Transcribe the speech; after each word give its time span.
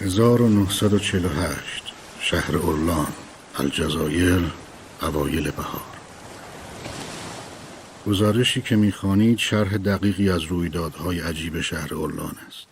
1948 0.00 1.92
شهر 2.20 2.56
اورلان 2.56 3.06
الجزایر 3.54 4.52
اوایل 5.02 5.50
بهار. 5.50 5.82
گزارشی 8.06 8.62
که 8.62 8.76
می‌خوانید 8.76 9.38
شرح 9.38 9.76
دقیقی 9.76 10.30
از 10.30 10.42
رویدادهای 10.42 11.20
عجیب 11.20 11.60
شهر 11.60 11.94
اورلان 11.94 12.36
است. 12.48 12.66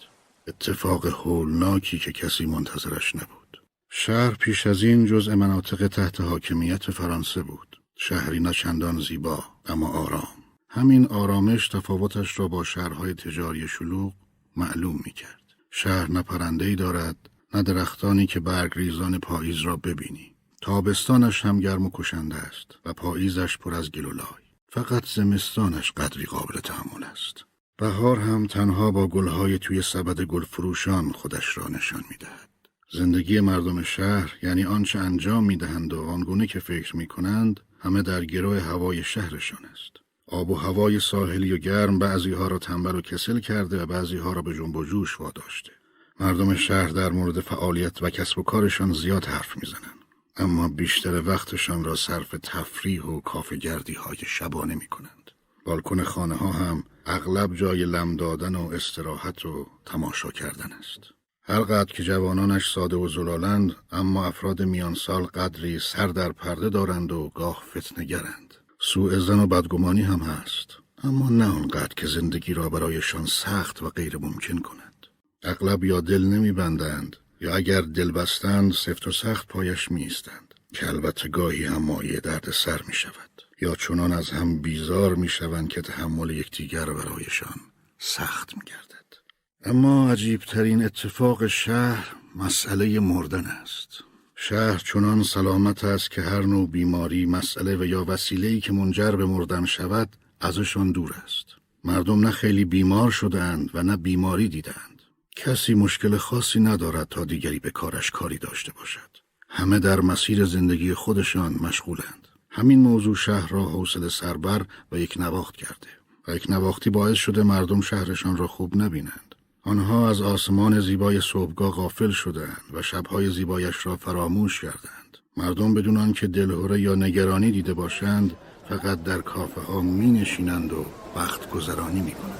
اتفاق 0.48 1.06
هولناکی 1.06 1.98
که 1.98 2.12
کسی 2.12 2.46
منتظرش 2.46 3.16
نبود. 3.16 3.62
شهر 3.90 4.30
پیش 4.34 4.66
از 4.66 4.82
این 4.82 5.06
جزء 5.06 5.34
مناطق 5.34 5.86
تحت 5.86 6.20
حاکمیت 6.20 6.90
فرانسه 6.90 7.42
بود. 7.42 7.76
شهری 7.96 8.40
نه 8.40 8.52
چندان 8.52 9.00
زیبا 9.00 9.44
اما 9.66 9.88
آرام. 9.88 10.28
همین 10.68 11.06
آرامش 11.06 11.68
تفاوتش 11.68 12.38
را 12.38 12.48
با 12.48 12.64
شهرهای 12.64 13.14
تجاری 13.14 13.68
شلوغ 13.68 14.12
معلوم 14.56 15.00
می‌کرد. 15.04 15.41
شهر 15.74 16.10
نه 16.10 16.22
پرنده‌ای 16.22 16.76
دارد 16.76 17.16
نه 17.54 17.62
درختانی 17.62 18.26
که 18.26 18.40
برگریزان 18.40 19.18
پاییز 19.18 19.60
را 19.60 19.76
ببینی. 19.76 20.34
تابستانش 20.62 21.44
هم 21.44 21.60
گرم 21.60 21.86
و 21.86 21.90
کشنده 21.94 22.36
است 22.36 22.66
و 22.84 22.92
پاییزش 22.92 23.58
پر 23.58 23.74
از 23.74 23.90
گل 23.90 24.04
و 24.04 24.12
لای. 24.12 24.42
فقط 24.68 25.06
زمستانش 25.06 25.92
قدری 25.92 26.24
قابل 26.24 26.60
تحمل 26.60 27.04
است. 27.04 27.44
بهار 27.78 28.18
هم 28.18 28.46
تنها 28.46 28.90
با 28.90 29.06
گلهای 29.06 29.58
توی 29.58 29.82
سبد 29.82 30.20
گل 30.20 30.44
فروشان 30.44 31.12
خودش 31.12 31.58
را 31.58 31.68
نشان 31.68 32.02
می‌دهد. 32.10 32.48
زندگی 32.92 33.40
مردم 33.40 33.82
شهر 33.82 34.32
یعنی 34.42 34.64
آنچه 34.64 34.98
انجام 34.98 35.44
می‌دهند 35.44 35.92
و 35.92 36.02
آنگونه 36.02 36.46
که 36.46 36.58
فکر 36.58 36.96
می‌کنند 36.96 37.60
همه 37.80 38.02
در 38.02 38.24
گروه 38.24 38.60
هوای 38.60 39.04
شهرشان 39.04 39.64
است. 39.72 39.92
آب 40.32 40.50
و 40.50 40.54
هوای 40.54 41.00
ساحلی 41.00 41.52
و 41.52 41.56
گرم 41.56 41.98
بعضی 41.98 42.32
ها 42.32 42.46
را 42.48 42.58
تنبل 42.58 42.94
و 42.94 43.00
کسل 43.00 43.40
کرده 43.40 43.82
و 43.82 43.86
بعضی 43.86 44.16
ها 44.16 44.32
را 44.32 44.42
به 44.42 44.54
جنب 44.54 44.76
و 44.76 44.84
جوش 44.84 45.20
واداشته 45.20 45.72
مردم 46.20 46.54
شهر 46.54 46.88
در 46.88 47.08
مورد 47.08 47.40
فعالیت 47.40 48.02
و 48.02 48.10
کسب 48.10 48.38
و 48.38 48.42
کارشان 48.42 48.92
زیاد 48.92 49.24
حرف 49.24 49.56
می‌زنند 49.56 50.02
اما 50.36 50.68
بیشتر 50.68 51.28
وقتشان 51.28 51.84
را 51.84 51.94
صرف 51.96 52.34
تفریح 52.42 53.02
و 53.02 53.20
کافگردی 53.20 53.94
های 53.94 54.16
شبانه 54.26 54.74
می 54.74 54.86
کنند. 54.86 55.30
بالکن 55.64 56.02
خانه 56.02 56.34
ها 56.34 56.52
هم 56.52 56.84
اغلب 57.06 57.56
جای 57.56 57.84
لم 57.84 58.16
دادن 58.16 58.54
و 58.54 58.70
استراحت 58.70 59.46
و 59.46 59.66
تماشا 59.86 60.30
کردن 60.30 60.72
است. 60.72 61.00
هرقدر 61.42 61.92
که 61.92 62.02
جوانانش 62.02 62.72
ساده 62.72 62.96
و 62.96 63.08
زلالند 63.08 63.76
اما 63.92 64.26
افراد 64.26 64.62
میان 64.62 64.94
سال 64.94 65.22
قدری 65.22 65.78
سر 65.78 66.06
در 66.06 66.32
پرده 66.32 66.68
دارند 66.68 67.12
و 67.12 67.32
گاه 67.34 67.62
فتنگرند. 67.76 68.41
سوء 68.84 69.18
زن 69.18 69.40
و 69.40 69.46
بدگمانی 69.46 70.02
هم 70.02 70.20
هست 70.20 70.66
اما 71.04 71.30
نه 71.30 71.44
آنقدر 71.44 71.94
که 71.96 72.06
زندگی 72.06 72.54
را 72.54 72.68
برایشان 72.68 73.26
سخت 73.26 73.82
و 73.82 73.90
غیر 73.90 74.16
ممکن 74.16 74.58
کند. 74.58 75.06
اغلب 75.42 75.84
یا 75.84 76.00
دل 76.00 76.24
نمیبندند 76.24 77.16
یا 77.40 77.56
اگر 77.56 77.80
دل 77.80 78.10
بستند 78.10 78.72
سفت 78.72 79.06
و 79.06 79.12
سخت 79.12 79.48
پایش 79.48 79.90
میستند 79.90 80.54
که 80.74 80.88
البته 80.88 81.28
گاهی 81.28 81.64
هم 81.64 81.82
مایه 81.82 82.20
درد 82.20 82.50
سر 82.50 82.80
می 82.86 82.94
شود 82.94 83.42
یا 83.60 83.74
چنان 83.74 84.12
از 84.12 84.30
هم 84.30 84.58
بیزار 84.58 85.14
می 85.14 85.28
شوند 85.28 85.68
که 85.68 85.82
تحمل 85.82 86.30
یکدیگر 86.30 86.84
برایشان 86.84 87.60
سخت 87.98 88.56
می 88.56 88.62
گردد. 88.66 89.16
اما 89.64 90.12
عجیبترین 90.12 90.84
اتفاق 90.84 91.46
شهر 91.46 92.16
مسئله 92.36 93.00
مردن 93.00 93.46
است 93.46 94.04
شهر 94.44 94.78
چنان 94.78 95.22
سلامت 95.22 95.84
است 95.84 96.10
که 96.10 96.22
هر 96.22 96.42
نوع 96.42 96.68
بیماری 96.68 97.26
مسئله 97.26 97.76
و 97.76 97.84
یا 97.84 98.04
وسیله‌ای 98.08 98.60
که 98.60 98.72
منجر 98.72 99.10
به 99.10 99.26
مردن 99.26 99.64
شود 99.64 100.16
ازشان 100.40 100.92
دور 100.92 101.14
است. 101.24 101.46
مردم 101.84 102.20
نه 102.20 102.30
خیلی 102.30 102.64
بیمار 102.64 103.10
شدند 103.10 103.70
و 103.74 103.82
نه 103.82 103.96
بیماری 103.96 104.48
دیدند 104.48 105.02
کسی 105.36 105.74
مشکل 105.74 106.16
خاصی 106.16 106.60
ندارد 106.60 107.08
تا 107.08 107.24
دیگری 107.24 107.58
به 107.58 107.70
کارش 107.70 108.10
کاری 108.10 108.38
داشته 108.38 108.72
باشد. 108.72 109.10
همه 109.48 109.78
در 109.78 110.00
مسیر 110.00 110.44
زندگی 110.44 110.94
خودشان 110.94 111.56
مشغولند. 111.60 112.28
همین 112.50 112.78
موضوع 112.78 113.14
شهر 113.14 113.48
را 113.48 113.64
حوصله 113.64 114.08
سربر 114.08 114.66
و 114.92 114.98
یک 114.98 115.16
نواخت 115.16 115.56
کرده 115.56 115.88
و 116.28 116.36
یک 116.36 116.50
نواختی 116.50 116.90
باعث 116.90 117.16
شده 117.16 117.42
مردم 117.42 117.80
شهرشان 117.80 118.36
را 118.36 118.46
خوب 118.46 118.76
نبینند. 118.76 119.31
آنها 119.64 120.10
از 120.10 120.22
آسمان 120.22 120.80
زیبای 120.80 121.20
صبحگاه 121.20 121.70
غافل 121.70 122.10
شدند 122.10 122.62
و 122.72 122.82
شبهای 122.82 123.30
زیبایش 123.30 123.86
را 123.86 123.96
فراموش 123.96 124.60
کردند 124.60 125.18
مردم 125.36 125.74
بدون 125.74 125.96
آنکه 125.96 126.26
دلهوره 126.26 126.80
یا 126.80 126.94
نگرانی 126.94 127.50
دیده 127.50 127.74
باشند 127.74 128.36
فقط 128.68 129.02
در 129.02 129.18
کافه 129.18 129.60
ها 129.60 129.80
می 129.80 130.10
نشینند 130.10 130.72
و 130.72 130.86
وقت 131.16 131.50
گذرانی 131.50 132.00
می 132.00 132.12
کنند. 132.12 132.38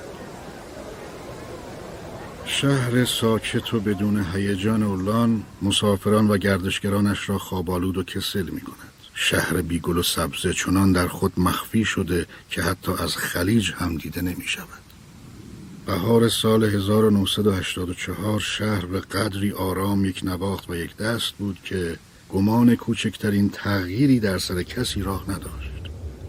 شهر 2.44 3.04
ساکت 3.04 3.74
و 3.74 3.80
بدون 3.80 4.26
هیجان 4.34 4.82
اولان 4.82 5.42
مسافران 5.62 6.28
و 6.28 6.36
گردشگرانش 6.36 7.28
را 7.28 7.38
خوابالود 7.38 7.98
و 7.98 8.02
کسل 8.02 8.48
می 8.48 8.60
کند. 8.60 8.92
شهر 9.14 9.62
بیگل 9.62 9.98
و 9.98 10.02
سبزه 10.02 10.52
چنان 10.52 10.92
در 10.92 11.08
خود 11.08 11.32
مخفی 11.36 11.84
شده 11.84 12.26
که 12.50 12.62
حتی 12.62 12.92
از 12.92 13.16
خلیج 13.16 13.72
هم 13.72 13.96
دیده 13.96 14.22
نمی 14.22 14.44
شود. 14.46 14.81
بهار 15.86 16.28
سال 16.28 16.64
1984 16.64 18.40
شهر 18.40 18.86
به 18.86 19.00
قدری 19.00 19.52
آرام 19.52 20.04
یک 20.04 20.20
نواخت 20.24 20.70
و 20.70 20.76
یک 20.76 20.96
دست 20.96 21.34
بود 21.34 21.58
که 21.64 21.96
گمان 22.28 22.76
کوچکترین 22.76 23.50
تغییری 23.50 24.20
در 24.20 24.38
سر 24.38 24.62
کسی 24.62 25.02
راه 25.02 25.24
نداشت 25.30 25.82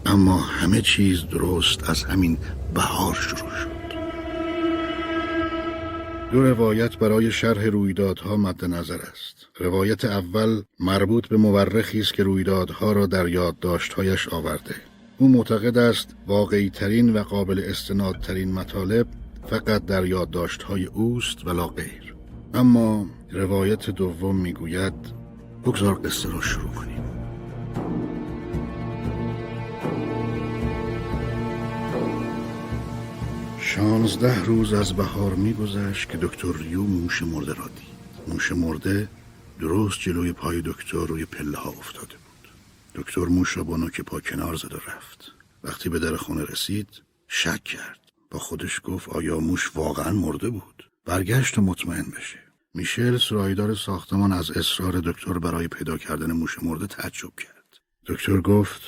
اما 0.06 0.38
همه 0.38 0.80
چیز 0.80 1.26
درست 1.26 1.90
از 1.90 2.04
همین 2.04 2.38
بهار 2.74 3.14
شروع 3.14 3.50
شد 3.50 3.74
دو 6.32 6.42
روایت 6.42 6.98
برای 6.98 7.32
شرح 7.32 7.64
رویدادها 7.64 8.36
مد 8.36 8.64
نظر 8.64 8.98
است. 8.98 9.46
روایت 9.58 10.04
اول 10.04 10.62
مربوط 10.80 11.28
به 11.28 11.36
مورخی 11.36 12.00
است 12.00 12.14
که 12.14 12.22
رویدادها 12.22 12.92
را 12.92 13.06
در 13.06 13.28
یادداشتهایش 13.28 14.28
آورده. 14.28 14.74
او 15.18 15.28
معتقد 15.28 15.78
است 15.78 16.08
واقعی 16.26 16.70
ترین 16.70 17.16
و 17.16 17.22
قابل 17.22 17.62
استنادترین 17.66 18.52
مطالب 18.52 19.06
فقط 19.46 19.84
در 19.84 20.06
یادداشتهای 20.06 20.84
اوست 20.84 21.46
ولا 21.46 21.66
غیر. 21.66 22.14
اما 22.54 23.06
روایت 23.30 23.90
دوم 23.90 24.36
می‌گوید 24.36 24.94
بگذار 25.64 25.94
قصه 25.94 26.32
را 26.32 26.40
شروع 26.40 26.70
کنیم. 26.70 27.04
شانزده 33.60 34.44
روز 34.44 34.72
از 34.72 34.92
بهار 34.92 35.34
میگذشت 35.34 36.08
که 36.08 36.18
دکتر 36.18 36.52
ریو 36.52 36.82
موش 36.82 37.22
مرده 37.22 37.54
را 37.54 37.64
دید 37.66 38.28
موش 38.28 38.52
مرده 38.52 39.08
درست 39.60 40.00
جلوی 40.00 40.32
پای 40.32 40.62
دکتر 40.64 41.06
روی 41.06 41.24
پله 41.24 41.58
ها 41.58 41.70
افتاده 41.70 42.14
بود 42.14 42.48
دکتر 42.94 43.24
موش 43.24 43.56
را 43.56 43.64
با 43.64 43.76
نوک 43.76 44.00
پا 44.00 44.20
کنار 44.20 44.54
زد 44.54 44.72
و 44.72 44.76
رفت 44.76 45.32
وقتی 45.64 45.88
به 45.88 45.98
در 45.98 46.16
خونه 46.16 46.44
رسید 46.44 46.88
شک 47.28 47.64
کرد 47.64 48.03
با 48.34 48.40
خودش 48.40 48.80
گفت 48.84 49.08
آیا 49.08 49.38
موش 49.38 49.70
واقعا 49.74 50.12
مرده 50.12 50.50
بود؟ 50.50 50.90
برگشت 51.04 51.58
و 51.58 51.62
مطمئن 51.62 52.10
بشه. 52.16 52.38
میشل 52.74 53.18
سرایدار 53.18 53.74
ساختمان 53.74 54.32
از 54.32 54.50
اصرار 54.50 54.92
دکتر 54.92 55.38
برای 55.38 55.68
پیدا 55.68 55.98
کردن 55.98 56.32
موش 56.32 56.62
مرده 56.62 56.86
تعجب 56.86 57.32
کرد. 57.36 57.78
دکتر 58.06 58.40
گفت 58.40 58.80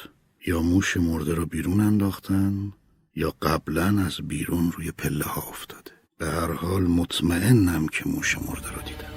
یا 0.47 0.63
موش 0.63 0.97
مرده 0.97 1.35
را 1.35 1.45
بیرون 1.45 1.81
انداختن 1.81 2.73
یا 3.15 3.35
قبلا 3.43 4.05
از 4.07 4.17
بیرون 4.29 4.73
روی 4.73 4.91
پله 4.91 5.25
ها 5.25 5.43
افتاده. 5.43 5.91
به 6.19 6.27
هر 6.27 6.53
حال 6.53 6.83
مطمئنم 6.83 7.89
که 7.89 8.09
موش 8.09 8.39
مرده 8.39 8.71
رو 8.71 8.83
دیدم. 8.83 9.15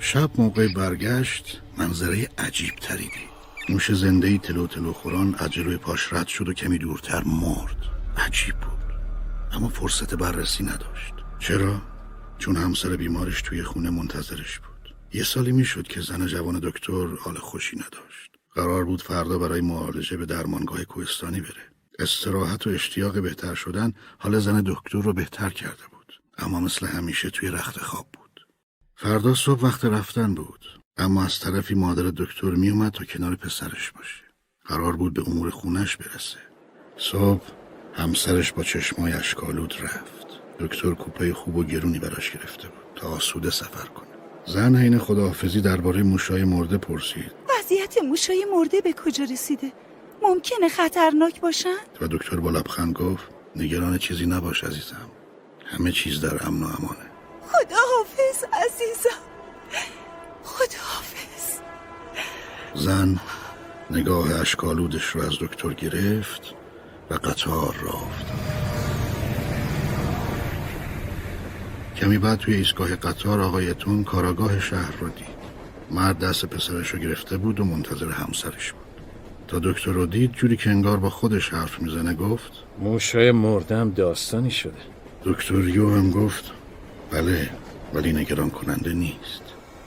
شب 0.00 0.30
موقع 0.38 0.68
برگشت 0.74 1.62
منظره 1.78 2.28
عجیب 2.38 2.74
تری 2.76 3.04
دید. 3.04 3.36
موش 3.68 3.92
زنده 3.92 4.38
تلو 4.38 4.66
تلو 4.66 4.92
خوران 4.92 5.34
از 5.38 5.50
جلوی 5.50 5.76
پاش 5.76 6.12
رد 6.12 6.26
شد 6.26 6.48
و 6.48 6.52
کمی 6.52 6.78
دورتر 6.78 7.22
مرد. 7.24 7.76
عجیب 8.16 8.54
بود. 8.54 8.75
اما 9.52 9.68
فرصت 9.68 10.14
بررسی 10.14 10.64
نداشت. 10.64 11.14
چرا؟ 11.38 11.82
چون 12.38 12.56
همسر 12.56 12.96
بیمارش 12.96 13.42
توی 13.42 13.62
خونه 13.62 13.90
منتظرش 13.90 14.58
بود. 14.58 14.94
یه 15.12 15.24
سالی 15.24 15.52
می‌شد 15.52 15.86
که 15.86 16.00
زن 16.00 16.26
جوان 16.26 16.58
دکتر 16.62 17.06
حال 17.06 17.34
خوشی 17.34 17.76
نداشت. 17.76 18.30
قرار 18.54 18.84
بود 18.84 19.02
فردا 19.02 19.38
برای 19.38 19.60
معالجه 19.60 20.16
به 20.16 20.26
درمانگاه 20.26 20.84
کوهستانی 20.84 21.40
بره. 21.40 21.70
استراحت 21.98 22.66
و 22.66 22.70
اشتیاق 22.70 23.18
بهتر 23.18 23.54
شدن 23.54 23.92
حال 24.18 24.38
زن 24.38 24.62
دکتر 24.66 25.00
رو 25.00 25.12
بهتر 25.12 25.50
کرده 25.50 25.82
بود. 25.92 26.12
اما 26.38 26.60
مثل 26.60 26.86
همیشه 26.86 27.30
توی 27.30 27.48
رخت 27.48 27.78
خواب 27.78 28.06
بود. 28.12 28.46
فردا 28.96 29.34
صبح 29.34 29.64
وقت 29.64 29.84
رفتن 29.84 30.34
بود. 30.34 30.66
اما 30.96 31.24
از 31.24 31.40
طرفی 31.40 31.74
مادر 31.74 32.12
دکتر 32.16 32.50
میومد 32.50 32.92
تا 32.92 33.04
کنار 33.04 33.36
پسرش 33.36 33.90
باشه. 33.90 34.24
قرار 34.64 34.96
بود 34.96 35.14
به 35.14 35.22
امور 35.26 35.50
خونش 35.50 35.96
برسه. 35.96 36.38
صبح 36.96 37.44
همسرش 37.96 38.52
با 38.52 38.62
چشمای 38.62 39.12
اشکالود 39.12 39.74
رفت. 39.82 40.26
دکتر 40.60 40.94
کوپه 40.94 41.34
خوب 41.34 41.56
و 41.56 41.64
گرونی 41.64 41.98
براش 41.98 42.30
گرفته 42.30 42.68
بود 42.68 42.84
تا 42.96 43.08
آسوده 43.08 43.50
سفر 43.50 43.86
کنه. 43.88 44.06
زن 44.46 44.76
حین 44.76 44.98
خداحافظی 44.98 45.60
درباره 45.60 46.02
موشای 46.02 46.44
مرده 46.44 46.78
پرسید. 46.78 47.32
وضعیت 47.58 48.02
موشای 48.02 48.46
مرده 48.54 48.80
به 48.80 48.92
کجا 48.92 49.24
رسیده؟ 49.24 49.72
ممکنه 50.22 50.68
خطرناک 50.68 51.40
باشن؟ 51.40 51.76
و 52.00 52.06
دکتر 52.06 52.36
با 52.36 52.50
لبخند 52.50 52.94
گفت 52.94 53.24
نگران 53.56 53.98
چیزی 53.98 54.26
نباش 54.26 54.64
عزیزم. 54.64 55.10
همه 55.64 55.92
چیز 55.92 56.20
در 56.20 56.46
امن 56.46 56.62
و 56.62 56.66
امانه. 56.66 57.06
خداحافظ 57.42 58.44
عزیزم. 58.52 59.22
خداحافظ. 60.44 61.60
زن 62.74 63.20
نگاه 63.90 64.40
اشکالودش 64.40 65.04
رو 65.04 65.22
از 65.22 65.32
دکتر 65.40 65.72
گرفت. 65.72 66.54
و 67.10 67.14
قطار 67.14 67.74
را 67.82 67.92
افتاد. 67.92 68.36
کمی 71.96 72.18
بعد 72.18 72.38
توی 72.38 72.54
ایستگاه 72.54 72.96
قطار 72.96 73.40
آقای 73.40 73.70
اتون 73.70 74.04
کاراگاه 74.04 74.60
شهر 74.60 74.96
رو 75.00 75.08
دید. 75.08 75.36
مرد 75.90 76.18
دست 76.18 76.46
پسرش 76.46 76.88
رو 76.88 76.98
گرفته 76.98 77.36
بود 77.36 77.60
و 77.60 77.64
منتظر 77.64 78.10
همسرش 78.10 78.72
بود. 78.72 78.82
تا 79.48 79.58
دکتر 79.58 79.90
رو 79.90 80.06
دید 80.06 80.32
جوری 80.32 80.56
که 80.56 80.70
انگار 80.70 80.96
با 80.96 81.10
خودش 81.10 81.48
حرف 81.48 81.80
می‌زنه 81.80 82.14
گفت 82.14 82.52
موشای 82.78 83.32
مردم 83.32 83.90
داستانی 83.90 84.50
شده. 84.50 84.72
دکتر 85.24 85.54
یو 85.68 85.90
هم 85.90 86.10
گفت 86.10 86.52
بله 87.10 87.50
ولی 87.94 88.12
نگران 88.12 88.50
کننده 88.50 88.92
نیست. 88.92 89.42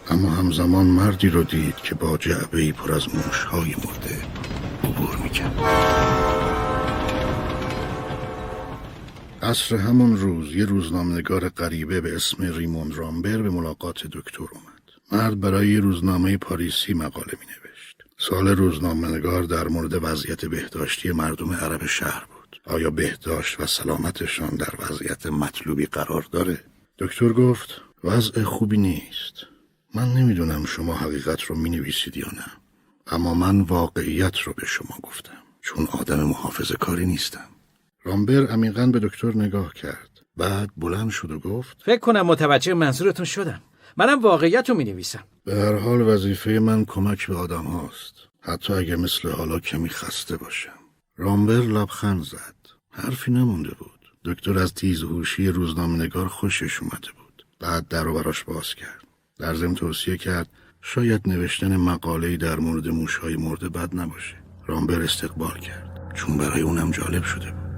اما 0.09 0.29
همزمان 0.29 0.85
مردی 0.85 1.29
رو 1.29 1.43
دید 1.43 1.75
که 1.75 1.95
با 1.95 2.17
جعبه 2.17 2.61
ای 2.61 2.71
پر 2.71 2.93
از 2.93 3.15
موشهای 3.15 3.75
مرده 3.85 4.17
عبور 4.83 5.15
می‌کرد. 5.23 5.55
عصر 9.41 9.75
همون 9.75 10.17
روز 10.17 10.55
یه 10.55 10.65
روزنامه‌نگار 10.65 11.49
غریبه 11.49 12.01
به 12.01 12.15
اسم 12.15 12.43
ریموند 12.53 12.93
رامبر 12.93 13.37
به 13.37 13.49
ملاقات 13.49 14.07
دکتر 14.07 14.43
اومد 14.51 14.79
مرد 15.11 15.39
برای 15.39 15.67
یه 15.67 15.79
روزنامه 15.79 16.37
پاریسی 16.37 16.93
مقاله 16.93 17.33
می 17.39 17.45
نوشت. 17.45 17.97
سال 18.17 18.47
روزنامه‌نگار 18.47 19.43
در 19.43 19.67
مورد 19.67 20.03
وضعیت 20.03 20.45
بهداشتی 20.45 21.11
مردم 21.11 21.53
عرب 21.53 21.85
شهر 21.85 22.25
بود. 22.25 22.61
آیا 22.65 22.89
بهداشت 22.89 23.59
و 23.59 23.65
سلامتشان 23.65 24.49
در 24.49 24.73
وضعیت 24.79 25.25
مطلوبی 25.25 25.85
قرار 25.85 26.27
داره؟ 26.31 26.63
دکتر 26.99 27.29
گفت 27.33 27.81
وضع 28.03 28.43
خوبی 28.43 28.77
نیست. 28.77 29.33
من 29.95 30.13
نمی‌دونم 30.13 30.65
شما 30.65 30.93
حقیقت 30.93 31.41
رو 31.41 31.55
می 31.55 31.69
نویسید 31.69 32.17
یا 32.17 32.27
نه. 32.37 32.45
اما 33.07 33.33
من 33.33 33.61
واقعیت 33.61 34.39
رو 34.39 34.53
به 34.53 34.65
شما 34.65 34.97
گفتم. 35.03 35.43
چون 35.61 35.87
آدم 35.91 36.23
محافظ 36.23 36.71
کاری 36.71 37.05
نیستم. 37.05 37.49
رامبر 38.03 38.47
عمیقا 38.47 38.85
به 38.85 38.99
دکتر 38.99 39.35
نگاه 39.35 39.73
کرد. 39.73 40.09
بعد 40.37 40.69
بلند 40.77 41.09
شد 41.09 41.31
و 41.31 41.39
گفت 41.39 41.81
فکر 41.85 41.99
کنم 41.99 42.21
متوجه 42.21 42.73
منظورتون 42.73 43.25
شدم 43.25 43.61
منم 43.97 44.21
واقعیت 44.21 44.69
رو 44.69 44.75
می 44.75 44.83
نویسم 44.83 45.23
به 45.45 45.55
هر 45.55 45.75
حال 45.75 46.01
وظیفه 46.01 46.51
من 46.51 46.85
کمک 46.85 47.27
به 47.27 47.35
آدم 47.35 47.63
هاست. 47.63 48.13
حتی 48.41 48.73
اگه 48.73 48.95
مثل 48.95 49.29
حالا 49.29 49.59
کمی 49.59 49.89
خسته 49.89 50.37
باشم. 50.37 50.79
رامبر 51.17 51.53
لبخند 51.53 52.23
زد. 52.23 52.55
حرفی 52.89 53.31
نمونده 53.31 53.69
بود. 53.79 53.99
دکتر 54.25 54.59
از 54.59 54.73
تیز 54.73 55.03
هوشی 55.03 55.47
روزنامه‌نگار 55.47 56.27
خوشش 56.27 56.79
اومده 56.79 57.07
بود. 57.17 57.45
بعد 57.59 57.87
در 57.87 58.03
رو 58.03 58.13
براش 58.13 58.43
باز 58.43 58.75
کرد. 58.75 59.03
در 59.39 59.55
ضمن 59.55 59.75
توصیه 59.75 60.17
کرد 60.17 60.49
شاید 60.81 61.21
نوشتن 61.25 61.77
مقاله‌ای 61.77 62.37
در 62.37 62.59
مورد 62.59 62.87
موشهای 62.87 63.35
مرده 63.35 63.69
بد 63.69 63.95
نباشه. 63.95 64.35
رامبر 64.67 65.01
استقبال 65.01 65.59
کرد. 65.59 66.11
چون 66.15 66.37
برای 66.37 66.61
اونم 66.61 66.91
جالب 66.91 67.23
شده 67.23 67.51
بود. 67.51 67.68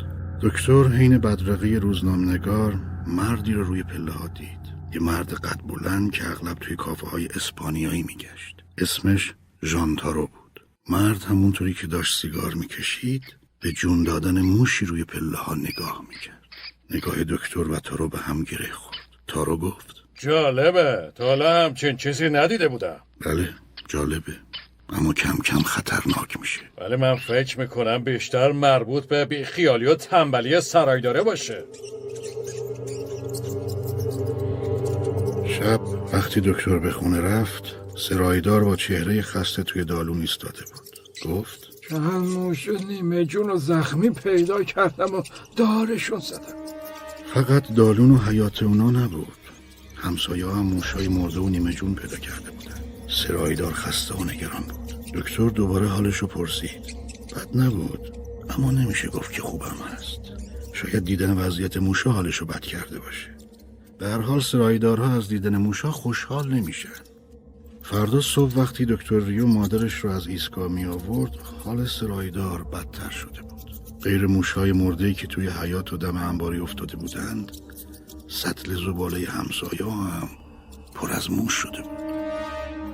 دکتر 0.44 0.84
حین 0.84 1.18
بدرقه 1.18 1.68
روزنامه‌نگار 1.68 2.74
مردی 3.08 3.54
رو 3.54 3.64
روی 3.64 3.84
پله 3.84 4.12
ها 4.12 4.28
دید. 4.28 4.62
یه 4.94 5.02
مرد 5.02 5.34
قد 5.34 5.60
بلند 5.68 6.12
که 6.12 6.30
اغلب 6.32 6.58
توی 6.58 6.76
کافه 6.76 7.08
های 7.08 7.28
اسپانیایی 7.28 8.04
میگشت. 8.04 8.56
اسمش 8.78 9.34
ژانتارو 9.64 10.28
بود. 10.28 10.66
مرد 10.90 11.24
همونطوری 11.24 11.74
که 11.74 11.88
داشت 11.88 12.22
سیگار 12.22 12.54
می‌کشید 12.54 13.24
به 13.60 13.72
جون 13.72 14.04
دادن 14.04 14.42
موشی 14.42 14.86
روی 14.86 15.04
پله 15.04 15.38
ها 15.38 15.56
نگاه 15.56 16.06
می‌کرد. 16.10 16.42
نگاه 16.90 17.24
دکتر 17.24 17.60
و 17.60 17.80
تارو 17.80 18.10
به 18.10 18.18
هم 18.18 18.44
گره 18.44 18.72
خورد. 18.72 18.98
تارو 19.28 19.58
گفت 19.58 19.96
جالبه. 20.20 21.12
تا 21.16 21.26
حالا 21.26 21.66
همچین 21.66 21.98
چیزی 21.98 22.30
ندیده 22.30 22.68
بودم. 22.68 23.00
بله 23.26 23.50
جالبه. 23.88 24.34
اما 24.92 25.14
کم 25.14 25.38
کم 25.46 25.60
خطرناک 25.60 26.40
میشه. 26.40 26.62
ولی 26.78 26.96
من 26.96 27.16
فکر 27.16 27.60
می‌کنم 27.60 28.04
بیشتر 28.04 28.52
مربوط 28.52 29.06
به 29.06 29.26
بیخیالی 29.26 29.86
و 29.86 29.96
تنبلی 29.96 30.62
سرایداره 30.62 31.24
باشه. 31.24 31.64
شب 35.60 35.82
وقتی 36.14 36.42
دکتر 36.42 36.80
به 36.80 36.92
خونه 36.92 37.22
رفت 37.22 37.76
سرایدار 37.98 38.64
با 38.64 38.76
چهره 38.76 39.22
خسته 39.22 39.64
توی 39.64 39.84
دالون 39.84 40.22
ایستاده 40.22 40.60
بود. 40.60 41.32
گفت 41.32 41.68
چند 41.90 42.28
موش 42.28 42.70
نیمه 42.70 43.26
جون 43.26 43.50
و 43.50 43.58
زخمی 43.58 44.10
پیدا 44.10 44.64
کردم 44.64 45.16
و 45.16 45.24
دارشون 45.56 46.20
زدم. 46.20 46.56
فقط 47.34 47.74
دالون 47.74 48.12
و 48.12 48.18
حیات 48.18 48.64
اونا 48.64 48.92
نبود. 48.92 49.28
همسایه 49.96 50.46
هم 50.46 50.66
موشای 50.66 51.08
مرده 51.08 51.40
و 51.40 51.50
نیمه 51.50 51.74
جون 51.74 51.96
پیدا 51.96 52.18
کرده 52.18 52.52
بودن. 52.52 52.80
سرایدار 53.08 53.74
خسته 53.74 54.16
و 54.16 54.24
نگران 54.24 54.64
بود. 54.64 54.81
دکتر 55.14 55.50
دوباره 55.50 55.88
حالشو 55.88 56.28
پرسید. 56.28 56.96
بد 57.36 57.58
نبود 57.58 58.18
اما 58.50 58.72
نمیشه 58.72 59.08
گفت 59.08 59.34
که 59.34 59.42
خوبم 59.42 59.76
هست. 59.96 60.20
شاید 60.74 61.06
دیدن 61.06 61.38
وضعیت 61.38 61.78
موشا 61.78 62.12
حالشو 62.12 62.46
بد 62.46 62.60
کرده 62.60 63.00
باشه. 63.00 63.28
به 64.00 64.08
هر 64.08 64.22
حال 64.22 64.42
سرایدارها 64.42 65.14
از 65.14 65.28
دیدن 65.28 65.58
موشا 65.58 65.92
خوشحال 65.92 66.54
نمیشن. 66.54 66.90
فردا 67.84 68.22
صبح 68.22 68.60
وقتی 68.60 68.86
دکتر 68.86 69.20
ریو 69.20 69.48
مادرش 69.48 69.94
رو 69.94 70.10
از 70.10 70.28
ایسکا 70.28 70.68
می 70.68 70.86
آورد 70.86 71.32
حال 71.64 71.86
سرایدار 71.86 72.64
بدتر 72.64 73.10
شده 73.10 73.42
بود. 73.42 73.62
غیر 74.04 74.28
موشهای 74.28 74.72
مرده 74.72 75.14
که 75.14 75.28
توی 75.28 75.48
حیات 75.48 75.94
و 75.94 75.98
دم 75.98 76.18
انباری 76.18 76.60
افتاده 76.60 76.96
بودند 76.98 77.52
سطل 78.28 78.86
زباله 78.86 79.28
همسایه 79.28 79.92
هم 79.92 80.30
پر 80.96 81.12
از 81.12 81.32
موش 81.32 81.54
شده 81.54 81.82
بود. 81.82 82.02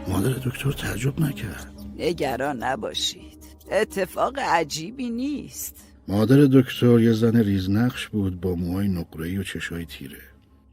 مادر 0.07 0.33
دکتر 0.33 0.71
تعجب 0.71 1.19
نکرد. 1.19 1.76
نگران 1.97 2.63
نباشید. 2.63 3.43
اتفاق 3.71 4.39
عجیبی 4.39 5.09
نیست. 5.09 5.75
مادر 6.07 6.35
دکتر 6.35 6.99
یه 6.99 7.13
زن 7.13 7.37
ریزنقش 7.37 8.07
بود 8.07 8.41
با 8.41 8.55
موهای 8.55 8.87
نقره‌ای 8.87 9.37
و 9.37 9.43
چشای 9.43 9.85
تیره. 9.85 10.21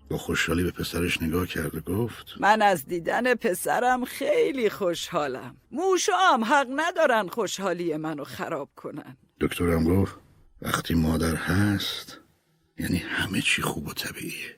با 0.09 0.19
خوشحالی 0.19 0.62
به 0.62 0.71
پسرش 0.71 1.23
نگاه 1.23 1.47
کرد 1.47 1.75
و 1.75 1.81
گفت 1.81 2.35
من 2.41 2.62
از 2.62 2.87
دیدن 2.87 3.35
پسرم 3.35 4.05
خیلی 4.05 4.71
خوشحالم. 4.71 5.56
موشا 5.71 6.17
هم 6.32 6.44
حق 6.44 6.67
ندارن 6.76 7.29
خوشحالی 7.29 7.97
منو 7.97 8.25
خراب 8.25 8.69
کنن. 8.76 9.17
دکترم 9.41 9.85
گفت 9.85 10.15
وقتی 10.62 10.94
مادر 10.94 11.35
هست 11.35 12.21
یعنی 12.79 12.97
همه 12.97 13.41
چی 13.41 13.62
خوب 13.62 13.88
و 13.88 13.93
طبیعیه. 13.93 14.56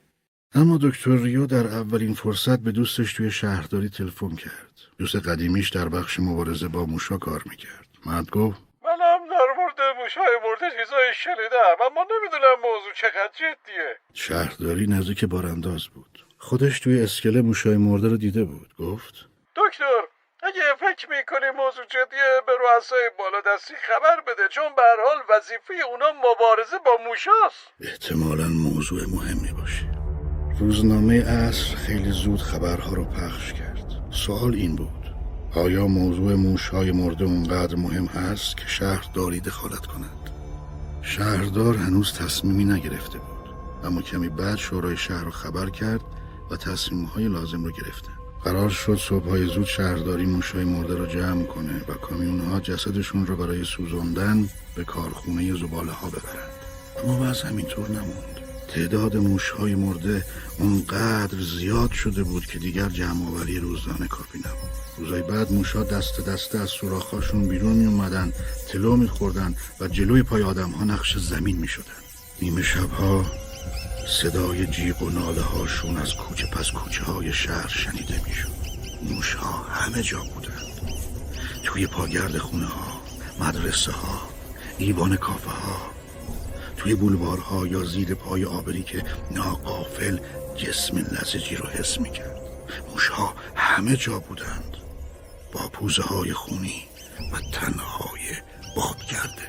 اما 0.55 0.79
دکتر 0.83 1.17
ریو 1.17 1.47
در 1.47 1.67
اولین 1.67 2.15
فرصت 2.15 2.59
به 2.61 2.73
دوستش 2.73 3.13
توی 3.13 3.31
شهرداری 3.31 3.89
تلفن 3.89 4.37
کرد. 4.37 4.76
دوست 4.99 5.17
قدیمیش 5.29 5.69
در 5.71 5.89
بخش 5.89 6.21
مبارزه 6.21 6.69
با 6.69 6.85
موشا 6.85 7.19
کار 7.19 7.43
می‌کرد. 7.47 7.87
مرد 8.07 8.31
گفت 8.31 8.61
منم 8.85 9.21
در 9.31 9.49
مورد 9.57 9.97
موشهای 10.01 10.37
مرده 10.45 10.77
چیزایی 10.77 11.13
شنیدم 11.15 11.77
اما 11.87 12.07
نمی‌دونم 12.13 12.57
موضوع 12.63 12.93
چقدر 12.95 13.31
جدیه. 13.35 13.97
شهرداری 14.15 14.87
نزدیک 14.87 15.25
بارانداز 15.25 15.89
بود. 15.95 16.27
خودش 16.39 16.81
توی 16.81 17.03
اسکله 17.03 17.43
موشای 17.43 17.77
مرده 17.77 18.09
رو 18.09 18.17
دیده 18.17 18.45
بود. 18.45 18.75
گفت 18.79 19.15
دکتر 19.57 20.03
اگه 20.43 20.63
فکر 20.81 21.11
می‌کنی 21.11 21.51
موضوع 21.51 21.85
جدیه 21.85 22.29
به 22.47 22.53
رؤسای 22.53 23.11
بالادستی 23.19 23.75
خبر 23.89 24.21
بده 24.21 24.49
چون 24.51 24.69
به 24.77 24.83
هر 24.83 24.99
حال 25.07 25.37
وظیفه 25.37 25.75
اونا 25.91 26.13
مبارزه 26.13 26.79
با 26.87 26.99
موشاست. 27.09 27.67
احتمالا 27.81 28.49
موضوع 28.49 29.01
مهمی 29.15 29.53
باشه. 29.61 29.87
روزنامه 30.61 31.15
اصر 31.15 31.77
خیلی 31.77 32.11
زود 32.11 32.41
خبرها 32.41 32.95
رو 32.95 33.05
پخش 33.05 33.53
کرد. 33.53 33.66
سوال 34.17 34.55
این 34.55 34.77
بود. 34.77 34.91
آیا 35.55 35.87
موضوع 35.87 36.35
موشهای 36.35 36.93
مرده 36.93 37.25
اونقدر 37.25 37.77
مهم 37.77 38.07
هست 38.07 38.57
که 38.57 38.65
شهرداری 38.67 39.41
دخالت 39.41 39.87
کند؟ 39.87 40.31
شهردار 41.03 41.77
هنوز 41.77 42.13
تصمیمی 42.13 42.65
نگرفته 42.65 43.19
بود 43.19 43.55
اما 43.85 44.03
کمی 44.03 44.29
بعد 44.29 44.57
شورای 44.57 44.97
شهر 44.97 45.25
رو 45.25 45.31
خبر 45.31 45.71
کرد 45.71 46.01
و 46.51 46.57
تصمیمهای 46.57 47.29
لازم 47.29 47.65
رو 47.65 47.71
گرفتن 47.71 48.13
قرار 48.45 48.69
شد 48.69 48.99
صبحهای 48.99 49.47
زود 49.47 49.67
شهرداری 49.67 50.27
موشهای 50.27 50.65
مرده 50.65 50.95
رو 50.95 51.07
جمع 51.07 51.45
کنه 51.45 51.81
و 51.89 51.95
کامیونها 51.95 52.61
جسدشون 52.61 53.27
رو 53.27 53.37
برای 53.37 53.65
سوزاندن 53.65 54.49
به 54.75 54.85
کارخونه 54.85 55.55
زباله 55.55 55.93
ها 55.93 56.09
ببرند. 56.09 56.51
اما 57.05 57.21
بعض 57.21 57.43
همینطور 57.43 57.89
نموند. 57.89 58.41
تعداد 58.69 59.17
موشهای 59.17 59.75
مرده 59.75 60.25
اونقدر 60.59 61.41
زیاد 61.59 61.93
شده 61.93 62.23
بود 62.23 62.47
که 62.47 62.59
دیگر 62.59 62.89
جمع 62.89 63.29
آوری 63.29 63.59
روزانه 63.59 64.09
کافی 64.09 64.39
نبود. 64.39 64.71
روزای 64.99 65.23
بعد 65.23 65.53
موشها 65.53 65.83
دست 65.83 66.21
دسته 66.21 66.59
از 66.59 66.69
سوراخاشون 66.69 67.49
بیرون 67.49 67.73
می 67.73 67.87
اومدن 67.87 68.33
تلو 68.69 68.97
می 68.97 69.09
خوردن 69.09 69.55
و 69.81 69.89
جلوی 69.89 70.23
پای 70.23 70.43
آدم 70.43 70.71
ها 70.71 70.85
نقش 70.85 71.19
زمین 71.19 71.57
می 71.57 71.69
شدن 71.69 71.93
نیمه 72.43 72.63
شبها 72.63 73.25
صدای 74.09 74.67
جیغ 74.67 75.03
و 75.03 75.11
ناله 75.11 75.41
هاشون 75.41 75.97
از 75.97 76.15
کوچه 76.15 76.47
پس 76.47 76.71
کوچه 76.71 77.05
های 77.05 77.33
شهر 77.33 77.69
شنیده 77.69 78.21
می 78.27 78.35
شد 78.35 78.49
موش 79.03 79.37
همه 79.71 80.03
جا 80.03 80.21
بودند 80.35 80.67
توی 81.65 81.87
پاگرد 81.87 82.39
خونه 82.39 82.67
ها 82.67 83.01
مدرسه 83.41 83.93
ها 83.93 84.29
ایوان 84.79 85.17
کافه 85.17 85.51
ها 85.51 85.77
توی 86.77 86.95
بولوارها 86.95 87.67
یا 87.67 87.85
زیر 87.85 88.15
پای 88.15 88.45
آبری 88.45 88.83
که 88.83 89.03
ناقافل 89.31 90.19
جسم 90.57 90.99
لزجی 90.99 91.57
رو 91.57 91.67
حس 91.67 92.01
می‌کرد. 92.01 92.41
موشها 92.91 93.35
همه 93.55 93.97
جا 93.97 94.19
بودند. 94.19 94.77
با 95.53 95.69
پوزه 95.69 96.03
های 96.03 96.33
خونی 96.33 96.83
و 97.33 97.37
تنهای 97.53 98.23
باد 98.77 98.97
کرده 98.97 99.47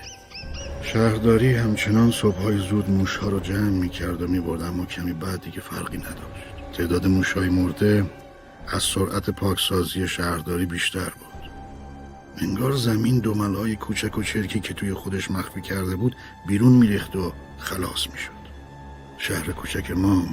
شهرداری 0.81 1.53
همچنان 1.53 2.11
صبحهای 2.11 2.57
زود 2.57 2.89
موشها 2.89 3.29
رو 3.29 3.39
جمع 3.39 3.69
می‌کرد 3.69 4.21
و 4.21 4.27
می‌برد 4.27 4.61
اما 4.61 4.85
کمی 4.85 5.13
بعد 5.13 5.41
دیگه 5.41 5.61
فرقی 5.61 5.97
نداشت. 5.97 6.77
تعداد 6.77 7.07
موشهای 7.07 7.49
مرده 7.49 8.05
از 8.67 8.83
سرعت 8.83 9.29
پاکسازی 9.29 10.07
شهرداری 10.07 10.65
بیشتر 10.65 11.09
بود. 11.09 11.51
انگار 12.37 12.71
زمین 12.71 13.19
دو 13.19 13.33
ملای 13.33 13.75
کوچک 13.75 14.17
و 14.17 14.23
چرکی 14.23 14.59
که 14.59 14.73
توی 14.73 14.93
خودش 14.93 15.31
مخفی 15.31 15.61
کرده 15.61 15.95
بود 15.95 16.15
بیرون 16.47 16.71
میریخت 16.71 17.15
و 17.15 17.33
خلاص 17.57 18.07
می‌شد. 18.13 18.31
شهر 19.17 19.51
کوچک 19.51 19.91
ما 19.91 20.25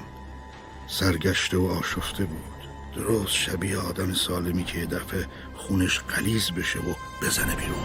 سرگشته 0.86 1.56
و 1.56 1.66
آشفته 1.66 2.24
بود. 2.24 2.54
درست 2.96 3.32
شبیه 3.32 3.78
آدم 3.78 4.12
سالمی 4.12 4.64
که 4.64 4.78
یه 4.78 4.86
دفعه 4.86 5.26
خونش 5.54 6.00
قلیز 6.00 6.50
بشه 6.50 6.78
و 6.78 6.94
بزنه 7.22 7.56
بیرون. 7.56 7.84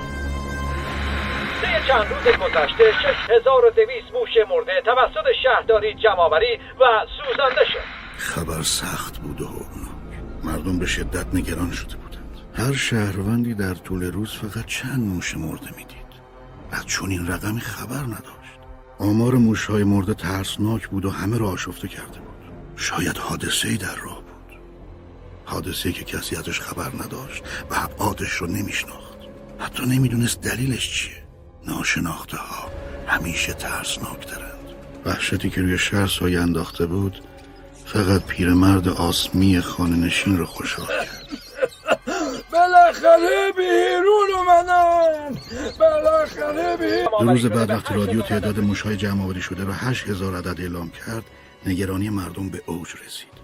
طی 1.61 1.87
چند 1.87 2.05
روز 2.07 2.35
گذشته 2.35 2.91
6200 3.01 4.13
موش 4.13 4.29
مرده 4.49 4.81
توسط 4.85 5.27
شهرداری 5.43 5.93
جمعآوری 5.93 6.59
و 6.79 6.83
سوزانده 7.17 7.65
شد. 7.73 7.79
خبر 8.17 8.61
سخت 8.61 9.17
بود 9.17 9.41
و 9.41 9.45
هولناک. 9.45 9.99
مردم 10.43 10.79
به 10.79 10.85
شدت 10.85 11.25
نگران 11.33 11.71
شده 11.71 11.95
بودند. 11.95 12.37
هر 12.53 12.73
شهروندی 12.73 13.53
در 13.53 13.73
طول 13.73 14.11
روز 14.11 14.33
فقط 14.33 14.65
چند 14.65 14.99
موش 14.99 15.37
مرده 15.37 15.69
می‌دید. 15.77 16.09
از 16.71 16.85
چون 16.85 17.09
این 17.09 17.27
رقمی 17.27 17.61
خبر 17.61 18.03
نداشت 18.03 18.59
آمار 18.99 19.35
موشهای 19.35 19.83
مرده 19.83 20.13
ترسناک 20.13 20.87
بود 20.87 21.05
و 21.05 21.09
همه 21.09 21.37
را 21.37 21.47
آشفته 21.49 21.87
کرده 21.87 22.19
بود. 22.19 22.38
شاید 22.79 23.17
حادثه 23.17 23.77
در 23.77 23.95
راه 23.95 24.21
بود. 24.21 24.59
حادثه 25.45 25.91
که 25.91 26.03
کسی 26.03 26.35
ازش 26.35 26.59
خبر 26.59 26.91
نداشت 27.03 27.43
و 27.69 27.73
ابعادش 27.75 28.31
رو 28.31 28.47
نمیشناخت. 28.47 29.17
حتی 29.59 29.85
نمی‌دونست 29.85 30.41
دلیلش 30.41 30.89
چیه. 30.89 31.23
ناشناخته 31.67 32.37
ها 32.37 32.69
همیشه 33.07 33.53
ترسناک 33.53 34.27
دارند 34.27 34.59
وحشتی 35.05 35.49
که 35.49 35.61
روی 35.61 35.77
شهر 35.77 36.07
سایه 36.07 36.41
انداخته 36.41 36.85
بود 36.85 37.21
فقط 37.85 38.25
پیرمرد 38.25 38.87
آسمی 38.87 39.61
خانه 39.61 39.95
نشین 39.95 40.37
رو 40.37 40.45
خوشحال 40.45 40.87
کرد. 40.87 41.27
بالاخره 42.53 43.51
بیرون 43.57 44.29
اومدن! 44.37 45.39
بالاخره 45.79 46.77
بیرون! 46.77 47.29
روز 47.29 47.45
بعد 47.45 47.69
وقتی 47.69 47.93
رادیو 47.93 48.21
تعداد 48.21 48.59
موشهای 48.59 48.97
جمع 48.97 49.23
آوری 49.23 49.41
شده 49.41 49.65
و 49.65 49.71
هشت 49.71 50.09
هزار 50.09 50.35
عدد 50.35 50.61
اعلام 50.61 50.89
کرد 50.89 51.23
نگرانی 51.65 52.09
مردم 52.09 52.49
به 52.49 52.61
اوج 52.65 52.89
رسید. 53.05 53.39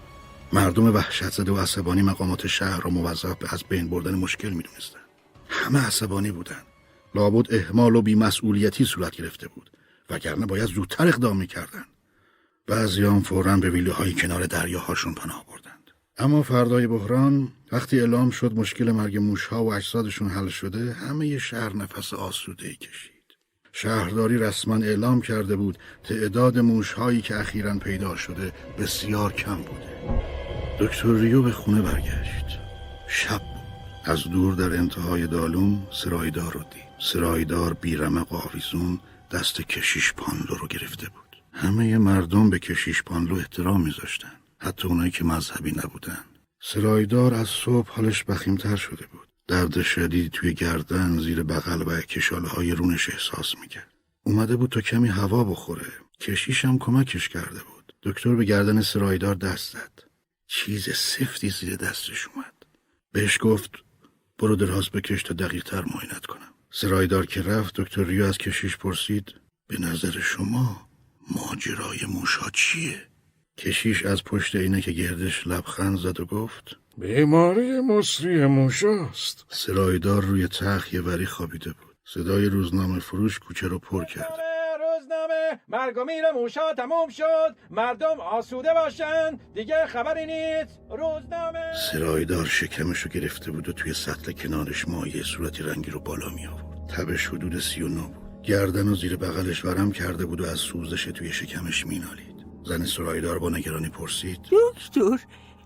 مردم 0.52 0.94
وحشت 0.94 1.30
زده 1.30 1.52
و 1.52 1.58
عصبانی 1.58 2.02
مقامات 2.02 2.46
شهر 2.46 2.80
را 2.80 2.90
موظف 2.90 3.38
به 3.38 3.54
از 3.54 3.64
بین 3.68 3.88
بردن 3.90 4.14
مشکل 4.14 4.50
می‌دونستند. 4.50 5.02
همه 5.48 5.86
عصبانی 5.86 6.30
بودند. 6.30 6.66
لابد 7.14 7.54
اهمال 7.54 7.96
و 7.96 8.02
بیمسئولیتی 8.02 8.84
صورت 8.84 9.16
گرفته 9.16 9.48
بود. 9.48 9.70
وگرنه 10.10 10.46
باید 10.46 10.66
زودتر 10.66 11.08
اقدام 11.08 11.36
می‌کردند. 11.36 11.86
بعضیان 12.66 13.22
فورا 13.22 13.56
به 13.56 13.70
ویله 13.70 13.92
های 13.92 14.12
کنار 14.12 14.46
دریاهاشون 14.46 15.14
پناه 15.14 15.44
بردند. 15.46 15.90
اما 16.18 16.42
فردای 16.42 16.86
بحران 16.86 17.52
وقتی 17.72 18.00
اعلام 18.00 18.30
شد 18.30 18.54
مشکل 18.54 18.90
مرگ 18.90 19.16
موشها 19.16 19.64
و 19.64 19.72
اجسادشون 19.72 20.28
حل 20.28 20.48
شده 20.48 20.92
همه 20.92 21.38
شهر 21.38 21.76
نفس 21.76 22.14
آسوده 22.14 22.74
کشید. 22.74 23.15
شهرداری 23.78 24.38
رسما 24.38 24.76
اعلام 24.76 25.20
کرده 25.20 25.56
بود 25.56 25.78
تعداد 26.04 26.58
موشهایی 26.58 27.20
که 27.20 27.40
اخیرا 27.40 27.78
پیدا 27.78 28.16
شده 28.16 28.52
بسیار 28.78 29.32
کم 29.32 29.56
بوده. 29.56 30.20
دکتر 30.80 31.12
ریو 31.12 31.42
به 31.42 31.50
خونه 31.50 31.82
برگشت. 31.82 32.58
شب 33.08 33.40
از 34.04 34.24
دور 34.24 34.54
در 34.54 34.76
انتهای 34.76 35.26
دالون 35.26 35.82
سرایدار 35.92 36.52
رو 36.52 36.60
دید. 36.60 36.82
سرایدار 36.98 37.74
بیرمق 37.74 38.32
و 38.32 38.36
آویزون 38.36 39.00
دست 39.32 39.60
کشیش 39.60 40.12
پانلو 40.12 40.54
رو 40.60 40.68
گرفته 40.68 41.08
بود. 41.08 41.36
همه 41.52 41.98
مردم 41.98 42.50
به 42.50 42.58
کشیش 42.58 43.02
پانلو 43.02 43.36
احترام 43.36 43.82
میذاشتن. 43.82 44.32
حتی 44.58 44.88
اونایی 44.88 45.10
که 45.10 45.24
مذهبی 45.24 45.70
نبودن. 45.70 46.24
سرایدار 46.62 47.34
از 47.34 47.48
صبح 47.48 47.88
حالش 47.90 48.24
بخیمتر 48.24 48.76
شده 48.76 49.06
بود. 49.12 49.25
درد 49.48 49.82
شدیدی 49.82 50.28
توی 50.28 50.54
گردن 50.54 51.18
زیر 51.18 51.42
بغل 51.42 51.82
و 51.86 52.00
کشاله 52.00 52.48
های 52.48 52.72
رونش 52.72 53.10
احساس 53.10 53.54
می‌کرد. 53.60 53.92
اومده 54.22 54.56
بود 54.56 54.70
تا 54.70 54.80
کمی 54.80 55.08
هوا 55.08 55.44
بخوره. 55.44 55.92
کشیش 56.20 56.64
هم 56.64 56.78
کمکش 56.78 57.28
کرده 57.28 57.60
بود. 57.62 57.94
دکتر 58.02 58.34
به 58.34 58.44
گردن 58.44 58.80
سرایدار 58.80 59.34
دست 59.34 59.72
زد. 59.72 60.02
چیز 60.46 60.90
سفتی 60.90 61.50
زیر 61.50 61.76
دستش 61.76 62.28
اومد. 62.28 62.54
بهش 63.12 63.38
گفت 63.40 63.70
برو 64.38 64.56
دراز 64.56 64.90
بکش 64.90 65.22
تا 65.22 65.34
دقیق 65.34 65.64
تر 65.64 65.84
معاینت 65.84 66.26
کنم. 66.26 66.54
سرایدار 66.70 67.26
که 67.26 67.42
رفت 67.42 67.80
دکتر 67.80 68.04
ریو 68.04 68.24
از 68.24 68.38
کشیش 68.38 68.76
پرسید 68.76 69.34
به 69.66 69.80
نظر 69.80 70.20
شما 70.20 70.88
ماجرای 71.30 71.98
موشا 72.08 72.50
چیه؟ 72.52 73.08
کشیش 73.58 74.06
از 74.06 74.24
پشت 74.24 74.56
اینه 74.56 74.80
که 74.80 74.92
گردش 74.92 75.46
لبخند 75.46 75.98
زد 75.98 76.20
و 76.20 76.26
گفت 76.26 76.76
بیماری 76.98 77.80
مصری 77.80 78.46
موشاست 78.46 79.44
سرایدار 79.48 80.22
روی 80.22 80.48
تخت 80.48 80.94
یه 80.94 81.00
وری 81.00 81.26
خوابیده 81.26 81.70
بود. 81.70 81.96
صدای 82.04 82.46
روزنامه 82.46 83.00
فروش 83.00 83.38
کوچه 83.38 83.68
رو 83.68 83.78
پر 83.78 84.04
کرد. 84.04 84.34
روزنامه. 84.80 85.60
مرگ 85.68 85.96
و 85.96 86.04
میر 86.04 86.30
موشا 86.34 86.74
تموم 86.74 87.08
شد. 87.08 87.56
مردم 87.70 88.20
آسوده 88.20 88.74
باشن. 88.74 89.38
دیگه 89.54 89.86
خبری 89.86 90.26
نیست. 90.26 90.80
روزنامه. 90.90 91.72
سرایدار 91.92 92.44
شکمش 92.44 93.00
رو 93.00 93.10
گرفته 93.10 93.50
بود 93.50 93.68
و 93.68 93.72
توی 93.72 93.92
سطل 93.92 94.32
کنارش 94.32 94.88
مایه 94.88 95.22
صورتی 95.22 95.62
رنگی 95.62 95.90
رو 95.90 96.00
بالا 96.00 96.28
می 96.28 96.46
آورد. 96.46 96.86
تبش 96.86 97.26
حدود 97.26 97.60
سی 97.60 97.82
و 97.82 97.88
نو 97.88 98.08
بود. 98.08 98.42
گردن 98.42 98.88
و 98.88 98.94
زیر 98.94 99.16
بغلش 99.16 99.64
ورم 99.64 99.92
کرده 99.92 100.26
بود 100.26 100.40
و 100.40 100.44
از 100.44 100.58
سوزش 100.58 101.04
توی 101.04 101.32
شکمش 101.32 101.86
مینالید 101.86 102.46
زن 102.64 102.84
سرایدار 102.84 103.38
با 103.38 103.50
نگرانی 103.50 103.88
پرسید. 103.88 104.40
دکتر 104.50 105.18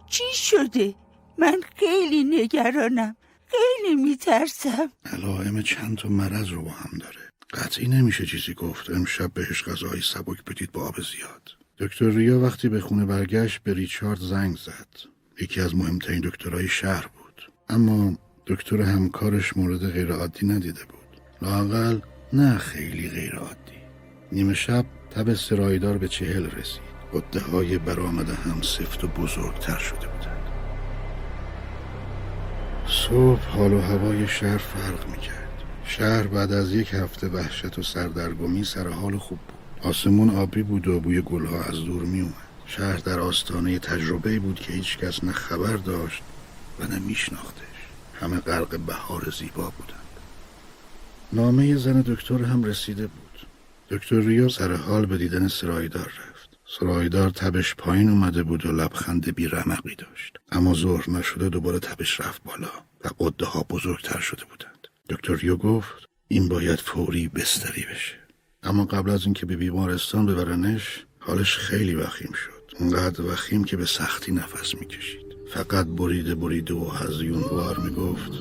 چی 0.08 0.24
شده؟ 0.34 0.94
من 1.40 1.60
خیلی 1.76 2.24
نگرانم. 2.24 3.16
خیلی 3.46 3.94
میترسم. 3.94 4.90
علائم 5.12 5.62
چند 5.62 5.96
تا 5.96 6.08
مرض 6.08 6.48
رو 6.48 6.62
با 6.62 6.70
هم 6.70 6.98
داره. 6.98 7.30
قطعی 7.54 7.88
نمیشه 7.88 8.26
چیزی 8.26 8.54
گفت. 8.54 8.90
امشب 8.90 9.32
بهش 9.32 9.64
غذای 9.64 10.00
سبک 10.00 10.44
بدید 10.44 10.72
با 10.72 10.88
آب 10.88 10.94
زیاد. 10.96 11.42
دکتر 11.78 12.08
ریا 12.08 12.40
وقتی 12.40 12.68
به 12.68 12.80
خونه 12.80 13.04
برگشت 13.04 13.62
به 13.62 13.74
ریچارد 13.74 14.20
زنگ 14.20 14.56
زد. 14.56 15.10
یکی 15.40 15.60
از 15.60 15.76
مهمترین 15.76 16.20
دکترهای 16.20 16.68
شهر 16.68 17.06
بود. 17.06 17.52
اما 17.68 18.18
دکتر 18.46 18.82
همکارش 18.82 19.56
مورد 19.56 19.92
غیرعادی 19.92 20.46
ندیده 20.46 20.84
بود. 20.84 21.20
لاقل 21.42 22.00
نه 22.32 22.58
خیلی 22.58 23.08
غیرعادی. 23.08 23.80
نیمه 24.32 24.54
شب 24.54 24.84
تب 25.10 25.34
سرایدار 25.34 25.98
به 25.98 26.08
چهل 26.08 26.46
رسید. 26.46 26.90
قده 27.12 27.40
های 27.40 27.78
برآمده 27.78 28.34
هم 28.34 28.62
سفت 28.62 29.04
و 29.04 29.08
بزرگتر 29.08 29.78
شده 29.78 30.06
بودند 30.08 30.29
صبح 32.90 33.48
حال 33.48 33.72
و 33.72 33.80
هوای 33.80 34.28
شهر 34.28 34.58
فرق 34.58 35.08
می‌کرد. 35.08 35.62
شهر 35.84 36.22
بعد 36.22 36.52
از 36.52 36.72
یک 36.72 36.94
هفته 36.94 37.28
وحشت 37.28 37.78
و 37.78 37.82
سردرگمی 37.82 38.64
سر 38.64 38.88
حال 38.88 39.18
خوب 39.18 39.38
بود. 39.38 39.88
آسمون 39.88 40.30
آبی 40.30 40.62
بود 40.62 40.88
و 40.88 41.00
بوی 41.00 41.20
گلها 41.20 41.62
از 41.62 41.84
دور 41.84 42.02
می 42.02 42.20
اومد 42.20 42.34
شهر 42.66 42.96
در 42.96 43.20
آستانه 43.20 43.78
تجربه 43.78 44.38
بود 44.38 44.60
که 44.60 44.72
هیچ 44.72 44.98
کس 44.98 45.24
نه 45.24 45.32
خبر 45.32 45.76
داشت 45.76 46.22
و 46.80 46.86
نه 46.86 46.98
میشناختش. 46.98 47.64
همه 48.20 48.40
غرق 48.40 48.78
بهار 48.78 49.34
زیبا 49.38 49.72
بودند. 49.78 50.00
نامه 51.32 51.76
زن 51.76 52.00
دکتر 52.00 52.44
هم 52.44 52.64
رسیده 52.64 53.06
بود. 53.06 53.46
دکتر 53.90 54.20
ریو 54.20 54.48
سر 54.48 54.74
حال 54.74 55.06
به 55.06 55.18
دیدن 55.18 55.48
سرایدار 55.48 56.06
رفت. 56.06 56.29
سرایدار 56.78 57.30
تبش 57.30 57.74
پایین 57.74 58.08
اومده 58.08 58.42
بود 58.42 58.66
و 58.66 58.72
لبخند 58.72 59.34
بی 59.34 59.46
رمقی 59.46 59.94
داشت. 59.94 60.36
اما 60.52 60.74
ظهر 60.74 61.10
نشده 61.10 61.48
دوباره 61.48 61.78
تبش 61.78 62.20
رفت 62.20 62.42
بالا 62.44 62.70
و 63.04 63.08
قده 63.18 63.46
ها 63.46 63.66
بزرگتر 63.70 64.20
شده 64.20 64.42
بودند. 64.50 64.88
دکتر 65.08 65.34
ریو 65.34 65.56
گفت 65.56 66.08
این 66.28 66.48
باید 66.48 66.80
فوری 66.80 67.28
بستری 67.28 67.86
بشه. 67.92 68.14
اما 68.62 68.84
قبل 68.84 69.10
از 69.10 69.24
اینکه 69.24 69.46
به 69.46 69.56
بیمارستان 69.56 70.26
ببرنش 70.26 71.04
حالش 71.18 71.56
خیلی 71.56 71.94
وخیم 71.94 72.32
شد. 72.32 72.76
اونقدر 72.80 73.22
وخیم 73.22 73.64
که 73.64 73.76
به 73.76 73.86
سختی 73.86 74.32
نفس 74.32 74.74
می‌کشید. 74.74 75.26
فقط 75.54 75.86
بریده 75.86 76.34
بریده 76.34 76.74
و 76.74 76.88
هزیون 76.88 77.42
وار 77.42 77.78
می‌گفت 77.78 78.32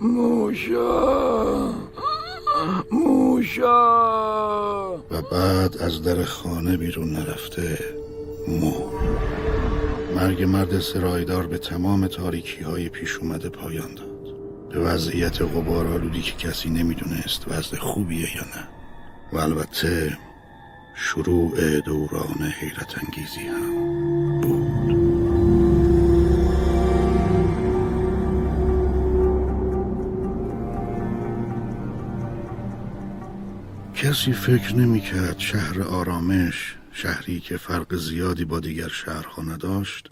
موشا! 0.00 1.72
موشا. 2.90 4.12
و 4.96 5.22
بعد 5.32 5.76
از 5.76 6.02
در 6.02 6.24
خانه 6.24 6.76
بیرون 6.76 7.12
نرفته 7.12 7.78
مرد 8.48 9.32
مرگ 10.16 10.42
مرد 10.42 10.80
سرایدار 10.80 11.46
به 11.46 11.58
تمام 11.58 12.06
تاریکی 12.06 12.62
های 12.62 12.88
پیش 12.88 13.16
اومده 13.16 13.48
پایان 13.48 13.94
داد. 13.94 14.12
به 14.70 14.80
وضعیت 14.80 15.42
غبار 15.42 15.86
آلودی 15.86 16.22
که 16.22 16.48
کسی 16.48 16.70
نمی‌دونست 16.70 17.44
وضع 17.48 17.76
خوبیه 17.76 18.36
یا 18.36 18.42
نه. 18.42 18.68
و 19.32 19.38
البته 19.38 20.18
شروع 20.94 21.80
دوران 21.80 22.52
حیرت 22.60 22.94
انگیزی 22.98 23.40
هم. 23.40 24.31
کسی 34.02 34.32
فکر 34.32 34.74
نمی‌کرد 34.74 35.38
شهر 35.38 35.82
آرامش 35.82 36.76
شهری 36.92 37.40
که 37.40 37.56
فرق 37.56 37.96
زیادی 37.96 38.44
با 38.44 38.60
دیگر 38.60 38.88
شهرها 38.88 39.42
نداشت 39.42 40.08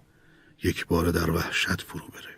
یک 0.63 0.87
بار 0.87 1.11
در 1.11 1.31
وحشت 1.31 1.81
فرو 1.83 2.09
بره. 2.09 2.35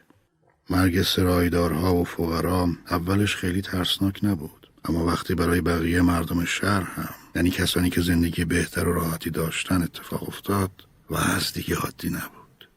مرگ 0.71 1.03
سرایدارها 1.03 1.95
و 1.95 2.05
فقرا 2.05 2.69
اولش 2.91 3.37
خیلی 3.37 3.63
ترسناک 3.63 4.25
نبود 4.25 4.71
اما 4.85 5.07
وقتی 5.07 5.35
برای 5.35 5.61
بقیه 5.61 6.03
مردم 6.03 6.45
شهر 6.45 6.83
هم 6.83 7.15
یعنی 7.37 7.51
کسانی 7.51 7.91
که 7.91 8.01
زندگی 8.01 8.45
بهتر 8.45 8.89
و 8.89 8.93
راحتی 8.93 9.31
داشتن 9.31 9.83
اتفاق 9.83 10.29
افتاد 10.29 10.71
و 11.11 11.17
از 11.17 11.53
دیگه 11.53 11.77
عادی 11.77 12.11
نبود. 12.11 12.69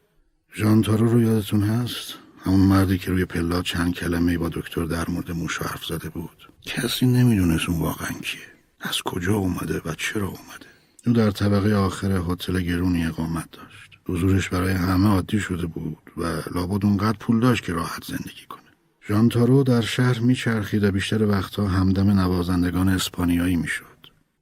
ژان 0.56 0.82
تارو 0.82 1.10
رو 1.10 1.22
یادتون 1.22 1.64
هست؟ 1.64 2.14
همون 2.46 2.60
مردی 2.60 2.98
که 2.98 3.12
روی 3.12 3.26
پلا 3.26 3.62
چند 3.62 3.94
کلمه 3.94 4.38
با 4.38 4.50
دکتر 4.50 4.84
در 4.84 5.10
مورد 5.10 5.32
موش 5.32 5.58
حرف 5.58 5.86
زده 5.86 6.10
بود. 6.10 6.50
کسی 6.66 7.06
نمی‌دونست 7.06 7.70
اون 7.70 7.80
واقعا 7.80 8.12
کیه. 8.12 8.55
از 8.90 9.02
کجا 9.02 9.34
اومده 9.34 9.82
و 9.86 9.94
چرا 9.98 10.28
اومده؟ 10.28 10.66
او 11.08 11.14
در 11.14 11.32
طبقه 11.32 11.76
آخر 11.76 12.22
هتل 12.28 12.62
گرونی 12.62 13.06
اقامت 13.06 13.52
داشت. 13.52 13.92
حضورش 14.08 14.50
برای 14.50 14.74
همه 14.74 15.08
عادی 15.08 15.40
شده 15.40 15.66
بود 15.66 15.98
و 16.18 16.24
لابد 16.56 16.86
اونقدر 16.86 17.18
پول 17.18 17.40
داشت 17.40 17.64
که 17.64 17.74
راحت 17.74 18.04
زندگی 18.04 18.46
کنه. 18.50 18.62
ژان 19.08 19.30
تارو 19.30 19.64
در 19.64 19.82
شهر 19.82 20.20
میچرخید 20.20 20.84
و 20.84 20.92
بیشتر 20.92 21.26
وقتها 21.26 21.68
همدم 21.68 22.20
نوازندگان 22.20 22.90
اسپانیایی 22.90 23.56
می‌شد. 23.56 23.86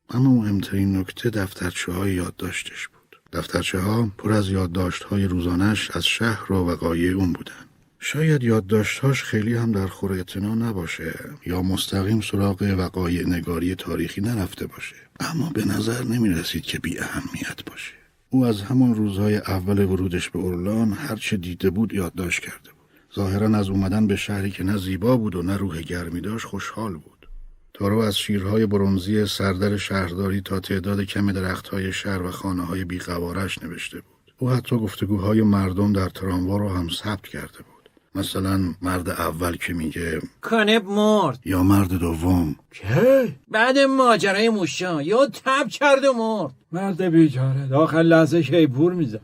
اما 0.09 0.29
مهمترین 0.29 0.97
نکته 0.97 1.29
دفترچه 1.29 1.91
های 1.91 2.13
یادداشتش 2.13 2.87
بود. 2.87 3.19
دفترچه 3.33 3.79
ها 3.79 4.11
پر 4.17 4.31
از 4.31 4.49
یادداشت 4.49 5.03
های 5.03 5.25
روزانش 5.25 5.91
از 5.91 6.05
شهر 6.05 6.53
و 6.53 6.55
وقایع 6.55 7.15
اون 7.15 7.33
بودن 7.33 7.65
شاید 8.05 8.43
یادداشتهاش 8.43 9.23
خیلی 9.23 9.55
هم 9.55 9.71
در 9.71 9.87
خور 9.87 10.13
اعتنا 10.13 10.55
نباشه 10.55 11.19
یا 11.45 11.61
مستقیم 11.61 12.21
سراغ 12.21 12.75
وقایع 12.77 13.27
نگاری 13.27 13.75
تاریخی 13.75 14.21
نرفته 14.21 14.67
باشه. 14.67 14.95
اما 15.19 15.49
به 15.49 15.65
نظر 15.65 16.03
نمی 16.03 16.29
رسید 16.29 16.63
که 16.63 16.79
بی 16.79 16.99
اهمیت 16.99 17.65
باشه. 17.65 17.93
او 18.29 18.45
از 18.45 18.61
همون 18.61 18.95
روزهای 18.95 19.37
اول 19.37 19.79
ورودش 19.79 20.29
به 20.29 20.39
اورلان 20.39 20.93
هرچه 20.93 21.37
دیده 21.37 21.69
بود 21.69 21.93
یادداشت 21.93 22.41
کرده 22.41 22.69
بود. 22.71 23.15
ظاهرا 23.15 23.57
از 23.57 23.69
اومدن 23.69 24.07
به 24.07 24.15
شهری 24.15 24.51
که 24.51 24.63
نه 24.63 24.77
زیبا 24.77 25.17
بود 25.17 25.35
و 25.35 25.41
نه 25.41 25.57
روح 25.57 25.81
گرمی 25.81 26.21
داشت 26.21 26.45
خوشحال 26.45 26.93
بود. 26.93 27.27
تارو 27.73 27.99
از 27.99 28.17
شیرهای 28.17 28.65
برونزی 28.65 29.25
سردر 29.25 29.77
شهرداری 29.77 30.41
تا 30.41 30.59
تعداد 30.59 31.01
کم 31.01 31.31
درختهای 31.31 31.93
شهر 31.93 32.21
و 32.21 32.31
خانه 32.31 32.63
های 32.63 32.85
بیقوارش 32.85 33.63
نوشته 33.63 34.01
بود. 34.01 34.33
او 34.37 34.49
حتی 34.49 34.77
گفتگوهای 34.77 35.41
مردم 35.41 35.93
در 35.93 36.09
تراموا 36.09 36.57
رو 36.57 36.69
هم 36.69 36.89
ثبت 36.89 37.27
کرده 37.27 37.57
بود. 37.57 37.72
مثلا 38.15 38.75
مرد 38.81 39.09
اول 39.09 39.55
که 39.55 39.73
میگه 39.73 40.21
کانب 40.41 40.85
مرد. 40.85 41.39
یا 41.45 41.63
مرد 41.63 41.93
دوم. 41.93 42.55
که 42.71 43.35
بعد 43.51 43.77
ماجرای 43.77 44.49
موشا 44.49 45.01
یا 45.01 45.25
تب 45.25 45.67
کرد 45.67 46.05
و 46.05 46.13
مرد. 46.13 46.53
مرد 46.71 47.01
بیچاره. 47.01 47.67
داخل 47.67 48.05
لحظه 48.05 48.41
شیپور 48.41 48.93
میزن 48.93 49.19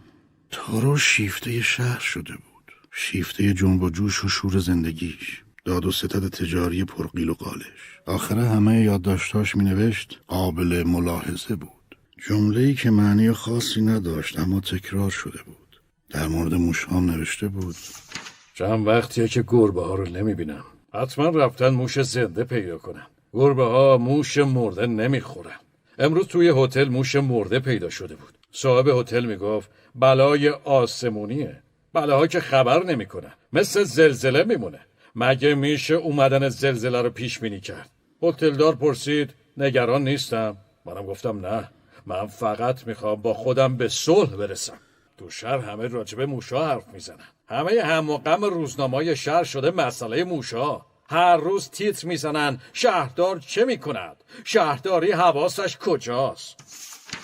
تارو 0.51 0.98
شیفته 0.98 1.62
شهر 1.62 2.00
شده 2.00 2.34
بود. 2.34 2.74
شیفته 2.91 3.53
جنب 3.53 3.84
و 3.84 3.89
جوش 3.89 4.25
و 4.25 4.27
شور 4.27 4.60
زندگیش. 4.60 5.43
داد 5.65 5.86
و 5.86 5.91
ستد 5.91 6.27
تجاری 6.27 6.84
پرقیل 6.84 7.29
و 7.29 7.34
قالش. 7.34 8.00
آخر 8.05 8.39
همه 8.39 8.81
یادداشتاش 8.81 9.55
می 9.55 9.63
نوشت 9.63 10.19
قابل 10.27 10.84
ملاحظه 10.88 11.55
بود. 11.55 11.69
جمله 12.27 12.74
که 12.74 12.89
معنی 12.89 13.31
خاصی 13.31 13.81
نداشت 13.81 14.39
اما 14.39 14.60
تکرار 14.60 15.10
شده 15.10 15.43
بود. 15.46 15.81
در 16.10 16.27
مورد 16.27 16.53
موشام 16.53 17.12
نوشته 17.12 17.48
بود. 17.48 17.75
چند 18.60 18.88
وقتیه 18.88 19.28
که 19.28 19.44
گربه 19.48 19.82
ها 19.82 19.95
رو 19.95 20.10
نمی‌بینم. 20.10 20.63
حتما 20.93 21.30
رفتن 21.30 21.69
موش 21.69 22.02
زنده 22.02 22.43
پیدا 22.43 22.78
کنن. 22.78 23.08
گربه 23.34 23.63
ها 23.63 23.98
موش 23.98 24.38
مرده 24.38 24.88
نمی‌خورن. 24.88 25.60
امروز 26.00 26.28
توی 26.28 26.54
هتل 26.56 26.89
موش 26.89 27.15
مرده 27.15 27.60
پیدا 27.60 27.89
شده 27.89 28.15
بود. 28.15 28.38
صاحب 28.52 28.88
هتل 28.88 29.26
می‌گفت 29.26 29.69
بلای 29.95 30.50
آسمونیه. 30.50 31.63
بلاها 31.93 32.28
که 32.28 32.39
خبر 32.39 32.84
نمی‌کنن. 32.84 33.32
مثل 33.54 33.84
زلزله 33.84 34.43
میمونه. 34.43 34.80
مگه 35.15 35.56
میشه 35.56 35.93
اومدن 35.93 36.50
زلزله 36.50 37.02
رو 37.02 37.10
پیش 37.10 37.39
بینی 37.39 37.60
کرد? 37.60 37.89
هتلدار 38.24 38.76
پرسید 38.76 39.34
نگران 39.58 40.04
نیستم. 40.04 40.58
منم 40.86 41.06
گفتم 41.06 41.45
نه. 41.45 41.69
من 42.06 42.28
فقط 42.28 42.88
می‌خوام 42.88 43.22
با 43.22 43.34
خودم 43.34 43.78
به 43.78 43.88
صلح 43.88 44.36
برسم. 44.36 44.78
تو 45.17 45.30
شهر 45.30 45.58
همه 45.58 45.88
راجب 45.88 46.22
موشا 46.22 46.67
حرف 46.67 46.88
می‌زنن. 46.93 47.28
همه 47.49 47.81
هم 47.83 48.09
و 48.09 48.17
غم 48.17 48.43
روزنامه 48.43 49.15
شهر 49.15 49.43
شده 49.43 49.71
مسئله 49.71 50.23
موشا. 50.23 50.81
هر 51.09 51.38
روز 51.38 51.69
تیتر 51.69 52.07
می‌زنن 52.07 52.59
شهردار 52.73 53.39
چه 53.39 53.65
می‌کند؟ 53.65 54.23
شهرداری 54.43 55.12
حواسش 55.12 55.77
کجاست؟ 55.77 56.55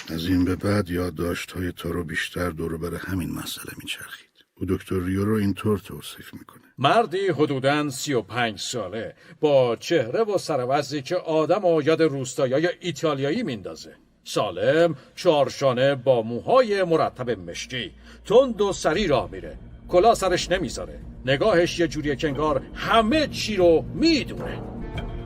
از 0.09 0.27
این 0.27 0.45
به 0.45 0.55
بعد 0.55 0.89
یادداشت 0.89 1.51
های 1.51 1.71
تارو 1.71 2.03
بیشتر 2.03 2.49
دور 2.49 2.77
بر 2.77 2.95
همین 2.95 3.31
مسئله 3.31 3.73
میچرخید. 3.77 4.29
او 4.55 4.65
دکتر 4.69 4.99
ریو 4.99 5.25
رو 5.25 5.35
اینطور 5.35 5.77
توصیف 5.79 6.33
می‌کنه. 6.33 6.61
مردی 6.77 7.27
حدوداً 7.27 7.89
سی 7.89 8.13
و 8.13 8.21
پنج 8.21 8.59
ساله. 8.59 9.15
با 9.39 9.75
چهره 9.75 10.23
و 10.23 10.37
سروزی 10.37 11.01
که 11.01 11.15
آدم 11.15 11.65
و 11.65 11.81
یاد 11.81 12.01
روستایای 12.01 12.69
ایتالیایی 12.79 13.43
میندازه. 13.43 13.95
سالم 14.23 14.95
چارشانه 15.15 15.95
با 15.95 16.21
موهای 16.21 16.83
مرتب 16.83 17.29
مشکی. 17.29 17.91
تند 18.25 18.61
و 18.61 18.73
سری 18.73 19.07
راه 19.07 19.31
میره. 19.31 19.57
کلا 19.87 20.15
سرش 20.15 20.51
نمی‌ذاره. 20.51 20.99
نگاهش 21.25 21.79
یه 21.79 21.87
جوریه 21.87 22.15
که 22.15 22.27
انگار 22.27 22.61
همه 22.73 23.27
چی 23.27 23.55
رو 23.55 23.85
می‌دونه. 23.93 24.61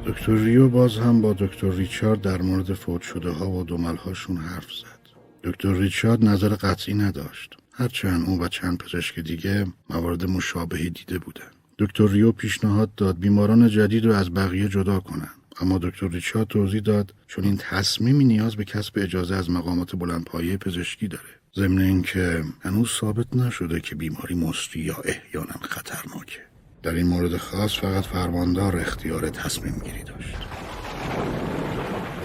دکتر 0.05 0.35
ریو 0.35 0.69
باز 0.69 0.97
هم 0.97 1.21
با 1.21 1.33
دکتر 1.33 1.71
ریچارد 1.71 2.21
در 2.21 2.41
مورد 2.41 2.73
فوت 2.73 3.01
شده 3.01 3.29
ها 3.29 3.49
و 3.49 3.63
دملهاشون 3.63 4.37
حرف 4.37 4.71
زد. 4.73 4.99
دکتر 5.43 5.73
ریچارد 5.73 6.25
نظر 6.25 6.49
قطعی 6.49 6.93
نداشت. 6.93 7.55
هرچند 7.73 8.29
او 8.29 8.41
و 8.41 8.47
چند 8.47 8.77
پزشک 8.77 9.19
دیگه 9.19 9.65
موارد 9.89 10.29
مشابهی 10.29 10.89
دیده 10.89 11.19
بودن 11.19 11.51
دکتر 11.79 12.07
ریو 12.07 12.31
پیشنهاد 12.31 12.95
داد 12.95 13.19
بیماران 13.19 13.69
جدید 13.69 14.05
رو 14.05 14.13
از 14.13 14.33
بقیه 14.33 14.69
جدا 14.69 14.99
کنن. 14.99 15.29
اما 15.61 15.77
دکتر 15.77 16.07
ریچارد 16.07 16.47
توضیح 16.47 16.81
داد 16.81 17.13
چون 17.27 17.43
این 17.43 17.57
تصمیمی 17.57 18.25
نیاز 18.25 18.55
به 18.55 18.63
کسب 18.65 18.93
اجازه 18.97 19.35
از 19.35 19.49
مقامات 19.49 19.95
بلندپایه 19.95 20.57
پزشکی 20.57 21.07
داره. 21.07 21.38
ضمن 21.55 21.81
اینکه 21.81 22.43
هنوز 22.61 22.89
ثابت 22.89 23.35
نشده 23.35 23.79
که 23.79 23.95
بیماری 23.95 24.35
مصری 24.35 24.81
یا 24.81 24.95
احیانا 25.05 25.55
خطرناکه. 25.61 26.39
در 26.83 26.93
این 26.93 27.07
مورد 27.07 27.37
خاص 27.37 27.79
فقط 27.79 28.05
فرماندار 28.05 28.77
اختیار 28.77 29.29
تصمیم 29.29 29.81
گیری 29.85 30.03
داشت. 30.03 30.37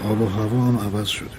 آب 0.03 0.21
و 0.21 0.25
هوا 0.25 0.61
هم 0.61 0.77
عوض 0.77 1.07
شده 1.07 1.29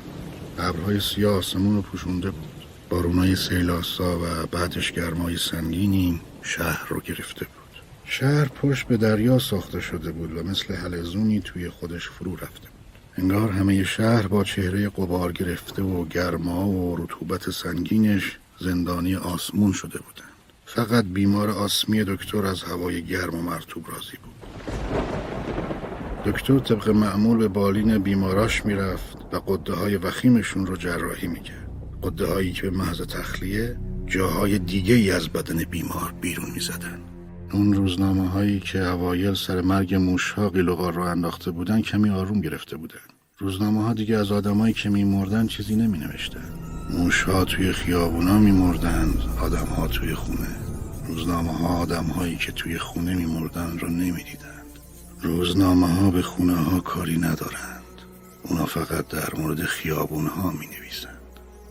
ابرهای 0.58 1.00
سیاه 1.00 1.36
آسمون 1.36 1.76
رو 1.76 1.82
پوشونده 1.82 2.30
بود. 2.30 2.48
بارونای 2.90 3.36
سیلاسا 3.36 4.18
و 4.18 4.46
بعدش 4.46 4.92
گرمای 4.92 5.36
سنگینی 5.36 6.20
شهر 6.42 6.88
رو 6.88 7.00
گرفته 7.00 7.44
بود. 7.44 7.82
شهر 8.04 8.48
پشت 8.48 8.86
به 8.86 8.96
دریا 8.96 9.38
ساخته 9.38 9.80
شده 9.80 10.12
بود 10.12 10.36
و 10.36 10.42
مثل 10.42 10.74
حلزونی 10.74 11.40
توی 11.40 11.68
خودش 11.68 12.08
فرو 12.08 12.36
رفته 12.36 12.68
بود. 12.68 12.75
انگار 13.18 13.50
همه 13.50 13.84
شهر 13.84 14.26
با 14.26 14.44
چهره 14.44 14.88
قبار 14.88 15.32
گرفته 15.32 15.82
و 15.82 16.04
گرما 16.04 16.68
و 16.68 16.96
رطوبت 16.96 17.50
سنگینش 17.50 18.38
زندانی 18.60 19.14
آسمون 19.14 19.72
شده 19.72 19.98
بودند. 19.98 20.36
فقط 20.66 21.04
بیمار 21.04 21.50
آسمی 21.50 22.04
دکتر 22.04 22.46
از 22.46 22.62
هوای 22.62 23.02
گرم 23.02 23.34
و 23.34 23.42
مرتوب 23.42 23.86
راضی 23.88 24.16
بود. 24.22 24.34
دکتر 26.24 26.58
طبق 26.58 26.88
معمول 26.88 27.38
به 27.38 27.48
بالین 27.48 27.98
بیماراش 27.98 28.66
می‌رفت 28.66 29.16
و 29.32 29.36
قده 29.36 29.72
های 29.72 29.96
وخیمشون 29.96 30.66
رو 30.66 30.76
جراحی 30.76 31.28
می‌کرد. 31.28 31.70
قده 32.02 32.26
هایی 32.26 32.52
که 32.52 32.62
به 32.62 32.70
محض 32.70 33.00
تخلیه 33.00 33.78
جاهای 34.06 34.58
دیگه 34.58 34.94
ای 34.94 35.10
از 35.10 35.28
بدن 35.28 35.64
بیمار 35.64 36.14
بیرون 36.20 36.50
می‌زدن. 36.54 37.05
اون 37.52 37.74
روزنامه 37.74 38.28
هایی 38.28 38.60
که 38.60 38.84
اوایل 38.84 39.34
سر 39.34 39.60
مرگ 39.60 39.94
موشها 39.94 40.50
قیلوغار 40.50 40.92
رو 40.92 41.02
انداخته 41.02 41.50
بودن 41.50 41.80
کمی 41.80 42.10
آروم 42.10 42.40
گرفته 42.40 42.76
بودن 42.76 42.98
روزنامه 43.38 43.82
ها 43.82 43.92
دیگه 43.92 44.16
از 44.16 44.32
آدمایی 44.32 44.74
که 44.74 44.88
میمردن 44.88 45.46
چیزی 45.46 45.76
نمی 45.76 45.98
نوشتن 45.98 46.48
موش 46.90 47.22
ها 47.22 47.44
توی 47.44 47.72
خیابونا 47.72 48.38
میمردند 48.38 49.22
آدم 49.40 49.66
ها 49.66 49.88
توی 49.88 50.14
خونه. 50.14 50.48
روزنامه 51.08 51.52
ها 51.52 51.68
آدم 51.68 52.04
هایی 52.04 52.36
که 52.36 52.52
توی 52.52 52.78
خونه 52.78 53.14
میمردن 53.14 53.78
رو 53.78 53.88
نمی‌دیدند. 53.88 54.78
روزنامه 55.22 55.86
ها 55.86 56.10
به 56.10 56.22
خونه 56.22 56.54
ها 56.54 56.80
کاری 56.80 57.18
ندارند. 57.18 57.82
اونا 58.42 58.66
فقط 58.66 59.08
در 59.08 59.28
مورد 59.38 59.62
خیابون 59.62 60.26
ها 60.26 60.50
می 60.50 60.66
نویسند 60.66 61.16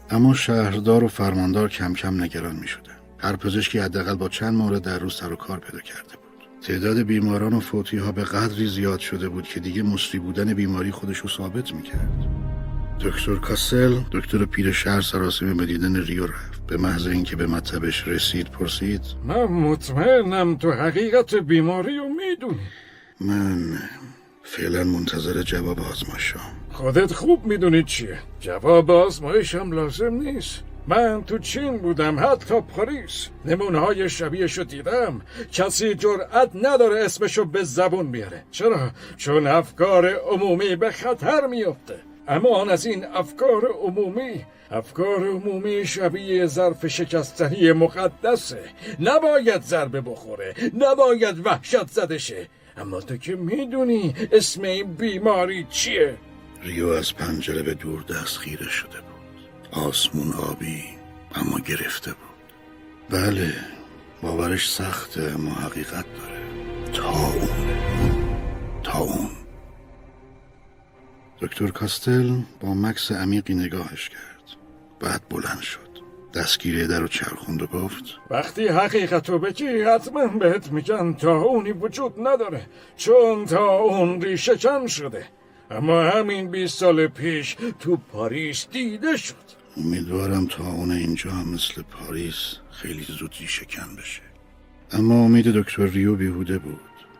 اما 0.09 0.33
شهردار 0.33 1.03
و 1.03 1.07
فرماندار 1.07 1.69
کم 1.69 1.93
کم 1.93 2.21
نگران 2.21 2.55
می 2.55 2.67
شدن. 2.67 2.94
هر 3.25 3.35
پزشکی 3.35 3.79
حداقل 3.79 4.15
با 4.15 4.29
چند 4.29 4.53
مورد 4.53 4.81
در 4.81 4.99
روز 4.99 5.13
سر 5.13 5.33
و 5.33 5.35
کار 5.35 5.59
پیدا 5.59 5.79
کرده 5.79 6.09
بود. 6.09 6.61
تعداد 6.61 6.97
بیماران 7.01 7.53
و 7.53 7.59
فوتی 7.59 7.97
ها 7.97 8.11
به 8.11 8.23
قدری 8.23 8.67
زیاد 8.67 8.99
شده 8.99 9.29
بود 9.29 9.43
که 9.43 9.59
دیگه 9.59 9.83
مصری 9.83 10.19
بودن 10.19 10.53
بیماری 10.53 10.91
خودش 10.91 11.17
رو 11.17 11.29
ثابت 11.29 11.73
می 11.73 11.81
کرد 11.81 12.27
دکتر 12.99 13.35
کاسل 13.35 13.99
دکتر 14.11 14.45
پیر 14.45 14.71
شهر 14.71 15.01
سراسیمه 15.01 15.53
به 15.53 15.65
دیدن 15.65 15.95
ریو 15.95 16.25
رفت. 16.25 16.67
به 16.67 16.77
محض 16.77 17.07
اینکه 17.07 17.35
به 17.35 17.47
مطبش 17.47 18.07
رسید 18.07 18.47
پرسید 18.47 19.01
من 19.23 19.43
مطمئنم 19.43 20.57
تو 20.57 20.71
حقیقت 20.71 21.35
بیماری 21.35 21.97
رو 21.97 22.07
می‌دونی. 22.07 22.67
من 23.21 23.79
فعلا 24.43 24.83
منتظر 24.83 25.41
جواب 25.41 25.79
آزمایشم. 25.79 26.39
خودت 26.71 27.13
خوب 27.13 27.45
می‌دونی 27.45 27.83
چیه. 27.83 28.19
جواب 28.39 28.91
آزمایشم 28.91 29.71
لازم 29.71 30.13
نیست. 30.13 30.63
من 30.87 31.23
تو 31.23 31.37
چین 31.37 31.77
بودم 31.77 32.19
حتی 32.19 32.61
پاریس. 32.61 33.27
نمونه 33.45 33.79
های 33.79 34.09
شبیهشو 34.09 34.63
دیدم. 34.63 35.21
کسی 35.51 35.95
جرأت 35.95 36.49
نداره 36.55 37.05
اسمشو 37.05 37.45
به 37.45 37.63
زبون 37.63 38.11
بیاره. 38.11 38.43
چرا؟ 38.51 38.91
چون 39.17 39.47
افکار 39.47 40.13
عمومی 40.15 40.75
به 40.75 40.91
خطر 40.91 41.47
میفته 41.47 41.99
اما 42.27 42.65
از 42.65 42.85
این 42.85 43.05
افکار 43.05 43.65
عمومی 43.65 44.45
افکار 44.71 45.27
عمومی 45.27 45.87
شبیه 45.87 46.45
ظرف 46.45 46.87
شکستنی 46.87 47.71
مقدسه. 47.71 48.59
نباید 48.99 49.61
ضربه 49.61 50.01
بخوره 50.01 50.53
نباید 50.73 51.45
وحشت 51.45 51.87
زده 51.87 52.17
شه. 52.17 52.47
اما 52.77 53.01
تو 53.01 53.17
که 53.17 53.35
می‌دونی 53.35 54.15
اسم 54.31 54.61
این 54.61 54.93
بیماری 54.93 55.67
چیه؟ 55.69 56.17
ریو 56.63 56.87
از 56.87 57.15
پنجره 57.15 57.63
به 57.63 57.73
دور 57.73 58.01
دست 58.01 58.37
خیره 58.37 58.69
شده 58.69 59.04
آسمون 59.75 60.33
آبی 60.33 60.83
اما 61.35 61.59
گرفته 61.59 62.11
بود. 62.11 62.53
بله 63.09 63.53
باورش 64.21 64.71
سخته 64.71 65.21
اما 65.21 65.51
حقیقت 65.51 66.05
داره. 66.17 66.39
تا 66.93 67.09
اون. 67.09 67.49
تا 68.83 68.99
اون. 68.99 69.29
دکتر 71.41 71.67
کاستل 71.67 72.29
با 72.59 72.73
مکس 72.73 73.11
عمیقی 73.11 73.53
نگاهش 73.53 74.09
کرد. 74.09 74.57
بعد 74.99 75.21
بلند 75.29 75.61
شد. 75.61 75.79
دستگیره 76.33 76.87
در 76.87 76.99
رو 76.99 77.07
چرخوند 77.07 77.61
و 77.61 77.67
گفت 77.67 78.03
وقتی 78.29 78.67
حقیقت 78.67 79.29
رو 79.29 79.39
بگی 79.39 79.81
حتما 79.81 80.27
بهت 80.27 80.71
میگن 80.71 81.13
تا 81.13 81.41
اونی 81.41 81.71
وجود 81.71 82.13
نداره. 82.27 82.67
چون 82.97 83.45
تا 83.45 83.69
اون 83.69 84.21
ریشه 84.21 84.57
کن 84.57 84.87
شده. 84.87 85.25
اما 85.71 86.03
همین 86.03 86.51
20 86.51 86.77
سال 86.77 87.07
پیش 87.07 87.57
تو 87.79 87.97
پاریس 87.97 88.67
دیده 88.71 89.17
شد. 89.17 89.44
امیدوارم 89.77 90.47
تا 90.47 90.67
اون 90.67 90.91
اینجا 90.91 91.31
هم 91.31 91.49
مثل 91.49 91.81
پاریس 91.81 92.55
خیلی 92.71 93.05
زود 93.19 93.31
شکن 93.31 93.95
بشه. 93.97 94.21
اما 94.91 95.25
امید 95.25 95.47
دکتر 95.47 95.85
ریو 95.85 96.15
بیهوده 96.15 96.57
بود. 96.57 96.79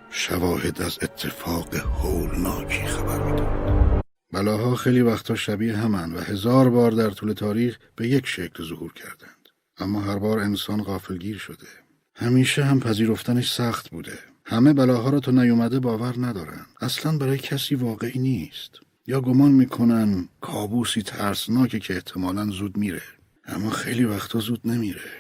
شواهد 0.10 0.82
از 0.82 1.00
اتفاق 1.02 1.76
هولناکی 1.76 2.86
خبر 2.86 3.32
می‌داد. 3.32 4.02
بلاها 4.34 4.76
خیلی 4.76 5.02
وقتا 5.02 5.36
شبیه 5.36 5.78
همن 5.78 6.14
و 6.14 6.20
هزار 6.20 6.70
بار 6.70 6.92
در 6.92 7.10
طول 7.10 7.34
تاریخ 7.34 7.78
به 7.96 8.08
یک 8.08 8.28
شکل 8.28 8.64
ظهور 8.64 8.94
کردند. 8.94 9.50
اما 9.78 10.02
هر 10.02 10.20
بار 10.20 10.40
انسان 10.40 10.84
غافلگیر 10.84 11.38
شده. 11.38 11.68
همیشه 12.16 12.64
هم 12.64 12.80
پذیرفتنش 12.80 13.52
سخت 13.52 13.90
بوده. 13.90 14.20
همه 14.46 14.74
بلاها 14.74 15.10
را 15.10 15.20
تو 15.20 15.32
نیومده 15.32 15.80
باور 15.80 16.14
ندارن 16.18 16.66
اصلا 16.82 17.18
برای 17.18 17.38
کسی 17.38 17.76
واقعی 17.76 18.20
نیست. 18.20 18.85
یا 19.08 19.22
گمان 19.22 19.52
می‌کنن 19.52 20.30
کابوسی 20.42 21.02
ترسناکه 21.02 21.80
که 21.80 21.94
احتمالا 21.94 22.46
زود 22.46 22.78
میره. 22.78 23.02
اما 23.46 23.70
خیلی 23.70 24.04
وقتا 24.04 24.40
زود 24.40 24.62
نمیره. 24.66 25.12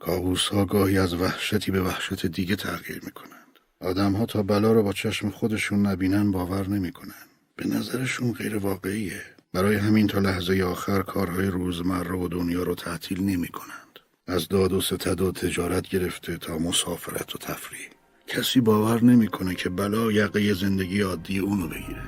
کابوس 0.00 0.48
ها 0.48 0.64
گاهی 0.64 0.98
از 0.98 1.14
وحشتی 1.14 1.70
به 1.70 1.82
وحشت 1.82 2.26
دیگه 2.26 2.56
تغییر 2.56 3.00
می‌کنند. 3.04 3.58
آدم 3.80 4.12
ها 4.12 4.26
تا 4.26 4.42
بلا 4.42 4.72
رو 4.72 4.82
با 4.82 4.92
چشم 4.92 5.30
خودشون 5.30 5.86
نبینن 5.86 6.30
باور 6.30 6.68
نمی‌کنن. 6.68 7.24
به 7.56 7.66
نظرشون 7.66 8.32
غیر 8.32 8.56
واقعیه. 8.56 9.22
برای 9.52 9.76
همین 9.76 10.06
تا 10.06 10.18
لحظه 10.18 10.62
آخر 10.62 11.02
کارهای 11.02 11.46
روزمره 11.46 12.16
و 12.16 12.28
دنیا 12.28 12.62
رو 12.62 12.74
تعطیل 12.74 13.22
نمی 13.22 13.48
کنند. 13.48 13.98
از 14.26 14.48
داد 14.48 14.72
و 14.72 14.80
ستد 14.80 15.20
و 15.20 15.32
تجارت 15.32 15.88
گرفته 15.88 16.36
تا 16.36 16.58
مسافرت 16.58 17.34
و 17.34 17.38
تفریح. 17.38 17.88
کسی 18.26 18.60
باور 18.60 19.04
نمی‌کنه 19.04 19.54
که 19.54 19.68
بلا 19.68 20.12
یقه 20.12 20.54
زندگی 20.54 21.00
عادی 21.00 21.38
اونو 21.38 21.68
بگیره. 21.68 22.02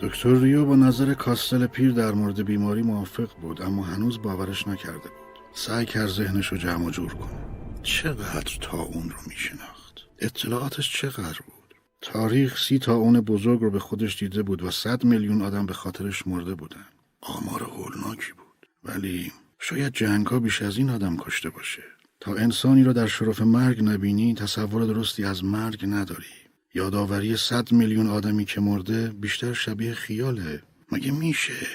دکتر 0.00 0.34
ریو 0.34 0.64
با 0.64 0.76
نظر 0.76 1.14
کاستل 1.14 1.66
پیر 1.66 1.92
در 1.92 2.12
مورد 2.12 2.42
بیماری 2.42 2.82
موافق 2.82 3.28
بود 3.40 3.62
اما 3.62 3.84
هنوز 3.84 4.22
باورش 4.22 4.68
نکرده 4.68 4.98
بود. 4.98 5.38
سعی 5.52 5.86
کرد 5.86 6.08
ذهنش 6.08 6.46
رو 6.46 6.58
جمع 6.58 6.86
و 6.86 6.90
جور 6.90 7.14
کنه. 7.14 7.28
چقدر 7.82 8.58
تا 8.60 8.78
اون 8.78 9.10
رو 9.10 9.16
میشناخت؟ 9.26 10.00
اطلاعاتش 10.18 10.92
چقدر 10.92 11.38
بود؟ 11.46 11.74
تاریخ 12.00 12.58
سی 12.58 12.78
تا 12.78 12.94
اون 12.94 13.20
بزرگ 13.20 13.60
رو 13.60 13.70
به 13.70 13.78
خودش 13.78 14.18
دیده 14.18 14.42
بود 14.42 14.62
و 14.62 14.70
صد 14.70 15.04
میلیون 15.04 15.42
آدم 15.42 15.66
به 15.66 15.72
خاطرش 15.72 16.26
مرده 16.26 16.54
بودن. 16.54 16.86
آمار 17.20 17.62
هولناکی 17.62 18.32
بود. 18.32 18.68
ولی 18.84 19.32
شاید 19.58 19.92
جنگ 19.92 20.26
ها 20.26 20.40
بیش 20.40 20.62
از 20.62 20.78
این 20.78 20.90
آدم 20.90 21.16
کشته 21.16 21.50
باشه. 21.50 21.82
تا 22.20 22.34
انسانی 22.34 22.84
را 22.84 22.92
در 22.92 23.06
شرف 23.06 23.40
مرگ 23.40 23.84
نبینی 23.84 24.34
تصور 24.34 24.86
درستی 24.86 25.24
از 25.24 25.44
مرگ 25.44 25.84
نداری. 25.86 26.47
یادآوری 26.74 27.36
صد 27.36 27.72
میلیون 27.72 28.06
آدمی 28.06 28.44
که 28.44 28.60
مرده 28.60 29.08
بیشتر 29.08 29.52
شبیه 29.52 29.94
خیاله. 29.94 30.62
مگه 30.92 31.10
میشه؟ 31.10 31.66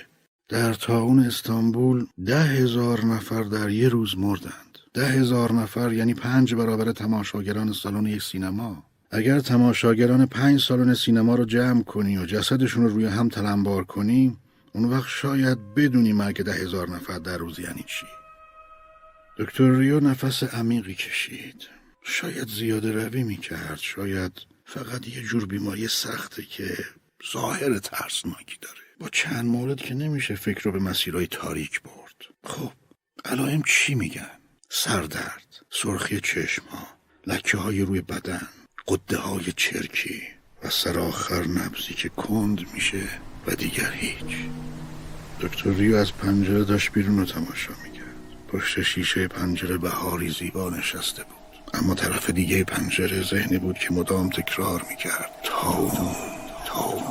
در 0.50 0.74
تاون 0.74 1.20
استانبول 1.20 2.06
ده 2.26 2.44
هزار 2.44 3.06
نفر 3.06 3.44
در 3.44 3.70
یه 3.70 3.90
روز 3.90 4.18
مردند. 4.18 4.78
ده 4.94 5.08
هزار 5.08 5.52
نفر 5.52 5.94
یعنی 5.94 6.14
پنج 6.14 6.56
برابر 6.56 6.92
تماشاگران 6.92 7.74
سالن 7.74 8.06
یک 8.06 8.22
سینما. 8.22 8.86
اگر 9.12 9.40
تماشاگران 9.40 10.26
پنج 10.26 10.62
سالن 10.62 10.94
سینما 10.94 11.36
رو 11.36 11.46
جمع 11.46 11.84
کنی 11.84 12.18
و 12.18 12.26
جسدشون 12.26 12.84
رو 12.84 12.90
روی 12.90 13.06
هم 13.06 13.30
تلمبار 13.30 13.84
کنی 13.84 14.38
اون 14.74 14.86
وقت 14.86 15.08
شاید 15.08 15.74
بدونی 15.76 16.14
مرگ 16.14 16.44
ده 16.44 16.54
هزار 16.54 16.90
نفر 16.90 17.20
در 17.20 17.38
روز 17.38 17.60
یعنی 17.60 17.84
چی. 17.88 18.06
دکتر 19.38 19.72
ریو 19.72 20.00
نفس 20.00 20.44
عمیقی 20.44 20.94
کشید. 20.94 21.68
شاید 22.04 22.48
زیاده 22.48 22.92
روی 22.92 23.24
می‌کرد 23.24 23.80
شاید 23.82 24.32
فقط 24.66 25.08
یه 25.08 25.22
جور 25.22 25.46
بیماری 25.46 25.88
سخته 25.88 26.44
که 26.44 26.78
ظاهر 27.34 27.80
ترسناکی 27.80 28.58
داره. 28.62 28.80
با 29.00 29.10
چند 29.10 29.46
مورد 29.46 29.78
که 29.78 29.94
نمیشه 29.94 30.36
فکر 30.36 30.62
رو 30.62 30.72
به 30.72 30.80
مسیرهای 30.80 31.28
تاریک 31.28 31.82
برد. 31.82 32.16
خب 32.44 32.72
علائم 33.26 33.64
چی 33.68 33.96
میگن؟ 33.96 34.40
سردرد 34.70 35.66
سرخی 35.70 36.20
چشم 36.20 36.66
ها 36.66 36.88
لکه 37.28 37.58
های 37.58 37.82
روی 37.82 38.02
بدن 38.02 38.48
قده 38.88 39.18
های 39.18 39.54
چرکی 39.58 40.22
و 40.64 40.70
سرآخر 40.70 41.48
نبزی 41.48 41.94
که 41.94 42.10
کند 42.10 42.74
میشه 42.74 43.10
و 43.48 43.56
دیگر 43.56 43.92
هیچ. 43.92 44.38
دکتر 45.42 45.70
ریو 45.70 45.96
از 45.96 46.14
پنجره 46.14 46.64
داشت 46.64 46.92
بیرون 46.92 47.18
رو 47.18 47.26
تماشا 47.26 47.74
می‌کرد. 47.84 48.16
پشت 48.48 48.82
شیشه 48.82 49.28
پنجره 49.28 49.78
بهاری 49.78 50.30
زیبا 50.30 50.70
نشسته 50.70 51.24
بود. 51.24 51.43
اما 51.74 51.96
طرف 51.96 52.30
دیگه 52.30 52.64
پنجره 52.64 53.24
ذهنی 53.24 53.58
بود 53.58 53.78
که 53.78 53.94
مدام 53.94 54.30
تکرار 54.30 54.86
می‌کرد. 54.90 55.32
تا 55.44 55.70
اون 55.70 56.16
تا 56.66 56.84
اون. 56.84 57.04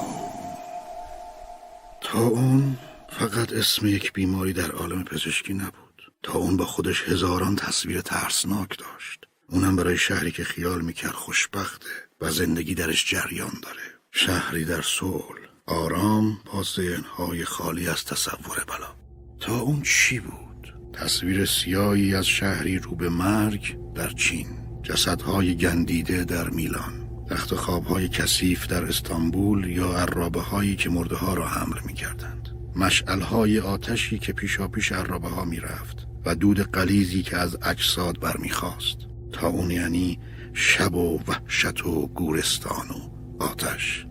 تا 2.00 2.18
اون 2.18 2.78
فقط 3.08 3.52
اسم 3.52 3.86
یک 3.86 4.12
بیماری 4.12 4.52
در 4.52 4.70
عالم 4.70 5.04
پزشکی 5.04 5.54
نبود. 5.54 6.12
تا 6.22 6.32
اون 6.38 6.56
با 6.56 6.64
خودش 6.64 7.08
هزاران 7.08 7.56
تصویر 7.56 8.00
ترسناک 8.00 8.78
داشت. 8.78 9.24
اونم 9.48 9.76
برای 9.76 9.96
شهری 9.98 10.30
که 10.30 10.44
خیال 10.44 10.80
می‌کرد 10.80 11.12
خوشبخته 11.12 11.90
و 12.20 12.30
زندگی 12.30 12.74
درش 12.74 13.10
جریان 13.10 13.54
داره. 13.62 13.82
شهری 14.12 14.64
در 14.64 14.82
صلح. 14.82 15.42
آرام 15.66 16.38
با 16.52 16.62
ذهنهای 16.62 17.44
خالی 17.44 17.88
از 17.88 18.04
تصور 18.04 18.64
بلا. 18.68 18.94
تا 19.40 19.60
اون 19.60 19.82
چی 19.82 20.20
بود؟ 20.20 20.51
تصویر 20.92 21.46
سیایی 21.46 22.14
از 22.14 22.26
شهری 22.26 22.78
رو 22.78 22.94
به 22.94 23.08
مرگ 23.08 23.76
در 23.94 24.08
چین. 24.10 24.46
جسدهای 24.82 25.56
گندیده 25.56 26.24
در 26.24 26.50
میلان. 26.50 27.02
تخت 27.30 27.54
خوابهای 27.54 28.08
کثیف 28.08 28.66
در 28.66 28.84
استانبول 28.84 29.64
یا 29.64 29.92
عرابه 29.92 30.40
هایی 30.40 30.76
که 30.76 30.90
مرده 30.90 31.16
ها 31.16 31.34
را 31.34 31.46
حمل 31.46 31.78
می 31.86 31.94
کردند 31.94 32.48
مشعلهای 32.76 33.60
آتشی 33.60 34.18
که 34.18 34.32
پیشا 34.32 34.68
پیش 34.68 34.92
عرابه 34.92 35.28
ها 35.28 35.44
می 35.44 35.60
رفت 35.60 36.06
و 36.26 36.34
دود 36.34 36.60
قلیزی 36.60 37.22
که 37.22 37.36
از 37.36 37.58
اجساد 37.62 38.20
برمیخواست 38.20 38.96
تا 39.32 39.48
اون 39.48 39.70
یعنی 39.70 40.18
شب 40.52 40.94
و 40.94 41.20
وحشت 41.28 41.86
و 41.86 42.06
گورستان 42.06 42.86
و 42.90 43.42
آتش. 43.42 44.06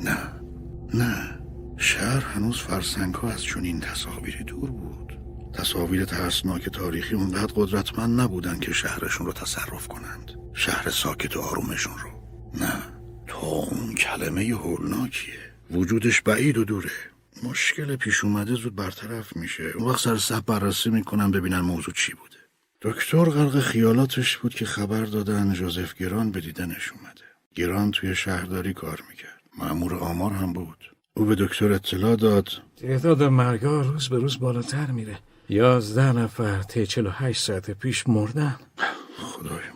نه 0.00 0.18
نه. 0.94 1.42
شهر 1.76 2.20
هنوز 2.20 2.56
فرسنگ 2.56 3.14
ها 3.14 3.30
از 3.30 3.42
چنین 3.42 3.80
تصاویری 3.80 4.44
دور 4.44 4.70
بود. 4.70 5.01
تصاویر 5.54 6.04
ترسناک 6.04 6.68
تاریخی 6.68 7.14
اونقدر 7.14 7.52
قدرتمند 7.56 8.20
نبودن 8.20 8.58
که 8.58 8.72
شهرشون 8.72 9.26
رو 9.26 9.32
تصرف 9.32 9.88
کنند. 9.88 10.32
شهر 10.54 10.90
ساکت 10.90 11.36
و 11.36 11.40
آرومشون 11.40 11.92
رو. 11.98 12.10
نه 12.60 12.72
تا 13.26 13.46
اون 13.46 13.94
کلمه 13.94 14.44
هولناکیه. 14.44 15.38
وجودش 15.70 16.22
بعید 16.22 16.58
و 16.58 16.64
دوره. 16.64 16.90
مشکل 17.42 17.96
پیش 17.96 18.24
اومده 18.24 18.54
زود 18.54 18.76
برطرف 18.76 19.36
میشه. 19.36 19.72
اون 19.76 19.88
وقت 19.88 20.00
سر 20.00 20.16
سب 20.16 20.46
بررسی 20.46 20.90
می‌کنن 20.90 21.30
ببینن 21.30 21.60
موضوع 21.60 21.94
چی 21.94 22.12
بوده. 22.14 22.36
دکتر 22.82 23.24
غرق 23.24 23.60
خیالاتش 23.60 24.36
بود 24.36 24.54
که 24.54 24.64
خبر 24.64 25.04
دادن 25.04 25.52
جوزف 25.52 25.94
گران 25.94 26.30
به 26.30 26.40
دیدنش 26.40 26.92
اومده. 26.92 27.22
گران 27.54 27.90
توی 27.90 28.14
شهرداری 28.14 28.74
کار 28.74 29.02
می‌کرد. 29.08 29.40
معمور 29.58 29.94
آمار 29.94 30.32
هم 30.32 30.52
بود. 30.52 30.78
او 31.14 31.24
به 31.24 31.34
دکتر 31.34 31.72
اطلاع 31.72 32.16
داد. 32.16 32.48
تعداد 32.76 33.22
مرگا 33.22 33.80
روز 33.80 34.08
به 34.08 34.18
روز 34.18 34.38
بالاتر 34.38 34.86
میره. 34.86 35.18
یازده 35.48 36.12
نفر 36.12 36.62
طی 36.62 36.86
48 36.86 37.42
ساعت 37.42 37.70
پیش 37.70 38.08
مردن. 38.08 38.56
خدایم 39.18 39.72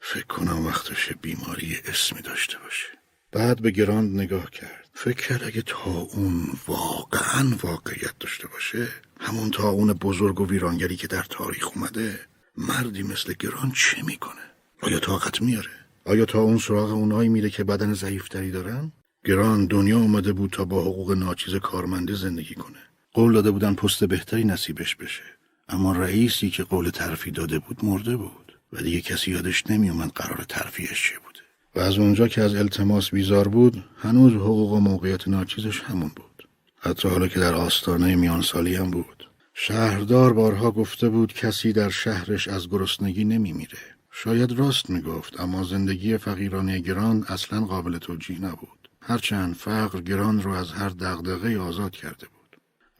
فکر 0.00 0.26
کنم 0.26 0.66
وقتش 0.66 1.12
بیماری 1.22 1.76
اسمی 1.84 2.22
داشته 2.22 2.58
باشه. 2.58 2.88
بعد 3.32 3.62
به 3.62 3.70
گراند 3.70 4.16
نگاه 4.16 4.50
کرد. 4.50 4.88
فکر 4.94 5.28
کرد 5.28 5.44
اگه 5.44 5.62
تا 5.62 5.90
اون 5.90 6.46
واقعا 6.66 7.56
واقعیت 7.62 8.18
داشته 8.20 8.48
باشه 8.48 8.88
همون 9.20 9.50
تا 9.50 9.68
اون 9.68 9.92
بزرگ 9.92 10.40
و 10.40 10.46
ویرانگری 10.46 10.96
که 10.96 11.06
در 11.06 11.22
تاریخ 11.22 11.68
اومده 11.76 12.20
مردی 12.56 13.02
مثل 13.02 13.32
گران 13.32 13.72
چه 13.74 14.02
می‌کنه؟ 14.02 14.42
آیا 14.82 14.98
طاقت 14.98 15.42
میاره؟ 15.42 15.70
آیا 16.04 16.24
تا 16.24 16.40
اون 16.40 16.58
سراغ 16.58 16.90
اونایی 16.90 17.28
میره 17.28 17.50
که 17.50 17.64
بدن 17.64 17.94
ضعیفتری 17.94 18.50
دارن؟ 18.50 18.92
گران 19.24 19.66
دنیا 19.66 19.98
اومده 19.98 20.32
بود 20.32 20.50
تا 20.50 20.64
با 20.64 20.80
حقوق 20.82 21.12
ناچیز 21.12 21.54
کارمنده 21.54 22.14
زندگی 22.14 22.54
کنه. 22.54 22.78
قول 23.14 23.32
داده 23.32 23.50
بودن 23.50 23.74
پست 23.74 24.04
بهتری 24.04 24.44
نصیبش 24.44 24.96
بشه. 24.96 25.22
اما 25.68 25.92
رئیسی 25.92 26.50
که 26.50 26.64
قول 26.64 26.90
ترفی 26.90 27.30
داده 27.30 27.58
بود 27.58 27.84
مرده 27.84 28.16
بود. 28.16 28.58
و 28.72 28.82
دیگه 28.82 29.00
کسی 29.00 29.30
یادش 29.30 29.66
نمیومد 29.70 30.10
قرار 30.10 30.44
ترفیهش 30.48 31.10
چه 31.10 31.18
بوده. 31.24 31.40
و 31.74 31.80
از 31.80 31.98
اونجا 31.98 32.28
که 32.28 32.42
از 32.42 32.54
التماس 32.54 33.10
بیزار 33.10 33.48
بود 33.48 33.84
هنوز 33.98 34.32
حقوق 34.32 34.72
و 34.72 34.80
موقعیت 34.80 35.28
ناچیزش 35.28 35.80
همون 35.80 36.10
بود. 36.16 36.48
حتی 36.78 37.08
حالا 37.08 37.28
که 37.28 37.40
در 37.40 37.54
آستانه 37.54 38.16
میانسالی 38.16 38.74
هم 38.74 38.90
بود. 38.90 39.28
شهردار 39.54 40.32
بارها 40.32 40.70
گفته 40.70 41.08
بود 41.08 41.32
کسی 41.32 41.72
در 41.72 41.88
شهرش 41.88 42.48
از 42.48 42.68
گرسنگی 42.68 43.24
نمیمیره. 43.24 43.78
شاید 44.10 44.52
راست 44.52 44.90
می‌گفت 44.90 45.40
اما 45.40 45.64
زندگی 45.64 46.18
فقیرانه 46.18 46.78
گراند 46.78 47.24
اصلا 47.28 47.60
قابل 47.60 47.98
توجیه 47.98 48.40
نبود. 48.40 48.88
هرچند 49.02 49.54
فقر 49.54 50.00
گراند 50.00 50.42
رو 50.42 50.52
از 50.52 50.72
هر 50.72 50.88
دغدغه 50.88 51.58
آزاد 51.58 51.92
کرده 51.92 52.26
بود. 52.26 52.41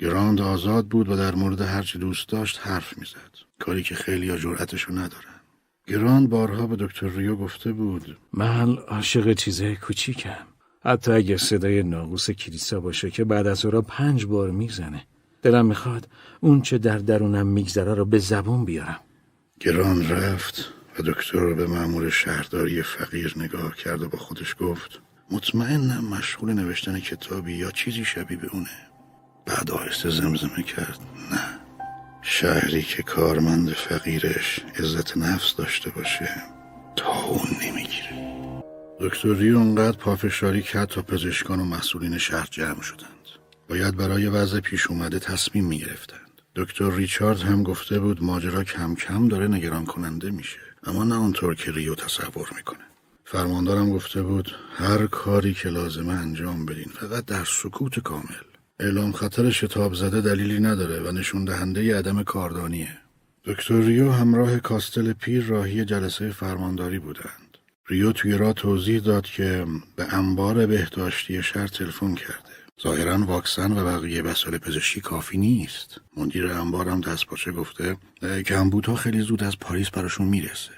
گراند 0.02 0.40
آزاد 0.40 0.86
بود 0.86 1.08
و 1.08 1.16
در 1.16 1.34
مورد 1.34 1.60
هرچی 1.60 1.98
دوست 1.98 2.28
داشت 2.28 2.60
حرف 2.62 2.98
می‌زد. 2.98 3.32
کاری 3.58 3.82
که 3.82 3.94
خیلی 3.94 4.30
ها 4.30 4.36
جرأتشو 4.36 4.92
ندارن 4.92 5.40
گراند 5.86 6.28
بارها 6.28 6.66
به 6.66 6.76
دکتر 6.76 7.08
ریو 7.08 7.36
گفته 7.36 7.72
بود 7.72 8.18
من 8.32 8.76
عاشق 8.76 9.32
چیزای 9.32 9.76
کوچیکم. 9.76 10.46
حتی 10.84 11.12
اگه 11.12 11.36
صدای 11.36 11.82
ناقوس 11.82 12.30
کلیسا 12.30 12.80
باشه 12.80 13.10
که 13.10 13.24
بعد 13.24 13.46
از 13.46 13.64
اون 13.64 13.80
پنج 13.80 14.26
بار 14.26 14.50
می‌زنه. 14.50 15.06
دلم 15.42 15.66
می‌خواد 15.66 16.08
اون 16.40 16.62
چه 16.62 16.78
در 16.78 16.98
درونم 16.98 17.46
میگذره 17.46 17.94
رو 17.94 18.04
به 18.04 18.18
زبون 18.18 18.64
بیارم. 18.64 19.00
گران 19.60 20.08
رفت 20.08 20.72
و 20.98 21.02
دکتر 21.02 21.52
به 21.54 21.66
مأمور 21.66 22.10
شهرداری 22.10 22.82
فقیر 22.82 23.34
نگاه 23.36 23.76
کرد 23.76 24.02
و 24.02 24.08
با 24.08 24.18
خودش 24.18 24.56
گفت 24.60 25.00
مطمئنم 25.30 26.04
مشغول 26.04 26.52
نوشتن 26.52 27.00
کتابی 27.00 27.52
یا 27.52 27.70
چیزی 27.70 28.04
شبیه 28.04 28.36
به 28.36 28.48
اونه. 28.52 28.91
بعد 29.46 29.70
آهسته 29.70 30.10
زمزمه 30.10 30.62
کرد. 30.62 30.98
نه. 31.32 31.62
شهری 32.22 32.82
که 32.82 33.02
کارمند 33.02 33.72
فقیرش 33.72 34.60
عزت 34.78 35.16
نفس 35.16 35.56
داشته 35.56 35.90
باشه 35.90 36.30
تا 36.96 37.12
اون 37.12 37.48
نمی‌گیره. 37.62 38.32
دکتر 39.00 39.34
ریو 39.34 39.58
اونقدر 39.58 39.96
پافشاری 39.96 40.62
کرد 40.62 40.88
تا 40.88 41.02
پزشکان 41.02 41.60
و 41.60 41.64
مسئولین 41.64 42.18
شهر 42.18 42.48
جمع 42.50 42.82
شدند. 42.82 43.08
باید 43.68 43.96
برای 43.96 44.26
وضع 44.26 44.60
پیش 44.60 44.86
اومده 44.86 45.18
تصمیم 45.18 45.64
می‌گرفتند. 45.64 46.42
دکتر 46.56 46.90
ریچارد 46.90 47.40
هم 47.40 47.62
گفته 47.62 48.00
بود 48.00 48.22
ماجرا 48.22 48.64
کم 48.64 48.94
کم 48.94 49.28
داره 49.28 49.48
نگران 49.48 49.84
کننده 49.84 50.30
میشه 50.30 50.58
اما 50.84 51.04
نه 51.04 51.14
اونطور 51.14 51.54
که 51.54 51.72
ریو 51.72 51.94
تصور 51.94 52.50
می‌کنه. 52.56 52.84
فرماندارم 53.24 53.90
گفته 53.90 54.22
بود 54.22 54.54
هر 54.76 55.06
کاری 55.06 55.54
که 55.54 55.68
لازمه 55.68 56.12
انجام 56.12 56.66
بدین 56.66 56.92
فقط 57.00 57.24
در 57.24 57.44
سکوت 57.44 57.98
کامل. 57.98 58.51
اعلام 58.82 59.12
خطر 59.12 59.50
شتاب 59.50 59.94
زده 59.94 60.20
دلیلی 60.20 60.60
نداره 60.60 61.00
و 61.00 61.12
نشون 61.12 61.44
دهنده 61.44 61.98
عدم 61.98 62.22
کاردانیه. 62.22 62.98
دکتر 63.44 63.80
ریو 63.80 64.10
همراه 64.10 64.58
کاستل 64.58 65.12
پیر 65.12 65.44
راهی 65.44 65.84
جلسه 65.84 66.30
فرمانداری 66.30 66.98
بودند. 66.98 67.58
ریو 67.88 68.12
توی 68.12 68.32
راه 68.32 68.52
توضیح 68.52 69.00
داد 69.00 69.24
که 69.26 69.66
به 69.96 70.14
انبار 70.14 70.66
بهداشتی 70.66 71.42
شهر 71.42 71.66
تلفن 71.66 72.14
کرده. 72.14 72.54
ظاهرا 72.82 73.18
واکسن 73.26 73.72
و 73.72 73.84
بقیه 73.84 74.22
وسایل 74.22 74.58
پزشکی 74.58 75.00
کافی 75.00 75.38
نیست. 75.38 76.00
مدیر 76.16 76.46
انبارم 76.46 77.00
دستپاچه 77.00 77.52
گفته 77.52 77.96
کمبودها 78.46 78.94
خیلی 78.94 79.20
زود 79.20 79.42
از 79.42 79.58
پاریس 79.58 79.90
براشون 79.90 80.28
می‌رسه. 80.28 80.72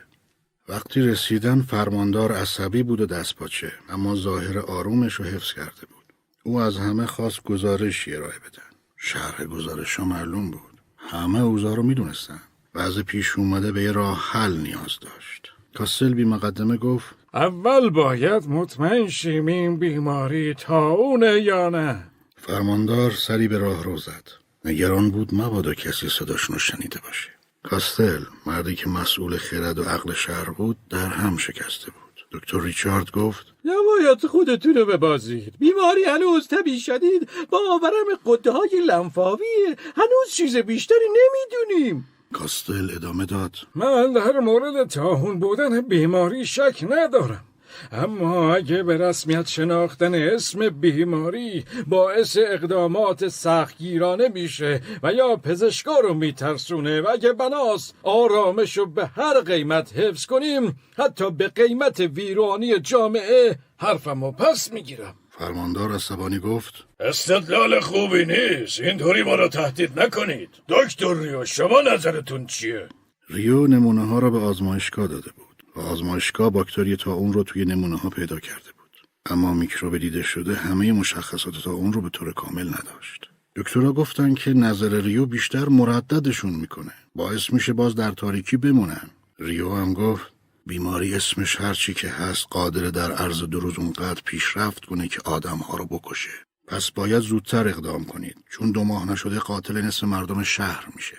وقتی 0.69 1.01
رسیدن 1.01 1.63
فرماندار 1.63 2.33
عصبی 2.33 2.83
بود 2.83 3.01
و 3.01 3.07
دستپاچه 3.07 3.73
اما 3.89 4.17
ظاهر 4.17 4.59
آرومش 4.59 5.15
رو 5.15 5.25
حفظ 5.25 5.53
کرده 5.53 5.87
بود. 5.87 6.04
او 6.47 6.61
از 6.61 6.77
همه 6.77 7.07
خواست 7.07 7.43
گزارشی 7.43 8.15
ارائه 8.15 8.39
بدن. 8.39 8.71
شرح 8.97 9.45
گزارش 9.45 9.97
ها 9.97 10.05
معلوم 10.05 10.51
بود. 10.51 10.81
همه 10.97 11.41
اوضاع 11.41 11.77
رو 11.77 11.83
می‌دونستن. 11.83 12.41
وضع 12.75 13.03
پیش 13.03 13.39
اومده 13.39 13.73
به 13.73 13.83
یه 13.83 13.93
راه 13.93 14.31
حل 14.31 14.57
نیاز 14.57 14.99
داشت. 15.01 15.53
کاستل 15.75 16.15
بی 16.15 16.25
مقدمه 16.25 16.77
گفت 16.77 17.15
اول 17.35 17.91
باید 17.91 18.49
مطمئن 18.49 19.09
شیم 19.09 19.47
این 19.47 19.77
بیماری 19.77 20.55
تاونه 20.55 21.41
یا 21.41 21.69
نه. 21.69 22.05
فرماندار 22.37 23.11
سری 23.11 23.49
به 23.49 23.59
راه 23.59 23.85
رو 23.85 23.97
زد. 23.97 24.29
نگران 24.65 25.11
بود 25.11 25.35
مبادا 25.35 25.75
کسی 25.75 26.09
صداشون 26.09 26.55
رو 26.55 26.61
شنیده 26.61 27.01
باشه. 27.01 27.31
کاستل 27.63 28.21
مردی 28.47 28.75
که 28.75 28.89
مسئول 28.89 29.37
خرد 29.37 29.79
و 29.79 29.83
عقل 29.83 30.13
شهر 30.13 30.51
بود 30.51 30.77
در 30.91 31.09
هم 31.09 31.37
شکسته 31.37 31.91
بود. 31.91 32.04
دکتر 32.35 32.61
ریچارد 32.61 33.11
گفت 33.11 33.47
نباید 33.65 34.27
خودتون 34.27 34.75
رو 34.75 34.87
ببازید. 34.87 35.55
بیماری 35.59 36.05
هنوز 36.05 36.49
طبی 36.49 36.81
شدید 36.81 37.29
باورم 37.51 38.19
قده 38.27 38.51
های 38.51 38.71
لنفاویه 38.87 39.77
هنوز 39.97 40.31
چیز 40.33 40.57
بیشتری 40.57 41.09
نمی‌دونیم. 41.09 42.09
کاستل 42.33 42.91
ادامه 42.97 43.27
داد. 43.27 43.57
من 43.75 44.13
در 44.13 44.39
مورد 44.41 44.89
تاهون 44.89 45.39
بودن 45.39 45.81
بیماری 45.81 46.47
شک 46.47 46.85
ندارم. 46.91 47.45
اما 47.93 48.55
اگه 48.55 48.83
به 48.83 48.97
رسمیت 48.97 49.49
شناختن 49.49 50.15
اسم 50.15 50.69
بیماری 50.69 51.65
باعث 51.87 52.39
اقدامات 52.41 53.29
سختگیرانه 53.29 54.29
میشه 54.29 54.81
و 55.03 55.13
یا 55.13 55.37
پزشکا 55.37 55.99
رو 55.99 56.15
میترسونه 56.15 57.01
و 57.01 57.09
اگه 57.09 57.33
بناس 57.33 57.93
آرامش 58.03 58.79
رو 58.79 58.87
به 58.87 59.07
هر 59.07 59.41
قیمت 59.41 59.97
حفظ 59.97 60.27
کنیم 60.27 60.77
حتی 60.99 61.31
به 61.31 61.49
قیمت 61.49 62.01
ویرانی 62.01 62.79
جامعه 62.79 63.59
حرفمو 63.77 64.33
پس 64.33 64.73
می‌گیرم. 64.73 65.15
فرماندار 65.39 65.93
عصبانی 65.93 66.39
گفت 66.39 66.75
استدلال 67.01 67.81
خوبی 67.81 68.25
نیست. 68.25 68.81
اینطوری 68.81 69.23
ما 69.23 69.35
رو 69.35 69.49
تهدید 69.49 70.01
نکنید. 70.01 70.49
دکتر 70.69 71.15
ریو 71.15 71.45
شما 71.45 71.81
نظرتون 71.81 72.47
چیه؟ 72.47 72.89
ریو 73.31 73.67
نمونه 73.67 74.07
ها 74.07 74.19
را 74.19 74.31
به 74.31 74.39
آزمایشگاه 74.39 75.07
داده 75.07 75.31
بود. 75.37 75.54
و 75.77 75.81
آزمایشگاه 75.81 76.51
باکتری 76.51 76.97
تا 76.97 77.13
اون 77.13 77.33
رو 77.33 77.43
توی 77.43 77.65
نمونه 77.65 77.97
ها 77.97 78.11
پیدا 78.11 78.41
کرده 78.41 78.73
بود. 78.79 79.09
اما 79.27 79.55
میکروب 79.55 79.99
دیده 79.99 80.23
شده 80.23 80.55
همه 80.55 80.93
مشخصات 80.93 81.55
تا 81.65 81.73
اون 81.73 81.93
رو 81.93 82.01
به 82.01 82.09
طور 82.09 82.33
کامل 82.33 82.69
نداشت. 82.69 83.31
دکترها 83.57 83.93
گفتن 83.93 84.35
که 84.35 84.53
نظر 84.53 85.01
ریو 85.01 85.27
بیشتر 85.27 85.69
مرددشون 85.69 86.53
می‌کنه. 86.53 86.93
باعث 87.15 87.53
میشه 87.53 87.73
باز 87.73 87.95
در 87.95 88.11
تاریکی 88.11 88.57
بمونن. 88.57 89.11
ریو 89.39 89.75
هم 89.75 89.95
گفت 89.95 90.33
بیماری 90.67 91.15
اسمش 91.15 91.61
هرچی 91.61 91.95
که 91.95 92.09
هست 92.09 92.47
قادر 92.51 92.91
در 92.91 93.13
عرض 93.13 93.43
دو 93.43 93.61
روز 93.61 93.79
اونقدر 93.79 94.23
پیشرفت 94.25 94.85
کنه 94.85 95.09
که 95.09 95.21
آدم 95.25 95.59
ها 95.59 95.77
رو 95.77 95.87
بکشه. 95.87 96.31
پس 96.67 96.91
باید 96.91 97.23
زودتر 97.23 97.69
اقدام 97.69 98.05
کنید 98.05 98.37
چون 98.51 98.71
دو 98.71 98.85
ماه 98.85 99.11
نشده 99.11 99.39
قاتل 99.39 99.81
نصف 99.81 100.05
مردم 100.05 100.43
شهر 100.43 100.89
میشه. 100.97 101.17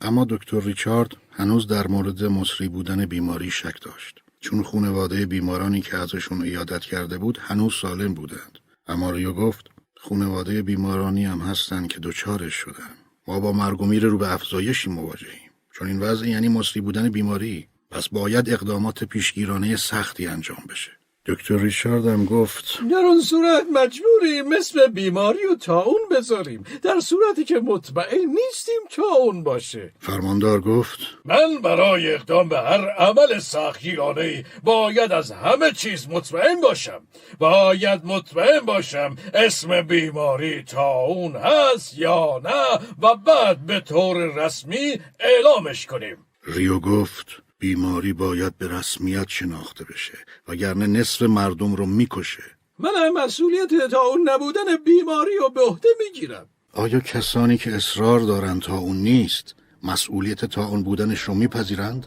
اما 0.00 0.26
دکتر 0.30 0.60
ریچارد 0.60 1.16
هنوز 1.30 1.66
در 1.66 1.86
مورد 1.86 2.24
مصری 2.24 2.68
بودن 2.68 3.06
بیماری 3.06 3.50
شک 3.50 3.82
داشت. 3.82 4.18
چون 4.40 4.62
خونواده 4.62 5.26
بیمارانی 5.26 5.80
که 5.80 5.96
ازشون 5.96 6.42
ایادت 6.42 6.80
کرده 6.80 7.18
بود 7.18 7.38
هنوز 7.42 7.74
سالم 7.74 8.14
بودند. 8.14 8.58
اما 8.86 9.10
ریو 9.10 9.32
گفت 9.32 9.70
خونواده 9.96 10.62
بیمارانی 10.62 11.24
هم 11.24 11.40
هستن 11.40 11.86
که 11.86 12.00
دچارش 12.02 12.54
شدن. 12.54 12.90
ما 13.28 13.40
با 13.40 13.52
مرگ 13.52 13.80
و 13.80 13.86
میر 13.86 14.04
رو 14.04 14.18
به 14.18 14.32
افزایشی 14.32 14.90
مواجهیم. 14.90 15.50
چون 15.74 15.88
این 15.88 16.00
وضع 16.00 16.28
یعنی 16.28 16.48
مصری 16.48 16.80
بودن 16.80 17.08
بیماری 17.08 17.68
پس 17.90 18.08
باید 18.08 18.50
اقدامات 18.50 19.04
پیشگیرانه 19.04 19.76
سختی 19.76 20.26
انجام 20.26 20.64
بشه. 20.68 20.97
دکتر 21.28 21.56
ریچارد 21.56 22.06
هم 22.06 22.24
گفت 22.24 22.78
در 22.90 22.96
اون 22.96 23.20
صورت 23.20 23.66
مجبوریم 23.72 24.48
مثل 24.48 24.86
بیماری 24.86 25.46
و 25.52 25.54
تاون 25.54 26.00
بذاریم. 26.10 26.64
در 26.82 27.00
صورتی 27.00 27.44
که 27.44 27.60
مطمئن 27.60 28.18
نیستیم 28.18 28.80
تاون 28.90 29.42
باشه. 29.42 29.92
فرماندار 29.98 30.60
گفت 30.60 30.98
من 31.24 31.62
برای 31.62 32.14
اقدام 32.14 32.48
به 32.48 32.58
هر 32.58 32.90
عمل 32.90 33.38
سختگیرانه 33.38 34.44
باید 34.62 35.12
از 35.12 35.30
همه 35.30 35.72
چیز 35.72 36.08
مطمئن 36.08 36.60
باشم. 36.60 37.00
باید 37.38 38.00
مطمئن 38.04 38.60
باشم 38.60 39.16
اسم 39.34 39.82
بیماری 39.82 40.62
تاون 40.62 41.36
هست 41.36 41.98
یا 41.98 42.40
نه 42.44 42.86
و 43.02 43.14
بعد 43.16 43.66
به 43.66 43.80
طور 43.80 44.44
رسمی 44.44 45.00
اعلامش 45.20 45.86
کنیم. 45.86 46.16
ریو 46.46 46.80
گفت 46.80 47.47
بیماری 47.58 48.12
باید 48.12 48.58
به 48.58 48.68
رسمیت 48.68 49.28
شناخته 49.28 49.84
بشه 49.84 50.18
وگرنه 50.48 50.86
نصف 50.86 51.22
مردم 51.22 51.74
رو 51.74 51.86
می‌کشه 51.86 52.42
منم 52.78 53.24
مسئولیت 53.24 53.90
تا 53.90 54.00
اون 54.00 54.28
نبودن 54.28 54.76
بیماری 54.84 55.38
و 55.46 55.48
به 55.48 55.60
عهده 55.60 55.88
می‌گیرم 55.98 56.46
آیا 56.72 57.00
کسانی 57.00 57.58
که 57.58 57.76
اصرار 57.76 58.20
دارند 58.20 58.62
تا 58.62 58.78
اون 58.78 58.96
نیست 58.96 59.54
مسئولیت 59.82 60.44
تا 60.44 60.66
اون 60.66 60.82
بودنش 60.82 61.20
رو 61.20 61.34
میپذیرند؟ 61.34 62.06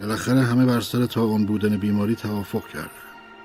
بالاخره 0.00 0.40
همه 0.40 0.66
بر 0.66 0.80
سر 0.80 1.06
تا 1.06 1.22
اون 1.22 1.46
بودن 1.46 1.76
بیماری 1.76 2.14
توافق 2.14 2.68
کردند. 2.68 2.90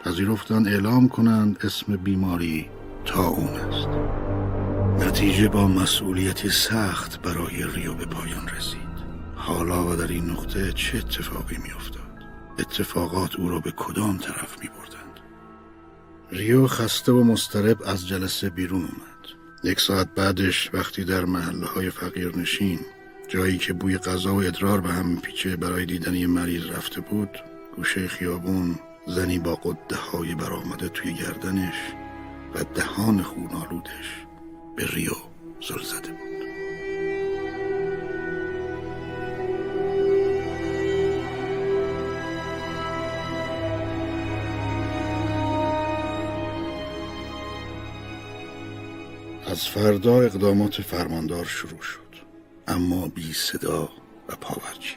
پذیرفتند 0.03 0.67
اعلام 0.67 1.09
کنند 1.09 1.57
اسم 1.63 1.95
بیماری 1.95 2.69
تا 3.05 3.27
اون 3.27 3.47
است. 3.47 3.87
نتیجه 5.07 5.47
با 5.47 5.67
مسئولیتی 5.67 6.49
سخت 6.49 7.21
برای 7.21 7.63
ریو 7.75 7.93
به 7.93 8.05
پایان 8.05 8.47
رسید. 8.47 8.86
حالا 9.47 9.87
و 9.87 9.95
در 9.95 10.07
این 10.07 10.29
نقطه 10.29 10.71
چه 10.71 10.97
اتفاقی 10.97 11.57
میافتاد؟ 11.57 12.23
اتفاقات 12.59 13.35
او 13.35 13.49
را 13.49 13.59
به 13.59 13.71
کدام 13.71 14.17
طرف 14.17 14.59
می 14.61 14.67
بردند؟ 14.67 15.19
ریو 16.31 16.67
خسته 16.67 17.11
و 17.11 17.23
مسترب 17.23 17.77
از 17.85 18.07
جلسه 18.07 18.49
بیرون 18.49 18.81
اومد. 18.81 19.27
یک 19.63 19.79
ساعت 19.79 20.15
بعدش 20.15 20.69
وقتی 20.73 21.03
در 21.03 21.25
محله 21.25 21.65
های 21.65 21.89
فقیر 21.89 22.37
نشین 22.37 22.79
جایی 23.27 23.57
که 23.57 23.73
بوی 23.73 23.97
غذا 23.97 24.35
و 24.35 24.43
ادرار 24.43 24.81
به 24.81 24.89
هم 24.89 25.05
میپیچه 25.05 25.55
برای 25.55 25.85
دیدن 25.85 26.15
یه 26.15 26.27
مریض 26.27 26.65
رفته 26.65 27.01
بود 27.01 27.29
گوشه 27.75 28.07
خیابون 28.07 28.79
زنی 29.07 29.39
با 29.39 29.55
قده 29.55 29.95
های 29.95 30.35
برآمده 30.35 30.89
توی 30.89 31.13
گردنش 31.13 31.75
و 32.55 32.63
دهان 32.75 33.21
خونالودش 33.21 34.25
به 34.75 34.85
ریو 34.87 35.15
زل 35.61 35.83
زده 35.83 36.11
بود 36.11 36.26
از 49.57 49.67
فردا 49.67 50.21
اقدامات 50.21 50.81
فرماندار 50.81 51.45
شروع 51.45 51.81
شد. 51.81 52.15
اما 52.67 53.07
بی 53.07 53.33
صدا 53.33 53.89
و 54.29 54.35
پاورچی. 54.35 54.95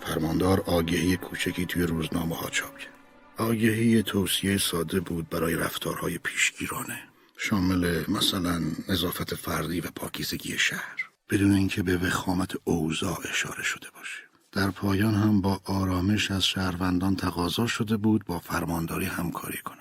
فرماندار 0.00 0.60
آگهی 0.60 1.16
کوچکی 1.16 1.66
توی 1.66 1.82
روزنامه 1.82 2.36
ها 2.36 2.50
چاپ 2.50 2.78
کرد. 2.78 2.94
آگهی 3.38 4.02
توصیه 4.02 4.58
ساده 4.58 5.00
بود 5.00 5.28
برای 5.28 5.54
رفتارهای 5.54 6.18
پیشگیرانه. 6.18 6.98
شامل 7.36 8.04
مثلا 8.08 8.60
نظافت 8.88 9.34
فردی 9.34 9.80
و 9.80 9.90
پاکیزگی 9.96 10.58
شهر. 10.58 10.96
بدون 11.30 11.52
اینکه 11.52 11.82
به 11.82 11.96
وخامت 11.96 12.52
اوضاع 12.64 13.18
اشاره 13.30 13.62
شده 13.62 13.86
باشه. 13.94 14.22
در 14.52 14.70
پایان 14.70 15.14
هم 15.14 15.40
با 15.40 15.60
آرامش 15.64 16.30
از 16.30 16.44
شهروندان 16.44 17.16
تقاضا 17.16 17.66
شده 17.66 17.96
بود 17.96 18.24
با 18.24 18.38
فرمانداری 18.38 19.06
همکاری 19.06 19.58
کنند 19.58 19.79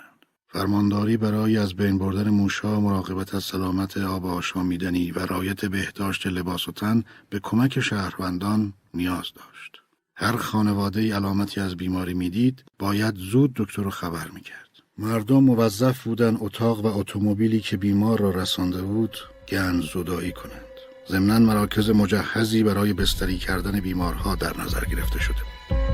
فرمانداری 0.52 1.18
برای 1.18 1.58
از 1.58 1.74
بین 1.74 1.98
بردن 1.98 2.30
موشها 2.30 2.80
مراقبت 2.80 3.36
از 3.36 3.44
سلامت 3.44 3.98
آب 3.98 4.26
آشامیدنی 4.26 5.12
و 5.12 5.20
رایت 5.26 5.66
بهداشت 5.66 6.28
لباس 6.28 6.68
و 6.68 6.72
تن 6.72 7.04
به 7.30 7.40
کمک 7.44 7.80
شهروندان 7.80 8.74
نیاز 8.94 9.26
داشت. 9.36 9.82
هر 10.16 10.36
خانواده 10.36 11.16
علامتی 11.16 11.62
از 11.62 11.78
بیماری 11.78 12.14
می‌دید 12.14 12.64
باید 12.80 13.16
زود 13.16 13.54
دکتر 13.56 13.84
رو 13.84 13.90
خبر 13.90 14.28
می‌کرد. 14.34 14.70
مردم 14.98 15.44
موظف 15.44 16.04
بودن 16.04 16.38
اتاق 16.40 16.86
و 16.86 16.98
اتومبیلی 16.98 17.60
که 17.60 17.78
بیمار 17.78 18.20
را 18.20 18.30
رسانده 18.30 18.82
بود 18.82 19.18
گند 19.50 19.84
زدایی 19.94 20.32
کنند. 20.32 20.76
ضمنا 21.10 21.40
مراکز 21.40 21.90
مجهزی 21.90 22.64
برای 22.64 22.94
بستری 22.94 23.38
کردن 23.38 23.80
بیمارها 23.80 24.36
در 24.36 24.62
نظر 24.62 24.86
گرفته 24.86 25.20
شده 25.20 25.38
بود. 25.38 25.89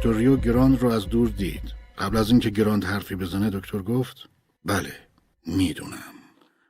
دکتر 0.00 0.12
ریو 0.12 0.36
گراند 0.36 0.78
رو 0.78 0.88
از 0.88 1.08
دور 1.08 1.28
دید. 1.28 1.74
قبل 1.98 2.16
از 2.16 2.30
اینکه 2.30 2.50
گراند 2.50 2.84
حرفی 2.84 3.14
بزنه 3.14 3.50
دکتر 3.50 3.82
گفت 3.82 4.28
بله 4.64 4.92
می‌دونم. 5.46 6.14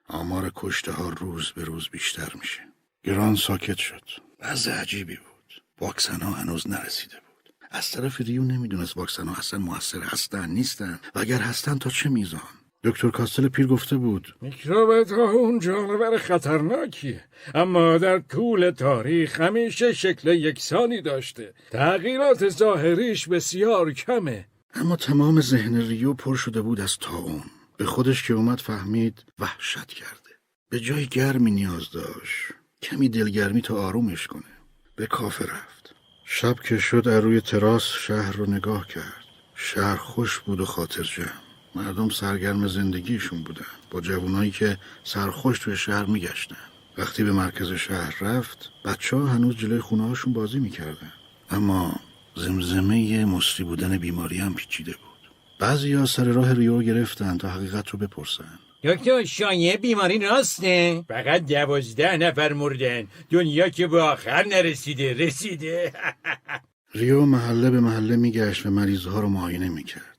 آمار 0.08 0.52
کشته 0.56 0.92
ها 0.92 1.08
روز 1.08 1.50
به 1.50 1.64
روز 1.64 1.88
بیشتر 1.88 2.32
میشه. 2.40 2.60
گراند 3.04 3.36
ساکت 3.36 3.78
شد. 3.78 4.02
وضع 4.40 4.72
عجیبی 4.72 5.16
بود. 5.16 5.62
واکسن 5.80 6.20
ها 6.20 6.30
هنوز 6.30 6.68
نرسیده 6.68 7.16
بود. 7.16 7.54
از 7.70 7.90
طرفی 7.90 8.20
ریو 8.20 8.42
نمی‌دونست 8.42 8.96
واکسن 8.96 9.28
ها 9.28 9.36
اصلا 9.36 9.58
موثر 9.60 10.02
هستن 10.02 10.50
نیستن 10.50 11.00
و 11.14 11.18
اگر 11.18 11.38
هستن 11.38 11.78
تا 11.78 11.90
چه 11.90 12.08
میزان. 12.08 12.60
دکتر 12.84 13.10
کاستل 13.10 13.48
پیر 13.48 13.66
گفته 13.66 13.96
بود. 13.96 14.34
میکروب 14.40 14.90
اون 15.20 15.58
جانور 15.58 16.18
خطرناکیه. 16.18 17.24
اما 17.54 17.98
در 17.98 18.18
طول 18.18 18.70
تاریخ 18.70 19.40
همیشه 19.40 19.92
شکل 19.92 20.28
یکسانی 20.28 21.02
داشته. 21.02 21.54
تغییرات 21.70 22.48
ظاهریش 22.48 23.28
بسیار 23.28 23.92
کمه. 23.92 24.46
اما 24.74 24.96
تمام 24.96 25.40
ذهن 25.40 25.80
ریو 25.80 26.14
پر 26.14 26.36
شده 26.36 26.62
بود 26.62 26.80
از 26.80 26.98
تاون 26.98 27.42
به 27.76 27.84
خودش 27.84 28.22
که 28.22 28.34
اومد 28.34 28.58
فهمید 28.58 29.24
وحشت 29.38 29.86
کرده. 29.86 30.30
به 30.68 30.80
جای 30.80 31.06
گرمی 31.06 31.50
نیاز 31.50 31.90
داشت. 31.90 32.52
کمی 32.82 33.08
دلگرمی 33.08 33.62
تا 33.62 33.82
آرومش 33.86 34.26
کنه. 34.26 34.42
به 34.96 35.06
کافه 35.06 35.44
رفت. 35.44 35.94
شب 36.24 36.60
که 36.60 36.78
شد 36.78 37.08
از 37.08 37.24
روی 37.24 37.40
تراس 37.40 37.82
شهر 37.82 38.32
رو 38.32 38.50
نگاه 38.50 38.86
کرد. 38.86 39.24
شهر 39.54 39.96
خوش 39.96 40.38
بود 40.38 40.60
و 40.60 40.64
خاطر 40.64 41.02
جمع. 41.02 41.49
مردم 41.74 42.09
سرگرم 42.09 42.66
زندگیشون 42.68 43.42
بودن. 43.42 43.66
با 43.90 44.00
جوانایی 44.00 44.50
که 44.50 44.78
سرخوش 45.04 45.59
توی 45.59 45.76
شهر 45.76 46.04
میگشتن. 46.04 46.56
وقتی 46.98 47.24
به 47.24 47.33
مرکز 47.33 47.72
شهر 47.72 48.14
رفت 48.20 48.70
بچه 48.85 49.16
ها 49.16 49.26
هنوز 49.26 49.56
جلوی 49.56 49.80
خونه 49.80 50.09
هاشون 50.09 50.33
بازی 50.33 50.59
می‌کردن. 50.59 51.12
اما 51.50 52.00
زمزمه 52.37 53.24
مصری 53.24 53.64
بودن 53.64 53.98
بیماری 53.98 54.38
هم 54.38 54.54
پیچیده 54.54 54.92
بود. 54.92 55.30
بعضی 55.59 55.92
ها 55.92 56.06
سر 56.06 56.24
راه 56.24 56.52
ریو 56.52 56.83
گرفتن 56.83 57.38
تا 57.38 57.48
حقیقت 57.48 57.88
رو 57.88 57.98
بپرسن. 57.98 58.59
دکتر 58.85 59.24
شایع 59.24 59.76
بیماری 59.76 60.18
راسته؟ 60.18 61.04
فقط 61.09 61.46
دوازده 61.46 62.16
نفر 62.16 62.52
مردن. 62.52 63.06
دنیا 63.30 63.68
که 63.68 63.87
به 63.87 64.02
آخر 64.02 64.46
نرسیده 64.46 65.14
رسیده. 65.14 65.92
ریو 66.94 67.24
محله 67.24 67.70
به 67.70 67.80
محله 67.80 68.16
میگشت 68.16 68.66
و 68.66 68.70
مریضها 68.70 69.20
رو 69.20 69.28
معاینه 69.28 69.68
می‌کرد. 69.68 70.10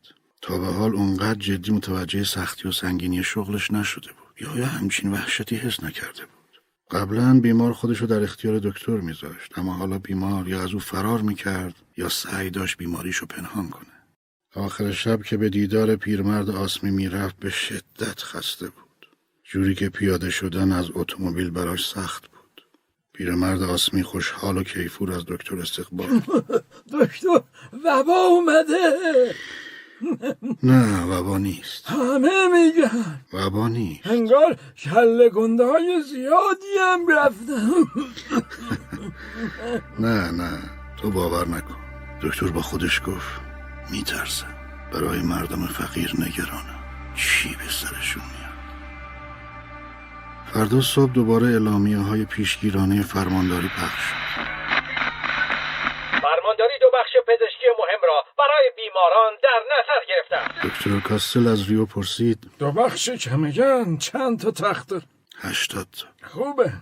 تا 0.42 0.58
به 0.58 0.66
حال 0.66 0.96
اونقدر 0.96 1.40
جدی 1.40 1.72
متوجه 1.72 2.24
سختی 2.24 2.68
و 2.68 2.72
سنگینی 2.72 3.24
شغلش 3.24 3.72
نشده 3.72 4.08
بود. 4.08 4.42
یا 4.42 4.60
یا 4.60 4.66
همچین 4.66 5.12
وحشتی 5.12 5.56
حس 5.56 5.84
نکرده 5.84 6.22
بود. 6.26 6.62
قبلا 6.92 7.40
بیمار 7.40 7.74
خودشو 7.74 8.06
در 8.06 8.24
اختیار 8.24 8.60
دکتر 8.60 8.98
میذاشت. 8.98 9.58
اما 9.58 9.74
حالا 9.74 10.00
بیمار 10.00 10.48
یا 10.48 10.64
از 10.64 10.74
او 10.74 10.80
فرار 10.80 11.22
می‌کرد 11.22 11.76
یا 11.98 12.10
سعی 12.10 12.50
داشت 12.50 12.78
بیماریشو 12.78 13.26
پنهان 13.26 13.70
کنه. 13.70 13.86
آخر 14.56 14.92
شب 14.92 15.24
که 15.24 15.38
به 15.38 15.50
دیدار 15.50 15.96
پیرمرد 15.96 16.50
آسمی 16.50 16.92
می‌رفت 16.92 17.38
به 17.40 17.50
شدت 17.50 18.20
خسته 18.20 18.66
بود. 18.66 19.08
جوری 19.44 19.76
که 19.76 19.90
پیاده 19.90 20.30
شدن 20.30 20.72
از 20.72 20.90
اتومبیل 20.94 21.50
براش 21.50 21.90
سخت 21.90 22.28
بود. 22.28 22.62
پیرمرد 23.14 23.64
آسمی 23.64 24.04
خوشحال 24.04 24.58
و 24.58 24.64
کیفور 24.64 25.12
از 25.12 25.24
دکتر 25.28 25.60
استقبال. 25.60 26.22
دکتر 27.02 27.42
وبا 27.86 28.14
اومده! 28.14 29.36
نه 30.64 31.04
وبا 31.04 31.38
نیست. 31.38 31.88
همه 31.88 32.48
میگن. 32.48 33.20
وبا 33.34 33.68
نیست. 33.68 34.08
انگار 34.08 34.58
کله 34.84 35.30
گنده 35.30 35.66
های 35.66 36.04
زیادی 36.12 36.78
هم 36.82 37.08
رفتم 37.08 37.88
نه 40.06 40.32
نه 40.32 40.60
تو 40.98 41.12
باور 41.12 41.48
نکن. 41.48 41.76
دکتر 42.22 42.48
با 42.48 42.62
خودش 42.62 43.02
گفت 43.06 43.42
میترسم 43.92 44.48
برای 44.94 45.20
مردم 45.22 45.66
فقیر 45.68 46.14
نگرانم 46.20 46.80
چی 47.16 47.50
به 47.50 47.72
سرشون 47.72 48.24
میاد؟ 48.24 48.52
فردا 50.54 50.82
صبح 50.82 51.12
دوباره 51.12 51.48
اعلامیه 51.48 51.98
های 51.98 52.26
پیشگیرانه 52.26 53.02
فرمانداری 53.02 53.68
پخش 53.68 54.02
شد 54.04 54.61
بخش 56.94 57.14
پزشکی 57.28 57.68
مهم 57.80 58.02
را 58.08 58.24
برای 58.38 58.72
بیماران 58.76 59.34
در 59.44 59.62
نظر 59.74 60.02
گرفتم. 60.10 60.70
دکتر 60.70 61.10
کاستل 61.10 61.48
از 61.48 61.70
ریو 61.70 61.86
پرسید 61.86 62.52
دو 62.60 62.72
بخش 62.72 63.10
که 63.10 63.36
میگن 63.36 63.98
چند 63.98 64.39
تا 64.39 64.52
تخت؟ 64.52 64.89
هشتاد 65.39 65.88
تا. 65.92 66.08
خوبه. 66.28 66.74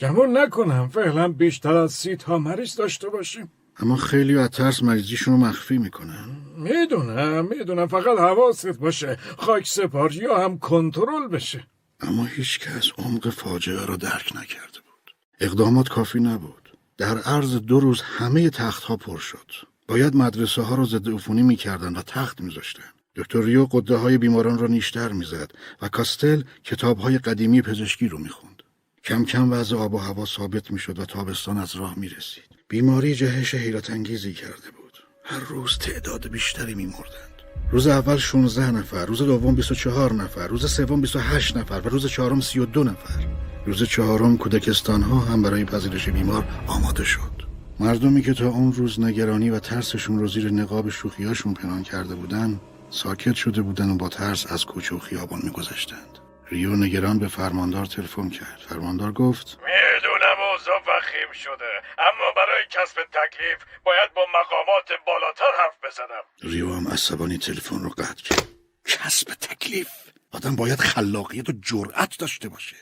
گمون 0.00 0.38
نکنم 0.38 0.88
فعلا 0.88 1.28
بیشتر 1.28 1.76
از 1.76 1.92
سی 1.92 2.16
تا 2.16 2.38
مریض 2.38 2.76
داشته 2.76 3.08
باشیم. 3.08 3.52
اما 3.78 3.96
خیلی 3.96 4.38
از 4.38 4.50
ترس 4.50 4.82
مریضیشون 4.82 5.34
رو 5.34 5.40
مخفی 5.40 5.78
می‌کنن 5.78 6.24
می‌دونم 6.56 7.44
می‌دونم 7.44 7.86
فقط 7.86 8.18
حواست 8.18 8.78
باشه. 8.78 9.18
خاک 9.38 9.66
سپاری 9.66 10.26
هم 10.26 10.58
کنترل 10.58 11.28
بشه. 11.28 11.64
اما 12.00 12.24
هیچ 12.24 12.60
کس 12.60 12.90
عمق 12.98 13.30
فاجعه 13.30 13.86
را 13.86 13.96
درک 13.96 14.32
نکرده 14.36 14.80
بود. 14.80 15.14
اقدامات 15.40 15.88
کافی 15.88 16.20
نبود. 16.20 16.63
در 16.98 17.18
عرض 17.18 17.54
دو 17.54 17.80
روز 17.80 18.02
همه 18.02 18.50
تختها 18.50 18.96
پر 18.96 19.18
شد. 19.18 19.50
باید 19.88 20.16
مدرسه 20.16 20.62
ها 20.62 20.74
را 20.74 20.84
ضد 20.84 21.08
عفونی 21.08 21.42
می‌کردن 21.42 21.96
و 21.96 22.02
تخت 22.02 22.40
میذاشتن 22.40 22.82
دکتر 23.16 23.42
ریو 23.42 23.64
قده 23.64 23.96
های 23.96 24.18
بیماران 24.18 24.58
را 24.58 24.66
نیشتر 24.66 25.12
می‌زد 25.12 25.50
و 25.82 25.88
کاستل 25.88 26.42
کتاب 26.64 26.98
های 26.98 27.18
قدیمی 27.18 27.62
پزشکی 27.62 28.08
رو 28.08 28.18
می‌خوند. 28.18 28.62
کم 29.04 29.24
کم 29.24 29.52
وضع 29.52 29.76
آب 29.76 29.94
و 29.94 29.98
هوا 29.98 30.26
ثابت 30.26 30.70
می‌شد 30.70 30.98
و 30.98 31.04
تابستان 31.04 31.58
از 31.58 31.76
راه 31.76 31.98
می‌رسید. 31.98 32.44
بیماری 32.68 33.14
جهش 33.14 33.54
حیرت 33.54 33.90
انگیزی 33.90 34.32
کرده 34.32 34.70
بود. 34.76 34.98
هر 35.24 35.40
روز 35.40 35.78
تعداد 35.78 36.28
بیشتری 36.28 36.74
میمردند. 36.74 37.33
روز 37.74 37.86
اول 37.86 38.16
16 38.16 38.70
نفر 38.70 39.06
روز 39.06 39.22
دوم 39.22 39.54
24 39.54 40.12
نفر 40.12 40.46
روز 40.46 40.70
سوم 40.70 41.00
28 41.00 41.56
نفر 41.56 41.80
و 41.80 41.88
روز 41.88 42.06
چهارم 42.06 42.40
32 42.40 42.84
نفر. 42.84 43.26
روز 43.66 43.82
چهارم 43.82 44.36
کودکستان 44.36 45.02
ها 45.02 45.18
هم 45.18 45.42
برای 45.42 45.64
پذیرش 45.64 46.08
بیمار 46.08 46.44
آماده 46.66 47.04
شد. 47.04 47.46
مردمی 47.80 48.22
که 48.22 48.34
تا 48.34 48.48
اون 48.48 48.72
روز 48.72 49.00
نگرانی 49.00 49.50
و 49.50 49.58
ترسشون 49.58 50.18
رو 50.18 50.28
زیر 50.28 50.50
نقاب 50.50 50.88
شوخیاشون 50.88 51.54
پنهان 51.54 51.82
کرده 51.82 52.14
بودن 52.14 52.60
ساکت 52.90 53.34
شده 53.34 53.62
بودن 53.62 53.90
و 53.90 53.96
با 53.96 54.08
ترس 54.08 54.52
از 54.52 54.64
کوچه 54.64 54.96
و 54.96 54.98
خیابان 54.98 55.40
میگذشتند. 55.44 56.18
ریو 56.46 56.76
نگران 56.76 57.18
به 57.18 57.28
فرماندار 57.28 57.86
تلفن 57.86 58.28
کرد. 58.28 58.58
فرماندار 58.68 59.12
گفت 59.12 59.58
می‌دونم 59.64 60.36
اوضاع 60.52 60.76
وخیم 60.76 61.32
شده 61.32 61.72
اما 61.98 62.32
برای 62.36 62.64
کسب 62.70 62.96
تکلیف 63.02 63.58
باید 63.84 64.14
با 64.14 64.22
مقامات 64.28 64.88
بالاتر 65.06 65.52
حرف 65.58 65.76
بزنم. 65.84 66.52
ریو 66.52 66.74
هم 66.74 66.88
عصبانی 66.88 67.38
تلفن 67.38 67.78
رو 67.78 67.90
قطع 67.90 68.22
کرد. 68.22 68.48
کسب 68.84 69.34
تکلیف؟ 69.34 69.88
آدم 70.32 70.56
باید 70.56 70.80
خلاقیت 70.80 71.48
و 71.48 71.52
جرأت 71.62 72.18
داشته 72.18 72.48
باشه. 72.48 72.76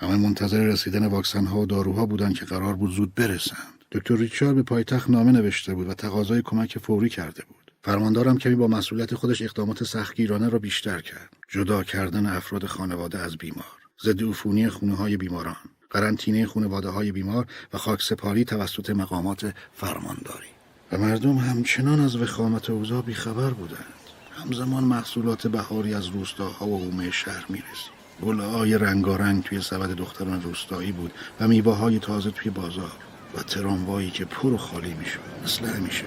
همه 0.00 0.16
منتظر 0.16 0.62
رسیدن 0.62 1.06
واکسن 1.06 1.46
ها 1.46 1.58
و 1.58 1.66
داروها 1.66 2.06
بودن 2.06 2.32
که 2.32 2.44
قرار 2.44 2.74
بود 2.74 2.90
زود 2.90 3.14
برسند. 3.14 3.84
دکتر 3.92 4.14
ریچارد 4.16 4.54
به 4.54 4.62
پایتخت 4.62 5.10
نامه 5.10 5.32
نوشته 5.32 5.74
بود 5.74 5.88
و 5.88 5.94
تقاضای 5.94 6.42
کمک 6.42 6.78
فوری 6.78 7.08
کرده 7.08 7.44
بود. 7.44 7.63
فرماندارم 7.84 8.38
کمی 8.38 8.54
با 8.54 8.66
مسئولیت 8.66 9.14
خودش 9.14 9.42
اقدامات 9.42 9.84
سختگیرانه 9.84 10.48
را 10.48 10.58
بیشتر 10.58 11.00
کرد. 11.00 11.30
جدا 11.48 11.82
کردن 11.82 12.26
افراد 12.26 12.66
خانواده 12.66 13.18
از 13.18 13.36
بیمار 13.36 13.72
ضد 14.02 14.22
عفونی 14.22 14.68
خونه 14.68 14.94
های 14.94 15.16
بیماران 15.16 15.56
قرنطینه 15.90 16.46
خانواده 16.46 16.88
های 16.88 17.12
بیمار 17.12 17.46
و 17.74 17.78
خاکسپاری 17.78 18.44
توسط 18.44 18.90
مقامات 18.90 19.54
فرمانداری. 19.72 20.46
و 20.92 20.98
مردم 20.98 21.36
همچنان 21.36 22.00
از 22.00 22.16
وخامت 22.16 22.70
اوضاع 22.70 23.02
بیخبر 23.02 23.50
بودند. 23.50 23.84
همزمان 24.32 24.84
محصولات 24.84 25.46
بهاری 25.46 25.94
از 25.94 26.06
روستاها 26.06 26.66
و 26.66 26.84
حومه 26.84 27.10
شهر 27.10 27.44
می‌رسید. 27.48 27.94
گلهای 28.22 28.78
رنگارنگ 28.78 29.42
توی 29.42 29.60
سبد 29.60 29.90
دختران 29.90 30.42
روستایی 30.42 30.92
بود 30.92 31.12
و 31.40 31.48
میوه 31.48 31.76
های 31.76 31.98
تازه 31.98 32.30
توی 32.30 32.50
بازار 32.50 32.92
و 33.36 33.42
تراموایی 33.42 34.10
که 34.10 34.24
پر 34.24 34.52
و 34.52 34.56
خالی 34.56 34.94
می‌شد. 34.94 35.20
مثل 35.44 35.64
همیشه. 35.64 36.04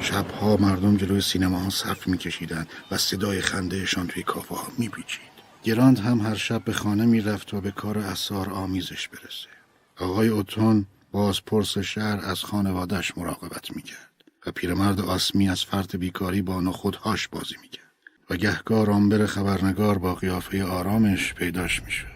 شبها 0.00 0.56
مردم 0.56 0.96
جلوی 0.96 1.20
سینما 1.20 1.58
ها 1.58 1.70
صف 1.70 2.08
میکشیدند 2.08 2.68
و 2.90 2.96
صدای 2.96 3.40
خندهشان 3.40 4.06
توی 4.06 4.22
کافه 4.22 4.54
ها 4.54 4.68
میپیچید. 4.78 5.30
گراند 5.62 5.98
هم 5.98 6.20
هر 6.20 6.34
شب 6.34 6.64
به 6.64 6.72
خانه 6.72 7.06
می‌رفت 7.06 7.48
تا 7.48 7.60
به 7.60 7.70
کار 7.70 7.98
اثار 7.98 8.50
آمیزش 8.50 9.08
برسه. 9.08 9.48
آقای 9.98 10.28
اوتون 10.28 10.86
بازپرس 11.12 11.78
شهر 11.78 12.20
از 12.24 12.40
خانوادش 12.40 13.18
مراقبت 13.18 13.76
می‌کرد 13.76 14.10
و 14.46 14.50
پیرمرد 14.52 15.00
آسمی 15.00 15.48
از 15.48 15.64
فرد 15.64 15.98
بیکاری 15.98 16.42
با 16.42 16.60
نخودهاش 16.60 17.28
بازی 17.28 17.54
می‌کرد 17.62 17.92
و 18.30 18.36
گهگاه 18.36 18.90
آمبر 18.90 19.26
خبرنگار 19.26 19.98
با 19.98 20.14
قیافه 20.14 20.64
آرامش 20.64 21.34
پیداش 21.34 21.82
می‌شد. 21.82 22.06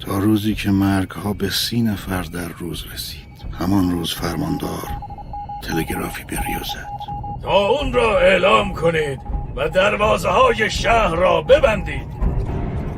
تا 0.00 0.18
روزی 0.18 0.54
که 0.54 0.70
مرگ 0.70 1.10
ها 1.10 1.32
به 1.32 1.50
سی 1.50 1.82
نفر 1.82 2.22
در 2.22 2.48
روز 2.48 2.84
رسید. 2.94 3.22
همان 3.60 3.90
روز 3.90 4.12
فرماندار 4.12 4.88
تلگرافی 5.64 6.24
به 6.24 6.40
ریو 6.40 6.64
تا 7.42 7.68
اون 7.68 7.92
را 7.92 8.18
اعلام 8.18 8.74
کنید 8.74 9.18
و 9.56 9.68
دروازه 9.68 10.28
های 10.28 10.70
شهر 10.70 11.14
را 11.14 11.42
ببندید. 11.42 12.22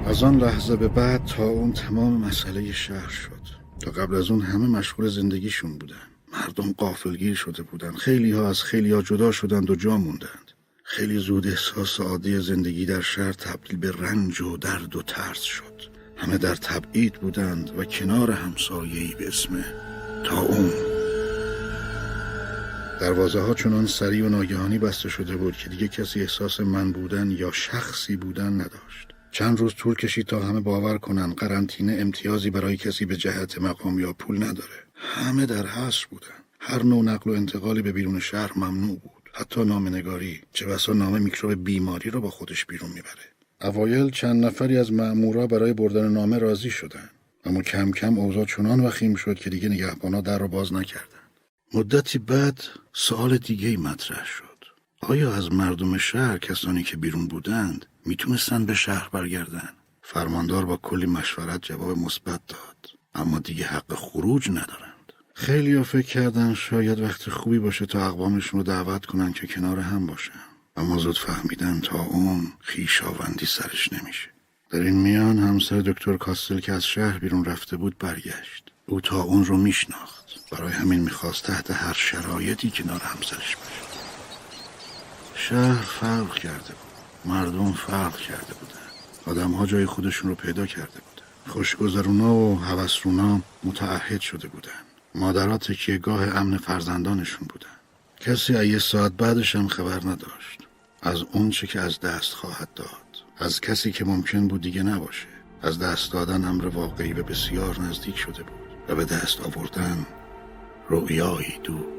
از 0.06 0.22
آن 0.22 0.38
لحظه 0.38 0.76
به 0.76 0.88
بعد 0.88 1.24
تا 1.24 1.44
اون 1.44 1.72
تمام 1.72 2.12
مسئله 2.20 2.72
شهر 2.72 3.08
شد. 3.08 3.30
تا 3.80 3.90
قبل 3.90 4.14
از 4.14 4.30
اون 4.30 4.42
همه 4.42 4.66
مشغول 4.66 5.08
زندگیشون 5.08 5.78
بودن. 5.78 6.08
مردم 6.32 6.72
قافلگیر 6.72 7.34
شده 7.34 7.62
بودن. 7.62 7.92
خیلی 7.92 8.32
ها 8.32 8.48
از 8.48 8.62
خیلی 8.62 8.92
ها 8.92 9.02
جدا 9.02 9.32
شدند 9.32 9.70
و 9.70 9.74
جا 9.74 9.96
موندند. 9.96 10.50
خیلی 10.82 11.18
زود 11.18 11.46
احساس 11.46 12.00
عادی 12.00 12.40
زندگی 12.40 12.86
در 12.86 13.00
شهر 13.00 13.32
تبدیل 13.32 13.76
به 13.76 13.92
رنج 13.98 14.40
و 14.40 14.56
درد 14.56 14.96
و 14.96 15.02
ترس 15.02 15.42
شد. 15.42 15.64
همه 16.16 16.38
در 16.38 16.54
تبعید 16.54 17.14
بودند 17.14 17.78
و 17.78 17.84
کنار 17.84 18.30
همسایه‌ای 18.30 19.14
به 19.18 19.28
اسم 19.28 19.64
تا 20.24 20.40
اون. 20.40 20.93
دروازه 23.00 23.40
ها 23.40 23.54
چنان 23.54 23.86
سریع 23.86 24.26
و 24.26 24.28
ناگهانی 24.28 24.78
بسته 24.78 25.08
شده 25.08 25.36
بود 25.36 25.56
که 25.56 25.68
دیگه 25.68 25.88
کسی 25.88 26.20
احساس 26.20 26.60
من 26.60 26.92
بودن 26.92 27.30
یا 27.30 27.52
شخصی 27.52 28.16
بودن 28.16 28.52
نداشت. 28.52 29.08
چند 29.30 29.58
روز 29.60 29.74
طول 29.74 29.94
کشید 29.94 30.26
تا 30.26 30.40
همه 30.40 30.60
باور 30.60 30.98
کنن 30.98 31.32
قرنطینه 31.32 31.96
امتیازی 32.00 32.50
برای 32.50 32.76
کسی 32.76 33.04
به 33.04 33.16
جهت 33.16 33.58
مقام 33.58 33.98
یا 33.98 34.12
پول 34.12 34.36
نداره. 34.36 34.84
همه 34.94 35.46
در 35.46 35.66
حصر 35.66 36.06
بودن. 36.10 36.28
هر 36.60 36.82
نوع 36.82 37.04
نقل 37.04 37.30
و 37.30 37.34
انتقالی 37.34 37.82
به 37.82 37.92
بیرون 37.92 38.20
شهر 38.20 38.52
ممنوع 38.56 38.98
بود. 38.98 39.30
حتی 39.32 39.64
نامنگاری 39.64 40.40
چه 40.52 40.66
بسا 40.66 40.92
نام 40.92 41.22
میکروب 41.22 41.64
بیماری 41.64 42.10
رو 42.10 42.20
با 42.20 42.30
خودش 42.30 42.66
بیرون 42.66 42.90
می‌بره. 42.90 43.34
اوایل 43.62 44.10
چند 44.10 44.44
نفری 44.44 44.76
از 44.76 44.92
مأمورا 44.92 45.46
برای 45.46 45.72
بردن 45.72 46.08
نامه 46.08 46.38
راضی 46.38 46.70
شدند 46.70 47.10
اما 47.44 47.62
کم 47.62 47.90
کم 47.90 48.18
اوضاع 48.18 48.44
چنان 48.44 48.80
وخیم 48.80 49.14
شد 49.14 49.34
که 49.34 49.50
دیگه 49.50 49.68
نگهبانا 49.68 50.20
در 50.20 50.38
رو 50.38 50.48
باز 50.48 50.72
نکردند 50.72 51.23
مدتی 51.74 52.18
بعد 52.18 52.64
سوال 52.92 53.38
دیگه 53.38 53.68
ای 53.68 53.76
مطرح 53.76 54.26
شد. 54.26 54.64
آیا 55.00 55.34
از 55.34 55.52
مردم 55.52 55.98
شهر 55.98 56.38
کسانی 56.38 56.82
که 56.82 56.96
بیرون 56.96 57.28
بودند 57.28 57.86
می‌تونستن 58.06 58.66
به 58.66 58.74
شهر 58.74 59.08
برگردن؟ 59.12 59.68
فرماندار 60.02 60.64
با 60.64 60.76
کلی 60.76 61.06
مشورت 61.06 61.62
جواب 61.62 61.98
مثبت 61.98 62.40
داد. 62.48 62.90
اما 63.14 63.38
دیگه 63.38 63.66
حق 63.66 63.94
خروج 63.94 64.48
ندارند. 64.50 65.12
خیلی 65.34 65.74
ها 65.74 65.82
فکر 65.82 66.06
کردن 66.06 66.54
شاید 66.54 67.00
وقت 67.00 67.30
خوبی 67.30 67.58
باشه 67.58 67.86
تا 67.86 68.06
اقوامشون 68.06 68.60
رو 68.60 68.64
دعوت 68.64 69.06
کنن 69.06 69.32
که 69.32 69.46
کنار 69.46 69.78
هم 69.78 70.06
باشن. 70.06 70.44
اما 70.76 70.98
زود 70.98 71.18
فهمیدن 71.18 71.80
تا 71.80 72.02
اون 72.02 72.52
خیشاوندی 72.60 73.46
سرش 73.46 73.92
نمیشه. 73.92 74.30
در 74.70 74.80
این 74.80 74.96
میان 74.96 75.38
همسر 75.38 75.80
دکتر 75.80 76.16
کاستل 76.16 76.60
که 76.60 76.72
از 76.72 76.84
شهر 76.84 77.18
بیرون 77.18 77.44
رفته 77.44 77.76
بود 77.76 77.98
برگشت. 77.98 78.72
او 78.86 79.00
تا 79.00 79.22
اون 79.22 79.44
رو 79.44 79.56
میشناخت. 79.56 80.23
برای 80.54 80.72
همین 80.72 81.00
می‌خواست 81.00 81.44
تحت 81.44 81.70
هر 81.70 81.92
شرایطی 81.92 82.70
کنار 82.70 83.00
همسرش 83.00 83.56
باشه. 83.56 83.80
شهر 85.34 85.82
فرق 85.82 86.34
کرده 86.34 86.74
بود. 86.74 87.32
مردم 87.32 87.72
فرق 87.72 88.16
کرده 88.16 88.54
بودن. 88.54 88.80
آدم 89.26 89.50
ها 89.50 89.66
جای 89.66 89.86
خودشون 89.86 90.30
رو 90.30 90.36
پیدا 90.36 90.66
کرده 90.66 91.00
بودن. 91.00 91.52
خوشگذرونا 91.52 92.34
و 92.34 92.58
هوسرونا 92.58 93.40
متعهد 93.64 94.20
شده 94.20 94.48
بودن. 94.48 94.70
مادرات 95.14 95.72
که 95.72 95.98
گاه 95.98 96.36
امن 96.36 96.56
فرزندانشون 96.58 97.48
بودن. 97.48 97.76
کسی 98.20 98.66
یه 98.66 98.78
ساعت 98.78 99.12
بعدش 99.12 99.56
هم 99.56 99.68
خبر 99.68 99.98
نداشت. 99.98 100.58
از 101.02 101.22
اون 101.32 101.50
چه 101.50 101.66
که 101.66 101.80
از 101.80 102.00
دست 102.00 102.32
خواهد 102.32 102.68
داد. 102.74 102.88
از 103.38 103.60
کسی 103.60 103.92
که 103.92 104.04
ممکن 104.04 104.48
بود 104.48 104.60
دیگه 104.60 104.82
نباشه. 104.82 105.26
از 105.62 105.78
دست 105.78 106.12
دادن 106.12 106.44
امر 106.44 106.66
واقعی 106.66 107.12
به 107.14 107.22
بسیار 107.22 107.80
نزدیک 107.80 108.16
شده 108.16 108.42
بود 108.42 108.88
و 108.88 108.94
به 108.94 109.04
دست 109.04 109.40
آوردن 109.40 110.06
رویایی 110.88 111.58
دور. 111.62 111.94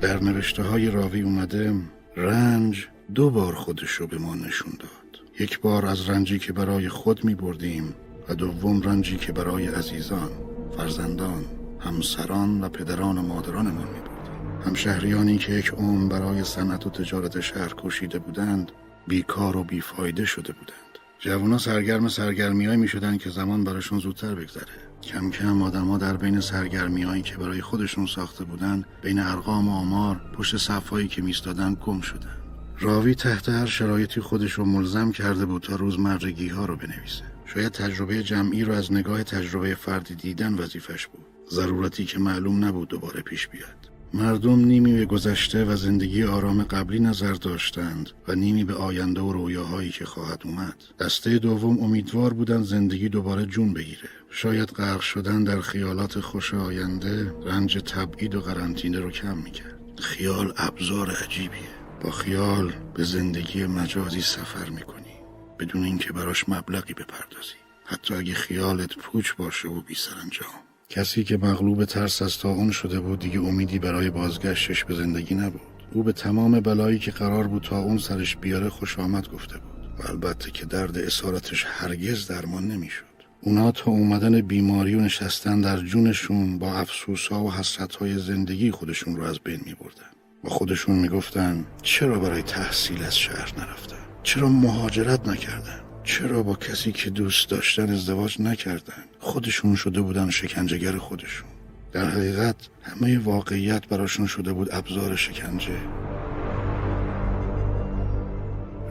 در 0.00 0.22
نوشته 0.22 0.62
های 0.62 0.90
راوی 0.90 1.22
اومده 1.22 1.74
رنج 2.16 2.88
دو 3.14 3.30
بار 3.30 3.54
خودش 3.54 3.90
رو 3.90 4.06
به 4.06 4.18
ما 4.18 4.34
نشون 4.34 4.72
داد. 4.78 5.40
یک 5.40 5.60
بار 5.60 5.86
از 5.86 6.10
رنجی 6.10 6.38
که 6.38 6.52
برای 6.52 6.88
خود 6.88 7.24
می 7.24 7.34
بردیم 7.34 7.94
و 8.28 8.34
دوم 8.34 8.82
رنجی 8.82 9.16
که 9.16 9.32
برای 9.32 9.66
عزیزان 9.66 10.30
فرزندان 10.76 11.44
همسران 11.80 12.60
و 12.60 12.68
پدران 12.68 13.18
و 13.18 13.22
مادرانمان 13.22 13.88
می 13.88 14.00
بردیم 14.00 14.62
همشهریانی 14.66 15.38
که 15.38 15.52
یک 15.52 15.70
عمر 15.70 16.08
برای 16.08 16.44
صنعت 16.44 16.86
و 16.86 16.90
تجارت 16.90 17.40
شهر 17.40 17.74
کشیده 17.78 18.18
بودند 18.18 18.72
بیکار 19.08 19.56
و 19.56 19.64
بیفایده 19.64 20.24
شده 20.24 20.52
بودند. 20.52 20.83
جوانا 21.24 21.58
سرگرم 21.58 22.08
سرگرمی 22.08 22.76
می 22.76 22.88
شدن 22.88 23.18
که 23.18 23.30
زمان 23.30 23.64
براشون 23.64 23.98
زودتر 23.98 24.34
بگذره. 24.34 24.72
کم 25.02 25.30
کم 25.30 25.62
آدما 25.62 25.98
در 25.98 26.16
بین 26.16 26.40
سرگرمی 26.40 27.22
که 27.22 27.36
برای 27.36 27.60
خودشون 27.60 28.06
ساخته 28.06 28.44
بودند 28.44 28.84
بین 29.02 29.18
ارقام 29.18 29.68
و 29.68 29.72
آمار 29.72 30.20
پشت 30.36 30.56
صفهایی 30.56 31.08
که 31.08 31.22
میستادن 31.22 31.76
گم 31.86 32.00
شدن. 32.00 32.36
راوی 32.80 33.14
تحت 33.14 33.48
هر 33.48 33.66
شرایطی 33.66 34.20
خودش 34.20 34.52
رو 34.52 34.64
ملزم 34.64 35.12
کرده 35.12 35.46
بود 35.46 35.62
تا 35.62 35.76
روزمرگی 35.76 36.48
ها 36.48 36.64
رو 36.64 36.76
بنویسه. 36.76 37.24
شاید 37.46 37.72
تجربه 37.72 38.22
جمعی 38.22 38.64
رو 38.64 38.72
از 38.72 38.92
نگاه 38.92 39.22
تجربه 39.22 39.74
فردی 39.74 40.14
دیدن 40.14 40.54
وظیفش 40.54 41.06
بود. 41.06 41.26
ضرورتی 41.50 42.04
که 42.04 42.18
معلوم 42.18 42.64
نبود 42.64 42.88
دوباره 42.88 43.20
پیش 43.20 43.48
بیاد. 43.48 43.93
مردم 44.14 44.64
نیمی 44.64 44.92
به 44.92 45.06
گذشته 45.06 45.64
و 45.64 45.76
زندگی 45.76 46.24
آرام 46.24 46.62
قبلی 46.62 47.00
نظر 47.00 47.32
داشتند 47.32 48.10
و 48.28 48.34
نیمی 48.34 48.64
به 48.64 48.74
آینده 48.74 49.20
و 49.20 49.32
رویاهایی 49.32 49.90
که 49.90 50.04
خواهد 50.04 50.42
اومد. 50.44 50.84
دسته 51.00 51.38
دوم 51.38 51.78
امیدوار 51.78 52.32
بودن 52.32 52.62
زندگی 52.62 53.08
دوباره 53.08 53.46
جون 53.46 53.74
بگیره. 53.74 54.08
شاید 54.30 54.68
غرق 54.68 55.00
شدن 55.00 55.44
در 55.44 55.60
خیالات 55.60 56.20
خوش 56.20 56.54
آینده 56.54 57.34
رنج 57.44 57.78
تبعید 57.78 58.34
و 58.34 58.40
قرنطینه 58.40 59.00
رو 59.00 59.10
کم 59.10 59.38
می‌کرد. 59.38 60.00
خیال 60.00 60.52
ابزار 60.56 61.10
عجیبیه. 61.10 61.74
با 62.00 62.10
خیال 62.10 62.72
به 62.94 63.04
زندگی 63.04 63.66
مجازی 63.66 64.20
سفر 64.20 64.68
می‌کنی. 64.68 65.14
بدون 65.58 65.84
اینکه 65.84 66.12
براش 66.12 66.48
مبلغی 66.48 66.94
بپردازی. 66.94 67.54
حتی 67.84 68.14
اگه 68.14 68.34
خیالت 68.34 68.96
پوچ 68.96 69.32
باشه 69.38 69.68
و 69.68 69.80
بی 69.80 69.94
سرانجام. 69.94 70.63
کسی 70.88 71.24
که 71.24 71.36
مغلوب 71.36 71.84
ترس 71.84 72.22
از 72.22 72.44
اون 72.44 72.70
شده 72.70 73.00
بود 73.00 73.18
دیگه 73.18 73.40
امیدی 73.40 73.78
برای 73.78 74.10
بازگشتش 74.10 74.84
به 74.84 74.94
زندگی 74.94 75.34
نبود. 75.34 75.60
او 75.92 76.02
به 76.02 76.12
تمام 76.12 76.60
بلایی 76.60 76.98
که 76.98 77.10
قرار 77.10 77.48
بود 77.48 77.62
تا 77.62 77.78
اون 77.78 77.98
سرش 77.98 78.36
بیاره 78.36 78.68
خوش 78.68 78.98
آمد 78.98 79.28
گفته 79.28 79.58
بود. 79.58 79.74
و 79.98 80.10
البته 80.10 80.50
که 80.50 80.66
درد 80.66 80.98
اسارتش 80.98 81.66
هرگز 81.68 82.26
درمان 82.26 82.68
نمی‌شد. 82.68 83.04
اونا 83.40 83.72
تا 83.72 83.90
اومدن 83.90 84.40
بیماری 84.40 84.94
و 84.94 85.00
نشستن 85.00 85.60
در 85.60 85.76
جونشون 85.76 86.58
با 86.58 86.74
افسوسها 86.74 87.44
و 87.44 87.52
حسرتهای 87.52 88.18
زندگی 88.18 88.70
خودشون 88.70 89.16
رو 89.16 89.24
از 89.24 89.38
بین 89.44 89.60
می 89.66 89.74
بردن. 89.74 90.10
با 90.44 90.50
خودشون 90.50 90.96
می‌گفتن 90.96 91.64
چرا 91.82 92.18
برای 92.18 92.42
تحصیل 92.42 93.02
از 93.02 93.18
شهر 93.18 93.52
نرفتن؟ 93.58 93.96
چرا 94.22 94.48
مهاجرت 94.48 95.28
نکردن؟ 95.28 95.80
چرا 96.04 96.42
با 96.42 96.54
کسی 96.54 96.92
که 96.92 97.10
دوست 97.10 97.48
داشتن 97.48 97.90
ازدواج 97.90 98.40
نکردن؟ 98.40 99.04
خودشون 99.18 99.74
شده 99.76 100.00
بودن 100.00 100.30
شکنجهگر 100.30 100.98
خودشون. 100.98 101.48
در 101.92 102.10
حقیقت 102.10 102.56
همه 102.82 103.18
واقعیت 103.18 103.88
براشون 103.88 104.26
شده 104.26 104.52
بود 104.52 104.74
ابزار 104.74 105.16
شکنجه. 105.16 105.78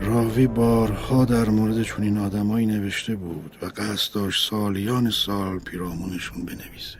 راوی 0.01 0.47
بارها 0.47 1.25
در 1.25 1.49
مورد 1.49 1.83
چنین 1.83 2.17
آدمایی 2.17 2.65
نوشته 2.65 3.15
بود 3.15 3.57
و 3.61 3.65
قصد 3.65 4.13
داشت 4.13 4.49
سالیان 4.49 5.09
سال 5.09 5.59
پیرامونشون 5.59 6.45
بنویسه. 6.45 6.97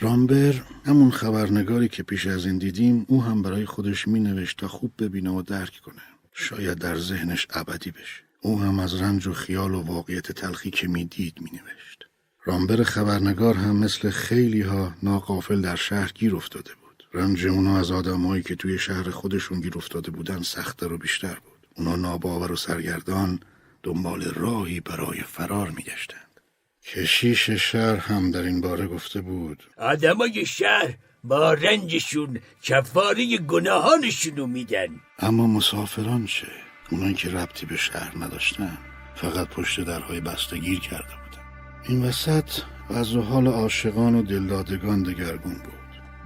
رامبر 0.00 0.54
همون 0.84 1.10
خبرنگاری 1.10 1.88
که 1.88 2.02
پیش 2.02 2.26
از 2.26 2.46
این 2.46 2.58
دیدیم 2.58 3.04
او 3.08 3.22
هم 3.22 3.42
برای 3.42 3.66
خودش 3.66 4.08
می 4.08 4.20
نوشت 4.20 4.58
تا 4.58 4.68
خوب 4.68 4.92
ببینه 4.98 5.30
و 5.30 5.42
درک 5.42 5.80
کنه. 5.84 6.02
شاید 6.32 6.78
در 6.78 6.98
ذهنش 6.98 7.46
ابدی 7.50 7.90
بشه. 7.90 8.23
او 8.46 8.60
هم 8.60 8.78
از 8.78 8.94
رنج 8.94 9.26
و 9.26 9.32
خیال 9.32 9.74
و 9.74 9.82
واقعیت 9.82 10.32
تلخی 10.32 10.70
که 10.70 10.88
می‌دید 10.88 11.34
می 11.40 11.50
نوشت. 11.50 12.04
رامبر 12.44 12.82
خبرنگار 12.82 13.54
هم 13.54 13.76
مثل 13.76 14.10
خیلی 14.10 14.60
ها 14.60 14.94
ناقافل 15.02 15.60
در 15.60 15.76
شهر 15.76 16.12
گیر 16.14 16.36
افتاده 16.36 16.70
بود. 16.82 17.04
رنج 17.14 17.46
اونا 17.46 17.78
از 17.78 17.90
آدمایی 17.90 18.42
که 18.42 18.54
توی 18.54 18.78
شهر 18.78 19.10
خودشون 19.10 19.60
گیر 19.60 19.72
افتاده 19.76 20.10
بودن 20.10 20.42
سختتر 20.42 20.92
و 20.92 20.98
بیشتر 20.98 21.34
بود. 21.34 21.68
اونا 21.76 21.96
ناباور 21.96 22.52
و 22.52 22.56
سرگردان 22.56 23.40
دنبال 23.82 24.22
راهی 24.22 24.80
برای 24.80 25.20
فرار 25.20 25.70
میگشتند. 25.70 26.40
کشیش 26.82 27.50
شهر 27.50 27.96
هم 27.96 28.30
در 28.30 28.42
این 28.42 28.60
باره 28.60 28.86
گفته 28.86 29.20
بود 29.20 29.62
آدمای 29.78 30.46
شهر 30.46 30.94
با 31.24 31.52
رنجشون 31.52 32.40
کفاره 32.62 33.38
گناهانشونو 33.38 34.46
میدن 34.46 34.88
اما 35.18 35.46
مسافران 35.46 36.26
چه؟ 36.26 36.63
اونایی 36.90 37.14
که 37.14 37.30
ربطی 37.30 37.66
به 37.66 37.76
شهر 37.76 38.12
نداشتن 38.20 38.78
فقط 39.14 39.48
پشت 39.48 39.80
درهای 39.80 40.20
بسته 40.20 40.58
گیر 40.58 40.80
کرده 40.80 41.02
بودن. 41.04 41.42
این 41.88 42.04
وسط 42.04 42.50
وضع 42.90 43.20
حال 43.20 43.46
عاشقان 43.46 44.14
و 44.14 44.22
دلدادگان 44.22 45.02
دگرگون 45.02 45.54
بود. 45.54 45.74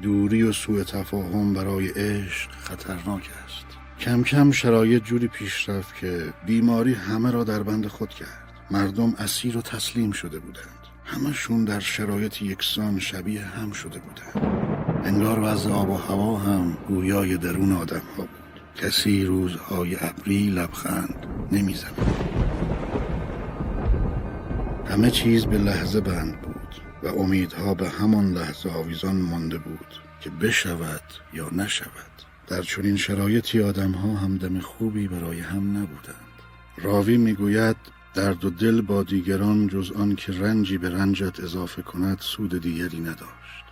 دوری 0.03 0.43
و 0.43 0.53
سوء 0.53 0.85
تفاهم 0.85 1.55
برای 1.55 1.89
عشق 1.89 2.51
خطرناک 2.51 3.31
است. 3.45 3.67
کم 4.01 4.23
کم 4.23 4.51
شرایط 4.51 5.05
جوری 5.05 5.29
پیش 5.29 5.69
رفت 5.69 5.97
که 5.97 6.33
بیماری 6.47 6.95
همه 6.95 7.31
را 7.31 7.45
در 7.45 7.63
بند 7.63 7.87
خود 7.87 8.09
کرد. 8.09 8.53
مردم 8.71 9.15
اسیر 9.19 9.57
و 9.57 9.63
تسلیم 9.63 10.13
شده 10.13 10.39
بودند. 10.39 10.79
همشون 11.05 11.65
در 11.65 11.81
شرایط 11.81 12.43
یکسان 12.43 12.99
شبیه 12.99 13.45
هم 13.45 13.73
شده 13.73 13.99
بودند. 13.99 14.59
انگار 15.05 15.41
وضع 15.41 15.71
آب 15.71 15.91
و 15.91 15.97
هوا 15.97 16.39
هم 16.39 16.79
گویای 16.89 17.37
درون 17.37 17.73
آدم 17.73 18.03
ها 18.17 18.23
بود. 18.23 18.48
کسی 18.83 19.25
روزهای 19.25 19.97
ابری 20.01 20.51
لبخند 20.51 21.27
نمی‌زد. 21.53 21.93
همه 24.91 25.11
چیز 25.11 25.45
به 25.45 25.59
لحظه 25.59 26.01
بند 26.01 26.41
بود 26.41 26.83
و 27.03 27.07
امیدها 27.07 27.75
به 27.75 27.89
همان 27.89 28.33
لحظه 28.33 28.71
آویزان 28.71 29.17
مانده 29.17 29.59
بود 29.59 29.87
که 30.21 30.31
بشود 30.31 31.03
یا 31.33 31.51
نشود. 31.53 31.91
در 32.47 32.63
چنین 32.63 32.97
شرایطی 32.97 33.63
آدمها 33.63 34.17
همدم 34.17 34.61
خوبی 34.61 35.09
برای 35.09 35.41
هم 35.41 35.71
نبودند. 35.71 36.15
راوی 36.77 37.17
می‌گوید 37.17 37.77
درد 38.15 38.45
و 38.45 38.51
دل 38.51 38.81
با 38.81 39.03
دیگران 39.03 39.69
جز 39.69 39.93
آن 39.93 40.15
که 40.15 40.33
رنجی 40.33 40.79
به 40.79 40.91
رنجت 40.91 41.41
اضافه 41.41 41.83
کند 41.83 42.19
سود 42.21 42.61
دیگری 42.61 43.01
نداشت. 43.01 43.65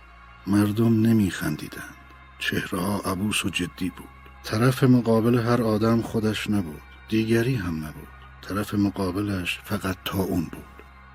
مردم 0.47 1.01
نمیخندیدند. 1.01 1.95
چهرهها 2.39 2.99
عبوس 2.99 3.45
و 3.45 3.49
جدی 3.49 3.89
بود. 3.89 4.16
طرف 4.43 4.83
مقابل 4.83 5.39
هر 5.39 5.61
آدم 5.61 6.01
خودش 6.01 6.49
نبود. 6.49 6.81
دیگری 7.09 7.55
هم 7.55 7.77
نبود. 7.77 8.07
طرف 8.41 8.73
مقابلش 8.73 9.59
فقط 9.63 9.97
تا 10.05 10.17
اون 10.17 10.43
بود. 10.43 10.63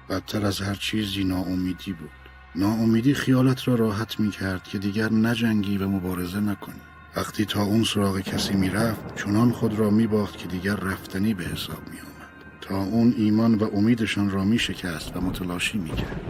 بدتر 0.08 0.46
از 0.46 0.60
هر 0.60 0.74
چیزی 0.74 1.24
ناامیدی 1.24 1.92
بود. 1.92 2.10
ناامیدی 2.54 3.14
خیالت 3.14 3.68
را 3.68 3.74
راحت 3.74 4.20
می 4.20 4.30
کرد 4.30 4.64
که 4.64 4.78
دیگر 4.78 5.12
نجنگی 5.12 5.78
و 5.78 5.88
مبارزه 5.88 6.40
نکنی. 6.40 6.80
وقتی 7.16 7.44
تا 7.44 7.62
اون 7.62 7.84
سراغ 7.84 8.20
کسی 8.20 8.54
می 8.54 8.70
رفت 8.70 9.16
چنان 9.16 9.52
خود 9.52 9.78
را 9.78 9.90
می 9.90 10.06
باخت 10.06 10.38
که 10.38 10.48
دیگر 10.48 10.76
رفتنی 10.76 11.34
به 11.34 11.44
حساب 11.44 11.88
می 11.90 12.00
آمد 12.00 12.12
تا 12.60 12.76
اون 12.76 13.14
ایمان 13.18 13.54
و 13.54 13.68
امیدشان 13.74 14.30
را 14.30 14.44
می 14.44 14.58
شکست 14.58 15.16
و 15.16 15.20
متلاشی 15.20 15.78
می 15.78 15.90
کرد 15.90 16.20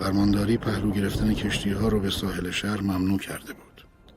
فرمانداری 0.00 0.56
پهلو 0.56 0.90
گرفتن 0.90 1.34
کشتی 1.34 1.70
ها 1.70 1.88
را 1.88 1.98
به 1.98 2.10
ساحل 2.10 2.50
شهر 2.50 2.80
ممنوع 2.80 3.18
کرده 3.18 3.52
بود. 3.52 3.69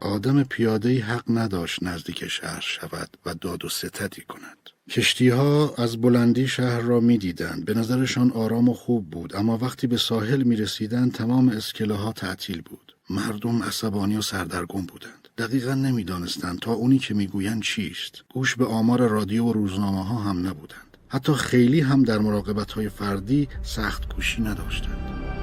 آدم 0.04 0.44
پیاده 0.44 1.04
حق 1.04 1.24
نداشت 1.28 1.84
نزدیک 1.84 2.28
شهر 2.28 2.62
شود 2.62 3.18
و 3.26 3.34
داد 3.34 3.66
و 3.66 3.70
ستدی 3.70 4.22
کند. 4.22 4.58
کشتی 4.90 5.30
ها 5.30 5.74
از 5.78 6.02
بلندی 6.02 6.48
شهر 6.48 6.80
را 6.80 7.00
می 7.00 7.18
دیدند. 7.18 7.66
به 7.66 7.74
نظرشان 7.74 8.32
آرام 8.32 8.70
و 8.70 8.74
خوب 8.74 9.10
بود 9.10 9.36
اما 9.36 9.58
وقتی 9.58 9.88
به 9.88 9.98
ساحل 9.98 10.44
می 10.44 10.56
رسیدند 10.56 11.14
تمام 11.14 11.50
اسکله 11.50 11.94
ها 11.94 12.12
تعطیل 12.12 12.62
بود. 12.62 12.96
مردم 13.10 13.64
عصبانی 13.64 14.18
و 14.18 14.22
سردرگم 14.22 14.82
بودند. 14.82 15.28
دقیقا 15.38 15.74
نمی‌دانستند 15.74 16.60
تا 16.60 16.74
اونی 16.74 17.00
که 17.00 17.14
می‌گویند 17.14 17.62
چیست. 17.62 18.24
گوش 18.34 18.56
به 18.56 18.66
آمار 18.66 19.08
رادیو 19.08 19.46
و 19.46 19.54
روزنامه 19.54 20.06
ها 20.06 20.16
هم 20.16 20.48
نبودند. 20.48 20.98
حتی 21.08 21.34
خیلی 21.34 21.82
هم 21.82 22.04
در 22.04 22.18
مراقبت 22.18 22.72
های 22.72 22.90
فردی 22.90 23.48
سخت 23.64 24.16
گوشی 24.16 24.42
نداشتند. 24.42 25.43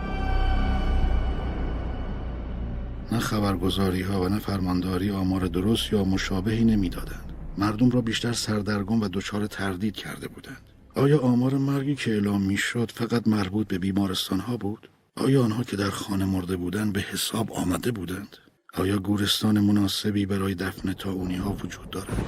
نه 3.12 3.18
خبرگزاری 3.18 4.02
ها 4.02 4.22
و 4.22 4.28
نه 4.28 4.38
فرمانداری 4.38 5.11
آمار 5.11 5.46
درست 5.46 5.92
یا 5.92 6.04
مشابهی 6.04 6.64
نمی‌دادند. 6.64 7.32
مردم 7.58 7.90
را 7.90 8.00
بیشتر 8.00 8.32
سردرگم 8.32 9.00
و 9.00 9.08
دچار 9.12 9.46
تردید 9.46 9.96
کرده 9.96 10.28
بودند. 10.28 10.62
آیا 10.94 11.18
آمار 11.18 11.54
مرگی 11.54 11.94
که 11.94 12.11
اعلام 12.11 12.42
می‌شد 12.42 12.90
فقط 12.90 13.28
مربوط 13.28 13.66
به 13.66 13.78
بیمارستان 13.78 14.40
ها 14.40 14.56
بود؟ 14.56 14.88
آیا 15.16 15.44
آنها 15.44 15.62
که 15.62 15.76
در 15.76 15.90
خانه 15.90 16.24
مرده 16.24 16.56
بودند 16.56 16.92
به 16.92 17.00
حساب 17.00 17.52
آمده 17.52 17.90
بودند؟ 17.90 18.36
آیا 18.74 18.98
گورستان 18.98 19.61
مناسبی 19.61 20.26
برای 20.26 20.54
دفن 20.54 20.92
تاونی 20.92 21.36
ها 21.36 21.52
وجود 21.52 21.90
دارد؟ 21.90 22.26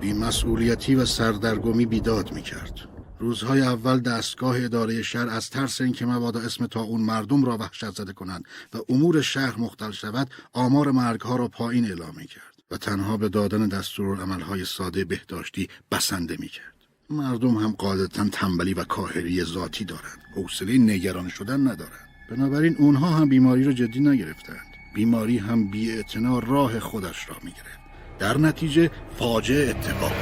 بیمسئولیتی 0.00 0.94
و 0.94 1.04
سردرگمی 1.04 1.86
بیداد 1.86 2.32
می 2.32 2.42
کرد. 2.42 2.80
روزهای 3.20 3.60
اول 3.60 4.00
دستگاه 4.00 4.64
اداره 4.64 5.02
شهر 5.02 5.28
از 5.28 5.50
ترس 5.50 5.80
اینکه 5.80 6.06
مبادا 6.06 6.40
اسم 6.40 6.66
تا 6.66 6.80
اون 6.80 7.00
مردم 7.00 7.44
را 7.44 7.56
وحشت 7.56 7.90
زده 7.90 8.12
کنند 8.12 8.44
و 8.74 8.78
امور 8.88 9.22
شهر 9.22 9.58
مختل 9.58 9.90
شود 9.90 10.30
آمار 10.52 10.90
مرگها 10.90 11.36
را 11.36 11.48
پایین 11.48 11.84
اعلام 11.84 12.14
کرد 12.14 12.54
و 12.70 12.76
تنها 12.76 13.16
به 13.16 13.28
دادن 13.28 13.68
دستورالعملهای 13.68 14.64
ساده 14.64 15.04
بهداشتی 15.04 15.68
بسنده 15.92 16.36
می 16.40 16.48
کرد. 16.48 16.74
مردم 17.10 17.54
هم 17.54 17.72
قاعدتا 17.72 18.28
تنبلی 18.32 18.74
و 18.74 18.84
کاهری 18.84 19.44
ذاتی 19.44 19.84
دارند 19.84 20.18
حوصله 20.36 20.78
نگران 20.78 21.28
شدن 21.28 21.60
ندارند 21.60 22.08
بنابراین 22.30 22.76
اونها 22.78 23.10
هم 23.10 23.28
بیماری 23.28 23.64
را 23.64 23.72
جدی 23.72 24.00
نگرفتند 24.00 24.66
بیماری 24.94 25.38
هم 25.38 25.70
بی 25.70 26.04
راه 26.46 26.80
خودش 26.80 27.28
را 27.28 27.36
می 27.42 27.50
گرفت. 27.50 27.80
در 28.18 28.38
نتیجه 28.38 28.90
فاجعه 29.18 29.70
اتفاق 29.70 30.12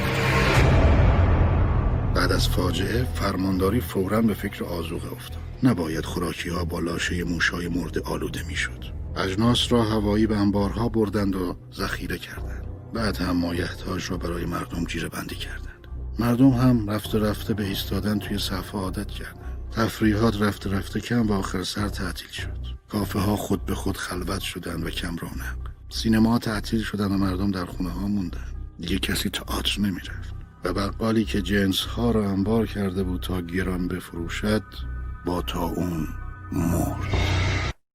بعد 2.15 2.31
از 2.31 2.49
فاجعه 2.49 3.03
فرمانداری 3.03 3.81
فورا 3.81 4.21
به 4.21 4.33
فکر 4.33 4.63
آزوغه 4.63 5.13
افتاد. 5.13 5.39
نباید 5.63 6.05
خوراکی 6.05 6.49
ها 6.49 6.65
با 6.65 6.79
لاشه 6.79 7.23
موشای 7.23 7.67
مرده 7.67 8.01
آلوده 8.01 8.43
می‌شد. 8.47 8.85
اجناس 9.17 9.71
را 9.71 9.83
هوایی 9.83 10.27
به 10.27 10.37
انبارها 10.37 10.89
بردند 10.89 11.35
و 11.35 11.55
ذخیره 11.73 12.17
کردند. 12.17 12.67
بعد 12.93 13.17
هم 13.17 13.37
مایحتاج 13.37 14.11
را 14.11 14.17
برای 14.17 14.45
مردم 14.45 14.83
جیره 14.83 15.09
بندی 15.09 15.35
کردند. 15.35 15.87
مردم 16.19 16.49
هم 16.49 16.89
رفته 16.89 17.19
رفته 17.19 17.53
به 17.53 17.63
ایستادن 17.63 18.19
توی 18.19 18.37
صفحه 18.37 18.81
عادت 18.81 19.07
کردند. 19.07 19.69
تفریحات 19.71 20.41
رفته 20.41 20.69
رفته 20.69 20.99
کم 20.99 21.27
و 21.27 21.33
آخر 21.33 21.63
سر 21.63 21.89
تعطیل 21.89 22.29
شد. 22.31 22.59
کافه 22.89 23.19
ها 23.19 23.35
خود 23.35 23.65
به 23.65 23.75
خود 23.75 23.97
خلوت 23.97 24.41
شدند 24.41 24.85
و 24.85 24.89
کم 24.89 25.15
رونق. 25.15 25.57
سینما 25.89 26.39
تعطیل 26.39 26.81
شدند 26.83 27.11
و 27.11 27.17
مردم 27.17 27.51
در 27.51 27.65
خونه 27.65 27.89
ها 27.89 28.07
موندند. 28.07 28.55
دیگه 28.79 28.99
کسی 28.99 29.29
تئاتر 29.29 29.81
نمی‌رفت. 29.81 30.38
و 30.63 30.73
بقالی 30.73 31.25
که 31.25 31.41
جنس 31.41 31.81
ها 31.81 32.11
را 32.11 32.29
انبار 32.29 32.65
کرده 32.65 33.03
بود 33.03 33.21
تا 33.21 33.41
گران 33.41 33.87
بفروشد 33.87 34.63
با 35.25 35.41
تا 35.41 35.63
اون 35.63 36.07
مرد. 36.51 37.13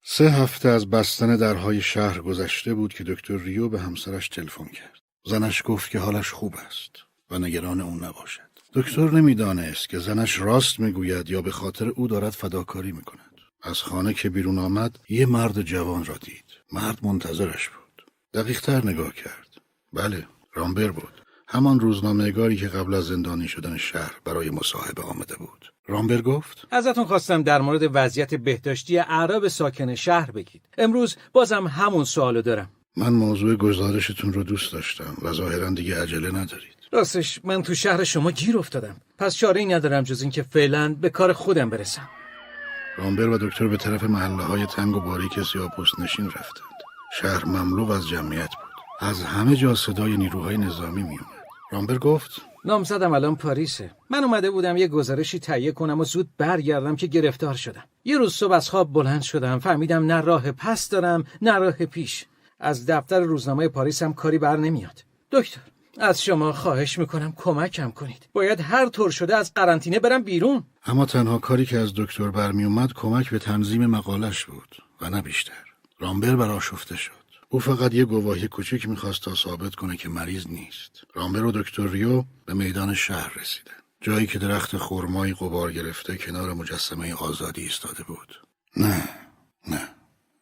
سه 0.03 0.29
هفته 0.29 0.69
از 0.69 0.89
بستن 0.89 1.35
درهای 1.35 1.81
شهر 1.81 2.19
گذشته 2.19 2.73
بود 2.73 2.93
که 2.93 3.03
دکتر 3.03 3.37
ریو 3.37 3.69
به 3.69 3.79
همسرش 3.79 4.29
تلفن 4.29 4.65
کرد. 4.65 5.01
زنش 5.25 5.61
گفت 5.65 5.91
که 5.91 5.99
حالش 5.99 6.29
خوب 6.29 6.55
است 6.67 6.91
و 7.31 7.39
نگران 7.39 7.81
اون 7.81 8.03
نباشد. 8.03 8.41
دکتر 8.73 9.11
نمی‌دانست 9.11 9.89
که 9.89 9.99
زنش 9.99 10.39
راست 10.39 10.79
می‌گوید 10.79 11.29
یا 11.29 11.41
به 11.41 11.51
خاطر 11.51 11.87
او 11.87 12.07
دارد 12.07 12.29
فداکاری 12.29 12.91
می‌کند. 12.91 13.35
از 13.63 13.81
خانه 13.81 14.13
که 14.13 14.29
بیرون 14.29 14.59
آمد 14.59 14.99
یه 15.09 15.25
مرد 15.25 15.61
جوان 15.61 16.05
را 16.05 16.15
دید. 16.17 16.45
مرد 16.71 17.05
منتظرش 17.05 17.69
بود. 17.69 18.05
دقیقتر 18.33 18.85
نگاه 18.85 19.13
کرد. 19.13 19.47
بله 19.93 20.27
رامبر 20.53 20.91
بود. 20.91 21.24
همان 21.55 21.79
روزنامهگاری 21.79 22.55
که 22.55 22.67
قبل 22.67 22.93
از 22.93 23.05
زندانی 23.05 23.47
شدن 23.47 23.77
شهر 23.77 24.11
برای 24.25 24.49
مصاحبه 24.49 25.01
آمده 25.01 25.35
بود. 25.35 25.73
رامبر 25.87 26.21
گفت 26.21 26.67
ازتون 26.71 27.05
خواستم 27.05 27.43
در 27.43 27.61
مورد 27.61 27.89
وضعیت 27.93 28.35
بهداشتی 28.35 28.97
اعراب 28.97 29.47
ساکن 29.47 29.95
شهر 29.95 30.31
بگید. 30.31 30.61
امروز 30.77 31.15
بازم 31.33 31.67
همون 31.67 32.03
سوالو 32.03 32.41
دارم. 32.41 32.69
من 32.97 33.13
موضوع 33.13 33.55
گزارشتون 33.55 34.33
رو 34.33 34.43
دوست 34.43 34.73
داشتم 34.73 35.17
و 35.21 35.33
ظاهرا 35.33 35.69
دیگه 35.69 36.01
عجله 36.01 36.27
ندارید. 36.27 36.75
راستش 36.91 37.39
من 37.43 37.61
تو 37.63 37.75
شهر 37.75 38.03
شما 38.03 38.31
گیر 38.31 38.57
افتادم. 38.57 38.95
پس 39.17 39.35
چاره 39.35 39.59
ای 39.59 39.65
ندارم 39.65 40.03
جز 40.03 40.21
اینکه 40.21 40.43
فعلا 40.43 40.95
به 41.01 41.09
کار 41.09 41.33
خودم 41.33 41.69
برسم. 41.69 42.09
رامبر 42.97 43.27
و 43.27 43.37
دکتر 43.37 43.67
به 43.67 43.77
طرف 43.77 44.03
محله 44.03 44.43
های 44.43 44.65
تنگ 44.65 44.95
و 44.95 44.99
باریک 44.99 45.43
سیاپوست 45.53 45.99
نشین 45.99 46.25
رفتند. 46.25 46.75
شهر 47.21 47.45
مملو 47.45 47.91
از 47.91 48.07
جمعیت 48.07 48.49
بود. 48.49 49.09
از 49.09 49.23
همه 49.23 49.55
جا 49.55 49.75
صدای 49.75 50.17
نیروهای 50.17 50.57
نظامی 50.57 51.03
میومد 51.03 51.34
رامبر 51.75 51.97
گفت 51.97 52.41
نامزدم 52.65 53.13
الان 53.13 53.35
پاریسه. 53.35 53.91
من 54.09 54.23
اومده 54.23 54.51
بودم 54.51 54.77
یه 54.77 54.87
گزارشی 54.87 55.39
تهیه 55.39 55.71
کنم 55.71 55.99
و 55.99 56.03
زود 56.03 56.29
برگردم 56.37 56.95
که 56.95 57.07
گرفتار 57.07 57.53
شدم. 57.53 57.83
یه 58.05 58.17
روز 58.17 58.33
صبح 58.33 58.53
از 58.53 58.69
خواب 58.69 58.93
بلند 58.93 59.21
شدم 59.21 59.59
فهمیدم 59.59 60.05
نه 60.05 60.21
راه 60.21 60.51
پس 60.51 60.89
دارم 60.89 61.23
نه 61.41 61.57
راه 61.57 61.71
پیش. 61.71 62.25
از 62.59 62.85
دفتر 62.85 63.19
روزنامه 63.19 63.67
پاریس 63.67 64.03
هم 64.03 64.13
کاری 64.13 64.37
بر 64.37 64.57
نمیاد. 64.57 65.03
دکتر 65.31 65.61
از 65.97 66.23
شما 66.23 66.51
خواهش 66.51 66.99
می‌کنم 66.99 67.33
کمکم 67.35 67.91
کنید. 67.91 68.27
باید 68.33 68.61
هر 68.61 68.89
طور 68.89 69.11
شده 69.11 69.35
از 69.35 69.53
قرنطینه 69.53 69.99
برم 69.99 70.23
بیرون. 70.23 70.63
اما 70.85 71.05
تنها 71.05 71.37
کاری 71.37 71.65
که 71.65 71.79
از 71.79 71.93
دکتر 71.95 72.29
برمیومد 72.29 72.93
کمک 72.93 73.29
به 73.29 73.39
تنظیم 73.39 73.85
مقالش 73.85 74.45
بود 74.45 74.75
و 75.01 75.09
نه 75.09 75.21
بیشتر. 75.21 75.63
رامبر 75.99 76.35
برآشفته 76.35 76.95
شد. 76.97 77.24
او 77.55 77.61
فقط 77.61 77.93
یه 77.93 78.05
گواهی 78.05 78.47
کوچک 78.47 78.89
می‌خواست 78.89 79.21
تا 79.21 79.35
ثابت 79.35 79.75
کنه 79.75 79.97
که 79.97 80.09
مریض 80.09 80.47
نیست. 80.47 80.91
رامبر 81.13 81.43
و 81.43 81.51
دکتر 81.51 81.87
ریو 81.87 82.23
به 82.45 82.53
میدان 82.53 82.93
شهر 82.93 83.33
رسیدن 83.41 83.71
جایی 84.01 84.27
که 84.27 84.39
درخت 84.39 84.77
خرمایی 84.77 85.33
قبار 85.33 85.71
گرفته 85.71 86.17
کنار 86.17 86.53
مجسمه 86.53 87.13
آزادی 87.13 87.61
ایستاده 87.61 88.03
بود. 88.03 88.41
نه 88.77 89.03
نه. 89.67 89.89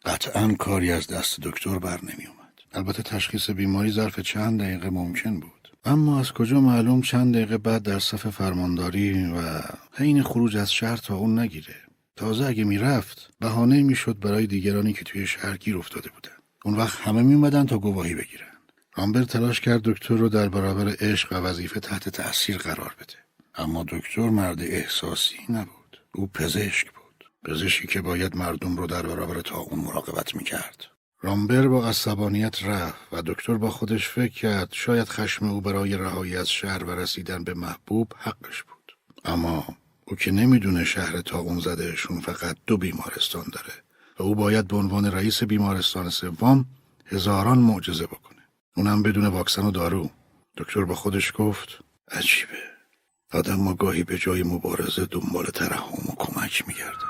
قطعا 0.05 0.53
کاری 0.59 0.91
از 0.91 1.07
دست 1.07 1.39
دکتر 1.41 1.79
بر 1.79 1.99
نمی 2.01 2.25
اومد. 2.25 2.53
البته 2.71 3.03
تشخیص 3.03 3.49
بیماری 3.49 3.91
ظرف 3.91 4.19
چند 4.19 4.61
دقیقه 4.61 4.89
ممکن 4.89 5.39
بود. 5.39 5.71
اما 5.85 6.19
از 6.19 6.31
کجا 6.31 6.61
معلوم 6.61 7.01
چند 7.01 7.33
دقیقه 7.33 7.57
بعد 7.57 7.83
در 7.83 7.99
صف 7.99 8.27
فرمانداری 8.29 9.23
و 9.23 9.61
حین 9.93 10.23
خروج 10.23 10.57
از 10.57 10.73
شهر 10.73 10.97
تا 10.97 11.15
اون 11.15 11.39
نگیره. 11.39 11.75
تازه 12.15 12.45
اگه 12.45 12.63
می‌رفت 12.63 13.29
بهانه 13.39 13.83
می‌شد 13.83 14.19
برای 14.19 14.47
دیگرانی 14.47 14.93
که 14.93 15.03
توی 15.03 15.27
شهر 15.27 15.57
گیر 15.57 15.77
افتاده 15.77 16.09
بودن. 16.09 16.42
اون 16.65 16.75
وقت 16.75 16.99
همه 17.01 17.21
میومدن 17.21 17.65
تا 17.65 17.77
گواهی 17.77 18.15
بگیرن. 18.15 18.47
رامبر 18.95 19.23
تلاش 19.23 19.61
کرد 19.61 19.81
دکتر 19.81 20.15
رو 20.15 20.29
در 20.29 20.49
برابر 20.49 20.95
عشق 20.99 21.33
و 21.33 21.35
وظیفه 21.35 21.79
تحت 21.79 22.09
تأثیر 22.09 22.57
قرار 22.57 22.95
بده. 22.99 23.13
اما 23.55 23.83
دکتر 23.83 24.29
مرد 24.29 24.61
احساسی 24.61 25.35
نبود. 25.49 25.97
او 26.15 26.27
پزشک 26.27 26.87
بود. 26.91 27.29
پزشکی 27.45 27.87
که 27.87 28.01
باید 28.01 28.35
مردم 28.35 28.77
رو 28.77 28.87
در 28.87 29.01
برابر 29.01 29.41
تا 29.41 29.57
اون 29.57 29.79
مراقبت 29.79 30.35
می‌کرد. 30.35 30.85
رامبر 31.21 31.67
با 31.67 31.87
عصبانیت 31.87 32.63
رفت 32.63 33.01
و 33.11 33.21
دکتر 33.21 33.53
با 33.53 33.69
خودش 33.69 34.07
فکر 34.07 34.33
کرد 34.33 34.69
شاید 34.71 35.09
خشم 35.09 35.45
او 35.49 35.61
برای 35.61 35.97
رهایی 35.97 36.37
از 36.37 36.49
شهر 36.49 36.83
و 36.83 36.91
رسیدن 36.91 37.43
به 37.43 37.53
محبوب 37.53 38.13
حقش 38.17 38.63
بود. 38.63 38.97
اما 39.25 39.77
او 40.05 40.15
که 40.15 40.31
نمی‌دونه 40.31 40.83
شهر 40.83 41.21
تا 41.21 41.39
اون 41.39 41.59
زدهشون 41.59 42.19
فقط 42.19 42.57
دو 42.67 42.77
بیمارستان 42.77 43.45
داره 43.53 43.73
و 44.19 44.23
او 44.23 44.35
باید 44.35 44.67
به 44.67 44.75
عنوان 44.75 45.05
رئیس 45.05 45.43
بیمارستان 45.43 46.09
سوم 46.09 46.65
هزاران 47.05 47.57
معجزه 47.57 48.05
بکنه. 48.05 48.41
اونم 48.77 49.03
بدون 49.03 49.25
واکسن 49.25 49.65
و 49.65 49.71
دارو. 49.71 50.09
دکتر 50.57 50.83
با 50.83 50.95
خودش 50.95 51.33
گفت 51.35 51.79
عجیبه. 52.11 52.63
آدم 53.33 53.55
ما 53.55 53.73
گاهی 53.73 54.03
به 54.03 54.17
جای 54.17 54.43
مبارزه 54.43 55.05
دنبال 55.05 55.45
ترحم 55.45 56.09
و 56.09 56.15
کمک 56.17 56.63
میگرده. 56.67 57.05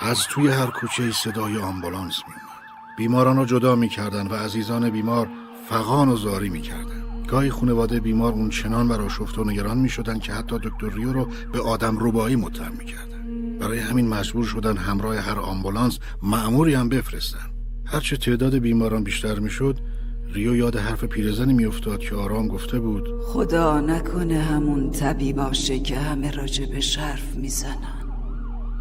از 0.00 0.18
توی 0.30 0.48
هر 0.48 0.66
کوچه 0.66 1.12
صدای 1.12 1.58
آمبولانس 1.58 2.22
میومد 2.28 2.48
بیماران 2.98 3.36
رو 3.36 3.44
جدا 3.44 3.76
می‌کردن 3.76 4.26
و 4.26 4.34
عزیزان 4.34 4.90
بیمار 4.90 5.28
فقان 5.68 6.08
و 6.08 6.16
زاری 6.16 6.48
می‌کردن. 6.48 7.24
گاهی 7.28 7.50
خانواده 7.50 8.00
بیمار 8.00 8.32
اون 8.32 8.50
چنان 8.50 8.88
براشفت 8.88 9.38
و 9.38 9.44
نگران 9.44 9.78
می‌شدن 9.78 10.18
که 10.18 10.32
حتی 10.32 10.58
دکتر 10.58 10.88
ریو 10.88 11.12
رو 11.12 11.28
به 11.52 11.60
آدم 11.60 11.98
روبایی 11.98 12.36
متهم 12.36 12.72
می‌کردن. 12.78 13.17
برای 13.60 13.78
همین 13.78 14.08
مجبور 14.08 14.44
شدن 14.44 14.76
همراه 14.76 15.16
هر 15.16 15.38
آمبولانس 15.38 15.98
معموری 16.22 16.74
هم 16.74 16.88
بفرستن. 16.88 17.50
هرچه 17.84 18.16
تعداد 18.16 18.54
بیماران 18.54 19.04
بیشتر 19.04 19.38
می‌شد 19.38 19.78
ریو 20.32 20.56
یاد 20.56 20.76
حرف 20.76 21.04
پیرزنی 21.04 21.52
میافتاد 21.52 21.98
که 21.98 22.14
آرام 22.14 22.48
گفته 22.48 22.80
بود 22.80 23.08
خدا 23.22 23.80
نکنه 23.80 24.38
همون 24.42 24.90
طبی 24.90 25.32
باشه 25.32 25.78
که 25.78 25.98
همه 25.98 26.30
راجبش 26.30 26.98
حرف 26.98 27.36
می‌زنن. 27.36 28.04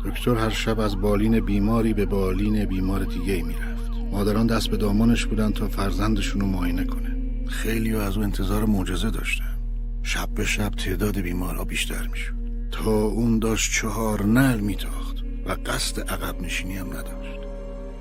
دکتر 0.06 0.36
هر 0.36 0.50
شب 0.50 0.80
از 0.80 1.02
بالین 1.02 1.40
بیماری 1.40 1.94
به 1.94 2.06
بالین 2.06 2.66
بیمار 2.66 3.04
دیگه 3.04 3.44
می‌رفت. 3.44 3.92
مادران 4.12 4.48
دست 4.48 4.70
به 4.70 4.78
دامانش 4.78 5.26
بودن 5.26 5.52
تا 5.52 5.68
فرزندشون 5.68 6.42
رو 6.42 6.48
معاینه 6.48 6.84
کنه. 6.84 7.16
خیلی 7.48 7.96
از 7.96 8.18
او 8.18 8.24
انتظار 8.24 8.66
معجزه 8.66 9.10
داشتن. 9.10 9.58
شب 10.04 10.30
به 10.36 10.46
شب 10.46 10.70
تعداد 10.70 11.18
بیمارها 11.18 11.64
بیشتر 11.64 12.08
می‌شد. 12.08 12.37
تا 12.72 12.92
اون 12.92 13.40
داشت 13.40 13.74
چهار 13.74 14.26
نل 14.26 14.60
میتاخت 14.60 15.16
و 15.46 15.52
قصد 15.66 16.00
عقب 16.00 16.42
نشینی 16.42 16.78
هم 16.78 16.88
نداشت. 16.88 17.40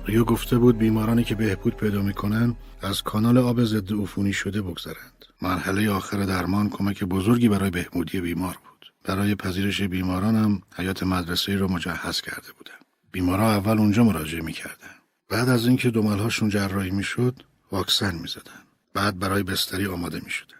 ریو 0.05 0.23
گفته 0.23 0.57
بود 0.57 0.77
بیمارانی 0.77 1.23
که 1.23 1.35
بهبود 1.35 1.75
پیدا 1.75 2.01
می‌کنن 2.01 2.55
از 2.81 3.03
کانال 3.03 3.37
آب 3.37 3.63
ضد 3.63 3.93
عفونی 3.93 4.33
شده 4.33 4.61
بگذرند. 4.61 5.25
مرحله 5.41 5.89
آخر 5.89 6.23
درمان 6.23 6.69
کمک 6.69 7.03
بزرگی 7.03 7.49
برای 7.49 7.69
بهبودی 7.69 8.21
بیمار 8.21 8.57
بود. 8.69 8.93
برای 9.03 9.35
پذیرش 9.35 9.81
بیماران 9.81 10.35
هم 10.35 10.61
حیات 10.75 11.03
مدرسه 11.03 11.55
رو 11.55 11.67
مجهز 11.67 12.21
کرده 12.21 12.51
بودن. 12.57 12.71
بیمارا 13.11 13.51
اول 13.51 13.77
اونجا 13.77 14.03
مراجعه 14.03 14.41
می‌کردن. 14.41 14.95
بعد 15.29 15.49
از 15.49 15.67
اینکه 15.67 15.91
دملهاشون 15.91 16.49
جراحی 16.49 16.91
می‌شد 16.91 17.43
واکسن 17.71 18.15
می‌زدن. 18.15 18.61
بعد 18.93 19.19
برای 19.19 19.43
بستری 19.43 19.85
آماده 19.85 20.21
می‌شدن. 20.23 20.56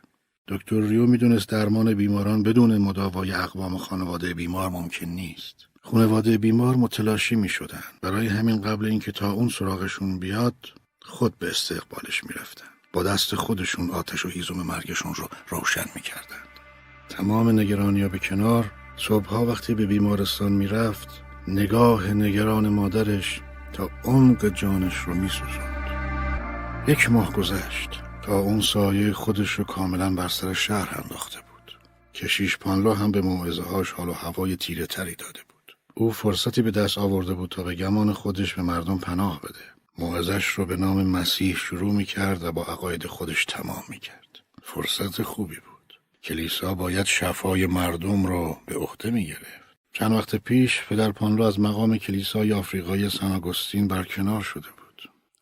دکتر 0.50 0.82
ریو 0.82 1.06
می‌دونست 1.06 1.50
درمان 1.50 1.94
بیماران 1.94 2.44
بدون 2.44 2.78
مداوای 2.78 3.32
اقوام 3.32 3.78
خانواده 3.78 4.34
بیمار 4.34 4.70
ممکن 4.70 5.06
نیست. 5.06 5.56
خانواده 5.82 6.38
بیمار 6.38 6.76
متلاشی 6.76 7.36
می 7.36 7.50
شدن. 7.50 7.84
برای 8.02 8.28
همین 8.28 8.62
قبل 8.62 8.86
اینکه 8.86 9.12
تا 9.12 9.32
اون 9.32 9.50
سراغشون 9.50 10.20
بیاد 10.20 10.56
خود 11.02 11.40
به 11.40 11.50
استقبالش 11.50 12.24
می 12.24 12.30
رفتن. 12.40 12.66
با 12.94 13.04
دست 13.04 13.36
خودشون 13.36 13.92
آتش 13.92 14.26
و 14.26 14.30
هیزم 14.30 14.56
مرگشون 14.56 15.14
رو 15.14 15.28
روشن 15.50 15.86
می 15.96 16.02
کردن. 16.02 16.44
تمام 17.10 17.60
نگرانی 17.60 18.08
به 18.08 18.20
کنار 18.20 18.72
صبحها 18.98 19.46
وقتی 19.46 19.74
به 19.74 19.86
بیمارستان 19.86 20.52
می 20.52 20.68
رفت 20.68 21.10
نگاه 21.48 22.14
نگران 22.14 22.70
مادرش 22.70 23.42
تا 23.74 23.90
عمق 24.04 24.50
جانش 24.50 24.98
رو 24.98 25.14
می 25.14 25.30
سوزند. 25.30 25.88
یک 26.88 27.12
ماه 27.12 27.34
گذشت 27.34 28.07
اون 28.34 28.62
سایه 28.62 29.14
خودش 29.14 29.52
رو 29.52 29.64
کاملا 29.64 30.16
بر 30.16 30.28
سر 30.28 30.54
شهر 30.54 31.02
انداخته 31.04 31.40
بود. 31.40 31.78
کشیش 32.14 32.58
پانلو 32.58 32.94
هم 32.94 33.12
به 33.12 33.22
موعظه 33.22 33.62
هاش 33.64 33.92
حال 33.92 34.10
و 34.10 34.14
هوای 34.14 34.56
تیره 34.56 34.86
تری 34.86 35.16
داده 35.16 35.40
بود. 35.50 35.76
او 35.94 36.12
فرصتی 36.12 36.62
به 36.62 36.72
دست 36.72 36.98
آورده 36.98 37.34
بود 37.34 37.50
تا 37.50 37.64
به 37.64 37.76
گمان 37.76 38.14
خودش 38.14 38.54
به 38.54 38.62
مردم 38.62 38.98
پناه 38.98 39.42
بده. 39.42 39.60
موعظش 39.98 40.46
رو 40.46 40.66
به 40.66 40.76
نام 40.76 41.08
مسیح 41.08 41.56
شروع 41.56 41.94
می 41.94 42.06
کرد 42.06 42.44
و 42.44 42.52
با 42.52 42.64
عقاید 42.64 43.08
خودش 43.08 43.46
تمام 43.46 43.84
می 43.90 44.00
کرد 44.00 44.40
فرصت 44.64 45.22
خوبی 45.22 45.56
بود. 45.56 46.00
کلیسا 46.24 46.76
باید 46.76 47.06
شفای 47.06 47.66
مردم 47.66 48.26
رو 48.26 48.58
به 48.66 48.76
عهده 48.76 49.12
می 49.12 49.26
گرفت 49.26 49.68
چند 49.94 50.12
وقت 50.12 50.36
پیش 50.36 50.82
پدر 50.90 51.12
پانلو 51.12 51.44
از 51.44 51.60
مقام 51.60 51.98
کلیسای 51.98 52.54
آفریقای 52.54 53.10
سن 53.10 53.32
آگوستین 53.32 53.88
برکنار 53.88 54.42
شده 54.42 54.68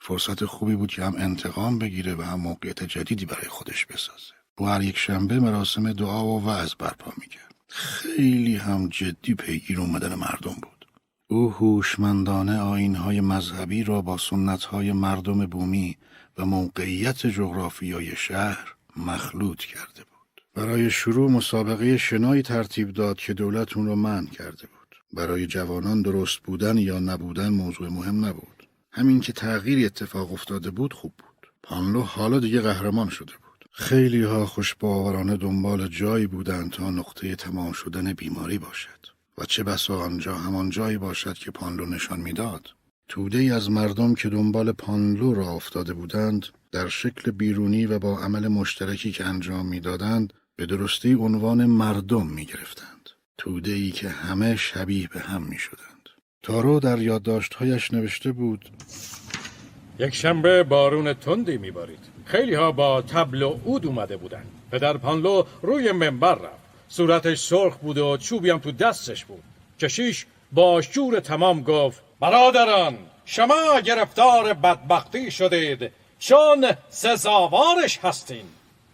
فرصت 0.08 0.46
خوبی 0.46 0.76
بود 0.76 0.92
که 0.92 1.04
هم 1.04 1.16
انتقام 1.18 1.80
بگیره 1.80 2.16
و 2.16 2.22
هم 2.22 2.40
موقعیت 2.40 2.84
جدیدی 2.84 3.26
برای 3.26 3.48
خودش 3.48 3.86
بسازه. 3.86 4.34
او 4.58 4.68
هر 4.68 4.82
یک 4.82 4.98
شنبه 4.98 5.40
مراسم 5.40 5.94
دعا 5.94 6.26
و 6.26 6.46
وعظ 6.46 6.74
برپا 6.80 7.12
می‌کرد. 7.18 7.56
خیلی 7.68 8.56
هم 8.56 8.90
جدی 8.90 9.36
پیگیر 9.36 9.80
اومدن 9.80 10.16
مردم 10.16 10.54
بود. 10.54 10.86
او 11.28 11.52
هوشمندانه 11.52 12.60
آینهای 12.60 13.22
مذهبی 13.22 13.84
را 13.84 14.02
با 14.02 14.18
سنتهای 14.18 14.92
مردم 14.92 15.46
بومی 15.46 15.98
و 16.38 16.46
موقعیت 16.46 17.28
جغرافیای 17.28 18.16
شهر 18.16 18.76
مخلوط 18.98 19.60
کرده 19.60 20.04
بود. 20.04 20.42
برای 20.54 20.90
شروع 20.90 21.32
مسابقه 21.32 21.98
شنایی 21.98 22.42
ترتیب 22.42 22.94
داد 22.94 23.18
که 23.18 23.34
دولت 23.34 23.78
اون 23.78 23.86
را 23.86 23.96
منع 23.96 24.30
کرده 24.30 24.68
بود. 24.68 24.96
برای 25.14 25.48
جوانان 25.48 26.02
درست 26.02 26.40
بودن 26.40 26.78
یا 26.78 27.00
نبودن 27.00 27.50
موضوع 27.50 27.90
مهم 27.90 28.26
نبود. 28.26 28.55
همین 28.98 29.20
که 29.20 29.34
تغییری 29.34 29.86
اتفاق 29.86 30.34
افتاده 30.34 30.72
بود 30.72 30.94
خوب 30.94 31.14
بود 31.18 31.48
پانلو 31.64 32.02
حالا 32.02 32.40
دیگه 32.40 32.62
قهرمان 32.62 33.10
شده 33.10 33.34
بود 33.34 33.70
خیلی 33.72 34.24
ها 34.24 34.46
خوش 34.46 34.76
باورانه 34.76 35.38
دنبال 35.38 35.88
جایی 35.88 36.28
بودند 36.28 36.72
تا 36.72 36.90
نقطه 36.90 37.36
تمام 37.36 37.72
شدن 37.72 38.14
بیماری 38.14 38.58
باشد 38.58 39.06
و 39.38 39.46
چه 39.46 39.64
بسا 39.64 40.00
آنجا 40.00 40.36
همان 40.36 40.70
جایی 40.70 40.98
باشد 40.98 41.34
که 41.34 41.52
پانلو 41.52 41.86
نشان 41.86 42.20
می‌داد 42.20 42.70
توده 43.08 43.38
ای 43.38 43.52
از 43.52 43.72
مردم 43.72 44.16
که 44.16 44.30
دنبال 44.30 44.72
پانلو 44.72 45.34
را 45.34 45.50
افتاده 45.50 45.94
بودند 45.94 46.46
در 46.72 46.88
شکل 46.88 47.32
بیرونی 47.32 47.86
و 47.86 48.00
با 48.00 48.20
عمل 48.20 48.48
مشترکی 48.48 49.12
که 49.12 49.26
انجام 49.26 49.66
می‌دادند 49.66 50.34
به 50.56 50.66
درستی 50.66 51.14
عنوان 51.14 51.66
مردم 51.66 52.28
می 52.28 52.46
گرفتند. 52.46 53.10
توده 53.38 53.72
ای 53.72 53.92
که 53.92 54.10
همه 54.10 54.56
شبیه 54.56 55.08
به 55.08 55.20
هم 55.20 55.44
می 55.44 55.58
شدند. 55.58 55.95
تارو 56.46 56.80
در 56.80 57.00
یادداشتهایش 57.00 57.94
نوشته 57.94 58.32
بود. 58.32 58.70
یک 60.00 60.16
شنبه 60.16 60.64
بارون 60.64 61.14
تندی 61.14 61.58
میبارید. 61.58 62.00
خیلی 62.26 62.54
ها 62.54 62.72
با 62.72 63.02
تبل 63.02 63.42
و 63.42 63.50
عود 63.50 63.86
اومده 63.86 64.18
بودن 64.18 64.44
پدر 64.72 64.98
پانلو 64.98 65.44
روی 65.62 65.92
منبر 65.92 66.36
رفت. 66.36 66.66
صورتش 66.90 67.40
سرخ 67.40 67.78
بود 67.78 67.98
و 67.98 68.18
چوبی 68.18 68.50
هم 68.50 68.60
تو 68.60 68.72
دستش 68.72 69.26
بود. 69.26 69.44
کشیش 69.80 70.26
با 70.52 70.82
شور 70.82 71.20
تمام 71.20 71.62
گفت 71.62 72.02
برادران 72.20 72.98
شما 73.26 73.80
گرفتار 73.86 74.54
بدبختی 74.54 75.32
شدید. 75.32 75.92
چون 76.20 76.72
سزاوارش 76.90 78.00
هستین. 78.04 78.46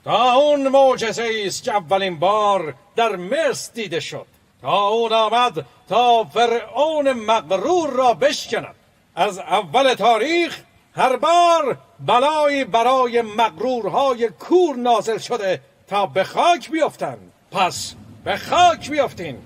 تا 0.03 0.33
اون 0.33 0.67
معجزه 0.67 1.43
است 1.45 1.63
که 1.63 1.71
اولین 1.71 2.19
بار 2.19 2.73
در 2.95 3.15
مصر 3.15 3.71
دیده 3.73 3.99
شد. 3.99 4.30
تا 4.61 4.87
اون 4.87 5.13
آمد 5.13 5.65
تا 5.89 6.23
فرعون 6.23 7.13
مغرور 7.13 7.89
را 7.89 8.13
بشکند. 8.13 8.75
از 9.15 9.39
اول 9.39 9.93
تاریخ 9.93 10.59
هر 10.95 11.15
بار 11.15 11.77
بلایی 11.99 12.65
برای 12.65 13.21
مغرورهای 13.21 14.29
کور 14.29 14.75
نازل 14.75 15.17
شده 15.17 15.61
تا 15.87 16.05
به 16.05 16.23
خاک 16.23 16.71
بیفتند. 16.71 17.31
پس 17.51 17.95
به 18.23 18.37
خاک 18.37 18.89
بیفتین. 18.89 19.37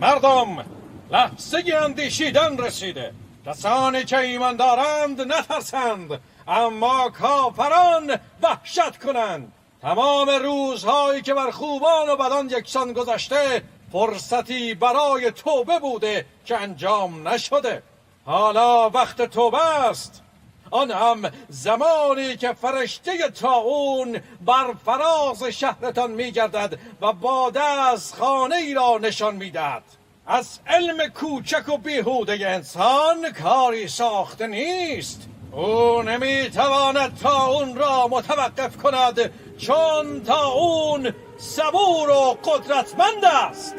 مردم 0.00 0.64
لحظه 1.10 1.62
اندیشیدن 1.82 2.58
رسیده. 2.58 3.12
کسانی 3.46 4.04
که 4.04 4.18
ایمان 4.18 4.56
دارند 4.56 5.20
نترسند 5.20 6.20
اما 6.48 7.10
کافران 7.10 8.16
وحشت 8.42 8.98
کنند. 8.98 9.52
تمام 9.82 10.28
روزهایی 10.28 11.22
که 11.22 11.34
بر 11.34 11.50
خوبان 11.50 12.08
و 12.08 12.16
بدان 12.16 12.50
یکسان 12.50 12.92
گذشته 12.92 13.62
فرصتی 13.92 14.74
برای 14.74 15.30
توبه 15.30 15.78
بوده 15.78 16.26
که 16.44 16.56
انجام 16.56 17.28
نشده. 17.28 17.82
حالا 18.24 18.90
وقت 18.90 19.22
توبه 19.22 19.66
است. 19.66 20.22
آن 20.70 20.90
هم 20.90 21.30
زمانی 21.48 22.36
که 22.36 22.52
فرشته 22.52 23.30
تاون 23.30 24.20
بر 24.40 24.74
فراز 24.84 25.42
شهرتان 25.44 26.10
میگردد 26.10 26.78
و 27.00 27.12
باده 27.12 27.62
از 27.62 28.14
خانه 28.14 28.56
ای 28.56 28.74
را 28.74 28.98
نشان 28.98 29.36
می‌دهد. 29.36 29.82
از 30.26 30.58
علم 30.66 31.08
کوچک 31.08 31.68
و 31.68 31.78
بیهوده 31.78 32.48
انسان 32.48 33.32
کاری 33.42 33.88
ساخته 33.88 34.46
نیست. 34.46 35.27
او 35.58 36.02
نمی‌تواند 36.02 37.14
تا 37.14 37.46
اون 37.46 37.76
را 37.76 38.08
متوقف 38.08 38.76
کند 38.76 39.32
چون 39.56 40.22
تا 40.22 40.46
اون 40.46 41.12
صبور 41.38 42.10
و 42.10 42.38
قدرتمند 42.44 43.24
است. 43.24 43.74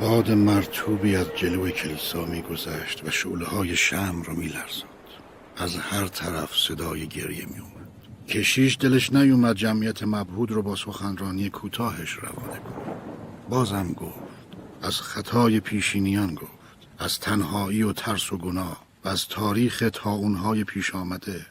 باد 0.00 0.30
مرتوبی 0.30 1.16
از 1.16 1.26
جلوی 1.36 1.72
کلیسا 1.72 2.24
میگذشت 2.24 3.04
و 3.04 3.10
شعله 3.10 3.44
های 3.44 3.76
شم 3.76 4.22
را 4.26 4.34
میلرزاند. 4.34 4.88
از 5.56 5.76
هر 5.76 6.06
طرف 6.06 6.56
صدای 6.56 7.06
گریه 7.06 7.46
میومد 7.46 7.71
کشیش 8.32 8.76
دلش 8.80 9.12
نیومد 9.12 9.56
جمعیت 9.56 10.02
مبهود 10.02 10.50
رو 10.50 10.62
با 10.62 10.76
سخنرانی 10.76 11.50
کوتاهش 11.50 12.12
روانه 12.12 12.58
کند. 12.60 12.96
بازم 13.48 13.92
گفت 13.92 14.18
از 14.82 15.00
خطای 15.00 15.60
پیشینیان 15.60 16.34
گفت 16.34 16.52
از 16.98 17.20
تنهایی 17.20 17.82
و 17.82 17.92
ترس 17.92 18.32
و 18.32 18.38
گناه 18.38 18.84
و 19.04 19.08
از 19.08 19.28
تاریخ 19.28 19.84
تا 19.92 20.10
اونهای 20.10 20.64
پیش 20.64 20.94
آمده 20.94 21.46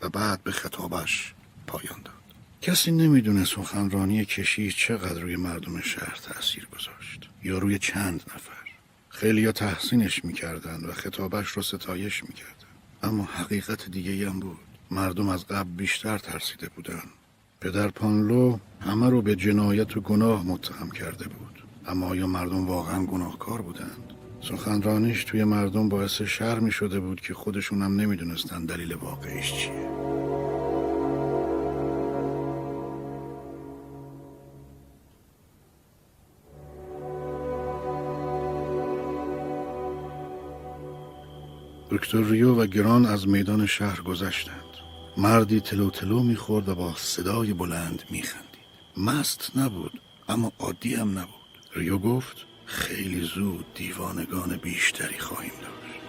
و 0.00 0.08
بعد 0.08 0.42
به 0.42 0.52
خطابش 0.52 1.34
پایان 1.66 2.02
داد. 2.04 2.14
کسی 2.62 2.92
نمی‌دونه 2.92 3.44
سخنرانی 3.44 4.24
کشیش 4.24 4.76
چقدر 4.76 5.20
روی 5.20 5.36
مردم 5.36 5.80
شهر 5.80 6.18
تأثیر 6.22 6.68
گذاشت 6.72 7.28
یا 7.44 7.58
روی 7.58 7.78
چند 7.78 8.22
نفر. 8.34 8.64
خیلی 9.08 9.40
یا 9.40 9.52
تحسینش 9.52 10.24
می‌کردن 10.24 10.84
و 10.84 10.92
خطابش 10.92 11.48
رو 11.48 11.62
ستایش 11.62 12.24
می‌کردن. 12.24 12.54
اما 13.02 13.24
حقیقت 13.24 13.90
دیگه 13.90 14.30
هم 14.30 14.40
بود. 14.40 14.58
مردم 14.94 15.28
از 15.28 15.46
قبل 15.46 15.70
بیشتر 15.70 16.18
ترسیده 16.18 16.68
بودن. 16.76 17.02
پدر 17.60 17.88
پانلو 17.88 18.58
همه 18.80 19.10
رو 19.10 19.22
به 19.22 19.36
جنایت 19.36 19.96
و 19.96 20.00
گناه 20.00 20.46
متهم 20.46 20.90
کرده 20.90 21.24
بود. 21.24 21.64
اما 21.86 22.06
آیا 22.06 22.26
مردم 22.26 22.66
واقعا 22.66 23.06
گناهکار 23.06 23.62
بودند 23.62 24.12
سخنرانیش 24.40 25.24
توی 25.24 25.44
مردم 25.44 25.88
باعث 25.88 26.22
شر 26.22 26.58
می 26.58 26.72
شده 26.72 27.00
بود 27.00 27.20
که 27.20 27.34
خودشون 27.34 27.82
هم 27.82 28.00
نمی‌دونستن 28.00 28.64
دلیل 28.64 28.94
واقعیش 28.94 29.52
چیه. 29.52 29.88
دکتر 41.90 42.22
ریو 42.22 42.54
و 42.54 42.66
گران 42.66 43.06
از 43.06 43.28
میدان 43.28 43.66
شهر 43.66 44.00
گذشتند 44.00 44.63
مردی 45.16 45.60
تلو 45.60 45.90
تلو 45.90 46.22
می‌خورد 46.22 46.68
و 46.68 46.74
با 46.74 46.94
صدای 46.96 47.52
بلند 47.52 48.02
میخندید. 48.10 48.44
مست 48.96 49.52
نبود 49.56 50.00
اما 50.28 50.52
عادی 50.58 50.94
هم 50.94 51.18
نبود. 51.18 51.34
ریو 51.74 51.98
گفت 51.98 52.36
خیلی 52.66 53.20
زود 53.20 53.66
دیوانگان 53.74 54.56
بیشتری 54.56 55.18
خواهیم 55.18 55.52
داشت. 55.62 56.00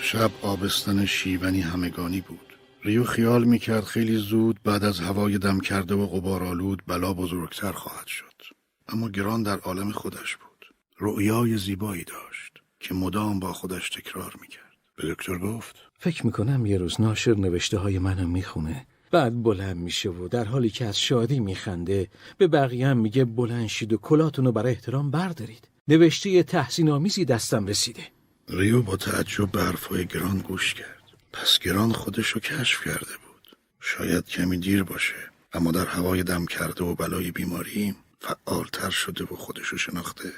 شب 0.00 0.30
آبستن 0.42 1.06
شیونی 1.06 1.60
همگانی 1.60 2.20
بود. 2.20 2.58
ریو 2.84 3.04
خیال 3.04 3.44
می‌کرد 3.44 3.84
خیلی 3.84 4.16
زود 4.16 4.62
بعد 4.62 4.84
از 4.84 5.00
هوای 5.00 5.38
دم 5.38 5.60
کرده 5.60 5.94
و 5.94 6.06
غبارآلود 6.06 6.82
بلا 6.86 7.14
بزرگتر 7.14 7.72
خواهد 7.72 8.06
شد. 8.06 8.42
اما 8.88 9.08
گران 9.08 9.42
در 9.42 9.58
عالم 9.58 9.92
خودش 9.92 10.36
بود. 10.36 10.66
رؤیای 10.98 11.56
زیبایی 11.56 12.04
داشت 12.04 12.52
که 12.80 12.94
مدام 12.94 13.40
با 13.40 13.52
خودش 13.52 13.90
تکرار 13.90 14.34
می‌کرد. 14.40 14.76
به 14.96 15.14
دکتر 15.14 15.38
گفت 15.38 15.85
فکر 15.98 16.26
می‌کنم 16.26 16.66
یه 16.66 16.78
روز 16.78 17.00
ناشر 17.00 17.34
نوشته 17.34 17.78
های 17.78 17.98
منو 17.98 18.28
می‌خونه. 18.28 18.86
بعد 19.10 19.42
بلند 19.42 19.76
میشه 19.76 20.08
و 20.08 20.28
در 20.28 20.44
حالی 20.44 20.70
که 20.70 20.84
از 20.84 21.00
شادی 21.00 21.40
میخنده 21.40 22.08
به 22.38 22.46
بقیه 22.46 22.86
هم 22.88 22.98
میگه 22.98 23.24
بلند 23.24 23.66
شید 23.66 23.92
و 23.92 23.96
کلاتونو 23.96 24.52
برای 24.52 24.72
احترام 24.72 25.10
بردارید. 25.10 25.68
نوشته 25.88 26.42
تحسین 26.42 26.90
آمیزی 26.90 27.24
دستم 27.24 27.66
رسیده. 27.66 28.02
ریو 28.48 28.82
با 28.82 28.96
تعجب 28.96 29.52
به 29.52 29.62
حرفای 29.62 30.06
گران 30.06 30.38
گوش 30.38 30.74
کرد. 30.74 31.02
پس 31.32 31.58
گران 31.58 31.92
خودش 31.92 32.28
رو 32.28 32.40
کشف 32.40 32.84
کرده 32.84 32.98
بود. 33.26 33.56
شاید 33.80 34.26
کمی 34.26 34.56
دیر 34.56 34.82
باشه 34.82 35.14
اما 35.52 35.70
در 35.72 35.86
هوای 35.86 36.22
دم 36.22 36.46
کرده 36.46 36.84
و 36.84 36.94
بلای 36.94 37.30
بیماری 37.30 37.94
فعالتر 38.20 38.90
شده 38.90 39.24
و 39.24 39.36
خودش 39.36 39.66
رو 39.66 39.78
شناخته. 39.78 40.32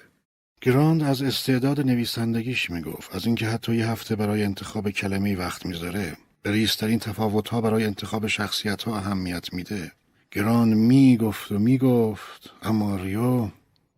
گراند 0.61 1.03
از 1.03 1.23
استعداد 1.23 1.81
نویسندگیش 1.81 2.71
می‌گفت. 2.71 3.15
از 3.15 3.27
اینکه 3.27 3.47
حتی 3.47 3.75
یه 3.75 3.87
هفته 3.91 4.17
برای 4.17 4.45
انتخاب 4.45 4.91
کلمه 4.91 5.37
وقت 5.37 5.67
می‌ذاره 5.67 6.17
به 6.43 6.51
ریسترین 6.51 6.99
تفاوت 6.99 7.49
ها 7.49 7.61
برای 7.61 7.85
انتخاب 7.85 8.27
شخصیت 8.27 8.83
ها 8.83 8.97
اهمیت 8.97 9.53
میده. 9.53 9.93
گران 10.31 10.69
می‌گفت 10.69 11.53
و 11.53 11.59
می‌گفت 11.59 12.51
اما 12.63 12.97
ریو 12.97 13.49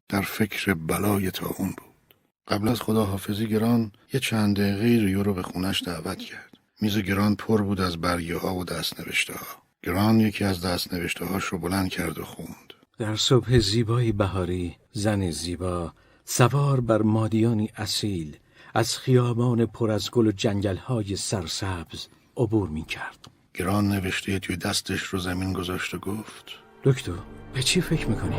در 0.08 0.20
فکر 0.20 0.74
بلای 0.74 1.30
تا 1.30 1.46
اون 1.46 1.68
بود. 1.68 2.14
قبل 2.48 2.68
از 2.68 2.80
خداحافظی 2.80 3.46
گران 3.46 3.92
یه 4.12 4.20
چند 4.20 4.56
دقیقه 4.56 5.04
ریو 5.04 5.22
رو 5.22 5.34
به 5.34 5.42
خونش 5.42 5.82
دعوت 5.82 6.18
کرد. 6.18 6.58
میز 6.80 6.98
گران 6.98 7.36
پر 7.36 7.62
بود 7.62 7.80
از 7.80 7.96
برگه 7.96 8.38
ها 8.38 8.54
و 8.54 8.64
دست 8.64 9.00
نوشته 9.00 9.32
ها 9.32 9.46
گران 9.82 10.20
یکی 10.20 10.44
از 10.44 10.60
دست 10.60 10.94
نوشته 10.94 11.24
هاش 11.24 11.44
رو 11.44 11.58
بلند 11.58 11.88
کرد 11.88 12.18
و 12.18 12.24
خوند. 12.24 12.72
در 12.98 13.16
صبح 13.16 13.58
زیبایی 13.58 14.12
بهاری 14.12 14.76
زن 14.92 15.30
زیبا 15.30 15.92
سوار 16.32 16.80
بر 16.80 17.02
مادیانی 17.02 17.70
اصیل 17.76 18.36
از 18.74 18.98
خیابان 18.98 19.66
پر 19.66 19.90
از 19.90 20.10
گل 20.10 20.26
و 20.26 20.32
جنگلهای 20.32 21.16
سرسبز 21.16 22.06
عبور 22.36 22.68
می 22.68 22.84
کرد 22.84 23.18
گران 23.54 23.88
نوشته 23.88 24.38
توی 24.38 24.56
دستش 24.56 25.00
رو 25.00 25.18
زمین 25.18 25.52
گذاشت 25.52 25.94
و 25.94 25.98
گفت 25.98 26.44
دکتر 26.84 27.12
به 27.54 27.62
چی 27.62 27.80
فکر 27.80 28.06
می‌کنی؟ 28.06 28.36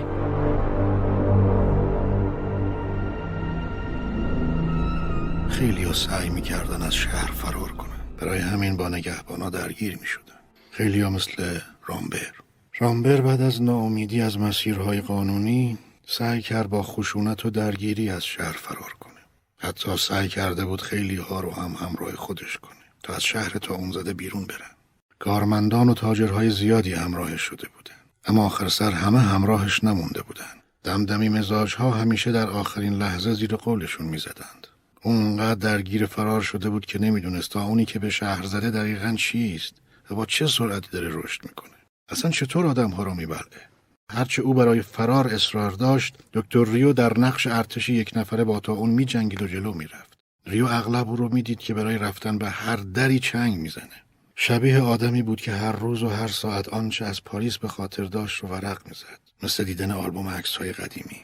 خیلی 5.49 5.83
ها 5.83 5.93
سعی 5.93 6.29
می‌کردن 6.29 6.81
از 6.81 6.93
شهر 6.93 7.31
فرار 7.31 7.71
کنن. 7.71 8.01
برای 8.17 8.39
همین 8.39 8.77
با 8.77 8.89
نگهبانا 8.89 9.49
درگیر 9.49 9.97
می‌شدن. 9.97 10.39
خیلی 10.71 11.01
ها 11.01 11.09
مثل 11.09 11.59
رامبر. 11.85 12.31
رامبر 12.79 13.21
بعد 13.21 13.41
از 13.41 13.61
ناامیدی 13.61 14.21
از 14.21 14.39
مسیرهای 14.39 15.01
قانونی 15.01 15.77
سعی 16.13 16.41
کرد 16.41 16.69
با 16.69 16.83
خشونت 16.83 17.45
و 17.45 17.49
درگیری 17.49 18.09
از 18.09 18.25
شهر 18.25 18.51
فرار 18.51 18.93
کنه. 18.99 19.19
حتی 19.57 19.97
سعی 19.97 20.27
کرده 20.27 20.65
بود 20.65 20.81
خیلی 20.81 21.15
ها 21.15 21.39
رو 21.39 21.51
هم 21.51 21.71
همراه 21.71 22.15
خودش 22.15 22.57
کنه 22.57 22.81
تا 23.03 23.13
از 23.13 23.23
شهر 23.23 23.49
تا 23.49 23.75
اون 23.75 23.91
زده 23.91 24.13
بیرون 24.13 24.45
برن. 24.45 24.75
کارمندان 25.19 25.89
و 25.89 25.93
تاجرهای 25.93 26.49
زیادی 26.49 26.93
همراهش 26.93 27.41
شده 27.41 27.67
بودن. 27.75 27.95
اما 28.25 28.45
آخر 28.45 28.69
سر 28.69 28.91
همه 28.91 29.19
همراهش 29.19 29.83
نمونده 29.83 30.21
بودن. 30.21 30.53
دمدمی 30.83 31.29
مزاج 31.29 31.75
ها 31.75 31.91
همیشه 31.91 32.31
در 32.31 32.49
آخرین 32.49 32.93
لحظه 32.93 33.33
زیر 33.33 33.55
قولشون 33.55 34.07
می‌زدند. 34.07 34.67
اونقدر 35.01 35.59
درگیر 35.59 36.05
فرار 36.05 36.41
شده 36.41 36.69
بود 36.69 36.85
که 36.85 36.99
نمی‌دونست 36.99 37.51
تا 37.51 37.63
اونی 37.63 37.85
که 37.85 37.99
به 37.99 38.09
شهر 38.09 38.45
زده 38.45 38.71
دقیقا 38.71 39.15
چیست 39.17 39.73
و 40.09 40.15
با 40.15 40.25
چه 40.25 40.47
سرعتی 40.47 40.89
داره 40.91 41.09
رشد 41.11 41.45
می‌کنه. 41.45 41.75
اصلا 42.09 42.31
چطور 42.31 42.65
آدم 42.67 42.89
ها 42.89 43.03
رو 43.03 43.13
میبلده؟ 43.13 43.70
هرچه 44.11 44.41
او 44.41 44.53
برای 44.53 44.81
فرار 44.81 45.27
اصرار 45.27 45.71
داشت 45.71 46.15
دکتر 46.33 46.65
ریو 46.65 46.93
در 46.93 47.19
نقش 47.19 47.47
ارتشی 47.47 47.93
یک 47.93 48.11
نفره 48.15 48.43
با 48.43 48.59
تا 48.59 48.73
اون 48.73 48.89
میجنگید 48.89 49.41
و 49.41 49.47
جلو 49.47 49.73
می‌رفت 49.73 50.17
ریو 50.47 50.65
اغلب 50.65 51.09
او 51.09 51.15
رو 51.15 51.33
می‌دید 51.33 51.59
که 51.59 51.73
برای 51.73 51.97
رفتن 51.97 52.37
به 52.37 52.49
هر 52.49 52.75
دری 52.75 53.19
چنگ 53.19 53.57
می‌زنه 53.57 54.03
شبیه 54.35 54.81
آدمی 54.81 55.21
بود 55.21 55.41
که 55.41 55.51
هر 55.51 55.71
روز 55.71 56.03
و 56.03 56.09
هر 56.09 56.27
ساعت 56.27 56.69
آنچه 56.69 57.05
از 57.05 57.23
پاریس 57.23 57.57
به 57.57 57.67
خاطر 57.67 58.03
داشت 58.03 58.43
رو 58.43 58.49
ورق 58.49 58.81
می‌زد 58.87 59.19
مثل 59.43 59.63
دیدن 59.63 59.91
آلبوم 59.91 60.27
عکس 60.27 60.55
های 60.55 60.71
قدیمی 60.71 61.17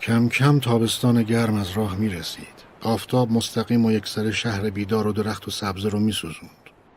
کم 0.00 0.28
کم 0.28 0.60
تابستان 0.60 1.22
گرم 1.22 1.54
از 1.54 1.70
راه 1.70 1.96
می 1.96 2.08
رسید. 2.08 2.66
آفتاب 2.80 3.32
مستقیم 3.32 3.84
و 3.84 3.92
یک 3.92 4.06
سر 4.06 4.30
شهر 4.30 4.70
بیدار 4.70 5.06
و 5.06 5.12
درخت 5.12 5.48
و 5.48 5.50
سبزه 5.50 5.88
رو 5.88 6.00
می 6.00 6.12
سوزوند. 6.12 6.50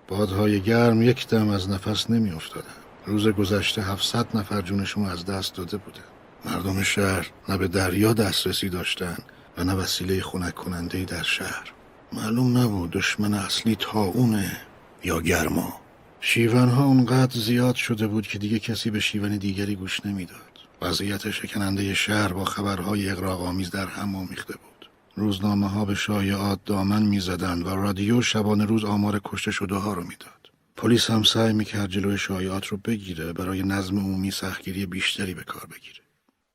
بادهای 0.07 0.61
گرم 0.61 1.01
یک 1.01 1.27
دم 1.27 1.49
از 1.49 1.69
نفس 1.69 2.09
نمی 2.09 2.31
افتادن. 2.31 2.67
روز 3.09 3.27
گذشته 3.27 3.81
700 3.81 4.37
نفر 4.37 4.61
جونشون 4.61 5.05
از 5.05 5.25
دست 5.25 5.55
داده 5.55 5.77
بوده. 5.77 5.99
مردم 6.45 6.83
شهر 6.83 7.27
نه 7.49 7.57
به 7.57 7.67
دریا 7.67 8.13
دسترسی 8.13 8.69
داشتن 8.69 9.17
و 9.57 9.63
نه 9.63 9.73
وسیله 9.73 10.21
خنک 10.21 10.55
کننده 10.55 11.05
در 11.05 11.23
شهر. 11.23 11.71
معلوم 12.13 12.57
نبود 12.57 12.91
دشمن 12.91 13.33
اصلی 13.33 13.75
تاونه 13.75 14.57
یا 15.03 15.21
گرما. 15.21 15.81
شیونها 16.19 16.85
اونقدر 16.85 17.39
زیاد 17.39 17.75
شده 17.75 18.07
بود 18.07 18.27
که 18.27 18.39
دیگه 18.39 18.59
کسی 18.59 18.89
به 18.89 18.99
شیون 18.99 19.37
دیگری 19.37 19.75
گوش 19.75 20.05
نمی‌داد. 20.05 20.39
وضعیت 20.81 21.31
شکننده 21.31 21.93
شهر 21.93 22.33
با 22.33 22.45
خبرهای 22.45 23.09
اقراق‌آمیز 23.09 23.71
در 23.71 23.87
هم 23.87 24.15
آمیخته 24.15 24.53
بود. 24.53 24.89
روزنامه 25.15 25.69
ها 25.69 25.85
به 25.85 25.95
شایعات 25.95 26.59
دامن 26.65 27.03
می‌زدند 27.03 27.67
و 27.67 27.69
رادیو 27.69 28.21
شبانه 28.21 28.65
روز 28.65 28.85
آمار 28.85 29.21
کشته 29.25 29.51
شده 29.51 29.75
ها 29.75 29.93
رو 29.93 30.03
می‌داد. 30.03 30.38
پلیس 30.81 31.11
هم 31.11 31.23
سعی 31.23 31.53
می‌کرد 31.53 31.89
جلوی 31.89 32.17
شایعات 32.17 32.67
رو 32.67 32.77
بگیره 32.77 33.33
برای 33.33 33.63
نظم 33.63 33.97
عمومی 33.97 34.31
سختگیری 34.31 34.85
بیشتری 34.85 35.33
به 35.33 35.43
کار 35.43 35.65
بگیره. 35.65 35.99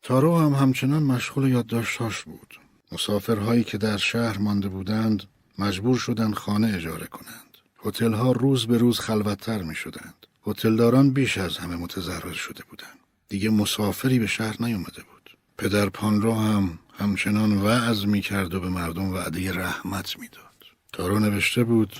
تارو 0.02 0.38
هم 0.38 0.52
همچنان 0.52 1.02
مشغول 1.02 1.48
یادداشتاش 1.48 2.22
بود. 2.22 2.60
مسافرهایی 2.92 3.64
که 3.64 3.78
در 3.78 3.96
شهر 3.96 4.38
مانده 4.38 4.68
بودند 4.68 5.22
مجبور 5.58 5.98
شدند 5.98 6.34
خانه 6.34 6.72
اجاره 6.74 7.06
کنند. 7.06 7.58
هتل‌ها 7.84 8.32
روز 8.32 8.66
به 8.66 8.78
روز 8.78 9.00
خلوتتر 9.00 9.62
می 9.62 9.74
شدند. 9.74 10.26
هتلداران 10.46 11.10
بیش 11.10 11.38
از 11.38 11.58
همه 11.58 11.76
متضرر 11.76 12.32
شده 12.32 12.62
بودند. 12.70 12.98
دیگه 13.28 13.50
مسافری 13.50 14.18
به 14.18 14.26
شهر 14.26 14.56
نیومده 14.60 15.02
بود. 15.02 15.36
پدر 15.58 15.88
پانرو 15.88 16.34
هم 16.34 16.78
همچنان 16.98 17.52
وعظ 17.52 18.04
می 18.04 18.20
کرد 18.20 18.54
و 18.54 18.60
به 18.60 18.68
مردم 18.68 19.12
وعده 19.12 19.52
رحمت 19.52 20.18
می‌داد. 20.18 20.44
تارو 20.92 21.18
نوشته 21.18 21.64
بود 21.64 21.96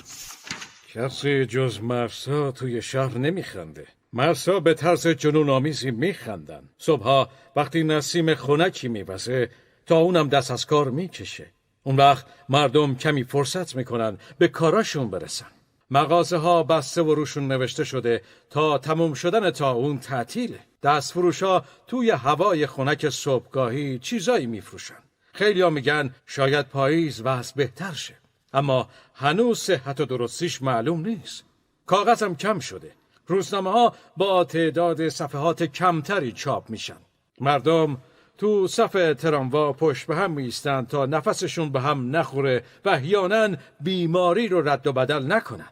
کسی 0.95 1.45
جز 1.45 1.81
مرسا 1.81 2.51
توی 2.51 2.81
شهر 2.81 3.17
نمیخنده. 3.17 3.87
مرسا 4.13 4.59
به 4.59 4.73
طرز 4.73 5.07
جنون 5.07 5.49
آمیزی 5.49 5.91
میخندن. 5.91 6.69
صبحها 6.77 7.29
وقتی 7.55 7.83
نسیم 7.83 8.35
خونکی 8.35 8.87
میوزه 8.87 9.49
تا 9.85 9.97
اونم 9.97 10.29
دست 10.29 10.51
از 10.51 10.65
کار 10.65 10.89
می‌کشه. 10.89 11.51
اون 11.83 11.95
وقت 11.95 12.25
مردم 12.49 12.95
کمی 12.95 13.23
فرصت 13.23 13.75
می‌کنن 13.75 14.17
به 14.37 14.47
کاراشون 14.47 15.09
برسن. 15.09 15.51
مغازه 15.91 16.37
ها 16.37 16.63
بسته 16.63 17.01
و 17.01 17.15
روشون 17.15 17.47
نوشته 17.47 17.83
شده 17.83 18.21
تا 18.49 18.77
تموم 18.77 19.13
شدن 19.13 19.51
تا 19.51 19.71
اون 19.71 19.99
تعطیله. 19.99 20.59
دست 20.83 21.13
فروش 21.13 21.43
ها 21.43 21.65
توی 21.87 22.11
هوای 22.11 22.67
خنک 22.67 23.09
صبحگاهی 23.09 23.99
چیزایی 23.99 24.45
میفروشن. 24.45 25.03
خیلی 25.33 25.69
میگن 25.69 26.15
شاید 26.25 26.65
پاییز 26.65 27.21
وضع 27.21 27.55
بهتر 27.55 27.93
شه. 27.93 28.24
اما 28.55 28.89
هنوز 29.15 29.59
صحت 29.59 30.01
و 30.01 30.05
درستیش 30.05 30.61
معلوم 30.61 31.05
نیست. 31.05 31.43
کاغذم 31.85 32.35
کم 32.35 32.59
شده. 32.59 32.91
روزنامه 33.27 33.71
ها 33.71 33.93
با 34.17 34.43
تعداد 34.43 35.09
صفحات 35.09 35.63
کمتری 35.63 36.31
چاپ 36.31 36.69
میشن. 36.69 36.97
مردم 37.41 37.97
تو 38.37 38.67
صف 38.67 39.15
تراموا 39.17 39.73
پشت 39.73 40.07
به 40.07 40.15
هم 40.15 40.31
میستن 40.31 40.85
تا 40.85 41.05
نفسشون 41.05 41.71
به 41.71 41.81
هم 41.81 42.15
نخوره 42.15 42.63
و 42.85 42.89
احیانا 42.89 43.55
بیماری 43.79 44.47
رو 44.47 44.69
رد 44.69 44.87
و 44.87 44.93
بدل 44.93 45.31
نکنن. 45.31 45.69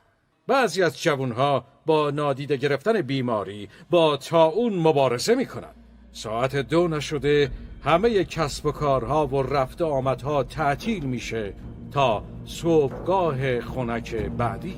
بعضی 0.47 0.84
از 0.84 1.01
جوانها 1.01 1.65
با 1.86 2.11
نادیده 2.11 2.57
گرفتن 2.57 3.01
بیماری 3.01 3.69
با 3.89 4.17
تاون 4.17 4.73
مبارزه 4.73 5.36
می‌کنن. 5.36 5.73
ساعت 6.11 6.55
دو 6.55 6.88
نشده 6.88 7.51
همه 7.86 8.23
کسب 8.23 8.65
و 8.65 8.71
کارها 8.71 9.27
و 9.27 9.43
رفت 9.43 9.81
آمدها 9.81 10.43
تعطیل 10.43 11.03
میشه 11.03 11.53
تا 11.91 12.23
صبحگاه 12.45 13.61
خنک 13.61 14.15
بعدی. 14.15 14.77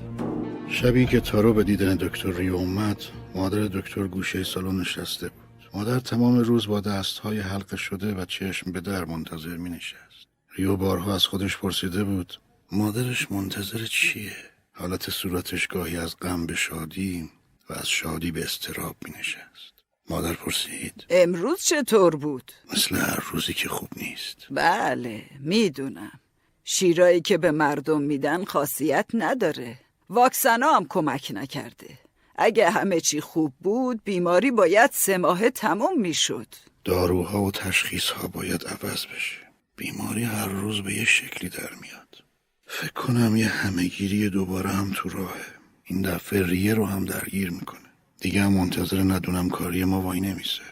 شبی 0.69 1.05
که 1.05 1.19
تارو 1.19 1.53
به 1.53 1.63
دیدن 1.63 1.95
دکتر 1.95 2.31
ریو 2.31 2.55
اومد 2.55 3.03
مادر 3.35 3.65
دکتر 3.65 4.07
گوشه 4.07 4.43
سالن 4.43 4.79
نشسته 4.79 5.29
بود. 5.29 5.45
مادر 5.73 5.99
تمام 5.99 6.39
روز 6.39 6.67
با 6.67 6.79
دستهای 6.79 7.39
حلقه 7.39 7.77
شده 7.77 8.13
و 8.13 8.25
چشم 8.25 8.71
به 8.71 8.81
در 8.81 9.05
منتظر 9.05 9.57
می 9.57 9.69
نشست 9.69 10.27
ریو 10.57 10.75
بارها 10.75 11.15
از 11.15 11.25
خودش 11.25 11.57
پرسیده 11.57 12.03
بود 12.03 12.33
مادرش 12.71 13.31
منتظر 13.31 13.85
چیه؟ 13.85 14.35
حالت 14.73 15.09
صورتش 15.09 15.67
گاهی 15.67 15.97
از 15.97 16.15
غم 16.21 16.45
به 16.45 16.55
شادی 16.55 17.29
و 17.69 17.73
از 17.73 17.89
شادی 17.89 18.31
به 18.31 18.43
استراب 18.43 18.95
می 19.05 19.11
نشست 19.19 19.74
مادر 20.09 20.33
پرسید. 20.33 21.05
امروز 21.09 21.63
چطور 21.63 22.15
بود؟ 22.15 22.51
مثل 22.73 22.95
هر 22.95 23.23
روزی 23.31 23.53
که 23.53 23.69
خوب 23.69 23.89
نیست. 23.97 24.37
بله 24.51 25.23
می‌دونم. 25.39 26.19
شیرایی 26.63 27.21
که 27.21 27.37
به 27.37 27.51
مردم 27.51 28.01
میدن 28.01 28.45
خاصیت 28.45 29.05
نداره. 29.13 29.79
واکسنا 30.09 30.71
هم 30.71 30.85
کمک 30.89 31.31
نکرده. 31.35 31.99
اگه 32.35 32.69
همه 32.69 33.01
چی 33.01 33.21
خوب 33.21 33.53
بود 33.59 34.03
بیماری 34.03 34.51
باید 34.51 34.89
سه 34.93 35.17
ماه 35.17 35.49
تموم 35.49 36.01
می‌شد. 36.01 36.47
داروها 36.83 37.41
و 37.41 37.51
تشخیصها 37.51 38.27
باید 38.27 38.67
عوض 38.67 39.05
بشه. 39.05 39.37
بیماری 39.75 40.23
هر 40.23 40.47
روز 40.47 40.81
به 40.81 40.93
یه 40.93 41.05
شکلی 41.05 41.49
در 41.49 41.69
میاد. 41.81 42.23
فکر 42.65 42.91
کنم 42.93 43.35
یه 43.35 43.47
همهگیری 43.47 44.29
دوباره 44.29 44.69
هم 44.69 44.91
تو 44.95 45.09
راهه. 45.09 45.45
این 45.83 46.01
دفعه 46.01 46.45
ریه 46.45 46.73
رو 46.73 46.85
هم 46.85 47.05
درگیر 47.05 47.49
می‌کنه. 47.49 47.84
دیگه 48.21 48.41
هم 48.41 48.53
منتظر 48.53 49.01
ندونم 49.01 49.49
کاری 49.49 49.85
ما 49.85 50.01
وای 50.01 50.19
نمیسه. 50.19 50.63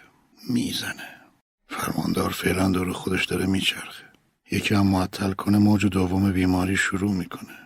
می‌زنه. 0.50 1.10
فرماندار 1.68 2.30
فعلا 2.30 2.70
دور 2.70 2.92
خودش 2.94 3.26
داره 3.26 3.46
میچرخه. 3.46 4.04
یکی 4.52 4.76
هم 4.76 4.88
معطل 4.88 5.34
کنه 5.34 5.58
موج 5.58 5.86
دوم 5.86 6.32
بیماری 6.32 6.78
شروع 6.78 7.12
می‌کنه. 7.12 7.58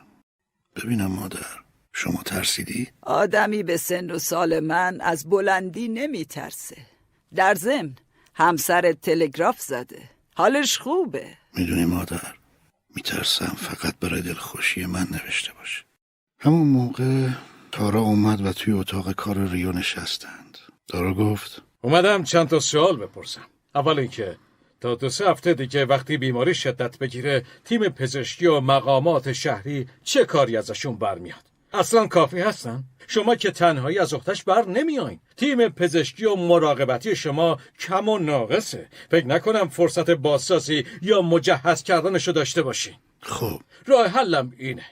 ببینم 0.75 1.11
مادر 1.11 1.45
شما 1.93 2.23
ترسیدی؟ 2.23 2.87
آدمی 3.01 3.63
به 3.63 3.77
سن 3.77 4.11
و 4.11 4.19
سال 4.19 4.59
من 4.59 5.01
از 5.01 5.29
بلندی 5.29 5.87
نمیترسه. 5.87 6.77
در 7.35 7.55
ضمن 7.55 7.95
همسر 8.33 8.91
تلگراف 8.91 9.61
زده. 9.61 10.09
حالش 10.35 10.77
خوبه. 10.77 11.27
می‌دونی 11.53 11.85
مادر 11.85 12.33
میترسم 12.95 13.55
فقط 13.57 13.95
برای 13.99 14.21
دلخوشی 14.21 14.85
من 14.85 15.07
نوشته 15.11 15.53
باشه. 15.53 15.83
همون 16.39 16.67
موقع 16.67 17.29
تارا 17.71 18.01
اومد 18.01 18.45
و 18.45 18.53
توی 18.53 18.73
اتاق 18.73 19.11
کار 19.11 19.47
ریو 19.47 19.71
نشستند. 19.71 20.57
تارا 20.87 21.13
گفت 21.13 21.61
اومدم 21.81 22.23
چند 22.23 22.47
تا 22.47 22.59
سوال 22.59 22.97
بپرسم. 22.97 23.45
اول 23.75 23.99
اینکه 23.99 24.37
تا 24.81 24.95
دو 24.95 25.09
سه 25.09 25.29
هفته 25.29 25.53
دیگه 25.53 25.85
وقتی 25.85 26.17
بیماری 26.17 26.55
شدت 26.55 26.97
بگیره 26.97 27.43
تیم 27.65 27.89
پزشکی 27.89 28.45
و 28.45 28.59
مقامات 28.59 29.33
شهری 29.33 29.87
چه 30.03 30.25
کاری 30.25 30.57
ازشون 30.57 30.95
برمیاد؟ 30.95 31.43
اصلا 31.73 32.07
کافی 32.07 32.39
هستن؟ 32.39 32.83
شما 33.07 33.35
که 33.35 33.51
تنهایی 33.51 33.99
از 33.99 34.13
اختش 34.13 34.43
بر 34.43 34.65
نمیاین 34.65 35.19
تیم 35.37 35.69
پزشکی 35.69 36.25
و 36.25 36.35
مراقبتی 36.35 37.15
شما 37.15 37.57
کم 37.79 38.09
و 38.09 38.17
ناقصه. 38.17 38.87
فکر 39.11 39.27
نکنم 39.27 39.67
فرصت 39.67 40.09
بازسازی 40.09 40.85
یا 41.01 41.21
مجهز 41.21 41.83
کردنشو 41.83 42.31
داشته 42.31 42.61
باشین. 42.61 42.95
خب. 43.21 43.61
راه 43.85 44.07
حلم 44.07 44.53
اینه. 44.57 44.85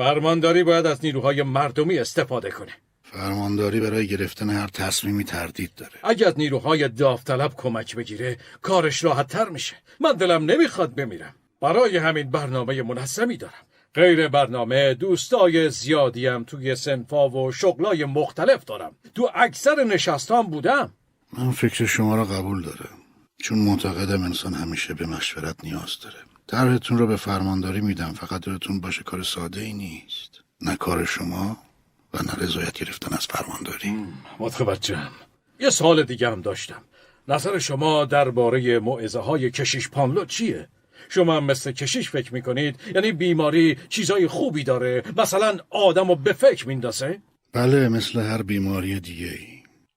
فرمانداری 0.00 0.64
باید 0.64 0.86
از 0.86 1.04
نیروهای 1.04 1.42
مردمی 1.42 1.98
استفاده 1.98 2.50
کنه. 2.50 2.72
فرمانداری 3.02 3.80
برای 3.80 4.06
گرفتن 4.06 4.50
هر 4.50 4.66
تصمیمی 4.68 5.24
تردید 5.24 5.70
داره. 5.76 5.92
اگر 6.02 6.28
از 6.28 6.34
نیروهای 6.38 6.88
داوطلب 6.88 7.54
کمک 7.56 7.96
بگیره 7.96 8.36
کارش 8.62 9.04
راحت 9.04 9.28
تر 9.28 9.48
میشه. 9.48 9.76
من 10.00 10.12
دلم 10.12 10.50
نمی‌خواد 10.50 10.94
بمیرم. 10.94 11.34
برای 11.60 11.96
همین 11.96 12.30
برنامه 12.30 12.82
منظمی 12.82 13.36
دارم. 13.36 13.66
غیر 13.94 14.28
برنامه 14.28 14.94
دوستای 14.94 15.70
زیادیم 15.70 16.44
توی 16.44 16.74
سنفا 16.74 17.28
و 17.28 17.52
شغلای 17.52 18.04
مختلف 18.04 18.64
دارم. 18.64 18.96
تو 19.14 19.30
اکثر 19.34 19.84
نشستان 19.84 20.42
بودم. 20.42 20.92
من 21.38 21.50
فکر 21.50 21.86
شما 21.86 22.16
را 22.16 22.24
قبول 22.24 22.62
دارم. 22.62 22.98
چون 23.42 23.58
معتقدم 23.58 24.22
انسان 24.22 24.54
همیشه 24.54 24.94
به 24.94 25.06
مشورت 25.06 25.64
نیاز 25.64 25.98
داره. 26.02 26.29
طرحتون 26.50 26.98
رو 26.98 27.06
به 27.06 27.16
فرمانداری 27.16 27.80
میدم. 27.80 28.12
فقط 28.12 28.40
دلتون 28.40 28.80
باشه 28.80 29.02
کار 29.02 29.22
ساده 29.22 29.60
ای 29.60 29.72
نیست. 29.72 30.30
نه 30.60 30.76
کار 30.76 31.04
شما 31.04 31.56
و 32.14 32.18
نه 32.22 32.44
رضایت 32.44 32.72
گرفتن 32.72 33.16
از 33.16 33.26
فرمانداری. 33.26 34.06
متوجهم 34.38 35.12
یه 35.60 35.70
سال 35.70 36.02
دیگه 36.02 36.30
هم 36.30 36.40
داشتم. 36.40 36.82
نظر 37.28 37.58
شما 37.58 38.04
درباره 38.04 38.78
معزه 38.78 39.18
های 39.18 39.50
کشیش 39.50 39.88
پانلو 39.88 40.24
چیه؟ 40.24 40.68
شما 41.08 41.36
هم 41.36 41.44
مثل 41.44 41.72
کشیش 41.72 42.10
فکر 42.10 42.34
می‌کنید؟ 42.34 42.80
یعنی 42.94 43.12
بیماری 43.12 43.76
چیزای 43.88 44.26
خوبی 44.26 44.64
داره؟ 44.64 45.02
مثلا 45.16 45.58
آدم 45.70 46.08
رو 46.08 46.16
به 46.16 46.32
فکر 46.32 46.68
میندازه؟ 46.68 47.22
بله 47.52 47.88
مثل 47.88 48.20
هر 48.20 48.42
بیماری 48.42 49.00
دیگه. 49.00 49.38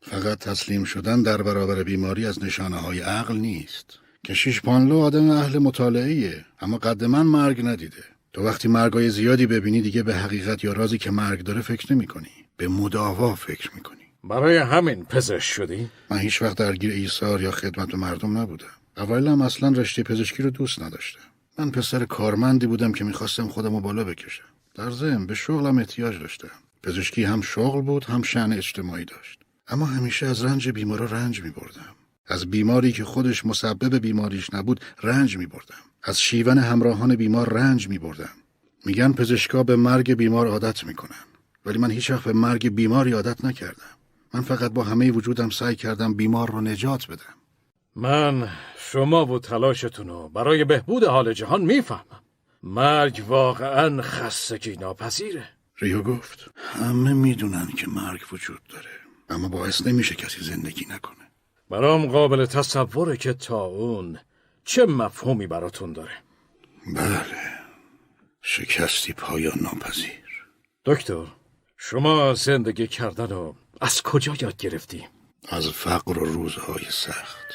فقط 0.02 0.38
تسلیم 0.38 0.84
شدن 0.84 1.22
در 1.22 1.42
برابر 1.42 1.84
بیماری 1.84 2.26
از 2.26 2.44
نشانه 2.44 2.78
های 2.78 3.00
عقل 3.00 3.36
نیست. 3.36 4.03
کشیش 4.26 4.62
پانلو 4.62 4.98
آدم 5.00 5.30
اهل 5.30 5.58
مطالعهیه 5.58 6.46
اما 6.62 6.78
قد 6.78 7.04
من 7.04 7.26
مرگ 7.26 7.66
ندیده. 7.66 8.04
تو 8.34 8.42
وقتی 8.42 8.68
مرگای 8.68 9.10
زیادی 9.10 9.46
ببینی 9.48 9.82
دیگه 9.82 10.04
به 10.04 10.16
حقیقت 10.16 10.64
یا 10.64 10.74
رازی 10.74 10.98
که 10.98 11.12
مرگ 11.12 11.44
داره 11.44 11.62
فکر 11.62 11.94
نمی 11.94 12.08
کنی. 12.08 12.30
به 12.58 12.68
مداوا 12.68 13.36
فکر 13.36 13.72
می‌کنی. 13.76 14.04
برای 14.24 14.58
همین 14.58 15.06
پزشک 15.06 15.54
شدی؟ 15.54 15.90
من 16.10 16.18
هیچ 16.18 16.42
وقت 16.42 16.58
درگیر 16.58 16.92
ایثار 16.92 17.42
یا 17.42 17.52
خدمت 17.52 17.88
به 17.88 17.98
مردم 17.98 18.38
نبودم. 18.38 18.66
اوایل 18.98 19.28
هم 19.28 19.42
اصلا 19.42 19.70
رشته 19.70 20.04
پزشکی 20.04 20.44
رو 20.44 20.50
دوست 20.50 20.82
نداشتم. 20.82 21.20
من 21.60 21.72
پسر 21.72 22.06
کارمندی 22.06 22.68
بودم 22.68 22.92
که 22.92 23.04
می‌خواستم 23.04 23.48
خودم 23.48 23.76
رو 23.76 23.82
بالا 23.82 24.04
بکشم. 24.04 24.44
در 24.76 24.92
ضمن 24.92 25.26
به 25.26 25.36
شغلم 25.36 25.78
احتیاج 25.78 26.20
داشتم. 26.20 26.52
پزشکی 26.84 27.24
هم 27.24 27.42
شغل 27.42 27.82
بود 27.82 28.04
هم 28.04 28.22
شعن 28.22 28.54
اجتماعی 28.54 29.06
داشت. 29.06 29.40
اما 29.68 29.86
همیشه 29.86 30.26
از 30.26 30.46
رنج 30.46 30.70
بیمارا 30.70 31.06
رنج 31.06 31.42
می 31.44 31.50
بردم. 31.50 31.96
از 32.28 32.52
بیماری 32.52 32.92
که 32.92 33.04
خودش 33.04 33.46
مسبب 33.46 33.96
بیماریش 33.96 34.54
نبود 34.54 34.80
رنج 35.04 35.38
می 35.38 35.46
بردم. 35.46 35.76
از 36.04 36.22
شیون 36.22 36.58
همراهان 36.58 37.16
بیمار 37.16 37.54
رنج 37.54 37.90
می 37.90 37.98
بردم. 37.98 38.30
میگن 38.86 39.14
پزشکا 39.14 39.64
به 39.64 39.76
مرگ 39.76 40.14
بیمار 40.14 40.48
عادت 40.48 40.84
می‌کنن. 40.84 41.24
ولی 41.66 41.78
من 41.78 41.92
هیچ 41.92 42.12
وقت 42.12 42.24
به 42.24 42.34
مرگ 42.34 42.70
بیماری 42.70 43.12
عادت 43.12 43.46
نکردم. 43.46 43.98
من 44.34 44.42
فقط 44.42 44.72
با 44.72 44.84
همه 44.84 45.12
وجودم 45.12 45.50
سعی 45.50 45.76
کردم 45.76 46.14
بیمار 46.14 46.52
رو 46.52 46.62
نجات 46.62 47.08
بدم. 47.08 47.34
من 47.96 48.50
شما 48.78 49.26
و 49.26 49.40
تلاشتون 49.40 50.08
رو 50.08 50.30
برای 50.30 50.64
بهبود 50.64 51.04
حال 51.04 51.34
جهان 51.34 51.62
می‌فهمم. 51.62 52.24
مرگ 52.64 53.24
واقعا 53.28 54.02
خستگی 54.02 54.76
ناپذیره. 54.76 55.50
ریو 55.80 56.02
گفت 56.02 56.52
همه 56.56 57.14
می‌دونن 57.14 57.68
که 57.68 57.88
مرگ 57.88 58.22
وجود 58.32 58.60
داره 58.70 58.90
اما 59.30 59.48
باعث 59.48 59.88
نمیشه 59.88 60.16
کسی 60.16 60.44
زندگی 60.44 60.86
نکنه. 60.90 61.23
برام 61.70 62.06
قابل 62.06 62.46
تصوره 62.46 63.18
که 63.18 63.34
تا 63.34 63.62
اون 63.66 64.20
چه 64.66 64.86
مفهومی 64.86 65.48
براتون 65.48 65.94
داره؟ 65.94 66.18
بله. 66.96 67.54
شکستی 68.42 69.14
پایان 69.14 69.60
ناپذیر. 69.62 70.24
دکتر 70.86 71.26
شما 71.78 72.34
زندگی 72.34 72.88
کردن 72.88 73.28
رو 73.28 73.56
از 73.82 74.02
کجا 74.02 74.36
یاد 74.42 74.58
گرفتی؟ 74.58 75.08
از 75.50 75.70
فقر 75.70 76.20
و 76.20 76.26
روزهای 76.26 76.86
سخت. 76.90 77.46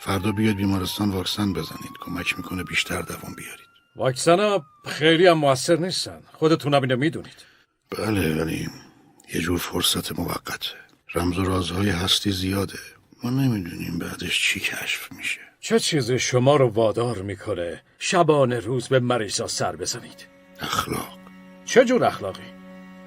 فردا 0.00 0.32
بیاد 0.32 0.56
بیمارستان 0.56 1.10
واکسن 1.10 1.52
بزنید. 1.52 1.92
کمک 2.00 2.38
می‌کنه 2.38 2.64
بیشتر 2.64 3.02
دوام 3.02 3.34
بیارید. 3.34 3.66
واکسن 3.96 4.40
ها 4.40 4.64
خیلی 4.86 5.26
هم 5.26 5.38
موثر 5.38 5.76
نیستن. 5.76 6.22
خودتون 6.32 6.74
هم 6.74 6.82
اینو 6.82 6.96
می‌دونید. 6.96 7.44
بله 7.90 8.42
ولی 8.42 8.68
یه 9.34 9.40
جور 9.40 9.58
فرصت 9.58 10.18
موقته. 10.18 10.89
رمز 11.14 11.38
و 11.38 11.44
رازهای 11.44 11.88
هستی 11.88 12.32
زیاده. 12.32 12.78
ما 13.24 13.30
نمی‌دونیم 13.30 13.98
بعدش 13.98 14.40
چی 14.40 14.60
کشف 14.60 15.12
میشه. 15.12 15.40
چه 15.60 15.78
چیزی 15.78 16.18
شما 16.18 16.56
رو 16.56 16.68
وادار 16.68 17.22
می‌کنه؟ 17.22 17.82
شبانه 17.98 18.58
روز 18.58 18.88
به 18.88 19.00
مریضا 19.00 19.46
سر 19.46 19.76
بزنید. 19.76 20.26
اخلاق. 20.60 21.18
چه 21.64 21.84
جور 21.84 22.04
اخلاقی؟ 22.04 22.42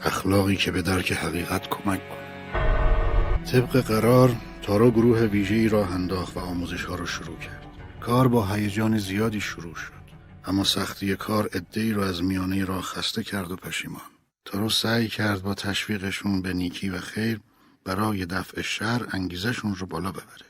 اخلاقی 0.01 0.55
که 0.55 0.71
به 0.71 0.81
درک 0.81 1.11
حقیقت 1.11 1.69
کمک 1.69 2.01
کنه. 2.09 3.43
طبق 3.43 3.81
قرار 3.81 4.35
تارا 4.61 4.91
گروه 4.91 5.19
ویژه‌ای 5.21 5.69
راه 5.69 5.91
انداخت 5.91 6.37
و 6.37 6.39
آموزش 6.39 6.83
ها 6.83 6.95
رو 6.95 7.05
شروع 7.05 7.37
کرد. 7.39 7.67
کار 8.01 8.27
با 8.27 8.45
هیجان 8.45 8.97
زیادی 8.97 9.41
شروع 9.41 9.75
شد. 9.75 10.03
اما 10.45 10.63
سختی 10.63 11.15
کار 11.15 11.49
ادهی 11.53 11.93
را 11.93 12.07
از 12.07 12.23
میانه 12.23 12.65
راه 12.65 12.81
خسته 12.81 13.23
کرد 13.23 13.51
و 13.51 13.55
پشیمان. 13.55 14.01
تارو 14.45 14.69
سعی 14.69 15.07
کرد 15.07 15.41
با 15.41 15.53
تشویقشون 15.53 16.41
به 16.41 16.53
نیکی 16.53 16.89
و 16.89 16.99
خیر 16.99 17.39
برای 17.85 18.25
دفع 18.25 18.61
شر 18.61 19.01
انگیزشون 19.11 19.75
رو 19.75 19.87
بالا 19.87 20.11
ببره. 20.11 20.45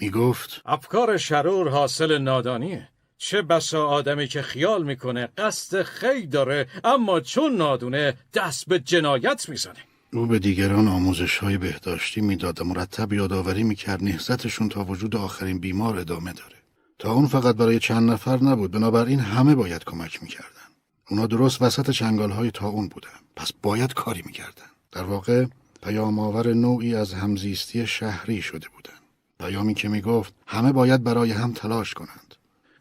می 0.00 0.10
گفت 0.10 0.62
افکار 0.66 1.16
شرور 1.16 1.68
حاصل 1.68 2.18
نادانیه. 2.18 2.88
چه 3.18 3.42
بسا 3.42 3.86
آدمی 3.86 4.28
که 4.28 4.42
خیال 4.42 4.84
می‌کنه 4.84 5.28
قصد 5.38 5.82
خیر 5.82 6.26
داره 6.26 6.68
اما 6.84 7.20
چون 7.20 7.56
نادونه 7.56 8.14
دست 8.34 8.66
به 8.66 8.78
جنایت 8.78 9.48
می‌زنه. 9.48 9.78
او 10.12 10.26
به 10.26 10.38
دیگران 10.38 10.88
آموزش 10.88 11.38
های 11.38 11.58
بهداشتی 11.58 12.20
می‌داد 12.20 12.60
و 12.60 12.64
مرتب 12.64 13.12
یادآوری 13.12 13.62
می‌کرد 13.62 14.04
نهزتشون 14.04 14.68
تا 14.68 14.84
وجود 14.84 15.16
آخرین 15.16 15.58
بیمار 15.58 15.98
ادامه 15.98 16.32
داره. 16.32 16.56
تا 16.98 17.12
اون 17.12 17.26
فقط 17.26 17.56
برای 17.56 17.78
چند 17.78 18.10
نفر 18.10 18.42
نبود 18.42 18.70
بنابراین 18.70 19.20
همه 19.20 19.54
باید 19.54 19.84
کمک 19.84 20.22
می‌کردن. 20.22 20.68
اونا 21.10 21.26
درست 21.26 21.62
وسط 21.62 21.90
چنگال 21.90 22.30
های 22.30 22.50
تا 22.50 22.68
اون 22.68 22.88
بودن. 22.88 23.08
پس 23.36 23.52
باید 23.62 23.94
کاری 23.94 24.22
می‌کردن. 24.26 24.70
در 24.92 25.02
واقع 25.02 25.44
پیام 25.84 26.18
آور 26.18 26.52
نوعی 26.52 26.94
از 26.94 27.14
همزیستی 27.14 27.86
شهری 27.86 28.42
شده 28.42 28.66
بودن 28.74 28.98
پیامی 29.40 29.74
که 29.74 29.88
می‌گفت 29.88 30.34
همه 30.46 30.72
باید 30.72 31.04
برای 31.04 31.32
هم 31.32 31.52
تلاش 31.52 31.94
کنند. 31.94 32.34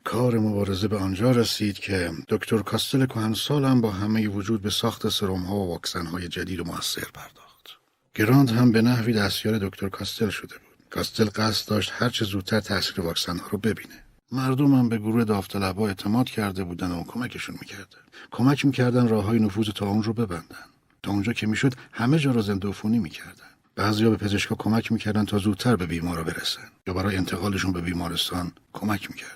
کار 0.03 0.39
مبارزه 0.39 0.87
به 0.87 0.97
آنجا 0.97 1.31
رسید 1.31 1.79
که 1.79 2.11
دکتر 2.29 2.57
کاستل 2.57 3.05
کهنسال 3.05 3.65
هم 3.65 3.81
با 3.81 3.91
همه 3.91 4.27
وجود 4.27 4.61
به 4.61 4.69
ساخت 4.69 5.09
سرم 5.09 5.43
ها 5.43 5.55
و 5.55 5.69
واکسن 5.69 6.05
های 6.05 6.27
جدید 6.27 6.59
و 6.59 6.63
موثر 6.63 7.07
پرداخت. 7.13 7.69
گراند 8.15 8.49
هم 8.49 8.71
به 8.71 8.81
نحوی 8.81 9.13
دستیار 9.13 9.57
دکتر 9.57 9.89
کاستل 9.89 10.29
شده 10.29 10.55
بود. 10.55 10.89
کاستل 10.89 11.29
قصد 11.35 11.69
داشت 11.69 11.91
هرچه 11.93 12.25
زودتر 12.25 12.59
تاثیر 12.59 13.01
واکسن 13.01 13.37
ها 13.37 13.47
رو 13.47 13.57
ببینه. 13.57 14.03
مردم 14.31 14.73
هم 14.73 14.89
به 14.89 14.97
گروه 14.97 15.23
داوطلبا 15.23 15.87
اعتماد 15.87 16.29
کرده 16.29 16.63
بودن 16.63 16.91
و 16.91 17.03
کمکشون 17.03 17.55
می‌کردن 17.61 18.03
کمک 18.31 18.65
می‌کردن 18.65 19.07
راه 19.07 19.23
های 19.23 19.39
نفوذ 19.39 19.69
تا 19.69 19.87
اون 19.87 20.03
رو 20.03 20.13
ببندن 20.13 20.72
تا 21.03 21.11
اونجا 21.11 21.33
که 21.33 21.47
می‌شد 21.47 21.73
همه 21.91 22.19
جا 22.19 22.31
رو 22.31 22.41
زنده 22.41 22.67
عفونی 22.67 22.99
می‌کردن. 22.99 23.43
بعضیا 23.75 24.09
به 24.09 24.15
پزشکا 24.15 24.55
کمک 24.55 24.91
می‌کردن 24.91 25.25
تا 25.25 25.37
زودتر 25.37 25.75
به 25.75 25.85
بیمارا 25.85 26.23
برسن. 26.23 26.61
یا 26.87 26.93
برای 26.93 27.17
انتقالشون 27.17 27.73
به 27.73 27.81
بیمارستان 27.81 28.51
کمک 28.73 29.11
می‌کردن. 29.11 29.33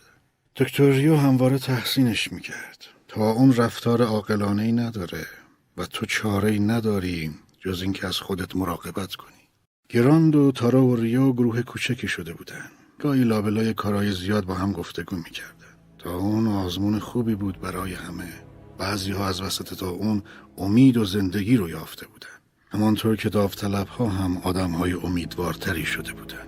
دکتر 0.55 0.89
ریو 0.89 1.15
همواره 1.15 1.59
تحسینش 1.59 2.31
می‌کرد. 2.31 2.85
تا 3.07 3.31
اون 3.31 3.55
رفتار 3.55 4.01
عاقلانه 4.01 4.63
ای 4.63 4.71
نداره 4.71 5.25
و 5.77 5.85
تو 5.85 6.05
چاره 6.05 6.51
ای 6.51 6.59
نداری 6.59 7.31
جز 7.59 7.81
اینکه 7.81 8.07
از 8.07 8.17
خودت 8.17 8.55
مراقبت 8.55 9.15
کنی. 9.15 9.31
گراند 9.89 10.35
و 10.35 10.51
تارا 10.51 10.85
و 10.85 10.95
ریو 10.95 11.33
گروه 11.33 11.61
کوچکی 11.61 12.07
شده 12.07 12.33
بودن. 12.33 12.69
گاهی 12.99 13.23
لابلای 13.23 13.73
کارهای 13.73 14.11
زیاد 14.11 14.45
با 14.45 14.53
هم 14.53 14.71
گفتگو 14.71 15.15
می‌کردن. 15.15 15.53
تا 15.99 16.15
اون 16.15 16.47
آزمون 16.47 16.99
خوبی 16.99 17.35
بود 17.35 17.61
برای 17.61 17.93
همه. 17.93 18.46
بعضی 18.77 19.11
ها 19.11 19.27
از 19.27 19.41
وسط 19.41 19.73
تا 19.73 19.89
اون 19.89 20.23
امید 20.57 20.97
و 20.97 21.05
زندگی 21.05 21.57
رو 21.57 21.69
یافته 21.69 22.07
بودن. 22.07 22.27
همانطور 22.69 23.15
که 23.15 23.29
داوطلب 23.29 23.87
ها 23.87 24.07
هم 24.07 24.37
آدم 24.37 24.71
های 24.71 24.93
امیدوارتری 24.93 25.85
شده 25.85 26.13
بودن. 26.13 26.47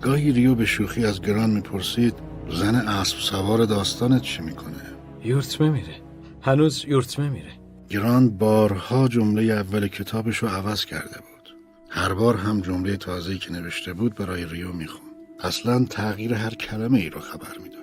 گاهی 0.00 0.32
ریو 0.32 0.54
به 0.54 0.66
شوخی 0.66 1.04
از 1.04 1.20
گران 1.20 1.50
می‌پرسید 1.50 2.14
زن 2.50 2.74
اسب 2.74 3.18
سوار 3.18 3.64
داستانت 3.64 4.22
چی 4.22 4.42
می‌کنه؟ 4.42 4.82
یورتمه 5.24 5.70
میره 5.70 6.02
هنوز 6.42 6.84
یورتمه 6.88 7.28
میره 7.28 7.52
گران 7.88 8.30
بارها 8.30 9.08
جمله 9.08 9.42
اول 9.42 9.88
کتابش 9.88 10.36
رو 10.36 10.48
عوض 10.48 10.84
کرده 10.84 11.16
بود. 11.16 11.56
هر 11.90 12.14
بار 12.14 12.36
هم 12.36 12.60
جمله 12.60 12.96
تازه‌ای 12.96 13.38
که 13.38 13.52
نوشته 13.52 13.92
بود 13.92 14.14
برای 14.14 14.44
ریو 14.44 14.72
می‌خوند. 14.72 15.02
اصلا 15.40 15.84
تغییر 15.84 16.34
هر 16.34 16.54
کلمه 16.54 16.98
ای 16.98 17.10
رو 17.10 17.20
خبر 17.20 17.58
می‌داد. 17.62 17.77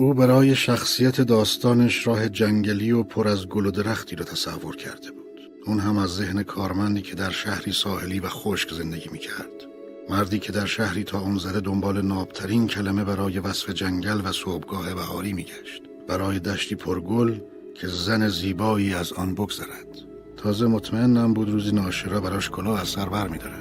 او 0.00 0.14
برای 0.14 0.54
شخصیت 0.54 1.20
داستانش 1.20 2.06
راه 2.06 2.28
جنگلی 2.28 2.92
و 2.92 3.02
پر 3.02 3.28
از 3.28 3.46
گل 3.46 3.66
و 3.66 3.70
درختی 3.70 4.16
را 4.16 4.24
تصور 4.24 4.76
کرده 4.76 5.10
بود. 5.10 5.50
اون 5.66 5.78
هم 5.78 5.98
از 5.98 6.10
ذهن 6.10 6.42
کارمندی 6.42 7.02
که 7.02 7.14
در 7.14 7.30
شهری 7.30 7.72
ساحلی 7.72 8.20
و 8.20 8.28
خشک 8.28 8.74
زندگی 8.74 9.08
می‌کرد. 9.12 9.66
مردی 10.10 10.38
که 10.38 10.52
در 10.52 10.66
شهری 10.66 11.04
تا 11.04 11.20
اون 11.20 11.38
زده 11.38 11.60
دنبال 11.60 12.02
نابترین 12.02 12.66
کلمه 12.66 13.04
برای 13.04 13.38
وصف 13.38 13.70
جنگل 13.70 14.20
و 14.24 14.32
صبحگاه 14.32 14.94
بهاری 14.94 15.32
میگشت. 15.32 15.82
برای 16.08 16.38
دشتی 16.38 16.74
پرگل 16.74 17.38
که 17.74 17.88
زن 17.88 18.28
زیبایی 18.28 18.94
از 18.94 19.12
آن 19.12 19.34
بگذرد. 19.34 20.02
تازه 20.36 20.66
مطمئنم 20.66 21.34
بود 21.34 21.50
روزی 21.50 21.72
ناشرا 21.72 22.20
براش 22.20 22.50
کلاه 22.50 22.80
از 22.80 22.88
سر 22.88 23.08
بر 23.08 23.28
میداره. 23.28 23.58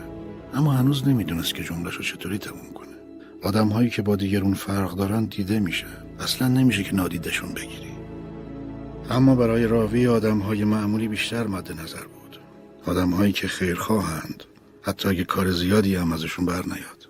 اما 0.53 0.71
هنوز 0.71 1.07
نمی‌دونست 1.07 1.55
که 1.55 1.63
جملهش 1.63 2.13
چطوری 2.13 2.37
تموم 2.37 2.73
کنه. 2.73 2.87
آدم 3.43 3.67
هایی 3.67 3.89
که 3.89 4.01
با 4.01 4.15
دیگرون 4.15 4.53
فرق 4.53 4.95
دارن 4.95 5.25
دیده 5.25 5.59
میشه 5.59 6.06
اصلا 6.19 6.47
نمیشه 6.47 6.83
که 6.83 6.95
نادیدشون 6.95 7.53
بگیری. 7.53 7.97
اما 9.09 9.35
برای 9.35 9.67
راوی 9.67 10.07
آدم 10.07 10.39
های 10.39 10.63
معمولی 10.63 11.07
بیشتر 11.07 11.47
مد 11.47 11.71
نظر 11.71 12.03
بود. 12.03 12.39
آدم 12.85 13.09
هایی 13.09 13.33
که 13.33 13.47
خیرخواهند 13.47 14.43
حتی 14.81 15.09
اگه 15.09 15.23
کار 15.23 15.51
زیادی 15.51 15.95
هم 15.95 16.11
ازشون 16.13 16.45
بر 16.45 16.63
نیاد. 16.65 17.07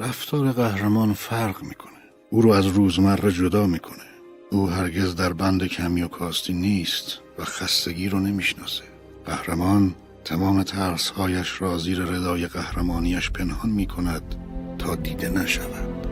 رفتار 0.00 0.52
قهرمان 0.52 1.12
فرق 1.12 1.62
می‌کنه. 1.62 1.92
او 2.30 2.42
رو 2.42 2.50
از 2.50 2.66
روزمره 2.66 3.32
جدا 3.32 3.66
می‌کنه. 3.66 4.04
او 4.50 4.70
هرگز 4.70 5.16
در 5.16 5.32
بند 5.32 5.66
کمی 5.66 6.02
و 6.02 6.08
کاستی 6.08 6.52
نیست 6.52 7.18
و 7.38 7.44
خستگی 7.44 8.08
رو 8.08 8.20
نمی‌شناسه. 8.20 8.84
قهرمان 9.26 9.94
تمام 10.24 10.62
ترسهایش 10.62 11.62
را 11.62 11.78
زیر 11.78 12.02
ردای 12.02 12.46
قهرمانیش 12.46 13.30
پنهان 13.30 13.70
می 13.70 13.86
کند 13.86 14.34
تا 14.78 14.94
دیده 14.94 15.28
نشود. 15.28 16.07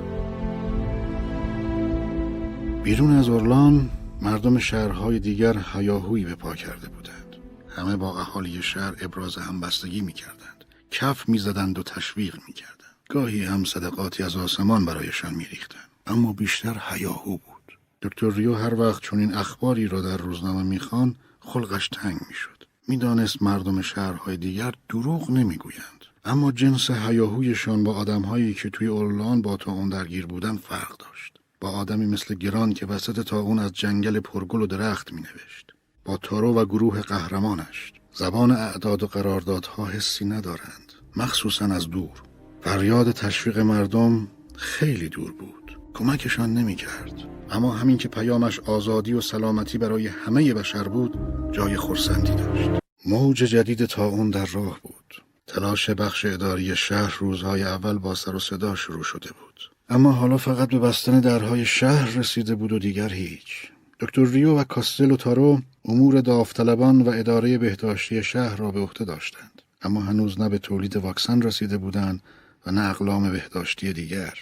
بیرون 2.87 3.17
از 3.17 3.29
اورلان 3.29 3.91
مردم 4.23 4.59
شهرهای 4.59 5.19
دیگر 5.19 5.65
هیاهویی 5.73 6.25
به 6.25 6.35
پا 6.35 6.55
کرده 6.55 6.89
بودند. 6.89 7.37
همه 7.77 7.97
با 7.97 8.21
اهالی 8.21 8.63
شهر 8.63 8.95
ابراز 9.01 9.37
همبستگی 9.37 10.01
می 10.01 10.13
کردند 10.13 10.65
کف 10.91 11.29
می 11.29 11.39
زدند 11.39 11.79
و 11.79 11.83
تشویق 11.83 12.35
می 12.49 12.53
کردند 12.53 12.97
گاهی 13.09 13.45
هم 13.45 13.65
صدقاتی 13.65 14.23
از 14.23 14.37
آسمان 14.37 14.85
برایشان 14.85 15.35
می 15.35 15.45
ریختند 15.45 15.89
اما 16.07 16.33
بیشتر 16.33 16.83
هیاهو 16.89 17.31
بود. 17.31 17.79
دکتر 18.03 18.31
ریو 18.31 18.55
هر 18.55 18.81
وقت 18.81 19.03
چون 19.03 19.19
این 19.19 19.35
اخباری 19.35 19.89
را 19.89 20.03
در 20.03 20.17
روزنامه 20.17 20.63
می‌خوان 20.63 21.15
خلقش 21.41 21.89
تنگ 21.89 22.21
می‌شد. 22.29 22.67
می‌دانست 22.89 23.43
مردم 23.43 23.83
شهرهای 23.83 24.37
دیگر 24.37 24.75
دروغ 24.89 25.31
نمی‌گویند. 25.31 26.05
اما 26.25 26.53
جنس 26.53 26.91
هیاهویشان 26.91 27.85
با 27.85 27.95
آدمهایی 27.95 28.55
که 28.55 28.71
توی 28.71 28.87
اورلان 28.87 29.43
با 29.43 29.57
تا 29.57 29.73
اون 29.73 29.89
درگیر 29.89 30.27
بودن 30.27 30.57
فرق 30.57 30.97
داشت. 30.97 31.36
با 31.61 31.71
آدمی 31.71 32.07
مثل 32.07 32.35
گران 32.35 32.73
که 32.73 32.87
وسط 32.87 33.33
اون 33.33 33.59
از 33.59 33.73
جنگل 33.73 34.21
پرگل 34.21 34.63
و 34.63 34.67
درخت 34.67 35.13
می 35.13 35.21
نوشت. 35.21 35.73
با 36.05 36.17
تارو 36.17 36.55
و 36.55 36.65
گروه 36.65 37.01
قهرمانش. 37.01 37.93
زبان 38.13 38.51
اعداد 38.51 39.03
و 39.03 39.07
قراردادها 39.07 39.87
حسی 39.87 40.25
ندارند. 40.25 40.93
مخصوصا 41.17 41.65
از 41.65 41.91
دور. 41.91 42.23
فریاد 42.61 43.11
تشویق 43.11 43.59
مردم 43.59 44.29
خیلی 44.57 45.09
دور 45.09 45.33
بود. 45.33 45.79
کمکشان 45.95 46.55
نمی 46.55 46.75
کرد 46.75 47.37
اما 47.51 47.73
همین 47.73 47.99
که 47.99 48.09
پیامش 48.09 48.61
آزادی 48.61 49.13
و 49.13 49.21
سلامتی 49.21 49.79
برای 49.79 50.07
همه 50.07 50.55
بشر 50.55 50.83
بود 50.83 51.19
جای 51.53 51.77
خورسندی 51.77 52.35
داشت. 52.35 52.71
موج 53.07 53.37
جدید 53.37 53.85
تا 53.85 54.07
اون 54.07 54.31
در 54.31 54.47
راه 54.47 54.81
بود. 54.83 55.23
تلاش 55.47 55.91
بخش 55.91 56.25
اداری 56.25 56.77
شهر 56.77 57.17
روزهای 57.19 57.63
اول 57.63 57.99
با 57.99 58.15
سر 58.15 58.35
و 58.35 58.39
صدا 58.39 58.75
شروع 58.75 59.03
شده 59.03 59.29
بود. 59.29 59.76
اما 59.89 60.13
حالا 60.13 60.37
فقط 60.37 60.69
به 60.69 60.79
بستن 60.79 61.21
درهای 61.21 61.65
شهر 61.65 62.19
رسیده 62.19 62.55
بود 62.55 62.73
و 62.73 62.79
دیگر 62.79 63.09
هیچ 63.09 63.71
دکتر 64.01 64.25
ریو 64.25 64.59
و 64.59 64.65
کاستل 64.65 65.11
و 65.11 65.17
تارو 65.17 65.61
امور 65.85 66.21
داوطلبان 66.21 67.03
و 67.03 67.09
اداره 67.09 67.59
بهداشتی 67.59 68.23
شهر 68.23 68.57
را 68.57 68.71
به 68.71 68.81
عهده 68.81 69.05
داشتند 69.05 69.63
اما 69.83 70.01
هنوز 70.01 70.41
نه 70.41 70.49
به 70.49 70.59
تولید 70.59 70.97
واکسن 70.97 71.43
رسیده 71.43 71.79
بودند 71.79 72.23
و 72.67 72.71
نه 72.71 72.91
اقلام 72.91 73.33
بهداشتی 73.33 73.93
دیگر 73.93 74.35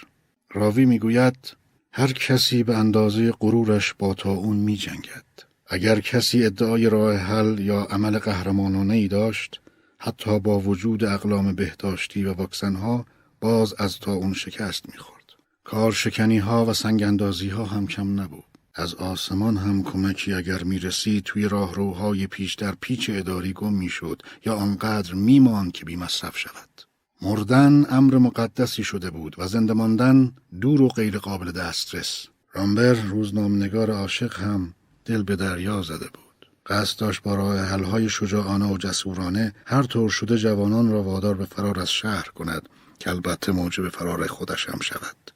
راوی 0.55 0.85
می‌گوید 0.85 1.57
هر 1.93 2.13
کسی 2.13 2.63
به 2.63 2.77
اندازه 2.77 3.33
غرورش 3.33 3.95
با 3.99 4.15
تا 4.15 4.31
اون 4.31 4.57
می 4.57 4.77
جنگد. 4.77 5.25
اگر 5.67 6.01
کسی 6.01 6.45
ادعای 6.45 6.91
راه 6.91 7.17
حل 7.17 7.59
یا 7.59 7.81
عمل 7.81 8.19
قهرمانانه 8.19 8.95
ای 8.95 9.09
داشت 9.09 9.61
حتی 9.99 10.41
با 10.41 10.59
وجود 10.59 11.05
اقلام 11.05 11.55
بهداشتی 11.55 12.25
و 12.25 12.33
واکسنها 12.33 13.07
باز 13.41 13.75
از 13.79 13.99
تا 13.99 14.13
اون 14.13 14.33
شکست 14.33 14.89
می‌خورد. 14.93 15.14
کارشکنی 15.65 16.39
ها 16.39 16.67
و 16.67 16.73
سنگاندازی 16.73 17.49
ها 17.49 17.65
هم 17.65 17.87
کم 17.87 18.21
نبود. 18.21 18.45
از 18.75 18.95
آسمان 18.95 19.57
هم 19.57 19.83
کمکی 19.83 20.33
اگر 20.33 20.63
می‌رسید 20.63 21.25
توی 21.25 21.49
راهروهای 21.49 22.27
پیش 22.27 22.55
در 22.55 22.75
پیچ 22.81 23.11
اداری 23.15 23.53
گم 23.53 23.73
می‌شد 23.73 24.23
یا 24.47 24.55
آنقدر 24.55 25.15
میماند 25.15 25.73
که 25.73 25.85
بیمصرف 25.85 26.39
شود. 26.39 26.83
مردن 27.23 27.87
امر 27.91 28.19
مقدسی 28.19 28.85
شده 28.85 29.11
بود 29.11 29.35
و 29.39 29.49
زنده 29.49 29.73
ماندن 29.73 30.33
دور 30.61 30.83
و 30.83 30.89
غیر 30.89 31.19
قابل 31.19 31.53
دسترس. 31.53 32.27
رامبر 32.53 32.93
روزنامه‌نگار 32.93 33.91
عاشق 33.91 34.41
هم 34.41 34.75
دل 35.05 35.23
به 35.23 35.37
دریا 35.37 35.83
زده 35.83 36.07
بود. 36.15 36.51
قصد 36.67 37.01
داشت 37.01 37.23
با 37.23 37.35
راه 37.35 37.59
حلهای 37.59 38.09
شجاعانه 38.09 38.73
و 38.73 38.79
جسورانه 38.79 39.55
هر 39.67 39.83
طور 39.83 40.11
شده 40.11 40.39
جوانان 40.39 40.91
را 40.91 41.03
وادار 41.03 41.35
به 41.35 41.45
فرار 41.45 41.81
از 41.81 41.91
شهر 41.91 42.29
کند 42.35 42.69
که 42.99 43.11
البته 43.11 43.53
موجب 43.53 43.89
فرار 43.89 44.27
خودش 44.27 44.69
هم 44.69 44.79
شود. 44.83 45.34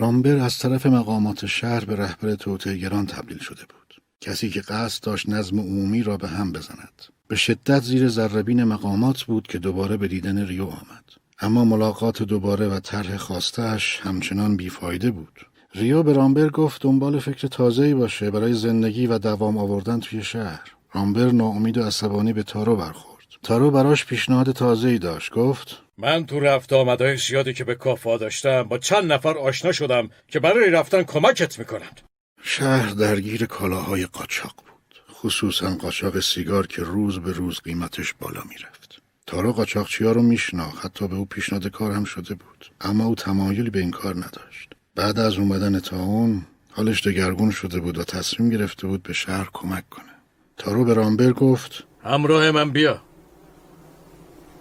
رامبر 0.00 0.36
از 0.36 0.58
طرف 0.58 0.86
مقامات 0.86 1.46
شهر 1.46 1.84
به 1.84 1.96
رهبر 1.96 2.34
توطئه 2.34 2.76
گران 2.76 3.06
تبدیل 3.06 3.38
شده 3.38 3.60
بود. 3.60 4.02
کسی 4.20 4.50
که 4.50 4.60
قصد 4.60 5.04
داشت 5.04 5.28
نظم 5.28 5.60
عمومی 5.60 6.02
را 6.02 6.16
به 6.16 6.28
هم 6.28 6.52
بزند. 6.52 7.02
به 7.28 7.36
شدت 7.36 7.82
زیر 7.82 8.08
ذربین 8.08 8.64
مقامات 8.64 9.22
بود 9.22 9.46
که 9.46 9.58
دوباره 9.58 9.96
به 9.96 10.08
دیدن 10.08 10.46
ریو 10.46 10.64
آمد. 10.64 11.04
اما 11.40 11.64
ملاقات 11.64 12.22
دوباره 12.22 12.68
و 12.68 12.80
طرح 12.80 13.16
خواستهش 13.16 14.00
همچنان 14.02 14.56
بیفایده 14.56 15.10
بود. 15.10 15.46
ریو 15.74 16.02
به 16.02 16.12
رامبر 16.12 16.48
گفت 16.48 16.82
دنبال 16.82 17.18
فکر 17.18 17.48
تازه‌ای 17.48 17.94
باشه 17.94 18.30
برای 18.30 18.54
زندگی 18.54 19.06
و 19.06 19.18
دوام 19.18 19.58
آوردن 19.58 20.00
توی 20.00 20.22
شهر. 20.22 20.72
رامبر 20.92 21.30
ناامید 21.30 21.78
و 21.78 21.82
عصبانی 21.82 22.32
به 22.32 22.42
تارو 22.42 22.76
برخورد. 22.76 23.26
تارو 23.42 23.70
براش 23.70 24.04
پیشنهاد 24.04 24.52
تازه‌ای 24.52 24.98
داشت. 24.98 25.32
گفت 25.32 25.82
من 26.00 26.26
تو 26.26 26.40
رفت 26.40 26.72
آمدهای 26.72 27.16
زیادی 27.16 27.52
که 27.52 27.64
به 27.64 27.74
کافا 27.74 28.16
داشتم 28.16 28.62
با 28.62 28.78
چند 28.78 29.12
نفر 29.12 29.38
آشنا 29.38 29.72
شدم 29.72 30.10
که 30.28 30.40
برای 30.40 30.70
رفتن 30.70 31.02
کمکت 31.02 31.58
می‌کنند. 31.58 32.00
شهر 32.42 32.90
درگیر 32.90 33.46
کالاهای 33.46 34.06
قاچاق 34.06 34.54
بود. 34.56 35.02
خصوصا 35.12 35.74
قاچاق 35.74 36.20
سیگار 36.20 36.66
که 36.66 36.82
روز 36.82 37.18
به 37.18 37.32
روز 37.32 37.60
قیمتش 37.60 38.14
بالا 38.14 38.42
می‌رفت. 38.48 38.80
تارو 39.26 39.52
قاچاقچیا 39.52 40.12
رو 40.12 40.22
میشناخت 40.22 40.84
حتی 40.84 41.08
به 41.08 41.14
او 41.14 41.24
پیشنهاد 41.24 41.66
کار 41.66 41.92
هم 41.92 42.04
شده 42.04 42.34
بود 42.34 42.70
اما 42.80 43.04
او 43.04 43.14
تمایلی 43.14 43.70
به 43.70 43.78
این 43.78 43.90
کار 43.90 44.14
نداشت 44.14 44.70
بعد 44.94 45.18
از 45.18 45.38
اومدن 45.38 45.80
تا 45.80 45.96
اون 45.96 46.46
حالش 46.70 47.06
دگرگون 47.06 47.50
شده 47.50 47.80
بود 47.80 47.98
و 47.98 48.04
تصمیم 48.04 48.50
گرفته 48.50 48.86
بود 48.86 49.02
به 49.02 49.12
شهر 49.12 49.48
کمک 49.52 49.88
کنه 49.90 50.14
تارو 50.56 50.84
به 50.84 50.94
رامبر 50.94 51.32
گفت 51.32 51.84
همراه 52.04 52.50
من 52.50 52.70
بیا 52.70 53.02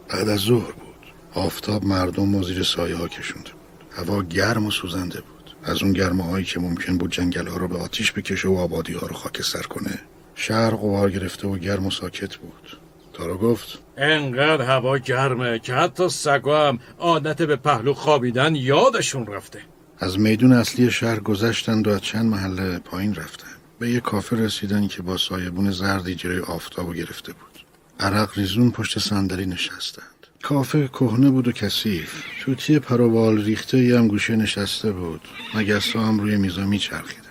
بعد 0.10 0.30
از 0.30 0.40
ظهر 0.40 0.72
بود 0.72 0.89
آفتاب 1.34 1.86
مردم 1.86 2.36
و 2.36 2.44
زیر 2.44 2.64
سایه 2.64 2.96
ها 2.96 3.08
کشونده 3.08 3.52
بود 3.52 3.84
هوا 3.92 4.24
گرم 4.24 4.66
و 4.66 4.72
سوزنده 4.72 5.22
بود. 5.22 5.56
از 5.64 5.84
اون 5.84 5.94
گرمه 5.94 6.24
هایی 6.24 6.46
که 6.46 6.60
ممکن 6.60 6.98
بود 6.98 7.12
جنگل 7.12 7.48
ها 7.48 7.58
رو 7.58 7.68
به 7.68 7.78
آتیش 7.78 8.12
بکشه 8.12 8.48
و 8.48 8.58
آبادی 8.58 8.94
ها 8.94 9.08
رو 9.08 9.16
خاکستر 9.16 9.62
کنه 9.62 10.00
شهر 10.36 10.70
قوار 10.70 11.12
گرفته 11.12 11.48
و 11.48 11.58
گرم 11.58 11.86
و 11.86 11.92
ساکت 11.92 12.36
بود. 12.36 12.78
تارو 13.14 13.38
گفت 13.38 13.80
انقدر 13.98 14.62
هوا 14.62 14.98
گرمه 14.98 15.60
که 15.60 15.74
حتی 15.74 16.10
سگا 16.10 16.68
هم 16.68 16.80
عادت 17.00 17.42
به 17.42 17.56
پهلو 17.56 17.94
خوابیدن 17.94 18.56
یادشون 18.56 19.28
رفته. 19.28 19.60
از 20.00 20.20
میدون 20.20 20.54
اصلی 20.54 20.92
شهر 20.92 21.20
گذشتند 21.20 21.88
و 21.88 21.92
از 21.92 22.02
چند 22.02 22.26
محله 22.26 22.80
پایین 22.80 23.16
رفتن. 23.16 23.48
به 23.80 23.90
یه 23.90 24.00
کافه 24.00 24.36
رسیدن 24.36 24.88
که 24.88 25.02
با 25.02 25.18
سایبون 25.18 25.72
زردی 25.72 26.16
جلوی 26.16 26.40
آفتابو 26.40 26.94
گرفته 26.94 27.34
بود. 27.34 27.66
عرق 28.00 28.38
ریزون 28.38 28.72
پشت 28.72 29.00
صندلی 29.00 29.46
نشستند 29.46 30.19
کافه 30.44 30.88
کهنه 30.88 31.30
بود 31.30 31.48
و 31.48 31.52
کثیف. 31.52 32.24
توتی 32.42 32.80
پروبال 32.80 33.44
ریخته 33.44 33.78
ای 33.78 33.92
هم 33.92 34.08
گوشه 34.08 34.36
نشسته 34.36 34.92
بود. 34.92 35.22
مگسا 35.56 36.00
هم 36.00 36.20
روی 36.20 36.38
میزا 36.38 36.66
میچرخیدن. 36.66 37.24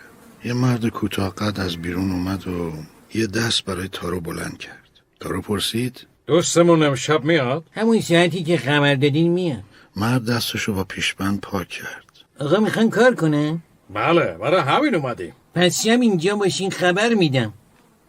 یه 0.44 0.52
مرد 0.52 0.88
کوتاه 0.88 1.34
قد 1.34 1.60
از 1.60 1.76
بیرون 1.76 2.10
اومد 2.10 2.48
و 2.48 2.72
یه 3.14 3.26
دست 3.26 3.64
برای 3.64 3.88
تارو 3.88 4.20
بلند 4.20 4.58
کرد. 4.58 4.88
تارو 5.20 5.42
پرسید 5.42 6.06
دوستمون 6.26 6.82
امشب 6.82 7.24
میاد؟ 7.24 7.64
همون 7.72 8.00
ساعتی 8.00 8.42
که 8.42 8.56
خبر 8.56 8.94
دادین 8.94 9.32
میاد. 9.32 9.62
مرد 9.96 10.24
دستشو 10.24 10.74
با 10.74 10.84
پیشبند 10.84 11.40
پاک 11.40 11.68
کرد. 11.68 12.04
آقا 12.38 12.60
می‌خوان 12.60 12.90
کار 12.90 13.14
کنه؟ 13.14 13.58
بله 13.94 14.24
برای 14.24 14.60
همین 14.60 14.94
اومدیم. 14.94 15.32
پس 15.54 15.86
هم 15.86 16.00
اینجا 16.00 16.36
باشین 16.36 16.70
خبر 16.70 17.14
میدم. 17.14 17.52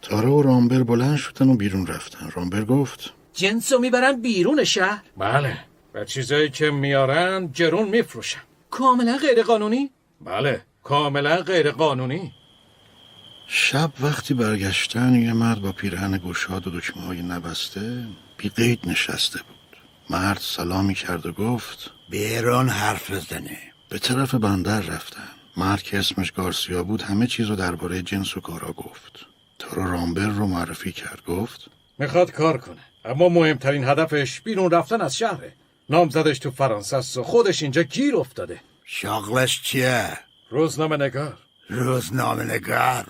تارو 0.02 0.38
و 0.38 0.42
رامبر 0.42 0.82
بلند 0.82 1.16
شدن 1.16 1.48
و 1.48 1.54
بیرون 1.54 1.86
رفتن. 1.86 2.30
رامبر 2.34 2.64
گفت 2.64 3.14
جنسو 3.40 3.78
می‌برن 3.78 4.20
بیرون 4.20 4.64
شهر؟ 4.64 5.02
بله. 5.16 5.58
و 5.94 6.04
چیزایی 6.04 6.50
که 6.50 6.70
میارن 6.70 7.52
جرون 7.52 7.88
میفروشن. 7.88 8.40
کاملا 8.70 9.16
غیر 9.16 9.42
قانونی 9.42 9.90
بله. 10.20 10.62
کاملا 10.82 11.36
غیر 11.36 11.70
قانونی 11.70 12.32
شب 13.48 13.90
وقتی 14.00 14.34
برگشتن 14.34 15.14
یه 15.14 15.32
مرد 15.32 15.60
با 15.60 15.72
پیرهن 15.72 16.18
گشاد 16.18 16.66
و 16.66 16.70
دکمه 16.70 17.02
های 17.02 17.22
نبسته 17.22 18.06
بی 18.38 18.48
قید 18.48 18.80
نشسته 18.84 19.38
بود. 19.38 19.76
مرد 20.10 20.38
سلامی 20.40 20.94
کرد 20.94 21.26
و 21.26 21.32
گفت 21.32 21.90
بیرون 22.10 22.68
حرف 22.68 23.10
بزنه. 23.10 23.58
به 23.88 23.98
طرف 23.98 24.34
بندر 24.34 24.80
رفتن. 24.80 25.30
مرد 25.56 25.82
که 25.82 25.98
اسمش 25.98 26.30
گارسیا 26.30 26.84
بود 26.84 27.02
همه 27.02 27.26
چیز 27.26 27.46
رو 27.46 27.56
درباره 27.56 28.02
جنس 28.02 28.36
و 28.36 28.40
کارا 28.40 28.72
گفت. 28.72 29.26
تارو 29.58 29.92
رامبر 29.92 30.26
رو 30.26 30.46
معرفی 30.46 30.92
کرد 30.92 31.24
گفت 31.26 31.70
می‌خواد 31.98 32.30
کار 32.30 32.58
کنه. 32.58 32.89
اما 33.10 33.28
مهمترین 33.28 33.84
هدفش 33.84 34.40
بیرون 34.40 34.70
رفتن 34.70 35.00
از 35.00 35.16
شهره. 35.16 35.52
نامزدش 35.88 36.38
تو 36.38 36.50
فرانسه 36.50 36.96
است 36.96 37.16
و 37.16 37.22
خودش 37.22 37.62
اینجا 37.62 37.82
گیر 37.82 38.16
افتاده. 38.16 38.60
شغلش 38.84 39.62
چیه؟ 39.62 40.18
روزنامه 40.50 40.96
نگار. 40.96 41.38
روزنامه 41.68 42.44
نگار؟ 42.44 43.06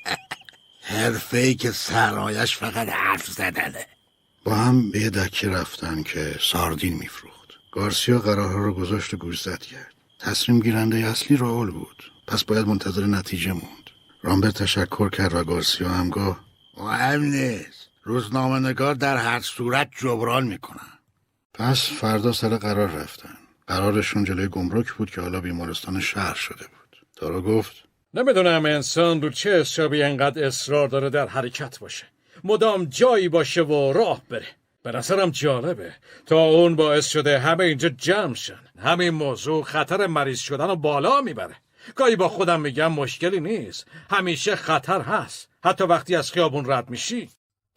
حرفه 0.82 1.38
ای 1.38 1.54
که 1.54 1.70
سرایش 1.70 2.56
فقط 2.56 2.88
حرف 2.88 3.26
زدنه. 3.26 3.86
با 4.44 4.54
هم 4.54 4.90
به 4.90 5.00
یه 5.00 5.10
دکه 5.10 5.48
رفتن 5.48 6.02
که 6.02 6.34
ساردین 6.40 6.94
میفروخت. 6.94 7.48
گارسیا 7.72 8.18
قرارها 8.18 8.58
رو 8.58 8.74
گذاشت 8.74 9.14
و 9.14 9.16
گوش 9.16 9.42
زد 9.42 9.62
کرد. 9.62 9.94
تصمیم 10.18 10.60
گیرنده 10.60 10.96
اصلی 10.96 11.36
راول 11.36 11.70
بود. 11.70 12.12
پس 12.26 12.44
باید 12.44 12.66
منتظر 12.66 13.06
نتیجه 13.06 13.52
موند. 13.52 13.90
رامبر 14.22 14.50
تشکر 14.50 15.10
کرد 15.10 15.34
و 15.34 15.44
گارسیا 15.44 15.88
هم 15.88 16.10
گفت 16.10 16.40
مهم 16.76 17.22
نیست. 17.22 17.87
روزنامه 18.08 18.68
نگار 18.68 18.94
در 18.94 19.16
هر 19.16 19.40
صورت 19.40 19.90
جبران 19.98 20.46
می‌کنن. 20.46 20.98
پس 21.54 21.90
فردا 21.90 22.32
سر 22.32 22.56
قرار 22.56 22.88
رفتن. 22.88 23.34
قرارشون 23.66 24.24
جلوی 24.24 24.48
گمرک 24.48 24.92
بود 24.92 25.10
که 25.10 25.20
حالا 25.20 25.40
بیمارستان 25.40 26.00
شهر 26.00 26.34
شده 26.34 26.64
بود. 26.64 26.96
تارا 27.16 27.40
گفت 27.40 27.84
نمی‌دونم 28.14 28.66
انسان 28.66 29.22
رو 29.22 29.30
چه 29.30 29.60
حسابی 29.60 30.02
انقدر 30.02 30.46
اصرار 30.46 30.88
داره 30.88 31.10
در 31.10 31.26
حرکت 31.26 31.78
باشه. 31.78 32.04
مدام 32.44 32.84
جایی 32.84 33.28
باشه 33.28 33.62
و 33.62 33.92
راه 33.92 34.22
بره. 34.30 34.46
به 34.82 34.92
نظرم 34.92 35.30
جالبه. 35.30 35.92
تا 36.26 36.44
اون 36.44 36.76
باعث 36.76 37.08
شده 37.08 37.38
همه 37.38 37.64
اینجا 37.64 37.88
جمع 37.88 38.34
شن. 38.34 38.60
همین 38.78 39.10
موضوع 39.10 39.64
خطر 39.64 40.06
مریض 40.06 40.40
شدن 40.40 40.66
رو 40.68 40.76
بالا 40.76 41.20
می‌بره. 41.20 41.56
گاهی 41.94 42.16
با 42.16 42.28
خودم 42.28 42.60
میگم 42.60 42.92
مشکلی 42.92 43.40
نیست. 43.40 43.86
همیشه 44.10 44.56
خطر 44.56 45.00
هست. 45.00 45.48
حتی 45.64 45.84
وقتی 45.84 46.16
از 46.16 46.32
خیابون 46.32 46.70
رد 46.70 46.90
میشی. 46.90 47.30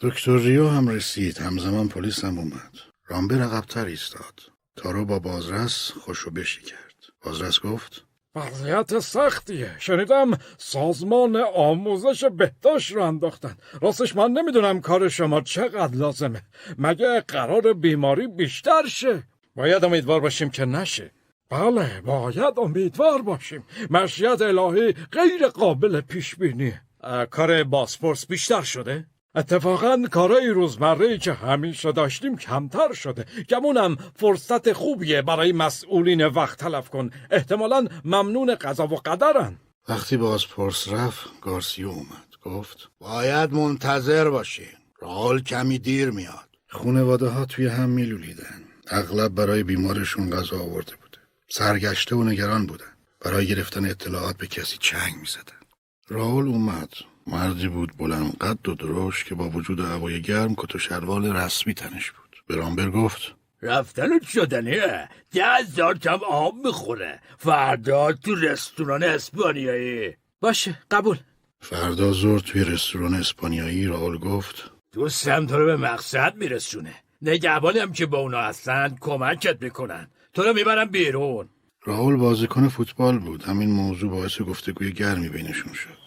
دکتر 0.04 0.38
ریو 0.38 0.68
هم 0.68 0.88
رسید. 0.88 1.38
همزمان 1.38 1.88
پلیس 1.88 2.26
هم 2.26 2.40
اومد. 2.40 2.74
رامبر 3.08 3.42
عقبتر 3.42 3.86
ایستاد. 3.86 4.40
تارو 4.76 5.06
با 5.06 5.20
بازرس 5.20 5.92
خوشو 5.92 6.32
بشی 6.32 6.62
کرد. 6.62 6.96
بازرس 7.26 7.60
گفت 7.60 8.06
وضعیت 8.36 9.00
سختیه. 9.00 9.76
شنیدم 9.80 10.32
سازمان 10.58 11.36
آموزش 11.56 12.24
بهداشت 12.24 12.92
رو 12.92 13.04
انداختن. 13.04 13.58
راستش 13.82 14.16
من 14.16 14.32
نمی‌دونم 14.32 14.82
کار 14.82 15.10
شما 15.10 15.42
چقدر 15.42 15.96
لازمه. 15.96 16.42
مگه 16.78 17.22
قرار 17.28 17.74
بیماری 17.74 18.28
بیشتر 18.28 18.88
شه؟ 18.88 19.24
باید 19.56 19.86
امیدوار 19.86 20.20
باشیم 20.20 20.50
که 20.50 20.66
نشه. 20.66 21.12
بله 21.50 22.02
باید 22.02 22.60
امیدوار 22.60 23.22
باشیم. 23.22 23.64
مشیت 23.90 24.42
الهی 24.42 24.94
غیر 24.94 25.48
قابل 25.48 26.02
پیش 26.02 26.36
بینیه 26.36 26.82
اه، 27.04 27.26
کار 27.26 27.64
باسپورس 27.64 28.28
بیشتر 28.28 28.62
شده؟ 28.62 29.06
اتفاقا 29.36 30.04
کارهای 30.12 30.48
روزمره 30.48 31.18
که 31.18 31.34
همیشه 31.34 31.92
داشتیم 31.92 32.38
کمتر 32.38 32.94
شده. 32.94 33.26
گمونم 33.50 33.98
فرصت 34.16 34.74
خوبیه 34.74 35.22
برای 35.22 35.52
مسئولین 35.52 36.26
وقت 36.26 36.60
تلف 36.60 36.90
کن. 36.90 37.10
احتمالا 37.32 37.88
ممنون 38.06 38.56
قضا 38.56 38.88
و 38.88 38.96
قدرن. 38.96 39.58
وقتی 39.90 40.18
بازپرس 40.18 40.88
رفت 40.88 41.42
گارسیو 41.42 41.90
اومد. 41.90 42.28
گفت 42.44 42.90
باید 43.00 43.54
منتظر 43.54 44.30
باشین 44.30 44.78
رال 45.02 45.42
کمی 45.42 45.80
دیر 45.80 46.12
میاد. 46.12 46.50
خونواده 46.70 47.28
ها 47.28 47.46
توی 47.46 47.68
هم 47.68 47.90
میلولیدن. 47.90 48.64
اغلب 48.88 49.36
برای 49.36 49.64
بیمارشون 49.64 50.30
غذا 50.30 50.60
آورده 50.60 50.96
بوده. 51.02 51.18
سرگشته 51.50 52.16
و 52.16 52.24
نگران 52.24 52.66
بودن. 52.66 52.86
برای 53.22 53.48
گرفتن 53.48 53.86
اطلاعات 53.86 54.38
به 54.38 54.48
کسی 54.48 54.78
چنگ 54.80 55.16
می‌زدن. 55.20 55.60
راول 56.08 56.48
اومد. 56.48 56.90
مردی 57.32 57.68
بود 57.68 57.98
بلند 57.98 58.38
قد 58.38 58.70
و 58.70 58.76
درشت 58.76 59.26
که 59.26 59.36
با 59.36 59.50
وجود 59.50 59.80
هوای 59.80 60.22
گرم 60.22 60.56
کت 60.56 60.76
و 60.76 60.80
شلوار 60.80 61.22
رسمی 61.22 61.74
تنش 61.74 62.12
بود. 62.12 62.44
به 62.48 62.56
رامبر 62.56 62.90
گفت 62.90 63.36
رفتنت 63.62 64.24
شدنیه 64.24 65.10
ده 65.32 65.46
هزار 65.46 65.98
کم 65.98 66.20
آب 66.30 66.56
می‌خوره. 66.66 67.20
فردا 67.38 68.14
تو 68.14 68.36
رستوران 68.36 69.04
اسپانیایی. 69.04 70.14
باشه 70.42 70.80
قبول. 70.92 71.18
فردا 71.60 72.12
زور 72.12 72.40
توی 72.40 72.64
رستوران 72.64 73.14
اسپانیایی 73.14 73.86
راول 73.86 74.18
گفت 74.18 74.72
دوستم 74.92 75.46
تو 75.46 75.60
رو 75.60 75.66
به 75.66 75.76
مقصد 75.76 76.36
میرسونه 76.36 76.96
نگهبانم 77.22 77.94
که 77.94 78.06
با 78.06 78.18
اونا 78.18 78.42
هستن 78.42 78.98
کمکت 79.00 79.62
می‌کنن. 79.62 80.08
تو 80.34 80.44
رو 80.44 80.54
می‌برم 80.54 80.90
بیرون. 80.90 81.50
راول 81.84 82.16
بازیکن 82.16 82.68
فوتبال 82.68 83.20
بود. 83.20 83.44
همین 83.44 83.72
موضوع 83.72 84.12
باعث 84.12 84.42
گفتگوی 84.42 84.92
گرمی 84.92 85.30
بینشون 85.30 85.74
شد. 85.74 86.01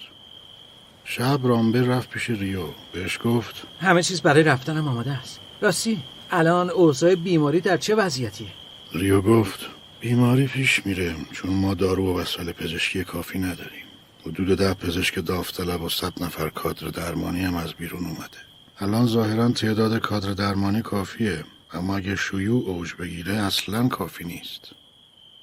شب 1.05 1.41
رامبر 1.43 1.81
رفت 1.81 2.11
پیش 2.11 2.31
ریو. 2.31 2.67
بهش 2.93 3.19
گفت 3.25 3.55
همه 3.81 4.03
چیز 4.03 4.23
برای 4.23 4.43
رفتنم 4.43 4.89
آماده 4.89 5.11
است. 5.11 5.41
راستی 5.61 6.03
الان 6.31 6.71
اوضاع 6.71 7.15
بیماری 7.15 7.61
در 7.61 7.77
چه 7.77 7.95
وضعیتیه؟ 7.95 8.49
ریو 8.93 9.21
گفت 9.21 9.61
بیماری 10.01 10.47
پیش 10.47 10.87
میره 10.87 11.15
چون 11.33 11.51
ما 11.51 11.75
دارو 11.75 12.15
و 12.15 12.21
وسایل 12.21 12.53
پزشکی 12.53 13.05
کافی 13.05 13.39
نداریم. 13.39 13.85
حدود 14.27 14.59
ده 14.59 14.75
پزشک 14.75 15.27
داوطلب 15.27 15.83
و 15.83 15.89
صد 15.89 16.23
نفر 16.23 16.49
کادر 16.49 16.89
درمانی 16.89 17.41
هم 17.41 17.57
از 17.57 17.75
بیرون 17.75 18.05
اومده. 18.05 18.39
الان 18.81 19.07
ظاهرا 19.07 19.49
تعداد 19.49 19.99
کادر 19.99 20.33
درمانی 20.33 20.83
کافیه 20.83 21.45
اما 21.73 21.97
اگه 21.97 22.17
شیوع 22.17 22.69
اوج 22.69 22.95
بگیره 22.95 23.35
اصلا 23.35 23.89
کافی 23.89 24.25
نیست. 24.25 24.61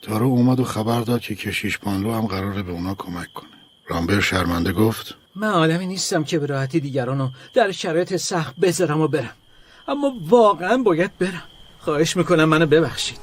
تارو 0.02 0.28
اومد 0.28 0.60
و 0.60 0.64
خبر 0.64 1.02
داد 1.02 1.22
که 1.22 1.36
کشیش 1.36 1.80
پانلو 1.80 2.14
هم 2.14 2.28
قراره 2.28 2.64
به 2.64 2.72
اونا 2.72 2.96
کمک 2.96 3.34
کنه. 3.34 3.50
رامبر 3.88 4.20
شرمنده 4.20 4.72
گفت 4.72 5.16
من 5.36 5.48
آدمی 5.48 5.88
نیستم 5.88 6.24
که 6.24 6.40
به 6.40 6.46
راحتی 6.46 6.80
دیگرانو 6.80 7.30
در 7.54 7.72
شرایط 7.72 8.16
سخت 8.16 8.56
بذارم 8.56 9.02
و 9.02 9.08
برم. 9.08 9.36
اما 9.88 10.14
واقعا 10.28 10.78
باید 10.78 11.18
برم. 11.18 11.44
خواهش 11.80 12.18
می‌کنم 12.18 12.46
منو 12.46 12.66
ببخشید. 12.66 13.20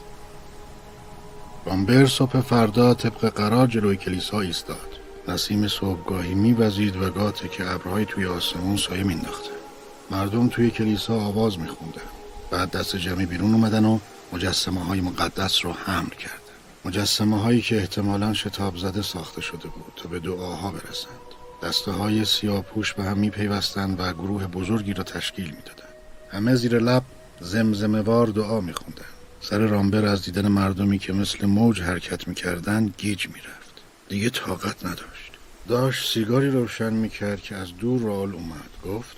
رامبر 1.66 2.06
صبح 2.06 2.40
فردا 2.40 2.94
طبق 2.94 3.28
قرار 3.28 3.66
جلوی 3.66 3.96
کلیسا 3.96 4.40
ایستاد. 4.40 4.98
نسیم 5.28 5.68
صبحگاهی 5.68 6.34
میوزید 6.34 6.96
و 6.96 7.10
گاته 7.10 7.48
که 7.48 7.70
ابرهایی 7.70 8.06
توی 8.06 8.26
آسمون 8.26 8.76
سایه 8.76 9.04
مینداخته 9.04 9.50
مردم 10.10 10.48
توی 10.48 10.70
کلیسا 10.70 11.14
آواز 11.20 11.58
میخوندن. 11.58 12.08
بعد 12.50 12.70
دست 12.70 12.96
جمعی 12.96 13.26
بیرون 13.26 13.54
اومدن 13.54 13.84
و 13.84 13.98
مجسمه 14.32 14.84
های 14.84 15.00
مقدس 15.00 15.64
رو 15.64 15.72
حمل 15.72 16.10
کردن. 16.10 16.38
مجسمه 16.84 17.40
هایی 17.40 17.60
که 17.60 17.76
احتمالا 17.76 18.34
شتاب 18.34 18.76
زده 18.76 19.02
ساخته 19.02 19.40
شده 19.40 19.68
بود 19.68 19.92
تا 19.96 20.08
به 20.08 20.18
دعاها 20.18 20.70
برسند 20.70 21.27
دسته 21.62 21.92
های 21.92 22.24
سیاه 22.24 22.62
پوش 22.62 22.92
به 22.92 23.02
هم 23.02 23.18
میپیوستند 23.18 24.00
و 24.00 24.12
گروه 24.12 24.46
بزرگی 24.46 24.92
را 24.92 25.04
تشکیل 25.04 25.44
می‌دادند. 25.44 25.94
همه 26.30 26.54
زیر 26.54 26.78
لب 26.78 27.02
زمزمه 27.40 28.00
وار 28.00 28.26
دعا 28.26 28.60
میخوندن 28.60 29.04
سر 29.40 29.58
رامبر 29.58 30.06
از 30.06 30.22
دیدن 30.22 30.48
مردمی 30.48 30.98
که 30.98 31.12
مثل 31.12 31.46
موج 31.46 31.82
حرکت 31.82 32.28
می‌کردن 32.28 32.92
گیج 32.98 33.26
می‌رفت. 33.26 33.74
دیگه 34.08 34.30
طاقت 34.30 34.86
نداشت. 34.86 35.32
داشت 35.68 36.12
سیگاری 36.12 36.50
روشن 36.50 36.92
می‌کرد 36.92 37.40
که 37.40 37.56
از 37.56 37.76
دور 37.76 38.02
رال 38.02 38.32
اومد. 38.32 38.70
گفت 38.84 39.16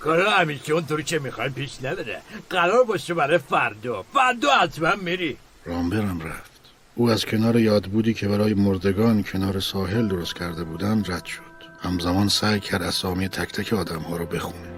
کارا 0.00 0.30
همیشه 0.30 0.72
اونطوری 0.72 1.02
که 1.02 1.18
می‌خوایم 1.18 1.52
پیش 1.52 1.78
نداره. 1.82 2.20
قرار 2.50 2.84
باشه 2.84 3.14
برای 3.14 3.38
فردا. 3.38 4.02
فردا 4.02 4.50
حتما 4.50 4.94
میری. 4.94 5.36
رامبرم 5.64 6.20
رفت. 6.20 6.50
او 6.94 7.10
از 7.10 7.24
کنار 7.24 7.56
یادبودی 7.60 8.14
که 8.14 8.28
برای 8.28 8.54
مردگان 8.54 9.22
کنار 9.22 9.60
ساحل 9.60 10.08
درست 10.08 10.34
کرده 10.34 10.64
بودن 10.64 11.04
رد 11.06 11.24
شد. 11.24 11.47
همزمان 11.80 12.28
سعی 12.28 12.60
کرد 12.60 12.82
اسامی 12.82 13.28
تک 13.28 13.52
تک 13.52 13.72
آدم 13.72 14.00
ها 14.00 14.16
رو 14.16 14.26
بخونه. 14.26 14.68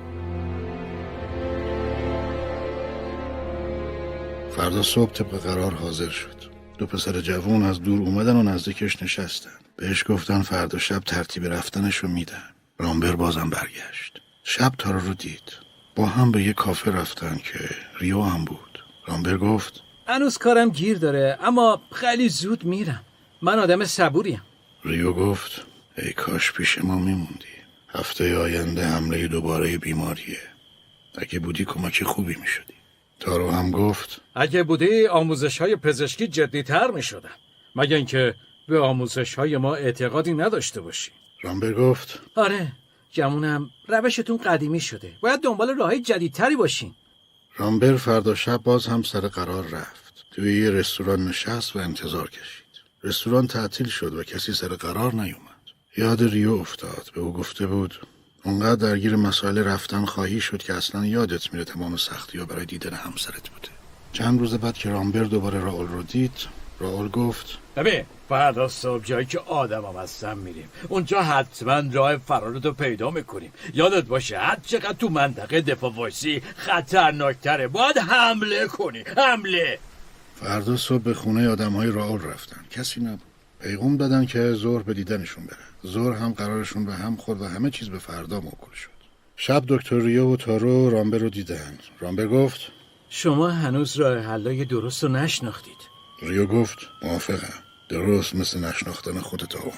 فردا 4.56 4.82
صبح 4.82 5.12
طبق 5.12 5.36
قرار 5.36 5.74
حاضر 5.74 6.08
شد. 6.08 6.50
دو 6.78 6.86
پسر 6.86 7.20
جوون 7.20 7.62
از 7.62 7.82
دور 7.82 8.00
اومدن 8.00 8.36
و 8.36 8.42
نزدیکش 8.42 9.02
نشستن. 9.02 9.50
بهش 9.76 10.04
گفتن 10.08 10.42
فردا 10.42 10.78
شب 10.78 10.98
ترتیب 11.00 11.44
رفتنش 11.46 11.96
رو 11.96 12.08
میدن. 12.08 12.50
رامبر 12.78 13.16
بازم 13.16 13.50
برگشت. 13.50 14.20
شب 14.44 14.72
تارا 14.78 14.98
رو 14.98 15.14
دید. 15.14 15.52
با 15.96 16.06
هم 16.06 16.32
به 16.32 16.42
یه 16.42 16.52
کافه 16.52 16.90
رفتن 16.90 17.36
که 17.36 17.58
ریو 17.98 18.22
هم 18.22 18.44
بود. 18.44 18.84
رامبر 19.06 19.36
گفت 19.36 19.80
هنوز 20.06 20.38
کارم 20.38 20.68
گیر 20.70 20.98
داره 20.98 21.38
اما 21.42 21.82
خیلی 21.92 22.28
زود 22.28 22.64
میرم. 22.64 23.04
من 23.42 23.58
آدم 23.58 23.84
صبوریم. 23.84 24.42
ریو 24.84 25.12
گفت 25.12 25.66
ای 26.02 26.12
کاش 26.12 26.52
پیش 26.52 26.78
ما 26.78 26.98
میموندی. 26.98 27.54
هفته 27.88 28.36
آینده 28.36 28.86
حمله 28.86 29.28
دوباره 29.28 29.78
بیماریه. 29.78 30.40
اگه 31.14 31.38
بودی 31.38 31.64
کمک 31.64 32.04
خوبی 32.04 32.34
می‌شدی. 32.34 32.74
تارو 33.20 33.50
هم 33.50 33.70
گفت. 33.70 34.20
اگه 34.34 34.62
بودی 34.62 35.06
آموزش 35.06 35.60
های 35.60 35.76
پزشکی 35.76 36.28
جدیتر 36.28 36.90
می 36.90 37.02
شدن 37.02 37.30
مگه 37.76 37.96
اینکه 37.96 38.34
به 38.68 38.80
آموزش 38.80 39.34
های 39.34 39.56
ما 39.56 39.74
اعتقادی 39.74 40.34
نداشته 40.34 40.80
باشی. 40.80 41.10
رامبر 41.42 41.72
گفت. 41.72 42.20
آره 42.34 42.72
گمونم 43.14 43.70
روشتون 43.88 44.36
قدیمی 44.36 44.80
شده. 44.80 45.12
باید 45.20 45.40
دنبال 45.40 45.74
راههای 45.78 46.00
جدیدتری 46.00 46.56
باشین. 46.56 46.94
رامبر 47.56 47.96
فردا 47.96 48.34
شب 48.34 48.56
باز 48.62 48.86
هم 48.86 49.02
سر 49.02 49.20
قرار 49.20 49.66
رفت. 49.66 50.24
توی 50.30 50.60
یه 50.62 50.70
رستوران 50.70 51.28
نشست 51.28 51.76
و 51.76 51.78
انتظار 51.78 52.30
کشید. 52.30 52.66
رستوران 53.04 53.46
تعطیل 53.46 53.88
شد 53.88 54.14
و 54.14 54.24
کسی 54.24 54.52
سر 54.52 54.68
قرار 54.68 55.14
نیومد. 55.14 55.49
یاد 55.96 56.22
ریو 56.22 56.52
افتاد. 56.52 57.10
به 57.14 57.20
او 57.20 57.32
گفته 57.32 57.66
بود 57.66 58.00
اونقدر 58.44 58.74
درگیر 58.74 59.16
مسائل 59.16 59.58
رفتن 59.58 60.04
خواهی 60.04 60.40
شد 60.40 60.62
که 60.62 60.74
اصلا 60.74 61.06
یادت 61.06 61.52
میره 61.52 61.64
تمام 61.64 61.96
سختی 61.96 62.38
ها 62.38 62.44
برای 62.44 62.66
دیدن 62.66 62.92
همسرت 62.92 63.48
بوده. 63.48 63.68
چند 64.12 64.40
روز 64.40 64.54
بعد 64.54 64.74
که 64.74 64.90
رامبر 64.90 65.24
دوباره 65.24 65.60
راول 65.60 65.86
رو 65.86 66.02
دید 66.02 66.32
راول 66.80 67.08
گفت 67.08 67.58
ببین 67.76 68.04
فردا 68.28 68.68
صبح 68.68 69.04
جایی 69.04 69.26
که 69.26 69.38
آدم 69.38 69.84
هم 69.84 69.96
هستن 69.96 70.38
میریم. 70.38 70.68
اونجا 70.88 71.22
حتما 71.22 71.82
راه 71.92 72.16
فرارتو 72.16 72.72
پیدا 72.72 73.10
می‌کنیم. 73.10 73.52
یادت 73.74 74.04
باشه 74.04 74.38
هر 74.38 74.58
چقدر 74.66 74.92
تو 74.92 75.08
منطقه 75.08 75.60
دفاع 75.60 75.92
وایسی 75.92 76.42
خطرناکتره. 76.56 77.68
باید 77.68 77.98
حمله 77.98 78.66
کنی. 78.66 79.04
حمله. 79.16 79.78
فردا 80.36 80.76
صبح 80.76 81.02
به 81.02 81.14
خونه 81.14 81.48
آدم 81.48 81.72
های 81.72 81.90
راول 81.90 82.22
رفتن. 82.22 82.64
کسی 82.70 83.00
نبود. 83.00 83.20
پیغام 83.60 83.96
دادن 83.96 84.26
که 84.26 84.52
ظهر 84.52 84.82
به 84.82 84.94
دیدنشون 84.94 85.44
برن 85.46 85.69
ظهر 85.86 86.12
هم 86.12 86.32
قرارشون 86.32 86.84
به 86.86 86.94
هم 86.94 87.16
خورد 87.16 87.40
و 87.40 87.44
همه 87.44 87.70
چیز 87.70 87.88
به 87.88 87.98
فردا 87.98 88.40
موکول 88.40 88.74
شد. 88.74 88.90
شب 89.36 89.64
دکتر 89.68 89.98
ریو 89.98 90.32
و 90.32 90.36
تارو 90.36 90.90
رامبر 90.90 91.18
رو 91.18 91.30
دیدن. 91.30 91.78
رامبر 92.00 92.26
گفت 92.26 92.60
شما 93.08 93.50
هنوز 93.50 93.96
راه 93.96 94.18
حلای 94.18 94.64
درست 94.64 95.04
رو 95.04 95.08
نشناختید. 95.08 95.78
ریو 96.22 96.46
گفت 96.46 96.78
موافقم. 97.02 97.62
درست 97.88 98.34
مثل 98.34 98.64
نشناختن 98.64 99.20
خود 99.20 99.40
تاون 99.40 99.72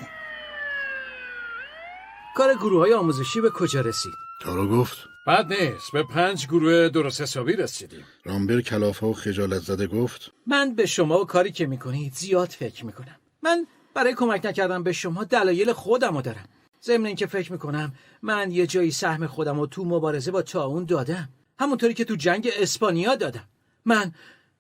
کار 2.36 2.54
گروه 2.54 2.80
های 2.80 2.94
آموزشی 2.94 3.40
به 3.40 3.50
کجا 3.50 3.80
رسید؟ 3.80 4.12
تارو 4.42 4.68
گفت 4.68 4.96
بد 5.26 5.52
نیست. 5.52 5.92
به 5.92 6.02
پنج 6.02 6.46
گروه 6.46 6.88
درست 6.88 7.20
حسابی 7.20 7.52
رسیدیم. 7.52 8.04
رامبر 8.24 8.60
کلافه 8.60 9.06
و 9.06 9.12
خجالت 9.12 9.62
زده 9.62 9.86
گفت 9.86 10.30
من 10.46 10.74
به 10.74 10.86
شما 10.86 11.20
و 11.20 11.24
کاری 11.24 11.52
که 11.52 11.66
می‌کنید 11.66 12.14
زیاد 12.14 12.48
فکر 12.48 12.86
می‌کنم. 12.86 13.16
من 13.42 13.66
برای 13.94 14.14
کمک 14.14 14.46
نکردم 14.46 14.82
به 14.82 14.92
شما 14.92 15.24
دلایل 15.24 15.72
خودم 15.72 16.16
رو 16.16 16.22
دارم. 16.22 16.48
ضمن 16.82 17.06
اینکه 17.06 17.26
فکر 17.26 17.52
می‌کنم 17.52 17.94
من 18.22 18.50
یه 18.50 18.66
جایی 18.66 18.90
سهم 18.90 19.26
خودم 19.26 19.60
رو 19.60 19.66
تو 19.66 19.84
مبارزه 19.84 20.30
با 20.30 20.42
تاون 20.42 20.84
دادم. 20.84 21.28
همونطوری 21.58 21.94
که 21.94 22.04
تو 22.04 22.16
جنگ 22.16 22.50
اسپانیا 22.56 23.14
دادم. 23.14 23.48
من 23.84 24.12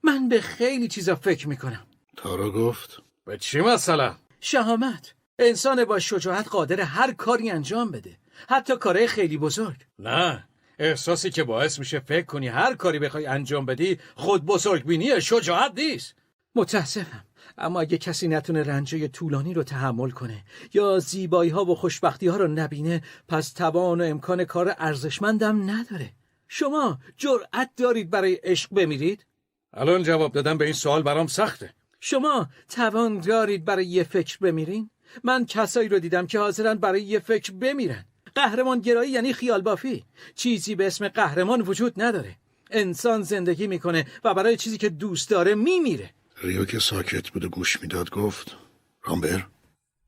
من 0.02 0.28
به 0.28 0.40
خیلی 0.40 0.88
چیزا 0.88 1.16
فکر 1.16 1.48
می‌کنم. 1.48 1.86
تارو 2.16 2.52
گفت. 2.52 3.02
به 3.24 3.38
چی 3.38 3.60
مثلا؟ 3.60 4.14
شهامت. 4.40 5.14
انسان 5.38 5.84
با 5.84 5.98
شجاعت 5.98 6.48
قادر 6.48 6.80
هر 6.80 7.12
کاری 7.12 7.50
انجام 7.50 7.90
بده. 7.90 8.18
حتی 8.48 8.76
کارهای 8.76 9.06
خیلی 9.06 9.38
بزرگ. 9.38 9.76
نه. 9.98 10.44
احساسی 10.78 11.30
که 11.30 11.44
باعث 11.44 11.78
میشه 11.78 12.00
فکر 12.00 12.26
کنی 12.26 12.48
هر 12.48 12.74
کاری 12.74 12.98
بخوای 12.98 13.26
انجام 13.26 13.66
بدی 13.66 13.98
خود 14.14 14.46
بزرگ 14.46 14.84
بینی 14.84 15.20
شجاعت 15.20 15.72
نیست. 15.76 16.14
متاسفم. 16.54 17.24
اما 17.62 17.80
اگه 17.80 17.98
کسی 17.98 18.28
نتونه 18.28 18.62
رنجای 18.62 19.08
طولانی 19.08 19.54
رو 19.54 19.62
تحمل 19.62 20.10
کنه 20.10 20.44
یا 20.74 20.98
زیبایی 20.98 21.50
ها 21.50 21.64
و 21.64 21.74
خوشبختی 21.74 22.28
ها 22.28 22.36
رو 22.36 22.48
نبینه 22.48 23.02
پس 23.28 23.52
توان 23.52 24.00
و 24.00 24.04
امکان 24.04 24.44
کار 24.44 24.74
ارزشمندم 24.78 25.70
نداره. 25.70 26.12
شما 26.48 26.98
جرأت 27.16 27.70
دارید 27.76 28.10
برای 28.10 28.34
عشق 28.34 28.70
بمیرید؟ 28.74 29.26
الان 29.74 30.02
جواب 30.02 30.32
دادن 30.32 30.58
به 30.58 30.64
این 30.64 30.74
سوال 30.74 31.02
برام 31.02 31.26
سخته. 31.26 31.74
شما 32.00 32.48
توان 32.68 33.18
دارید 33.18 33.64
برای 33.64 33.86
یه 33.86 34.02
فکر 34.04 34.38
بمیرین؟ 34.38 34.90
من 35.24 35.46
کسایی 35.46 35.88
رو 35.88 35.98
دیدم 35.98 36.26
که 36.26 36.38
حاضرن 36.38 36.74
برای 36.74 37.02
یه 37.02 37.18
فکر 37.18 37.52
بمیرن. 37.52 38.04
قهرمان 38.34 38.80
گرایی 38.80 39.10
یعنی 39.10 39.32
خیال 39.32 39.62
بافی. 39.62 40.04
چیزی 40.34 40.74
به 40.74 40.86
اسم 40.86 41.08
قهرمان 41.08 41.60
وجود 41.60 42.02
نداره. 42.02 42.36
انسان 42.70 43.22
زندگی 43.22 43.66
می‌کنه 43.66 44.06
و 44.24 44.34
برای 44.34 44.56
چیزی 44.56 44.78
که 44.78 44.88
دوست 44.88 45.30
داره 45.30 45.54
میمیره. 45.54 46.10
ریو 46.42 46.64
که 46.64 46.78
ساکت 46.78 47.30
بود 47.30 47.44
و 47.44 47.48
گوش 47.48 47.82
می‌داد 47.82 48.10
گفت 48.10 48.56
رامبر 49.02 49.46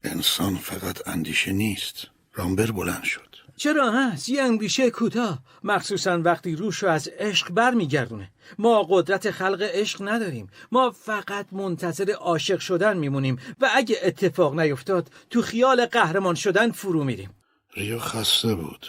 انسان 0.05 0.57
فقط 0.57 1.09
اندیشه 1.09 1.53
نیست. 1.53 2.07
رامبر 2.35 2.71
بلند 2.71 3.05
شد. 3.05 3.35
چرا 3.57 3.93
هست 3.93 4.29
یه 4.29 4.43
اندیشه 4.43 4.91
کوتاه. 4.91 5.39
مخصوصا 5.65 6.21
وقتی 6.21 6.57
روش 6.57 6.83
رو 6.83 6.89
از 6.89 7.09
عشق 7.09 7.51
برمیگردونه. 7.51 8.33
ما 8.59 8.83
قدرت 8.83 9.31
خلق 9.31 9.71
عشق 9.75 10.09
نداریم. 10.09 10.51
ما 10.73 10.91
فقط 10.91 11.47
منتظر 11.53 12.11
عاشق 12.11 12.59
شدن 12.59 12.97
میمونیم 12.97 13.39
و 13.61 13.71
اگه 13.75 13.97
اتفاق 14.03 14.61
نیفتاد 14.61 15.11
تو 15.31 15.43
خیال 15.43 15.87
قهرمان 15.87 16.35
شدن 16.35 16.71
فرو 16.71 17.05
میریم. 17.05 17.31
ریو 17.77 17.99
خسته 17.99 18.55
بود. 18.55 18.87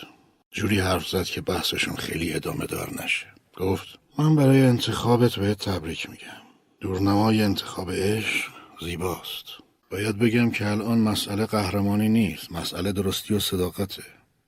جوری 0.51 0.79
حرف 0.79 1.09
زد 1.09 1.23
که 1.23 1.41
بحثشون 1.41 1.95
خیلی 1.95 2.33
ادامه 2.33 2.65
دار 2.65 3.03
نشه. 3.03 3.27
گفت 3.57 3.87
من 4.19 4.35
برای 4.35 4.61
انتخابت 4.61 5.35
بهت 5.35 5.69
تبریک 5.69 6.09
میگم. 6.09 6.44
دورنمای 6.85 7.41
انتخاب 7.41 7.91
عشق 7.91 8.51
زیباست. 8.81 9.45
باید 9.91 10.17
بگم 10.19 10.51
که 10.51 10.67
الان 10.67 10.97
مسئله 10.97 11.45
قهرمانی 11.45 12.09
نیست 12.09 12.51
مسئله 12.51 12.91
درستی 12.91 13.33
و 13.33 13.39
صداقته 13.39 14.03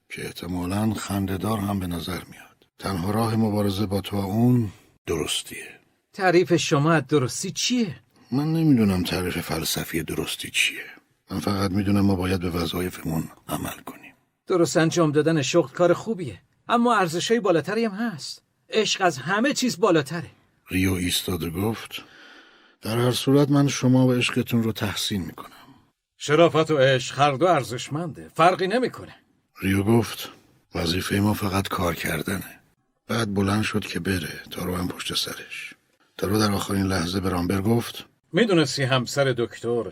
که 0.10 0.26
احتمالا 0.26 0.94
خندهدار 0.94 1.58
هم 1.60 1.80
به 1.80 1.88
نظر 1.88 2.22
میاد. 2.32 2.68
تنها 2.80 3.12
راه 3.12 3.36
مبارزه 3.36 3.86
با 3.86 4.02
تو 4.02 4.18
اون 4.18 4.70
درستیه. 5.06 5.80
تعریف 6.14 6.56
شما 6.56 6.92
از 6.92 7.08
درستی 7.08 7.52
چیه؟ 7.52 7.96
من 8.32 8.54
نمی‌دونم 8.54 9.04
تعریف 9.04 9.38
فلسفی 9.38 10.04
درستی 10.04 10.50
چیه. 10.50 10.86
من 11.32 11.40
فقط 11.40 11.72
می‌دونم 11.72 12.02
ما 12.02 12.16
باید 12.16 12.42
به 12.42 12.50
وظایفمون 12.50 13.24
عمل 13.48 13.80
کنیم. 13.86 14.14
درست 14.48 14.78
انجام 14.78 15.12
دادن 15.12 15.42
شغل 15.42 15.70
کار 15.70 15.94
خوبیه 15.94 16.42
اما 16.70 16.96
ارزشهای 16.96 17.40
بالاتری 17.40 17.86
هم 17.86 17.92
هست. 17.92 18.42
عشق 18.70 19.02
از 19.02 19.18
همه 19.18 19.54
چیز 19.54 19.80
بالاتره. 19.80 20.30
ریو 20.70 20.94
ایستاد 20.94 21.44
و 21.44 21.52
گفت 21.52 22.04
در 22.88 22.98
هر 22.98 23.12
صورت 23.12 23.50
من 23.50 23.68
شما 23.68 24.08
و 24.08 24.14
عشقتون 24.14 24.64
رو 24.64 24.72
تحسین 24.72 25.22
می‌کنم. 25.22 25.52
شرافت 26.18 26.72
و 26.72 26.78
عشق 26.78 27.20
هر 27.20 27.32
دو 27.32 27.46
ارزشمنده. 27.46 28.30
فرقی 28.36 28.68
نمی‌کنه. 28.68 29.16
ریو 29.62 29.84
گفت 29.84 30.30
وظیفه 30.76 31.16
ما 31.16 31.34
فقط 31.34 31.68
کار 31.68 31.96
کردنه. 31.96 32.60
بعد 33.08 33.34
بلند 33.34 33.64
شد 33.64 33.86
که 33.86 34.00
بره 34.00 34.42
تارو 34.52 34.76
هم 34.76 34.88
پشت 34.88 35.16
سرش. 35.16 35.74
تارو 36.18 36.40
در 36.40 36.52
آخرین 36.52 36.86
لحظه 36.86 37.20
به 37.20 37.30
رامبر 37.30 37.62
گفت 37.62 38.06
می‌دونستی 38.34 38.84
همسر 38.84 39.34
دکتر 39.38 39.84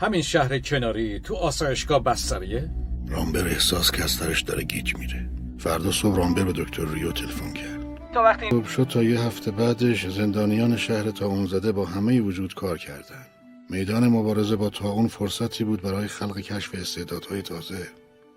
همین 0.00 0.22
شهر 0.22 0.58
کناری 0.58 1.20
تو 1.20 1.34
آسایشگاه 1.34 2.04
بستریه؟ 2.04 2.70
رامبر 3.08 3.46
احساس 3.46 3.90
که 3.90 4.04
از 4.04 4.10
سرش 4.10 4.42
داره 4.42 4.62
گیج 4.62 4.96
میره. 4.96 5.30
فردا 5.58 5.92
صبح 5.92 6.16
رامبر 6.16 6.44
به 6.44 6.52
دکتر 6.52 6.84
ریو 6.88 7.12
تلفن 7.12 7.52
کرد. 7.52 7.73
تا 8.14 8.22
وقتی 8.22 8.50
صبح 8.50 8.68
شد 8.68 8.84
تا 8.84 9.02
یه 9.02 9.20
هفته 9.20 9.50
بعدش 9.50 10.06
زندانیان 10.06 10.76
شهر 10.76 11.10
تاون 11.10 11.46
زده 11.46 11.72
با 11.72 11.84
همه 11.84 12.20
وجود 12.20 12.54
کار 12.54 12.78
کردند. 12.78 13.26
میدان 13.70 14.08
مبارزه 14.08 14.56
با 14.56 14.70
تاون 14.70 15.08
فرصتی 15.08 15.64
بود 15.64 15.82
برای 15.82 16.08
خلق 16.08 16.38
کشف 16.40 16.74
استعدادهای 16.74 17.42
تازه. 17.42 17.88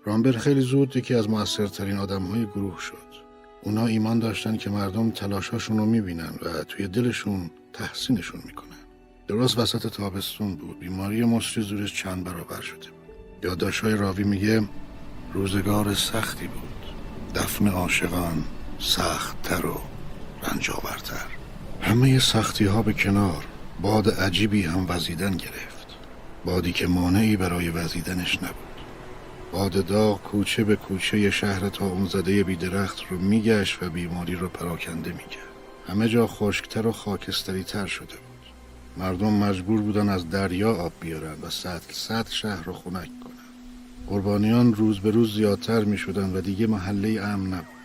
رامبر 0.04 0.32
خیلی 0.32 0.60
زود 0.60 0.96
یکی 0.96 1.14
از 1.14 1.30
موثرترین 1.30 1.96
آدمهای 1.96 2.46
گروه 2.46 2.80
شد. 2.80 3.08
اونا 3.62 3.86
ایمان 3.86 4.18
داشتن 4.18 4.56
که 4.56 4.70
مردم 4.70 5.10
تلاشاشون 5.10 5.78
رو 5.78 5.86
می‌بینن 5.86 6.32
و 6.42 6.64
توی 6.64 6.88
دلشون 6.88 7.50
تحسینشون 7.72 8.40
می‌کنن. 8.46 8.68
درست 9.28 9.58
وسط 9.58 9.86
تابستون 9.86 10.56
بود. 10.56 10.80
بیماری 10.80 11.24
مصری 11.24 11.62
زورش 11.62 11.94
چند 11.94 12.24
برابر 12.24 12.60
شده 12.60 12.76
بود. 12.76 13.44
یادداشت‌های 13.44 13.96
راوی 13.96 14.24
میگه 14.24 14.62
روزگار 15.34 15.94
سختی 15.94 16.46
بود. 16.46 16.86
دفن 17.34 17.68
عاشقان 17.68 18.44
سختتر 18.78 19.66
و 19.66 19.80
رنجاورتر 20.42 21.26
همه 21.82 22.18
سختی 22.18 22.64
ها 22.64 22.82
به 22.82 22.92
کنار 22.92 23.44
باد 23.82 24.10
عجیبی 24.10 24.62
هم 24.62 24.86
وزیدن 24.88 25.36
گرفت. 25.36 25.86
بادی 26.44 26.72
که 26.72 26.86
مانعی 26.86 27.36
برای 27.36 27.68
وزیدنش 27.68 28.36
نبود. 28.36 28.54
باد 29.52 29.86
داغ 29.86 30.22
کوچه 30.22 30.64
به 30.64 30.76
کوچه 30.76 31.30
شهر 31.30 31.68
تا 31.68 31.86
اون 31.86 32.06
زده 32.06 32.44
بیدرخت 32.44 33.00
رو 33.10 33.18
میگشت 33.18 33.82
و 33.82 33.90
بیماری 33.90 34.34
رو 34.34 34.48
پراکنده 34.48 35.10
می‌کرد. 35.10 35.48
همه 35.88 36.08
جا 36.08 36.26
خشکتر 36.26 36.86
و 36.86 36.92
خاکستری 36.92 37.64
تر 37.64 37.86
شده 37.86 38.06
بود. 38.06 38.46
مردم 38.96 39.32
مجبور 39.32 39.80
بودن 39.80 40.08
از 40.08 40.30
دریا 40.30 40.74
آب 40.74 40.92
بیارن 41.00 41.40
و 41.42 41.50
سطل 41.50 41.92
سطل 41.92 42.32
شهر 42.32 42.62
رو 42.64 42.72
خنک 42.72 42.92
کنن. 42.92 43.48
قربانیان 44.06 44.74
روز 44.74 45.00
به 45.00 45.10
روز 45.10 45.34
زیادتر 45.34 45.84
می 45.84 45.98
شدن 45.98 46.36
و 46.36 46.40
دیگه 46.40 46.66
محله 46.66 47.20
امن 47.22 47.46
نبود. 47.46 47.77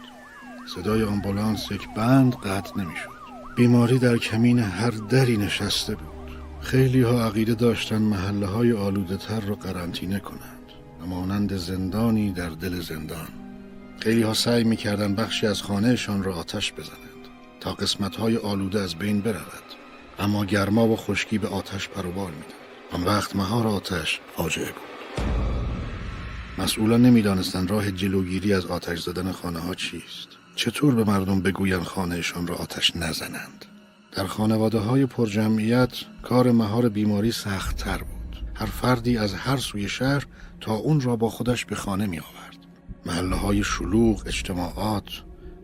صدای 0.65 1.03
آمبولانس 1.03 1.72
یک 1.72 1.81
بند 1.95 2.35
قطع 2.35 2.80
نمی‌شد. 2.80 3.10
بیماری 3.56 3.99
در 3.99 4.18
کمین 4.18 4.60
هر 4.60 4.91
دری 4.91 5.38
نشسته 5.38 5.95
بود. 5.95 6.38
خیلی 6.61 7.02
ها 7.02 7.26
عقیده 7.26 7.53
داشتن 7.53 8.02
محله 8.02 8.45
های 8.45 8.73
آلوده 8.73 9.18
تر 9.18 9.40
رو 9.40 9.56
قرنطینه 9.56 10.19
کنند 10.19 10.72
و 11.02 11.06
مانند 11.06 11.57
زندانی 11.57 12.31
در 12.31 12.49
دل 12.49 12.80
زندان. 12.80 13.27
خیلی 13.99 14.22
ها 14.22 14.34
سعی 14.34 14.64
می‌کردن 14.64 15.15
بخشی 15.15 15.48
از 15.48 15.61
خانهشان 15.61 16.23
را 16.23 16.35
آتش 16.35 16.73
بزنند 16.73 17.27
تا 17.60 17.73
قسمت 17.73 18.15
های 18.15 18.38
آلوده 18.38 18.81
از 18.81 18.95
بین 18.95 19.22
برود. 19.22 19.64
اما 20.19 20.45
گرما 20.45 20.88
و 20.88 20.95
خشکی 20.95 21.38
به 21.38 21.48
آتش 21.48 21.90
پروبال 21.90 22.31
می‌داد. 22.31 22.53
آن 22.91 23.03
وقت 23.03 23.35
مهار 23.35 23.68
آتش 23.68 24.19
فاجعه 24.38 24.65
بود. 24.65 25.26
مسئولان 26.57 27.02
نمی‌دانستند 27.02 27.72
راه 27.72 27.91
جلوگیری 27.91 28.53
از 28.53 28.65
آتش 28.65 28.99
زدن 29.02 29.31
خانه 29.31 29.60
ها 29.60 29.73
چیست. 29.73 30.27
چطور 30.55 30.95
به 30.95 31.03
مردم 31.03 31.41
بگویند 31.41 31.84
خانهشان 31.84 32.47
را 32.47 32.55
آتش 32.55 32.95
نزنند؟ 32.95 33.65
در 34.11 34.25
خانواده 34.25 34.80
های 34.80 35.05
پرجمعیت 35.05 35.89
کار 36.23 36.51
مهار 36.51 36.89
بیماری 36.89 37.31
سخت 37.31 37.77
تر 37.77 37.97
بود. 37.97 38.43
هر 38.55 38.65
فردی 38.65 39.17
از 39.17 39.34
هر 39.34 39.57
سوی 39.57 39.89
شهر 39.89 40.25
تا 40.61 40.73
اون 40.73 41.01
را 41.01 41.15
با 41.15 41.30
خودش 41.30 41.65
به 41.65 41.75
خانه 41.75 42.07
می 42.07 42.19
آورد 42.19 42.57
محله 43.05 43.35
های 43.35 43.63
شلوغ 43.63 44.23
اجتماعات 44.25 45.23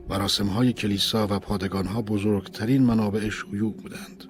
مراسم 0.09 0.47
های 0.47 0.73
کلیسا 0.73 1.27
و 1.27 1.39
پادگان 1.39 1.85
ها 1.85 2.01
بزرگترین 2.01 2.83
منابع 2.83 3.29
شیوع 3.29 3.73
بودند. 3.73 4.23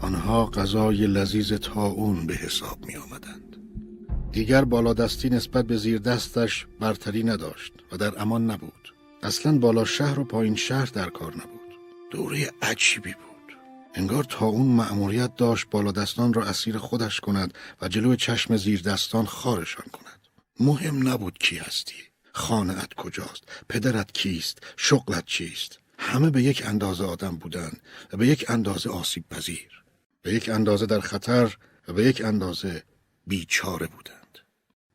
آنها 0.00 0.46
غذای 0.46 1.06
لذیذ 1.06 1.52
تاون 1.52 2.26
به 2.26 2.34
حساب 2.34 2.86
می 2.86 2.96
آمدند 2.96 3.56
دیگر 4.32 4.64
بالادستی 4.64 5.30
نسبت 5.30 5.66
به 5.66 5.76
زیر 5.76 5.98
دستش 5.98 6.66
برتری 6.80 7.24
نداشت 7.24 7.72
و 7.92 7.96
در 7.96 8.22
امان 8.22 8.50
نبود. 8.50 8.94
اصلا 9.22 9.58
بالا 9.58 9.84
شهر 9.84 10.20
و 10.20 10.24
پایین 10.24 10.56
شهر 10.56 10.86
در 10.86 11.10
کار 11.10 11.34
نبود. 11.34 11.60
دوره 12.10 12.50
عجیبی 12.62 13.12
بود. 13.12 13.56
انگار 13.94 14.24
تا 14.24 14.46
اون 14.46 14.66
مأموریت 14.66 15.36
داشت 15.36 15.66
بالا 15.70 15.92
دستان 15.92 16.32
را 16.32 16.44
اسیر 16.44 16.78
خودش 16.78 17.20
کند 17.20 17.54
و 17.82 17.88
جلو 17.88 18.16
چشم 18.16 18.56
زیر 18.56 18.82
دستان 18.82 19.26
خارشان 19.26 19.86
کند. 19.92 20.20
مهم 20.60 21.08
نبود 21.08 21.38
کی 21.38 21.56
هستی. 21.56 22.02
خانهت 22.32 22.94
کجاست؟ 22.94 23.44
پدرت 23.68 24.12
کیست؟ 24.12 24.58
شغلت 24.76 25.24
چیست؟ 25.24 25.78
همه 25.98 26.30
به 26.30 26.42
یک 26.42 26.62
اندازه 26.66 27.04
آدم 27.04 27.36
بودند 27.36 27.80
و 28.12 28.16
به 28.16 28.26
یک 28.26 28.44
اندازه 28.48 28.90
آسیب 28.90 29.24
پذیر 29.30 29.82
به 30.22 30.34
یک 30.34 30.48
اندازه 30.48 30.86
در 30.86 31.00
خطر 31.00 31.56
و 31.88 31.92
به 31.92 32.04
یک 32.04 32.24
اندازه 32.24 32.82
بیچاره 33.26 33.86
بودند 33.86 34.19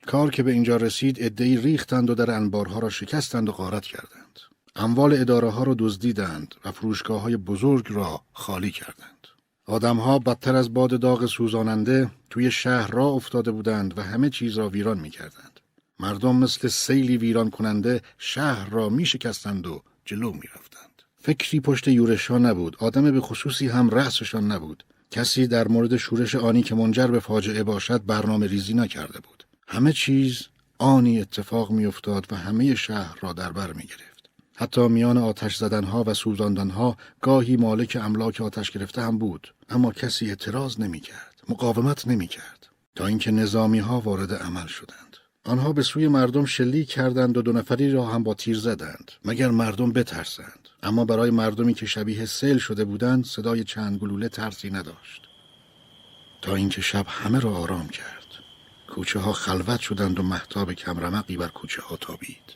کار 0.07 0.32
که 0.32 0.44
به 0.44 0.52
اینجا 0.52 0.77
رسید 0.77 1.18
ادهی 1.19 1.57
ریختند 1.57 2.10
و 2.10 2.15
در 2.15 2.32
انبارها 2.32 2.80
را 2.80 2.90
شکستند 2.90 3.49
و 3.49 3.52
غارت 3.52 3.86
کردند 3.86 4.40
اموال 4.76 5.14
اداره 5.14 5.49
ها 5.49 5.64
را 5.64 5.76
دزدیدند 5.80 6.56
و 6.65 6.72
فروشگاه 6.72 7.22
های 7.22 7.38
بزرگ 7.38 7.86
را 7.90 8.22
خالی 8.34 8.72
کردند 8.72 9.15
آدمها 9.65 10.19
بدتر 10.19 10.56
از 10.56 10.73
باد 10.73 10.99
داغ 10.99 11.26
سوزاننده 11.26 12.11
توی 12.30 12.52
شهر 12.52 12.91
را 12.91 13.06
افتاده 13.06 13.52
بودند 13.52 13.98
و 13.98 14.02
همه 14.02 14.30
چیز 14.30 14.57
را 14.57 14.69
ویران 14.69 14.99
می 14.99 15.10
کردند. 15.10 15.60
مردم 15.99 16.36
مثل 16.36 16.68
سیلی 16.68 17.18
ویران 17.18 17.49
کننده 17.49 18.02
شهر 18.18 18.69
را 18.69 18.90
می 18.90 19.06
شکستند 19.06 19.68
و 19.68 19.82
جلو 20.06 20.32
می 20.32 20.48
رفتند. 20.56 21.02
فکری 21.18 21.60
پشت 21.60 21.88
یورشا 21.88 22.38
نبود. 22.38 22.76
آدم 22.80 23.11
به 23.11 23.22
خصوصی 23.22 23.68
هم 23.68 23.90
رأسشان 23.90 24.52
نبود. 24.52 24.84
کسی 25.11 25.48
در 25.48 25.68
مورد 25.68 25.98
شورش 25.98 26.36
آنی 26.36 26.64
که 26.64 26.76
منجر 26.76 27.07
به 27.07 27.19
فاجعه 27.19 27.64
باشد 27.64 28.06
برنامه 28.06 28.48
ریزی 28.48 28.73
نکرده 28.73 29.19
بود. 29.19 29.34
همه 29.67 29.93
چیز 29.93 30.47
آنی 30.77 31.21
اتفاق 31.21 31.71
می 31.71 31.85
افتاد 31.85 32.27
و 32.31 32.35
همه 32.35 32.75
شهر 32.75 33.17
را 33.21 33.33
در 33.33 33.51
بر 33.51 33.73
می 33.73 33.83
گرفت. 33.83 34.29
حتی 34.55 34.87
میان 34.87 35.17
آتش 35.17 35.55
زدنها 35.55 36.03
و 36.07 36.13
سوزاندنها 36.13 36.97
گاهی 37.21 37.57
مالک 37.57 37.97
املاک 38.01 38.41
آتش 38.41 38.71
گرفته 38.71 39.01
هم 39.01 39.17
بود 39.17 39.53
اما 39.69 39.91
کسی 39.91 40.29
اعتراض 40.29 40.79
نمی 40.79 40.99
کرد 40.99 41.41
مقاومت 41.49 42.07
نمی 42.07 42.27
کرد 42.27 42.67
تا 42.95 43.07
اینکه 43.07 43.31
نظامی 43.31 43.79
ها 43.79 43.99
وارد 43.99 44.33
عمل 44.33 44.67
شدند. 44.67 45.17
آنها 45.43 45.73
به 45.73 45.81
سوی 45.81 46.07
مردم 46.07 46.45
شلیک 46.45 46.89
کردند 46.89 47.37
و 47.37 47.41
دو 47.41 47.51
نفری 47.51 47.91
را 47.91 48.05
هم 48.05 48.23
با 48.23 48.33
تیر 48.33 48.57
زدند 48.57 49.11
مگر 49.25 49.51
مردم 49.51 49.91
بترسند. 49.91 50.69
اما 50.83 51.05
برای 51.05 51.29
مردمی 51.31 51.73
که 51.73 51.85
شبیه 51.85 52.25
سیل 52.25 52.57
شده 52.57 52.85
بودند 52.85 53.25
صدای 53.25 53.63
چند 53.63 53.99
گلوله 53.99 54.29
ترسی 54.29 54.69
نداشت. 54.69 55.21
تا 56.41 56.55
اینکه 56.55 56.81
شب 56.81 57.05
همه 57.09 57.39
را 57.39 57.55
آرام 57.55 57.87
کرد. 57.87 58.24
کوچه 58.95 59.19
ها 59.19 59.34
خلوت 59.34 59.80
شدند 59.80 60.19
و 60.19 60.23
محتاب 60.23 60.73
کمرمقی 60.73 61.38
بر 61.38 61.47
کوچه 61.47 61.81
ها 61.81 61.97
تابید 61.97 62.53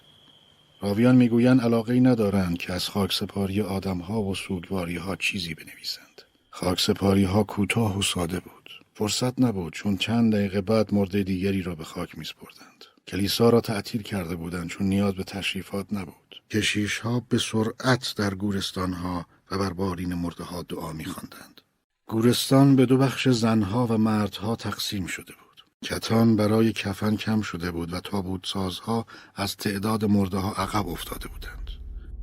راویان 0.82 1.16
می‌گویند 1.16 1.61
علاقه 1.61 1.99
ندارند 1.99 2.57
که 2.57 2.74
از 2.74 2.90
خاک 2.90 3.14
سپاری 3.14 3.61
آدم 3.61 3.98
ها 3.98 4.22
و 4.22 4.36
سوگواری 4.36 4.95
ها 4.95 5.16
چیزی 5.16 5.53
بنویسند. 5.53 6.22
خاک 6.49 6.82
سپاری 6.82 7.24
ها 7.24 7.44
کوتاه 7.44 7.98
و 7.98 8.02
ساده 8.02 8.40
بود. 8.40 8.70
فرصت 8.94 9.40
نبود 9.40 9.74
چون 9.74 9.98
چند 9.98 10.34
دقیقه 10.34 10.61
بعد 10.61 10.94
مرده 10.94 11.24
دیگری 11.24 11.61
را 11.61 11.76
به 11.76 11.84
خاک 11.84 12.18
میسپردند. 12.18 12.86
کلیسا 13.07 13.49
را 13.49 13.61
تعطیل 13.61 14.02
کرده 14.02 14.36
بودند 14.36 14.70
چون 14.70 14.88
نیاز 14.88 15.14
به 15.14 15.24
تشریفات 15.24 15.94
نبود. 15.94 16.41
کشیش 16.49 16.99
ها 16.99 17.20
به 17.30 17.38
سرعت 17.38 18.14
در 18.18 18.34
گورستان 18.34 18.94
ها 18.94 19.26
و 19.52 19.57
بر 19.57 19.74
بارین 19.74 20.14
مرده 20.14 20.44
ها 20.44 20.64
دعا 20.64 20.94
میخواندند. 20.94 21.61
گورستان 22.07 22.76
به 22.76 22.86
دو 22.86 22.98
بخش 22.98 23.28
زنها 23.28 23.88
و 23.88 23.98
مردها 23.98 24.56
تقسیم 24.56 25.06
شده 25.06 25.34
بود. 25.34 25.49
کتان 25.84 26.35
برای 26.35 26.73
کفن 26.73 27.15
کم 27.15 27.41
شده 27.41 27.72
بود 27.72 27.93
و 27.93 27.99
تابوت 27.99 28.45
سازها 28.45 29.06
از 29.35 29.57
تعداد 29.57 30.06
مرده 30.06 30.38
ها 30.38 30.51
عقب 30.51 30.88
افتاده 30.88 31.27
بودند. 31.27 31.72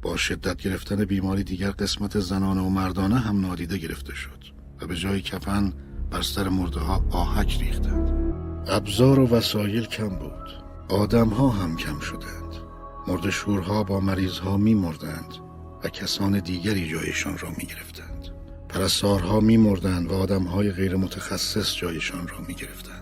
با 0.02 0.16
شدت 0.16 0.56
گرفتن 0.56 1.04
بیماری 1.04 1.44
دیگر 1.44 1.70
قسمت 1.70 2.20
زنانه 2.20 2.60
و 2.60 2.68
مردانه 2.68 3.18
هم 3.18 3.40
نادیده 3.40 3.78
گرفته 3.78 4.14
شد 4.14 4.44
و 4.80 4.86
به 4.86 4.96
جای 4.96 5.20
کفن 5.20 5.72
بر 6.10 6.22
سر 6.22 6.48
مرده 6.48 6.80
ها 6.80 7.04
آهک 7.10 7.58
ریختند. 7.60 8.34
ابزار 8.68 9.20
و 9.20 9.26
وسایل 9.26 9.84
کم 9.84 10.08
بود. 10.08 10.64
آدم 10.88 11.28
ها 11.28 11.48
هم 11.48 11.76
کم 11.76 12.00
شدند. 12.00 12.54
مرد 13.06 13.30
شورها 13.30 13.84
با 13.84 14.00
مریض 14.00 14.38
ها 14.38 14.56
می 14.56 14.74
مردند 14.74 15.34
و 15.84 15.88
کسان 15.88 16.38
دیگری 16.38 16.88
جایشان 16.88 17.38
را 17.38 17.50
می 17.50 17.64
گرفتند. 17.64 18.28
پرستارها 18.68 19.40
می 19.40 19.56
مردند 19.56 20.12
و 20.12 20.14
آدم 20.14 20.42
های 20.42 20.70
غیر 20.70 20.96
متخصص 20.96 21.76
جایشان 21.76 22.28
را 22.28 22.40
می 22.48 22.54
گرفتند. 22.54 22.95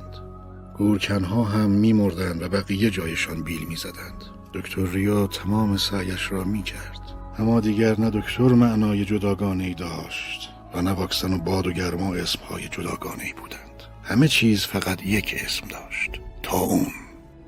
گورکنها 0.79 1.45
هم 1.45 1.71
میمردند 1.71 2.43
و 2.43 2.49
بقیه 2.49 2.91
جایشان 2.91 3.43
بیل 3.43 3.65
می‌زدند. 3.69 4.25
دکتر 4.55 4.87
ریو 4.87 5.27
تمام 5.27 5.77
سعیش 5.77 6.33
را 6.33 6.45
می‌کرد. 6.45 7.01
اما 7.39 7.61
دیگر 7.61 8.01
نه 8.01 8.11
دکتر 8.11 8.49
معنای 8.49 9.05
جداگانه 9.05 9.75
داشت 9.75 10.51
و 10.75 10.83
نه 10.83 10.91
واکسن 10.91 11.33
و 11.33 11.39
باد 11.39 11.67
و 11.67 11.73
گرما 11.73 12.15
اسمهای 12.15 12.69
جداگانه 12.69 13.35
بودند. 13.37 13.83
همه 14.03 14.29
چیز 14.29 14.65
فقط 14.65 15.07
یک 15.07 15.35
اسم 15.45 15.69
داشت. 15.69 16.11
تا 16.43 16.57
اون. 16.57 16.87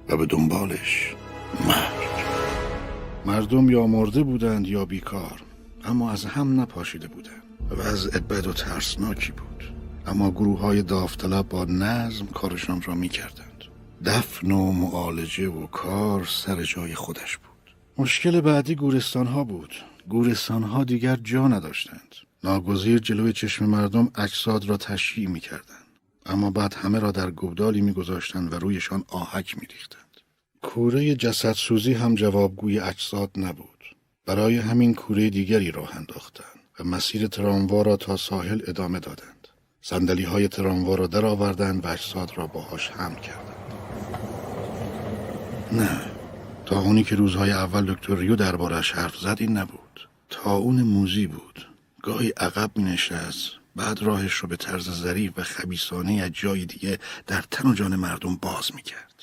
و 0.09 0.17
به 0.17 0.27
دنبالش 0.27 1.15
مرگ 1.67 2.07
مردم 3.27 3.71
یا 3.71 3.87
مرده 3.87 4.23
بودند 4.23 4.67
یا 4.67 4.85
بیکار. 4.85 5.43
اما 5.85 6.11
از 6.11 6.25
هم 6.25 6.61
نپاشیده 6.61 7.09
بودند. 7.09 7.43
و 7.71 7.83
از 7.83 8.11
بد 8.11 8.47
و 8.47 8.53
ترسناکی 8.53 9.33
بود. 9.33 9.76
اما 10.07 10.31
گروه 10.31 10.59
های 10.59 10.83
داوطلب 10.83 11.49
با 11.49 11.65
نظم 11.65 12.27
کارشان 12.27 12.83
را 12.83 12.95
می 12.95 13.09
کردند. 13.09 13.65
دفن 14.05 14.51
و 14.51 14.73
معالجه 14.73 15.49
و 15.49 15.67
کار 15.67 16.25
سر 16.25 16.63
جای 16.63 16.95
خودش 16.95 17.37
بود. 17.37 17.77
مشکل 17.99 18.41
بعدی 18.41 18.75
گورستان 18.75 19.27
ها 19.27 19.45
بود. 19.45 19.75
گورستان 20.09 20.63
ها 20.63 20.85
دیگر 20.85 21.17
جا 21.17 21.49
نداشتند. 21.49 22.15
ناگزیر 22.45 22.99
جلوی 22.99 23.33
چشم 23.33 23.67
مردم 23.67 24.11
اجساد 24.15 24.65
را 24.65 24.77
تشییع 24.77 25.29
می 25.29 25.41
کردند. 25.41 25.87
اما 26.27 26.51
بعد 26.51 26.75
همه 26.75 26.99
را 26.99 27.11
در 27.11 27.31
گودالی 27.31 27.81
می 27.81 27.93
گذاشتند 27.93 28.53
و 28.53 28.59
رویشان 28.59 29.05
آهک 29.09 29.59
می 29.59 29.67
ریختند. 29.67 30.21
کوره 30.63 31.15
جسدسوزی 31.15 31.93
هم 31.93 32.15
جوابگوی 32.15 32.81
اجساد 32.81 33.31
نبود. 33.37 33.97
برای 34.27 34.57
همین 34.57 34.95
کوره 34.95 35.31
دیگری 35.31 35.71
راه 35.71 35.97
انداختند 35.97 36.61
و 36.81 36.85
مسیر 36.85 37.27
تراموا 37.27 37.83
را 37.83 37.97
تا 37.97 38.17
ساحل 38.17 38.61
ادامه 38.67 39.01
دادند. 39.01 39.36
سندلی 39.89 40.23
های 40.23 40.49
تراموا 40.49 40.95
را 40.95 41.07
در 41.07 41.27
آوردن 41.27 41.81
و 41.81 41.87
اجساد 41.87 42.33
را 42.37 42.47
باهاش 42.47 42.91
هم 42.91 43.15
کردند 43.15 43.75
نه 45.73 46.01
تا 46.65 46.81
اونی 46.81 47.05
که 47.05 47.17
روزهای 47.17 47.51
اول 47.51 47.95
دکتر 47.95 48.15
ریو 48.17 48.37
دربارش 48.37 48.93
حرف 48.93 49.17
زد 49.17 49.37
این 49.41 49.57
نبود 49.57 50.09
تا 50.31 50.57
اون 50.57 50.83
موزی 50.83 51.27
بود 51.27 51.69
گاهی 52.03 52.33
عقب 52.37 52.71
می 52.77 52.85
نشست 52.85 53.51
بعد 53.77 54.03
راهش 54.03 54.33
رو 54.33 54.49
به 54.49 54.57
طرز 54.57 54.91
ظریف 54.91 55.33
و 55.37 55.43
خبیسانه 55.43 56.23
از 56.23 56.31
جای 56.33 56.65
دیگه 56.65 56.99
در 57.27 57.45
تن 57.51 57.69
و 57.69 57.75
جان 57.75 57.97
مردم 57.97 58.37
باز 58.37 58.75
می 58.75 58.83
کرد. 58.83 59.23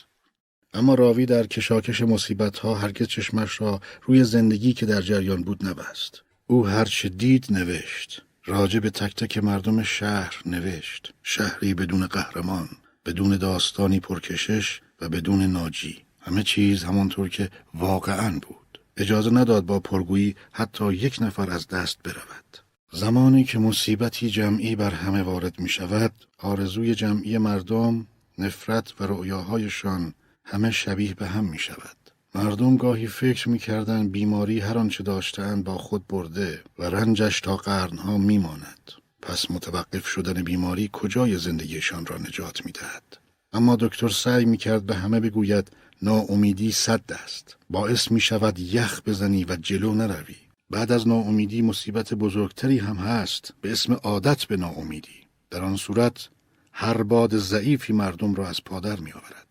اما 0.73 0.95
راوی 0.95 1.25
در 1.25 1.47
کشاکش 1.47 2.01
مصیبت 2.01 2.59
ها 2.59 2.75
هرگز 2.75 3.07
چشمش 3.07 3.61
را 3.61 3.81
روی 4.03 4.23
زندگی 4.23 4.73
که 4.73 4.85
در 4.85 5.01
جریان 5.01 5.43
بود 5.43 5.65
نبست. 5.65 6.21
او 6.47 6.67
هرچه 6.67 7.09
دید 7.09 7.47
نوشت. 7.49 8.23
راجع 8.45 8.79
به 8.79 8.89
تک 8.89 9.15
تک 9.15 9.37
مردم 9.37 9.83
شهر 9.83 10.41
نوشت. 10.45 11.13
شهری 11.23 11.73
بدون 11.73 12.07
قهرمان 12.07 12.69
بدون 13.05 13.37
داستانی 13.37 13.99
پرکشش 13.99 14.81
و 15.01 15.09
بدون 15.09 15.41
ناجی. 15.41 15.97
همه 16.19 16.43
چیز 16.43 16.83
همانطور 16.83 17.29
که 17.29 17.49
واقعا 17.73 18.39
بود. 18.41 18.79
اجازه 18.97 19.33
نداد 19.33 19.65
با 19.65 19.79
پرگویی 19.79 20.35
حتی 20.51 20.93
یک 20.93 21.17
نفر 21.21 21.51
از 21.51 21.67
دست 21.67 21.97
برود. 22.03 22.57
زمانی 22.91 23.43
که 23.43 23.59
مصیبتی 23.59 24.29
جمعی 24.29 24.75
بر 24.75 24.91
همه 24.91 25.21
وارد 25.21 25.59
می 25.59 25.69
شود 25.69 26.13
آرزوی 26.39 26.95
جمعی 26.95 27.37
مردم 27.37 28.07
نفرت 28.37 29.01
و 29.01 29.03
رؤیاهایشان 29.03 30.13
همه 30.45 30.71
شبیه 30.71 31.13
به 31.13 31.27
هم 31.27 31.45
می 31.45 31.59
شود 31.59 32.02
مردم 32.35 32.77
گاهی 32.77 33.07
فکر 33.07 33.49
می‌کردند 33.49 34.11
بیماری 34.11 34.59
هر 34.59 34.77
آنچه 34.77 35.03
داشتند 35.03 35.63
با 35.63 35.77
خود 35.77 36.07
برده 36.07 36.61
و 36.79 36.83
رنجش 36.83 37.41
تا 37.41 37.57
قرنها 37.57 38.17
میماند. 38.17 38.91
پس 39.21 39.51
متوقف 39.51 40.07
شدن 40.07 40.43
بیماری 40.43 40.89
کجای 40.93 41.37
زندگیشان 41.37 42.05
را 42.05 42.17
نجات 42.17 42.65
می‌دهد؟ 42.65 43.17
اما 43.53 43.75
دکتر 43.75 44.09
سعی 44.09 44.45
می‌کرد 44.45 44.85
به 44.85 44.95
همه 44.95 45.19
بگوید 45.19 45.71
ناامیدی 46.01 46.71
صد 46.71 47.11
است. 47.23 47.57
باعث 47.69 48.11
می 48.11 48.19
شود 48.19 48.59
یخ 48.59 49.01
بزنی 49.05 49.45
و 49.45 49.55
جلو 49.55 49.93
نروی. 49.93 50.35
بعد 50.69 50.91
از 50.91 51.07
ناامیدی 51.07 51.61
مصیبت 51.61 52.13
بزرگتری 52.13 52.77
هم 52.77 52.95
هست. 52.95 53.53
به 53.61 53.71
اسم 53.71 53.93
عادت 53.93 54.45
به 54.45 54.57
ناامیدی. 54.57 55.27
در 55.49 55.63
آن 55.63 55.75
صورت 55.75 56.29
هر 56.71 57.03
باد 57.03 57.37
ضعیفی 57.37 57.93
مردم 57.93 58.35
را 58.35 58.47
از 58.47 58.63
پادر 58.63 58.99
می 58.99 59.11
آورد 59.11 59.42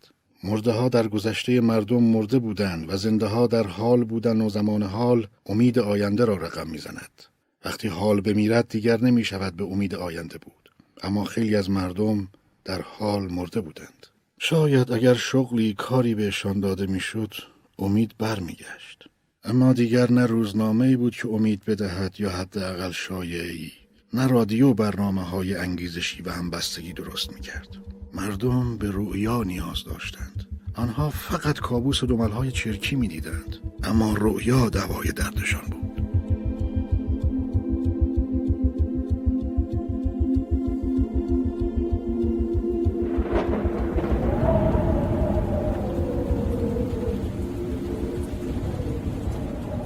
مرده 0.43 0.71
ها 0.71 0.89
در 0.89 1.07
گذشته 1.07 1.61
مردم 1.61 2.03
مرده 2.03 2.39
بودند 2.39 2.93
و 2.93 2.97
زنده 2.97 3.25
ها 3.25 3.47
در 3.47 3.67
حال 3.67 4.03
بودند 4.03 4.41
و 4.41 4.49
زمان 4.49 4.83
حال 4.83 5.27
امید 5.45 5.79
آینده 5.79 6.25
را 6.25 6.35
رقم 6.35 6.69
می‌زند. 6.69 7.23
وقتی 7.65 7.87
حال 7.87 8.21
بمیرد 8.21 8.67
دیگر 8.67 9.01
نمی 9.01 9.23
شود 9.23 9.55
به 9.55 9.63
امید 9.63 9.95
آینده 9.95 10.37
بود. 10.37 10.71
اما 11.03 11.23
خیلی 11.23 11.55
از 11.55 11.69
مردم 11.69 12.27
در 12.65 12.81
حال 12.81 13.31
مرده 13.31 13.61
بودند. 13.61 14.07
شاید 14.39 14.91
اگر 14.91 15.13
شغلی 15.13 15.73
کاری 15.73 16.15
بهشان 16.15 16.59
داده 16.59 16.85
می‌شد 16.85 17.33
امید 17.79 18.15
برمیگشت. 18.17 19.03
اما 19.43 19.73
دیگر 19.73 20.11
نه 20.11 20.25
روزنامه 20.25 20.97
بود 20.97 21.15
که 21.15 21.27
امید 21.27 21.65
بدهد 21.65 22.19
یا 22.19 22.29
حداقل 22.29 22.91
شایعی 22.91 23.71
نه 24.13 24.27
رادیو 24.27 24.73
برنامه 24.73 25.21
های 25.21 25.55
انگیزشی 25.55 26.21
و 26.21 26.31
همبستگی 26.31 26.93
درست 26.93 27.33
می‌کرد. 27.33 27.67
مردم 28.13 28.77
به 28.77 28.91
رؤیا 28.91 29.43
نیاز 29.43 29.83
داشتند. 29.83 30.47
آنها 30.75 31.09
فقط 31.09 31.59
کابوس 31.59 32.03
دملهای 32.03 32.51
چرکی 32.51 32.95
می‌دیدند 32.95 33.57
اما 33.83 34.13
رؤیا 34.17 34.69
دوای 34.69 35.11
دردشان 35.11 35.61
بود. 35.61 35.93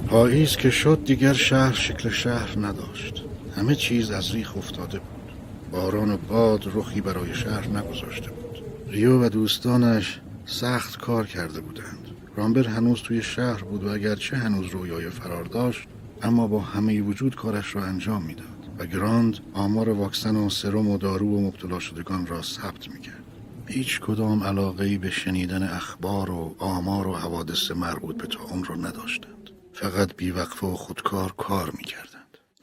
پاییز 0.06 0.56
که 0.56 0.70
شد 0.70 1.04
دیگر 1.04 1.32
شهر 1.32 1.72
شکل 1.72 2.10
شهر 2.10 2.58
نداشت. 2.58 3.27
همه 3.58 3.74
چیز 3.74 4.10
از 4.10 4.34
ریخ 4.34 4.56
افتاده 4.56 4.98
بود. 4.98 5.32
باران 5.72 6.10
و 6.10 6.16
باد 6.16 6.72
رخی 6.74 7.00
برای 7.00 7.34
شهر 7.34 7.68
نگذاشته 7.68 8.30
بود. 8.30 8.62
ریو 8.88 9.24
و 9.24 9.28
دوستانش 9.28 10.20
سخت 10.46 10.98
کار 10.98 11.26
کرده 11.26 11.60
بودند. 11.60 12.10
رامبر 12.36 12.66
هنوز 12.66 13.02
توی 13.02 13.22
شهر 13.22 13.62
بود 13.62 13.84
و 13.84 13.88
اگرچه 13.88 14.36
هنوز 14.36 14.66
رویای 14.66 15.10
فرار 15.10 15.44
داشت 15.44 15.88
اما 16.22 16.46
با 16.46 16.60
همه 16.60 17.00
وجود 17.00 17.36
کارش 17.36 17.76
را 17.76 17.84
انجام 17.84 18.22
می‌داد 18.22 18.46
و 18.78 18.86
گراند 18.86 19.38
آمار 19.54 19.88
واکسن 19.88 20.36
و 20.36 20.50
سرم 20.50 20.88
و 20.88 20.98
دارو 20.98 21.36
و 21.36 21.40
مبتلا 21.40 21.78
شدگان 21.78 22.26
را 22.26 22.42
ثبت 22.42 22.88
می‌کرد. 22.88 23.24
هیچ 23.66 24.00
کدام 24.00 24.42
علاقه 24.42 24.98
به 24.98 25.10
شنیدن 25.10 25.62
اخبار 25.62 26.30
و 26.30 26.54
آمار 26.58 27.06
و 27.06 27.14
حوادث 27.14 27.70
مربوط 27.70 28.16
به 28.16 28.28
اون 28.52 28.64
را 28.64 28.76
نداشتند. 28.76 29.50
فقط 29.72 30.16
بیوقفه 30.16 30.66
و 30.66 30.74
خودکار 30.74 31.34
کار 31.36 31.70
می‌کردند 31.78 32.07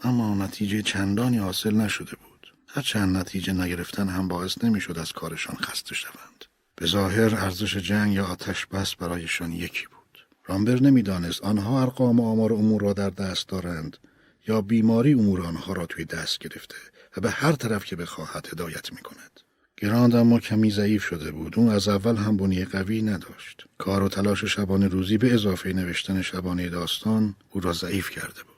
اما 0.06 0.46
نتیجه 0.46 0.82
چندانی 0.82 1.38
حاصل 1.38 1.76
نشده 1.76 2.12
بود. 2.16 2.54
چند 2.84 3.18
نتیجه 3.18 3.54
نگرفتن 3.54 4.10
هم 4.10 4.28
باعث 4.28 4.64
نمی‌شد 4.64 5.00
از 5.00 5.12
کارشان 5.12 5.56
خسته 5.56 5.96
شوند. 5.96 6.46
به 6.76 6.86
ظاهر 6.86 7.36
ارزش 7.36 7.78
جنگ 7.78 8.14
یا 8.14 8.26
آتش 8.26 8.66
بس 8.66 8.96
برایشان 8.96 9.52
یکی 9.52 9.86
بود. 9.86 10.20
رامبر 10.46 10.82
نمی‌دانست 10.82 11.42
آنها 11.42 11.82
ارقام 11.82 12.20
و 12.20 12.28
آمار 12.28 12.54
امور 12.54 12.82
را 12.82 12.94
در 12.94 13.10
دست 13.10 13.48
دارند 13.48 13.98
یا 14.48 14.62
بیماری 14.62 15.14
امور 15.14 15.42
آنها 15.42 15.74
را 15.74 15.86
توی 15.86 16.06
دست 16.06 16.40
گرفته 16.40 16.76
و 17.18 17.22
به 17.22 17.30
هر 17.30 17.52
طرف 17.52 17.86
که 17.86 17.96
بخواهد 17.96 18.48
هدایت 18.52 18.92
می 18.92 19.02
کند. 19.02 19.40
گراند 19.78 20.16
اما 20.16 20.40
کمی 20.40 20.72
ضعیف 20.72 21.04
شده 21.04 21.32
بود. 21.32 21.60
اون 21.60 21.70
از 21.70 21.88
اول 21.88 22.16
هم 22.16 22.38
بنی 22.38 22.66
قوی 22.66 23.02
نداشت. 23.02 23.66
کار 23.78 24.04
و 24.04 24.10
تلاش 24.10 24.46
شبانه 24.46 24.88
روزی 24.88 25.18
به 25.18 25.34
اضافه 25.34 25.74
نوشتن 25.74 26.22
شبانه 26.22 26.70
داستان 26.70 27.36
او 27.50 27.62
را 27.62 27.74
ضعیف 27.74 28.10
کرده 28.10 28.44
بود. 28.44 28.55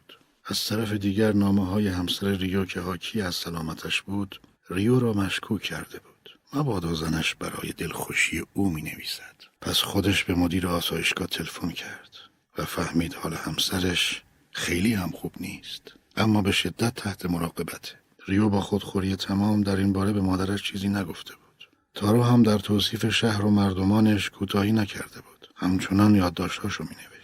از 0.49 0.65
طرف 0.65 0.91
دیگر 0.91 1.34
نامه 1.34 1.65
های 1.65 1.88
همسر 1.88 2.28
ریو 2.28 2.65
که 2.65 2.80
حاکی 2.80 3.22
از 3.22 3.36
سلامتش 3.36 4.02
بود 4.02 4.41
ریو 4.69 4.99
را 4.99 5.14
مشکوک 5.14 5.61
کرده 5.61 5.99
بود. 5.99 6.40
مبادا 6.53 6.94
زنش 6.94 7.36
برای 7.36 7.74
دلخوشی 7.78 8.44
او 8.53 8.69
می 8.69 8.82
نویسد 8.82 9.36
پس 9.61 9.82
خودش 9.82 10.24
به 10.24 10.36
مدیر 10.36 10.68
آسایشگاه 10.68 11.28
تلفن 11.28 11.69
کرد 11.69 12.10
و 12.57 12.65
فهمید 12.65 13.14
حال 13.14 13.34
همسرش 13.34 14.24
خیلی 14.52 14.94
هم 14.94 15.10
خوب 15.10 15.34
نیست. 15.40 15.94
اما 16.18 16.41
به 16.41 16.52
شدت 16.52 16.95
تحت 16.95 17.26
مراقبته. 17.26 17.91
ریو 18.28 18.49
با 18.49 18.61
خودخوری 18.61 19.15
تمام 19.15 19.61
در 19.61 19.76
این 19.76 19.94
باره 19.94 20.14
به 20.14 20.22
مادرش 20.22 20.64
چیزی 20.64 20.90
نگفته 20.90 21.34
بود. 21.34 21.69
تارو 21.94 22.24
هم 22.24 22.44
در 22.44 22.57
توصیف 22.57 23.10
شهر 23.10 23.45
و 23.45 23.52
مردمانش 23.52 24.30
کوتاهی 24.30 24.72
نکرده 24.72 25.22
بود. 25.22 25.48
همچنان 25.56 26.15
یادداشتهاشو 26.15 26.84
می 26.84 26.90
نوشت 26.90 27.16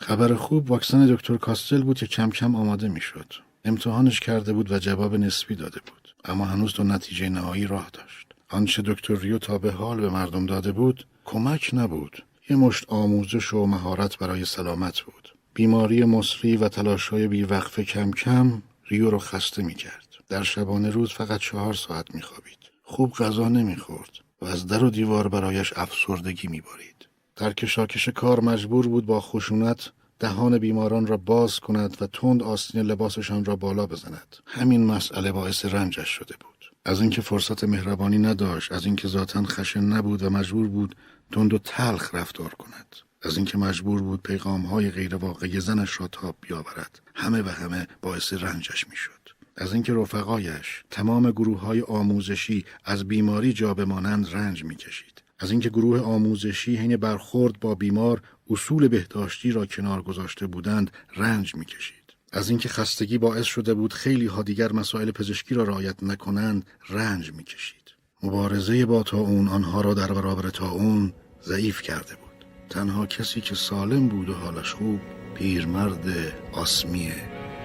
خبر 0.00 0.34
خوب 0.34 0.70
واکسن 0.70 1.06
دکتر 1.06 1.36
کاستل 1.36 1.82
بود 1.82 1.98
که 1.98 2.06
کم 2.06 2.30
کم 2.30 2.56
آماده 2.56 2.88
می 2.88 3.00
شد. 3.00 3.34
امتحانش 3.64 4.20
کرده 4.20 4.52
بود 4.52 4.72
و 4.72 4.78
جواب 4.78 5.14
نسبی 5.14 5.54
داده 5.54 5.80
بود. 5.86 6.14
اما 6.24 6.44
هنوز 6.44 6.74
دو 6.74 6.84
نتیجه 6.84 7.28
نهایی 7.28 7.66
راه 7.66 7.90
داشت. 7.92 8.26
آنچه 8.48 8.82
دکتر 8.82 9.14
ریو 9.14 9.38
تا 9.38 9.58
به 9.58 9.72
حال 9.72 10.00
به 10.00 10.10
مردم 10.10 10.46
داده 10.46 10.72
بود 10.72 11.06
کمک 11.24 11.70
نبود. 11.72 12.24
یه 12.50 12.56
مشت 12.56 12.84
آموزش 12.88 13.54
و 13.54 13.66
مهارت 13.66 14.18
برای 14.18 14.44
سلامت 14.44 15.00
بود. 15.00 15.34
بیماری 15.54 16.04
مصری 16.04 16.56
و 16.56 16.68
تلاشهای 16.68 17.28
بیوقفه 17.28 17.84
کم 17.84 18.10
کم 18.10 18.62
ریو 18.88 19.10
رو 19.10 19.18
خسته 19.18 19.62
می 19.62 19.74
کرد. 19.74 20.06
در 20.28 20.42
شبانه 20.42 20.90
روز 20.90 21.12
فقط 21.12 21.40
چهار 21.40 21.74
ساعت 21.74 22.14
میخوابید. 22.14 22.58
خوب 22.82 23.12
غذا 23.12 23.48
نمی‌خورد 23.48 24.10
و 24.42 24.46
از 24.46 24.66
در 24.66 24.84
و 24.84 24.90
دیوار 24.90 25.28
برایش 25.28 25.72
افسردگی 25.76 26.48
میبارید. 26.48 27.07
در 27.38 27.52
کشاکش 27.52 28.08
کار 28.08 28.40
مجبور 28.40 28.88
بود 28.88 29.06
با 29.06 29.20
خشونت 29.20 29.90
دهان 30.20 30.58
بیماران 30.58 31.06
را 31.06 31.16
باز 31.16 31.60
کند 31.60 31.96
و 32.00 32.06
تند 32.06 32.42
آستین 32.42 32.80
لباسشان 32.80 33.44
را 33.44 33.56
بالا 33.56 33.86
بزند. 33.86 34.36
همین 34.46 34.86
مسئله 34.86 35.32
باعث 35.32 35.64
رنجش 35.64 36.08
شده 36.08 36.34
بود. 36.40 36.72
از 36.84 37.00
اینکه 37.00 37.20
فرصت 37.20 37.64
مهربانی 37.64 38.18
نداشت 38.18 38.72
از 38.72 38.86
اینکه 38.86 39.08
ذاتا 39.08 39.42
خشن 39.42 39.80
نبود 39.80 40.22
و 40.22 40.30
مجبور 40.30 40.68
بود 40.68 40.96
تند 41.32 41.54
و 41.54 41.58
تلخ 41.58 42.14
رفتار 42.14 42.54
کند. 42.54 42.96
از 43.22 43.36
اینکه 43.36 43.58
مجبور 43.58 44.02
بود 44.02 44.22
پیغام 44.22 44.60
های 44.60 44.90
غیر 44.90 45.14
واقعی 45.16 45.60
زنش 45.60 46.00
را 46.00 46.08
تاب 46.08 46.36
بیاورد. 46.40 47.00
همه 47.14 47.42
و 47.42 47.48
همه 47.48 47.86
باعث 48.02 48.32
رنجش 48.32 48.88
می‌شد. 48.88 49.12
از 49.56 49.72
اینکه 49.72 49.94
رفقایش 49.94 50.84
تمام 50.90 51.30
گروه 51.30 51.60
های 51.60 51.80
آموزشی 51.80 52.64
از 52.84 53.08
بیماری 53.08 53.52
جا 53.52 53.74
بمانند 53.74 54.28
رنج 54.32 54.64
می‌کشید. 54.64 55.17
از 55.38 55.50
اینکه 55.50 55.70
گروه 55.70 56.00
آموزشی 56.00 56.76
حین 56.76 56.96
برخورد 56.96 57.60
با 57.60 57.74
بیمار 57.74 58.22
اصول 58.50 58.88
بهداشتی 58.88 59.52
را 59.52 59.66
کنار 59.66 60.02
گذاشته 60.02 60.46
بودند 60.46 60.90
رنج 61.16 61.54
می‌کشید. 61.54 61.94
از 62.32 62.50
اینکه 62.50 62.68
خستگی 62.68 63.18
باعث 63.18 63.44
شده 63.44 63.74
بود 63.74 63.92
خیلی 63.92 64.26
ها 64.26 64.42
دیگر 64.42 64.72
مسائل 64.72 65.10
پزشکی 65.10 65.54
را 65.54 65.62
رعایت 65.62 66.02
نکنند 66.02 66.66
رنج 66.88 67.32
می‌کشید. 67.32 67.94
مبارزه 68.22 68.86
با 68.86 69.04
اون 69.12 69.48
آنها 69.48 69.80
را 69.80 69.94
در 69.94 70.12
برابر 70.12 70.50
اون 70.60 71.12
ضعیف 71.42 71.82
کرده 71.82 72.14
بود. 72.14 72.28
تنها 72.70 73.06
کسی 73.06 73.40
که 73.40 73.54
سالم 73.54 74.08
بود 74.08 74.28
و 74.28 74.34
حالش 74.34 74.72
خوب 74.72 75.00
پیرمرد 75.34 76.06
آسمی 76.52 77.12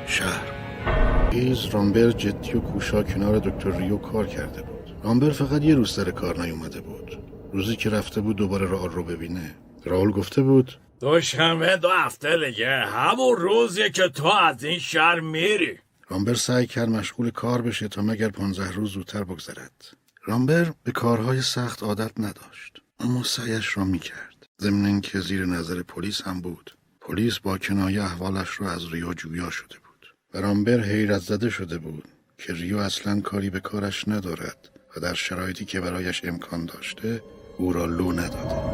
شهر 0.08 0.64
ایز 1.32 1.66
رامبر 1.66 2.12
جدی 2.12 2.54
و 2.54 2.60
کوشا 2.60 3.04
کنار 3.04 3.40
دکتر 3.40 3.78
ریو 3.78 3.98
کار 3.98 4.28
کرده 4.28 4.62
بود. 4.62 4.95
رامبر 5.04 5.30
فقط 5.30 5.64
یه 5.64 5.76
روز 5.76 5.91
سر 5.91 6.12
کار 6.12 6.41
نیومده 6.41 6.82
بود. 6.82 6.93
روزی 7.54 7.76
که 7.76 7.90
رفته 7.90 8.22
بود 8.22 8.36
دوباره 8.36 8.72
رئال 8.72 8.90
رو 8.90 9.04
ببینه. 9.04 9.56
راول 9.86 10.12
گفته 10.12 10.42
بود 10.42 10.80
دوشنبه 11.00 11.78
دو 11.78 11.90
هفته 11.90 12.38
دیگه. 12.46 12.70
همون 12.70 13.38
روزیه 13.38 13.90
که 13.90 14.10
تو 14.10 14.28
از 14.28 14.64
این 14.64 14.80
شهر 14.80 15.20
میری. 15.20 15.80
رامبر 16.10 16.34
سعی 16.34 16.68
کرد 16.68 16.90
مشغول 16.90 17.30
کار 17.30 17.62
بشه 17.62 17.88
تا 17.88 18.02
مگر 18.02 18.30
پانزه 18.30 18.72
روز 18.72 18.92
زودتر 18.92 19.24
بگذرد. 19.24 19.98
رامبر 20.24 20.74
به 20.84 20.92
کارهای 20.92 21.42
سخت 21.42 21.84
عادت 21.84 22.12
نداشت 22.20 22.78
اما 23.00 23.24
سعیش 23.24 23.78
را 23.78 23.84
می‌کرد. 23.84 24.48
ضمن 24.62 25.02
که 25.02 25.20
زیر 25.20 25.46
نظر 25.46 25.84
پلیس 25.84 26.22
هم 26.22 26.42
بود. 26.42 26.78
پلیس 27.02 27.40
با 27.40 27.58
کنایه 27.58 28.04
احوالش 28.04 28.62
را 28.62 28.72
از 28.72 28.94
ریو 28.94 29.14
جویا 29.14 29.50
شده 29.50 29.76
برامبر 30.34 30.80
حیرت 30.80 31.22
زده 31.22 31.50
شده 31.50 31.78
بود 31.78 32.04
که 32.38 32.54
ریو 32.54 32.78
اصلا 32.78 33.22
کاری 33.22 33.50
به 33.50 33.60
کارش 33.60 34.08
ندارد 34.08 34.70
و 34.98 35.00
در 35.00 35.14
شرایطی 35.14 35.66
که 35.66 35.82
برایش 35.82 36.26
امکان 36.26 36.66
داشته 36.66 37.22
او 37.58 37.74
را 37.74 37.86
لو 37.86 38.12
نداده 38.12 38.74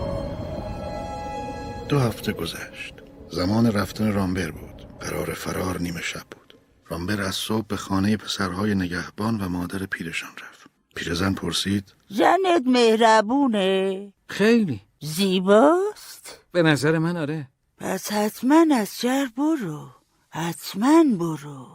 دو 1.90 2.00
هفته 2.00 2.32
گذشت. 2.32 2.94
زمان 3.32 3.72
رفتن 3.72 4.14
رامبر 4.14 4.52
بود. 4.52 4.88
قرار 5.00 5.34
فرار 5.34 5.80
نیمه 5.82 6.02
شب 6.02 6.24
بود. 6.32 6.54
رامبر 6.88 7.22
از 7.22 7.36
صبح 7.36 7.68
به 7.68 7.78
خانه 7.78 8.18
پسرهای 8.18 8.76
نگهبان 8.76 9.42
و 9.42 9.50
مادر 9.50 9.86
پیرشان 9.86 10.30
رفت. 10.30 10.70
پیرزن 10.96 11.34
پرسید 11.34 11.94
زنت 12.10 12.64
مهربونه؟ 12.66 14.14
خیلی. 14.28 14.82
زیباست؟ 15.00 16.40
به 16.52 16.64
نظر 16.64 16.98
من 16.98 17.18
آره. 17.18 17.48
پس 17.78 18.12
حتما 18.12 18.66
از 18.76 19.00
شهر 19.00 19.32
برو. 19.38 19.90
حتما 20.30 21.04
برو. 21.20 21.68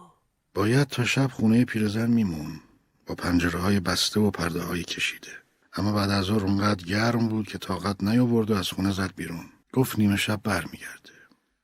باید 0.55 0.89
تا 0.89 1.05
شب 1.05 1.31
خونه 1.33 1.65
پیرزن 1.65 2.11
میمون. 2.11 2.61
با 3.07 3.15
پنجره 3.15 3.59
های 3.61 3.81
بسته 3.81 4.21
و 4.21 4.31
پرده 4.31 4.63
های 4.63 4.83
کشیده. 4.83 5.44
اما 5.77 5.93
بعد 5.93 6.11
از 6.11 6.25
ظهر 6.25 6.45
اونقدر 6.45 6.85
گرم 6.85 7.29
بود 7.29 7.49
که 7.49 7.59
طاقت 7.59 8.03
نیاورد 8.05 8.51
و 8.51 8.55
از 8.55 8.69
خونه 8.69 8.93
زد 8.93 9.13
بیرون. 9.17 9.45
گفت 9.73 9.99
نیمه 9.99 10.17
شب 10.17 10.41
برمیگرده. 10.45 11.13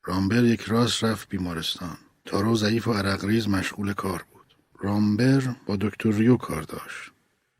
رامبر 0.04 0.44
یک 0.44 0.60
راست 0.60 1.04
رفت 1.04 1.28
بیمارستان. 1.28 1.96
تارو 2.24 2.56
ضعیف 2.56 2.88
و 2.88 2.92
عرقریز 2.92 3.48
مشغول 3.48 3.92
کار 3.92 4.24
بود. 4.32 4.56
رامبر 4.78 5.54
با 5.66 5.76
دکتر 5.76 6.10
ریو 6.10 6.36
کار 6.36 6.62
داشت. 6.62 7.10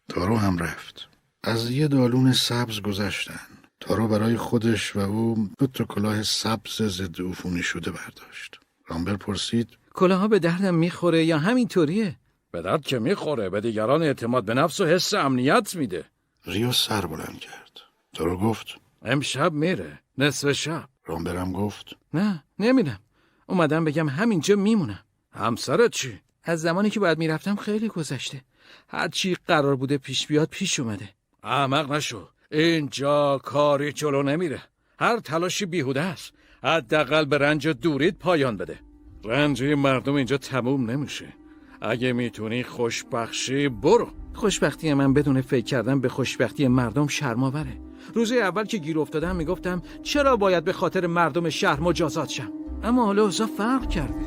تارو 0.09 0.37
هم 0.37 0.59
رفت. 0.59 1.09
از 1.43 1.71
یه 1.71 1.89
دالون 1.89 2.33
سبز 2.33 2.81
گذشتن. 2.81 3.41
تارو 3.81 4.09
برای 4.09 4.37
خودش 4.37 4.97
و 4.97 4.99
او 4.99 5.51
دو 5.59 5.67
تا 5.67 5.85
کلاه 5.85 6.23
سبز 6.23 6.83
ضد 6.83 7.21
عفونی 7.21 7.63
شده 7.63 7.91
برداشت. 7.91 8.61
رامبر 8.87 9.17
پرسید 9.17 9.69
کلاها 9.95 10.29
به 10.29 10.39
دردم 10.39 10.75
می‌خوره 10.75 11.25
یا 11.25 11.39
همینطوریه؟ 11.39 12.17
به 12.51 12.63
درد 12.63 12.83
که 12.83 12.99
می‌خوره. 12.99 13.51
به 13.51 13.61
دیگران 13.61 14.03
اعتماد 14.03 14.45
به 14.45 14.55
نفس 14.55 14.81
و 14.81 14.87
حس 14.87 15.15
امنیت 15.15 15.77
میده. 15.77 16.05
ریو 16.47 16.73
سر 16.73 17.07
بلند 17.07 17.39
کرد. 17.39 17.81
تو 18.13 18.25
رو 18.25 18.37
گفت. 18.37 18.67
امشب 19.03 19.53
میره. 19.53 19.99
نصف 20.19 20.53
شب. 20.53 20.89
رامبرم 21.07 21.53
گفت. 21.53 21.97
نه 22.15 22.45
نمیرم. 22.59 23.01
اومدم 23.47 23.85
بگم 23.85 24.09
همینجا 24.09 24.57
میمونم. 24.57 25.05
همسرت 25.33 25.91
چی؟ 25.91 26.21
از 26.45 26.61
زمانی 26.61 26.91
که 26.91 27.01
باید 27.01 27.19
می‌رفتم 27.19 27.57
خیلی 27.57 27.89
گذشته. 27.89 28.45
هرچی 28.89 29.37
قرار 29.47 29.77
بوده 29.77 29.99
پیش 29.99 30.27
بیاد 30.27 30.49
پیش 30.49 30.81
اومده. 30.81 31.09
احمق 31.43 31.93
نشو. 31.93 32.29
اینجا 32.51 33.39
کاری 33.39 33.93
جلو 33.93 34.23
نمیره. 34.23 34.63
هر 34.99 35.21
تلاشی 35.21 35.67
بیهوده 35.67 36.01
است. 36.01 36.33
حداقل 36.63 37.25
به 37.25 37.39
رنج 37.39 37.69
دورید 37.69 38.19
پایان 38.19 38.57
بده. 38.57 38.79
رنج 39.25 39.63
مردم 39.63 40.15
اینجا 40.15 40.39
تموم 40.39 40.91
نمیشه. 40.91 41.40
اگه 41.83 42.13
می‌تونی 42.13 42.63
خوشبخشی 42.63 43.69
برو. 43.69 44.09
خوشبختی 44.35 44.95
من 44.95 45.15
بدون 45.15 45.41
فکر 45.41 45.65
کردن 45.65 46.01
به 46.01 46.09
خوشبختی 46.09 46.69
مردم 46.69 47.07
شرماوره 47.07 47.81
روز 48.15 48.33
اول 48.33 48.65
که 48.65 48.79
گیر 48.79 48.99
افتادم 48.99 49.37
می‌گفتم 49.37 49.83
چرا 50.03 50.37
باید 50.37 50.65
به 50.65 50.73
خاطر 50.73 51.07
مردم 51.07 51.51
شهر 51.51 51.81
مجازات 51.81 52.29
شم؟ 52.29 52.53
اما 52.83 53.05
حالا 53.05 53.23
اوضاع 53.23 53.47
فرق 53.59 53.89
کرده. 53.89 54.25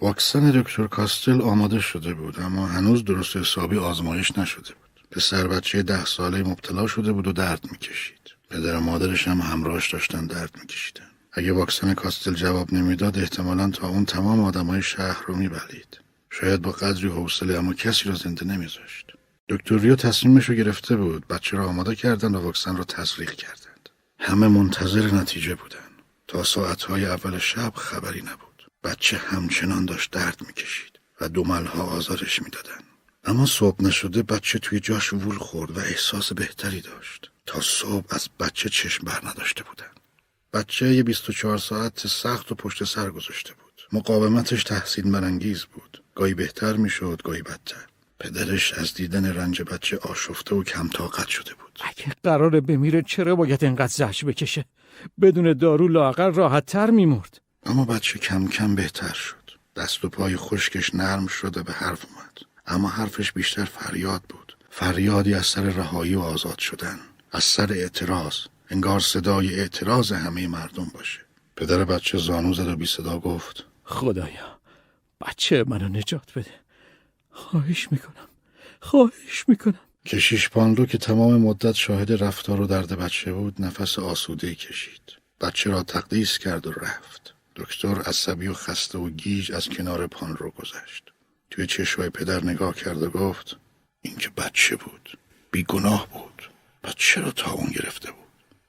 واکسن 0.00 0.50
دکتر 0.50 0.86
کاستل 0.86 1.42
آماده 1.42 1.80
شده 1.80 2.14
بود 2.14 2.40
اما 2.40 2.66
هنوز 2.66 3.04
درست 3.04 3.36
حسابی 3.36 3.78
آزمایش 3.78 4.38
نشده 4.38 4.68
بود. 4.68 5.08
پسر 5.10 5.46
بچه 5.46 5.82
ده 5.82 6.04
ساله 6.04 6.42
مبتلا 6.42 6.86
شده 6.86 7.12
بود 7.12 7.26
و 7.26 7.32
درد 7.32 7.66
می‌کشید. 7.72 8.34
پدر 8.50 8.76
و 8.76 8.80
مادرش 8.80 9.28
هم 9.28 9.40
همراهش 9.40 9.92
داشتن 9.92 10.26
درد 10.26 10.50
میکشیدن. 10.60 11.10
اگه 11.32 11.52
واکسن 11.52 11.94
کاستل 11.94 12.34
جواب 12.34 12.74
نمی‌داد 12.74 13.18
احتمالا 13.18 13.70
تا 13.70 13.88
اون 13.88 14.04
تمام 14.04 14.40
آدمای 14.40 14.82
شهر 14.82 15.24
رو 15.26 15.36
میبلید. 15.36 16.01
شاید 16.40 16.62
با 16.62 16.70
قدری 16.70 17.08
حوصله 17.08 17.58
اما 17.58 17.74
کسی 17.74 18.08
رو 18.08 18.14
زنده 18.14 18.44
نمیذاشت. 18.44 19.06
دکتر 19.48 19.78
ریو 19.78 19.96
تصمیمش 19.96 20.48
رو 20.48 20.54
گرفته 20.54 20.96
بود. 20.96 21.26
بچه 21.26 21.56
رو 21.56 21.68
آماده 21.68 21.94
کردن 21.94 22.34
و 22.34 22.40
واکسن 22.40 22.76
رو 22.76 22.84
تزریق 22.84 23.30
کردند. 23.30 23.88
همه 24.18 24.48
منتظر 24.48 25.14
نتیجه 25.14 25.54
بودن 25.54 25.78
تا 26.28 26.42
ساعتهای 26.42 27.06
اول 27.06 27.38
شب 27.38 27.72
خبری 27.74 28.22
نبود. 28.22 28.70
بچه 28.84 29.16
همچنان 29.16 29.84
داشت 29.84 30.10
درد 30.10 30.42
می‌کشید 30.46 31.00
و 31.20 31.28
دوملها 31.28 31.82
آزارش 31.82 32.42
می‌دادن 32.42 32.82
اما 33.24 33.46
صبح 33.46 33.84
نشده 33.84 34.22
بچه 34.22 34.58
توی 34.58 34.80
جاش 34.80 35.12
وول 35.12 35.38
خورد 35.38 35.78
و 35.78 35.80
احساس 35.80 36.32
بهتری 36.32 36.80
داشت. 36.80 37.30
تا 37.46 37.60
صبح 37.60 38.06
از 38.10 38.28
بچه 38.40 38.68
چشم 38.68 39.04
بر 39.04 39.20
نداشته 39.24 39.64
بودن 39.64 39.92
بچه 40.52 40.94
یه 40.94 41.02
24 41.02 41.58
ساعت 41.58 42.06
سخت 42.06 42.52
و 42.52 42.54
پشت 42.54 42.84
سر 42.84 43.10
گذاشته 43.10 43.54
بود. 43.54 43.61
مقاومتش 43.92 44.64
تحسین 44.64 45.12
برانگیز 45.12 45.64
بود. 45.64 46.02
گاهی 46.14 46.34
بهتر 46.34 46.76
می‌شد 46.76 47.22
گاهی 47.24 47.42
بدتر. 47.42 47.86
پدرش 48.20 48.72
از 48.72 48.94
دیدن 48.94 49.26
رنج 49.26 49.62
بچه 49.62 49.98
آشفته 49.98 50.54
و 50.54 50.62
کم 50.64 50.88
طاقت 50.88 51.28
شده 51.28 51.50
بود. 51.54 51.78
اگه 51.84 52.12
قراره 52.22 52.60
بمیره 52.60 53.02
چرا 53.02 53.36
باید 53.36 53.64
انقدر 53.64 53.92
زهش 53.92 54.24
بکشه؟ 54.24 54.64
بدون 55.20 55.52
دارو 55.52 55.88
لاغر 55.88 56.30
راحت 56.30 56.66
تر 56.66 56.90
میمرد. 56.90 57.40
اما 57.66 57.84
بچه 57.84 58.18
کم 58.18 58.48
کم 58.48 58.74
بهتر 58.74 59.12
شد. 59.12 59.50
دست 59.76 60.04
و 60.04 60.08
پای 60.08 60.36
خشکش 60.36 60.94
نرم 60.94 61.26
شد 61.26 61.56
و 61.56 61.62
به 61.62 61.72
حرف 61.72 62.04
اومد. 62.04 62.38
اما 62.66 62.88
حرفش 62.88 63.32
بیشتر 63.32 63.64
فریاد 63.64 64.22
بود. 64.28 64.56
فریادی 64.70 65.34
از 65.34 65.46
سر 65.46 65.62
رهایی 65.62 66.14
و 66.14 66.20
آزاد 66.20 66.58
شدن. 66.58 66.98
از 67.32 67.44
سر 67.44 67.72
اعتراض. 67.72 68.36
انگار 68.70 69.00
صدای 69.00 69.54
اعتراض 69.54 70.12
همه 70.12 70.48
مردم 70.48 70.90
باشه. 70.94 71.20
پدر 71.56 71.84
بچه 71.84 72.18
زانو 72.18 72.54
زد 72.54 72.68
و 72.68 72.76
بی 72.76 72.86
صدا 72.86 73.18
گفت 73.18 73.64
خدایا 73.92 74.60
بچه 75.20 75.64
منو 75.64 75.88
نجات 75.88 76.38
بده. 76.38 76.54
خواهش 77.30 77.88
می‌کنم 77.90 78.28
خواهش 78.80 79.44
می‌کنم. 79.48 79.80
کشیش 80.06 80.48
پانلو 80.48 80.86
که 80.86 80.98
تمام 80.98 81.36
مدت 81.36 81.74
شاهد 81.74 82.24
رفتار 82.24 82.60
و 82.60 82.66
درد 82.66 82.92
بچه 82.92 83.32
بود 83.32 83.62
نفس 83.62 83.98
آسوده 83.98 84.54
کشید. 84.54 85.16
بچه 85.40 85.70
را 85.70 85.82
تقدیس 85.82 86.38
کرد 86.38 86.66
و 86.66 86.72
رفت. 86.72 87.34
دکتر 87.56 88.00
عصبی 88.00 88.48
و 88.48 88.54
خسته 88.54 88.98
و 88.98 89.10
گیج 89.10 89.52
از 89.52 89.68
کنار 89.68 90.06
پانلو 90.06 90.50
گذشت. 90.50 91.12
توی 91.50 91.66
چشمای 91.66 92.10
پدر 92.10 92.44
نگاه 92.44 92.74
کرد 92.74 93.02
و 93.02 93.10
گفت 93.10 93.56
این 94.02 94.16
که 94.16 94.30
بچه 94.30 94.76
بود 94.76 95.18
بیگناه 95.50 96.08
بود. 96.12 96.50
پس 96.82 96.94
چرا 96.96 97.30
تا 97.30 97.50
اون 97.50 97.70
گرفته 97.70 98.10
بود؟ 98.10 98.22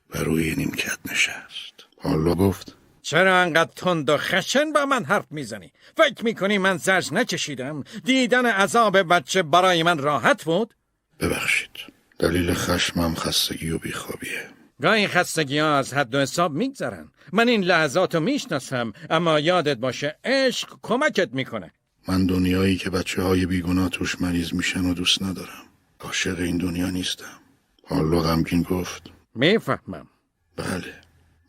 و 0.09 0.23
روی 0.23 0.55
نیمکت 0.55 0.97
نشست. 1.11 1.73
پانلو 1.97 2.35
گفت 2.35 2.75
چرا 3.03 3.41
انقدر 3.41 3.71
تند 3.75 4.09
و 4.09 4.17
خشن 4.17 4.73
با 4.73 4.85
من 4.85 5.05
حرف 5.05 5.25
می‌زنی؟ 5.31 5.71
فکر 5.97 6.23
می‌کنی 6.23 6.57
من 6.57 6.77
زرج 6.77 7.13
نکشیدم؟ 7.13 7.83
دیدن 8.03 8.45
عذاب 8.45 9.13
بچه 9.13 9.43
برای 9.43 9.83
من 9.83 9.97
راحت 9.97 10.43
بود؟ 10.43 10.73
ببخشید. 11.19 11.71
دلیل 12.19 12.53
خشمم 12.53 13.15
خستگی 13.15 13.69
و 13.69 13.77
بیخوابیه. 13.77 14.49
گاهی 14.81 15.07
خستگی 15.07 15.59
ها 15.59 15.77
از 15.77 15.93
حد 15.93 16.15
و 16.15 16.19
حساب 16.19 16.53
میگذرن. 16.53 17.11
من 17.33 17.47
این 17.47 17.63
لحظات 17.63 18.15
رو 18.15 18.21
می‌شناسم 18.21 18.93
اما 19.09 19.39
یادت 19.39 19.77
باشه 19.77 20.17
عشق 20.23 20.77
کمکت 20.81 21.29
می‌کنه. 21.33 21.71
من 22.07 22.25
دنیایی 22.25 22.77
که 22.77 22.89
بچه 22.89 23.21
های 23.21 23.45
بیگناه 23.45 23.89
توش 23.89 24.21
مریض 24.21 24.53
میشن 24.53 24.85
و 24.85 24.93
دوست 24.93 25.21
ندارم. 25.21 25.63
عاشق 25.99 26.39
این 26.39 26.57
دنیا 26.57 26.89
نیستم. 26.89 27.39
حالا 27.87 28.19
غمگین 28.19 28.61
گفت. 28.61 29.03
می‌فهمم. 29.35 30.07
بله. 30.55 31.02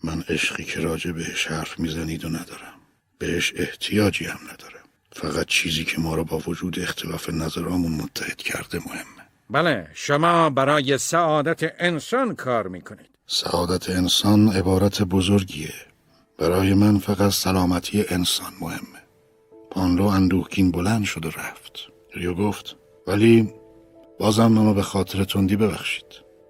من 0.04 0.24
عشقی 0.28 0.64
که 0.64 0.80
راجع 0.80 1.12
بهش 1.12 1.46
حرف 1.46 1.78
می‌زنید 1.78 2.24
و 2.24 2.28
ندارم. 2.28 2.74
بهش 3.18 3.52
احتیاجی 3.56 4.24
هم 4.24 4.38
ندارم. 4.42 4.84
فقط 5.12 5.46
چیزی 5.46 5.84
که 5.84 6.00
ما 6.00 6.14
رو 6.14 6.24
با 6.24 6.42
وجود 6.46 6.80
اختلاف 6.80 7.30
نظرامون 7.30 7.92
متحد 7.92 8.36
کرده 8.36 8.78
مهمه. 8.78 9.24
بله 9.50 9.88
شما 9.94 10.50
برای 10.50 10.98
سعادت 10.98 11.74
انسان 11.78 12.34
کار 12.34 12.68
می‌کنید. 12.68 13.08
سعادت 13.26 13.90
انسان 13.90 14.48
عبارت 14.48 15.02
بزرگیه. 15.02 15.74
برای 16.38 16.74
من 16.74 16.98
فقط 16.98 17.32
سلامتی 17.32 18.04
انسان 18.08 18.52
مهمه. 18.60 19.02
پانلو 19.70 20.04
اندوهگین 20.04 20.70
بلند 20.70 21.04
شد 21.04 21.26
و 21.26 21.28
رفت. 21.28 21.72
ریو 22.14 22.34
گفت 22.34 22.76
ولی 23.06 23.52
بازم 24.18 24.46
منو 24.46 24.74
به 24.74 24.82
خاطر 24.82 25.24
تندی 25.24 25.56
ببخشید. 25.56 26.04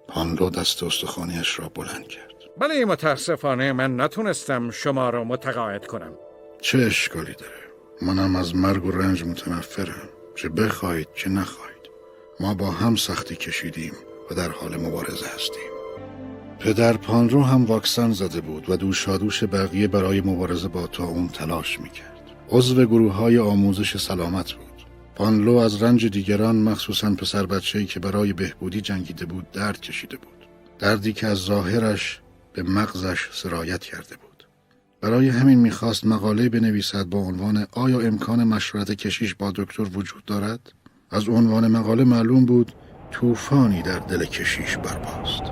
پانلو 0.07 0.49
دست 0.49 0.83
استخوانیش 0.83 1.59
را 1.59 1.69
بلند 1.69 2.07
کرد. 2.07 2.24
بله 2.59 2.85
متاسفانه 2.85 3.73
من 3.73 4.01
نتونستم 4.01 4.71
شما 4.71 5.09
را 5.09 5.23
متقاعد 5.23 5.87
کنم. 5.87 6.11
چه 6.61 6.77
اشکالی 6.77 7.33
داره. 7.33 7.65
منم 8.01 8.35
از 8.35 8.55
مرگ 8.55 8.85
و 8.85 8.91
رنج 8.91 9.23
متنفرم. 9.23 10.09
چه 10.35 10.49
بخواهید 10.49 11.07
چه 11.15 11.29
نخواهید. 11.29 11.75
ما 12.39 12.53
با 12.53 12.71
هم 12.71 12.95
سختی 12.95 13.35
کشیدیم 13.35 13.93
و 14.31 14.35
در 14.35 14.49
حال 14.49 14.77
مبارزه 14.77 15.25
هستیم. 15.35 15.71
پدر 16.59 16.97
پانرو 16.97 17.43
هم 17.43 17.65
واکسن 17.65 18.11
زده 18.11 18.41
بود 18.41 18.69
و 18.69 18.77
دوشادوش 18.77 19.43
بقیه 19.43 19.87
برای 19.87 20.21
مبارزه 20.21 20.67
با 20.67 20.87
تا 20.87 21.03
اون 21.03 21.27
تلاش 21.27 21.79
می‌کرد. 21.79 22.21
عضو 22.49 22.85
گروه 22.85 23.13
های 23.13 23.39
آموزش 23.39 23.97
سلامت 23.97 24.51
بود. 24.51 24.65
پانلو 25.15 25.55
از 25.55 25.83
رنج 25.83 26.05
دیگران 26.05 26.55
مخصوصا 26.55 27.15
پسر 27.15 27.45
بچه‌ای 27.45 27.85
که 27.85 27.99
برای 27.99 28.33
بهبودی 28.33 28.81
جنگیده 28.81 29.25
بود 29.25 29.51
درد 29.51 29.81
کشیده 29.81 30.17
بود. 30.17 30.47
دردی 30.79 31.13
که 31.13 31.27
از 31.27 31.37
ظاهرش 31.37 32.21
به 32.55 32.63
مغزش 32.63 33.29
سرایت 33.31 33.83
کرده 33.83 34.15
بود. 34.15 34.47
برای 35.01 35.29
همین 35.29 35.59
می‌خواست 35.59 36.05
مقاله 36.05 36.49
بنویسد 36.49 37.03
با 37.03 37.19
عنوان 37.19 37.67
آیا 37.71 37.99
امکان 37.99 38.43
مشورت 38.43 38.91
کشیش 38.91 39.35
با 39.35 39.51
دکتر 39.55 39.81
وجود 39.81 40.25
دارد؟ 40.25 40.71
از 41.09 41.29
عنوان 41.29 41.67
مقاله 41.67 42.03
معلوم 42.03 42.45
بود 42.45 42.71
طوفانی 43.11 43.81
در 43.81 43.99
دل 43.99 44.25
کشیش 44.25 44.77
برباست 44.77 45.43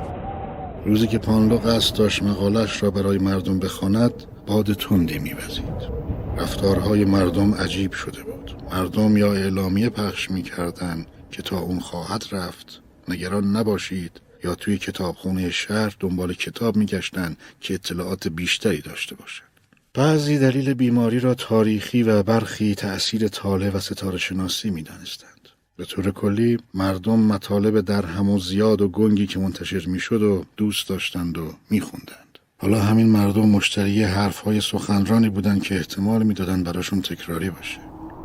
روزی 0.86 1.08
که 1.08 1.18
پانلو 1.18 1.58
قصد 1.58 1.96
داشت 1.96 2.24
مقالش 2.24 2.84
را 2.84 2.92
برای 2.92 3.18
مردم 3.18 3.60
بخواند 3.60 4.14
باد 4.48 4.74
تندی 4.74 5.20
میوزید. 5.20 6.04
رفتارهای 6.38 7.06
مردم 7.06 7.54
عجیب 7.54 7.94
شده 7.94 8.24
بود. 8.24 8.56
مردم 8.72 9.18
یا 9.18 9.34
اعلامیه 9.34 9.90
پخش 9.90 10.32
می‌کردند 10.32 11.08
که 11.32 11.42
تا 11.42 11.60
اون 11.60 11.80
خواهد 11.80 12.24
رفت 12.32 12.82
نگران 13.08 13.56
نباشید 13.56 14.22
یا 14.44 14.56
توی 14.56 14.78
کتابخونه 14.78 15.50
شهر 15.50 15.96
دنبال 16.00 16.34
کتاب 16.34 16.76
میگشتند 16.76 17.38
که 17.62 17.74
اطلاعات 17.74 18.28
بیشتری 18.28 18.82
داشته 18.82 19.16
باشد 19.16 19.54
بعضی 19.94 20.40
دلیل 20.40 20.74
بیماری 20.74 21.20
را 21.20 21.34
تاریخی 21.34 22.04
و 22.04 22.24
برخی 22.24 22.76
تأثیر 22.76 23.28
طالع 23.28 23.70
و 23.70 23.80
ستاره 23.80 24.18
شناسی 24.18 24.70
می 24.70 24.82
دانستند. 24.82 25.50
به 25.78 25.86
طور 25.86 26.12
کلی 26.12 26.60
مردم 26.74 27.20
مطالب 27.20 27.82
در 27.82 28.22
و 28.22 28.40
زیاد 28.40 28.82
و 28.82 28.90
گنگی 28.90 29.28
که 29.28 29.40
منتشر 29.40 29.86
می 29.86 30.00
شد 30.00 30.22
و 30.22 30.46
دوست 30.58 30.90
داشتند 30.90 31.38
و 31.38 31.54
می 31.70 31.82
خوندند. 31.82 32.40
حالا 32.58 32.82
همین 32.82 33.08
مردم 33.08 33.50
مشتری 33.50 34.04
حرفهای 34.04 34.62
سخنرانی 34.62 35.30
بودند 35.30 35.64
که 35.64 35.76
احتمال 35.76 36.24
می‌دادند 36.24 36.66
براشون 36.66 37.02
تکراری 37.02 37.50
باشه. 37.50 37.80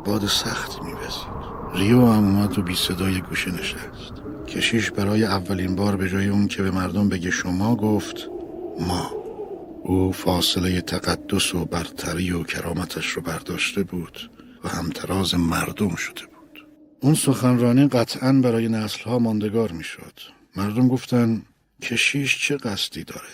باد 0.05 0.27
سخت 0.27 0.83
میوزید. 0.83 1.39
ریو 1.75 2.11
هم 2.11 2.25
اومد 2.25 2.59
و 2.59 2.61
بی 2.61 2.75
صدای 2.75 3.21
گوشه 3.21 3.51
نشست. 3.51 4.13
کشیش 4.49 4.91
برای 4.91 5.23
اولین 5.23 5.75
بار 5.75 5.97
به 5.97 6.09
جای 6.09 6.27
اون 6.27 6.47
که 6.47 6.63
به 6.63 6.71
مردم 6.71 7.09
بگه 7.09 7.31
شما 7.31 7.75
گفت 7.75 8.15
ما. 8.79 9.11
او 9.83 10.11
فاصله 10.11 10.81
تقدس 10.81 11.55
و 11.55 11.65
برتری 11.65 12.31
و 12.31 12.43
کرامتش 12.43 13.07
رو 13.07 13.21
برداشته 13.21 13.83
بود 13.83 14.31
و 14.63 14.69
همتراز 14.69 15.35
مردم 15.35 15.95
شده 15.95 16.21
بود. 16.21 16.67
اون 16.99 17.15
سخنرانی 17.15 17.87
قطعا 17.87 18.33
برای 18.33 18.67
نسلها 18.67 19.19
ماندگار 19.19 19.71
می‌شد. 19.71 20.19
مردم 20.55 20.87
گفتن 20.87 21.41
کشیش 21.81 22.47
چه 22.47 22.57
قصدی 22.57 23.03
داره؟ 23.03 23.29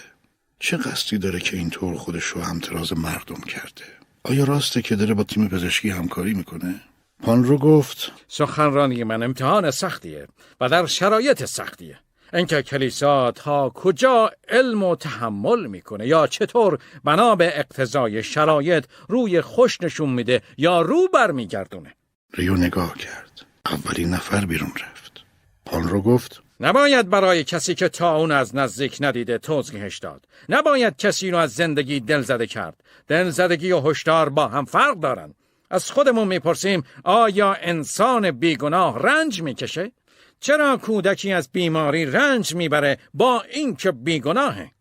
چه 0.59 0.77
قصدی 0.77 1.17
داره 1.17 1.39
که 1.39 1.57
اینطور 1.57 1.95
خودش 1.95 2.23
رو 2.23 2.41
همتراز 2.41 2.93
مردم 2.93 3.41
کرده؟ 3.47 3.83
آیا 4.23 4.43
راسته 4.43 4.81
که 4.81 4.95
داره 4.95 5.13
با 5.13 5.23
تیم 5.23 5.47
پزشکی 5.47 5.89
همکاری 5.89 6.33
می‌کنه؟ 6.33 6.81
پانرو 7.23 7.57
گفت. 7.57 8.11
سخنرانی 8.27 9.03
من 9.03 9.23
امتحان 9.23 9.71
سختیه 9.71 10.27
و 10.61 10.69
در 10.69 10.85
شرایط 10.85 11.45
سختیه. 11.45 11.99
اینکه 12.33 12.61
کلیسا 12.61 13.31
تا 13.31 13.69
کجا 13.69 14.31
علم 14.49 14.83
و 14.83 14.95
تحمل 14.95 15.67
می‌کنه 15.67 16.07
یا 16.07 16.27
چطور 16.27 16.79
بنا 17.03 17.35
به 17.35 17.59
اقتضای 17.59 18.23
شرایط 18.23 18.85
روی 19.09 19.41
خوش 19.41 19.81
نشون 19.81 20.09
میده 20.09 20.41
یا 20.57 20.81
رو 20.81 21.07
برمیگردونه. 21.13 21.95
ریو 22.33 22.55
نگاه 22.55 22.97
کرد. 22.97 23.41
اولین 23.65 24.09
نفر 24.09 24.45
بیرون 24.45 24.71
رفت. 24.81 25.23
پان 25.65 25.87
رو 25.87 26.01
گفت. 26.01 26.41
نباید 26.59 27.09
برای 27.09 27.43
کسی 27.43 27.75
که 27.75 27.89
تا 27.89 28.15
اون 28.15 28.31
از 28.31 28.55
نزدیک 28.55 28.97
ندیده 29.01 29.37
توضیحش 29.37 29.97
داد. 29.97 30.25
نباید 30.49 30.97
کسی 30.97 31.31
رو 31.31 31.37
از 31.37 31.53
زندگی 31.53 31.99
دل 31.99 32.21
زده 32.21 32.47
کرد. 32.47 32.83
دل 33.07 33.29
زدگی 33.29 33.71
و 33.71 33.81
هشدار 33.81 34.29
با 34.29 34.47
هم 34.47 34.65
فرق 34.65 34.99
دارن. 34.99 35.33
از 35.69 35.91
خودمون 35.91 36.27
می‌پرسیم 36.27 36.83
آیا 37.03 37.53
انسان 37.53 38.31
بیگناه 38.31 38.99
رنج 38.99 39.41
می‌کشه؟ 39.41 39.91
چرا 40.39 40.77
کودکی 40.77 41.33
از 41.33 41.49
بیماری 41.51 42.05
رنج 42.05 42.55
می‌بره 42.55 42.97
با 43.13 43.41
اینکه 43.41 43.91
بیگناهه؟ 43.91 44.71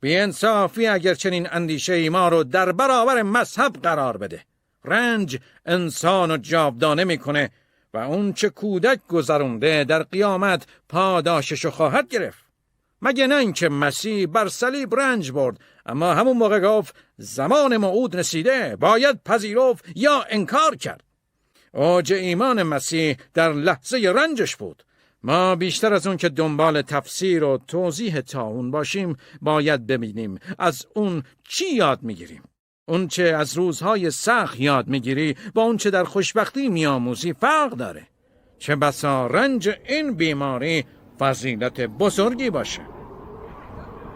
بی 0.00 0.16
انصافی 0.16 0.86
اگر 0.86 1.14
چنین 1.14 1.48
اندیشه 1.50 1.92
ای 1.92 2.08
ما 2.08 2.28
رو 2.28 2.44
در 2.44 2.72
برابر 2.72 3.22
مذهب 3.22 3.72
قرار 3.82 4.16
بده. 4.16 4.44
رنج 4.84 5.38
انسان 5.66 6.30
و 6.30 6.36
جاودانه 6.36 7.04
می‌کنه 7.04 7.50
و 7.94 7.98
اون 7.98 8.32
چه 8.32 8.48
کودک 8.48 9.00
گذرونده 9.08 9.84
در 9.84 10.02
قیامت 10.02 10.66
پاداششو 10.88 11.70
خواهد 11.70 12.08
گرفت. 12.08 12.43
مگه 13.04 13.26
نه 13.26 13.34
اینکه 13.34 13.68
مسیح 13.68 14.26
بر 14.26 14.48
صلیب 14.48 14.94
رنج 14.94 15.32
برد 15.32 15.60
اما 15.86 16.14
همون 16.14 16.36
موقع 16.36 16.60
گفت 16.60 16.94
زمان 17.16 17.76
موعود 17.76 18.16
رسیده 18.16 18.76
باید 18.76 19.24
پذیرفت 19.24 19.84
یا 19.94 20.24
انکار 20.30 20.76
کرد. 20.76 21.04
اوج 21.72 22.12
ایمان 22.12 22.62
مسیح 22.62 23.16
در 23.34 23.52
لحظه 23.52 24.12
رنجش 24.16 24.56
بود. 24.56 24.84
ما 25.22 25.56
بیشتر 25.56 25.94
از 25.94 26.06
اون 26.06 26.16
که 26.16 26.28
دنبال 26.28 26.82
تفسیر 26.82 27.44
و 27.44 27.58
توضیح 27.68 28.20
تا 28.20 28.42
اون 28.42 28.70
باشیم 28.70 29.16
باید 29.42 29.86
ببینیم 29.86 30.38
از 30.58 30.86
اون 30.94 31.22
چی 31.48 31.74
یاد 31.74 32.02
می‌گیریم. 32.02 32.42
اون 32.86 33.08
چه 33.08 33.22
از 33.22 33.56
روزهای 33.56 34.10
سخت 34.10 34.60
یاد 34.60 34.88
می‌گیری 34.88 35.36
با 35.54 35.62
اون 35.62 35.76
چه 35.76 35.90
در 35.90 36.04
خوشبختی 36.04 36.68
میآموزی 36.68 37.32
فرق 37.32 37.70
داره. 37.70 38.06
چه 38.58 38.76
بسا 38.76 39.26
رنج 39.26 39.70
این 39.88 40.14
بیماری 40.14 40.84
فضیلت 41.18 41.80
بزرگی 41.80 42.50
باشه. 42.50 42.93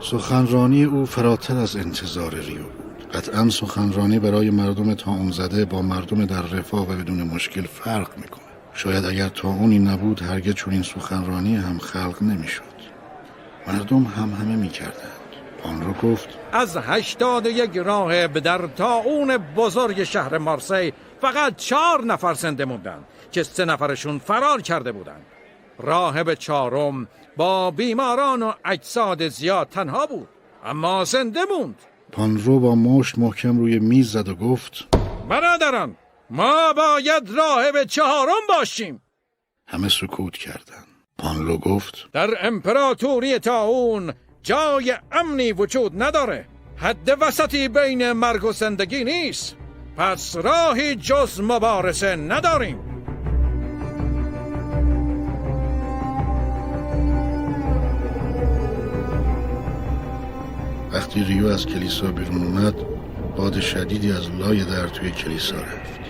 سخنرانی 0.01 0.85
او 0.85 1.07
فراتر 1.07 1.57
از 1.57 1.77
انتظار 1.77 2.35
ریو 2.35 2.63
بود. 2.63 3.09
قطعا 3.13 3.49
سخنرانی 3.49 4.19
برای 4.19 4.51
مردم 4.51 4.95
تا 4.95 5.11
اون 5.11 5.31
زده 5.31 5.65
با 5.65 5.83
مردم 5.83 6.25
در 6.25 6.43
رفاه 6.43 6.83
و 6.83 6.97
بدون 6.97 7.23
مشکل 7.23 7.63
فرق 7.63 8.19
می‌کنه 8.19 8.45
شاید 8.75 9.05
اگر 9.05 9.29
تا 9.29 9.49
اونی 9.49 9.79
نبود 9.79 10.23
هرگز 10.23 10.55
چون 10.55 10.73
این 10.73 10.83
سخنرانی 10.83 11.57
هم 11.57 11.79
خلق 11.79 12.23
نمی‌شد. 12.23 12.63
مردم 13.67 14.05
هم 14.05 14.31
همه 14.31 14.57
می‌کردند. 14.57 15.19
آن 15.65 15.83
رو 15.83 15.93
گفت 15.93 16.29
از 16.53 16.77
هشتاد 16.77 17.47
یک 17.47 17.77
راهب 17.77 18.39
در 18.39 18.67
تاون 18.67 19.37
بزرگ 19.37 20.05
شهر 20.05 20.39
مارسی 20.39 20.93
فقط 21.21 21.57
چهار 21.57 22.05
نفر 22.05 22.35
زنده 22.35 22.65
موندن 22.65 22.99
که 23.33 23.43
سه 23.43 23.65
نفرشون 23.65 24.19
فرار 24.19 24.63
کرده 24.63 24.93
بودند. 24.93 25.23
راهب 25.79 26.35
چهارم 26.35 27.09
با 27.39 27.71
بیماران 27.71 28.43
و 28.43 28.53
اجساد 28.65 29.29
زیاد 29.29 29.69
تنها 29.69 30.07
بود 30.07 30.29
اما 30.65 31.05
زنده 31.05 31.41
موند. 31.45 31.75
پانرو 32.13 32.61
با 32.61 32.75
مشت 32.75 33.19
محکم 33.19 33.59
روی 33.59 33.79
میز 33.79 34.13
زد 34.13 34.29
و 34.29 34.35
گفت 34.35 34.89
برادران 35.29 35.97
ما 36.31 36.73
باید 36.73 37.31
راهب 37.31 37.85
چهارم 37.85 38.47
باشیم. 38.49 39.03
همه 39.69 39.89
سکوت 39.89 40.37
کردند. 40.37 40.87
پانلو 41.19 41.59
گفت 41.59 42.09
در 42.13 42.47
امپراتوری 42.47 43.39
تاون 43.39 44.13
جای 44.43 44.95
امنی 45.13 45.53
وجود 45.53 46.03
نداره. 46.03 46.49
حد 46.77 47.17
وسطی 47.21 47.69
بین 47.69 48.13
مرگ 48.13 48.45
و 48.45 48.53
زندگی 48.53 49.05
نیست. 49.05 49.57
پس 49.97 50.37
راهی 50.37 50.95
جز 50.95 51.41
مبارزه 51.41 52.17
نداریم. 52.17 52.88
وقتی 60.93 61.25
ریو 61.25 61.47
از 61.47 61.67
کلیسا 61.67 62.13
بیرون 62.13 62.43
اومد 62.43 62.75
باد 63.37 63.61
شدیدی 63.61 64.13
از 64.13 64.31
لای 64.31 64.65
در 64.65 64.89
توی 64.89 65.11
کلیسا 65.11 65.57
رفت 65.57 66.01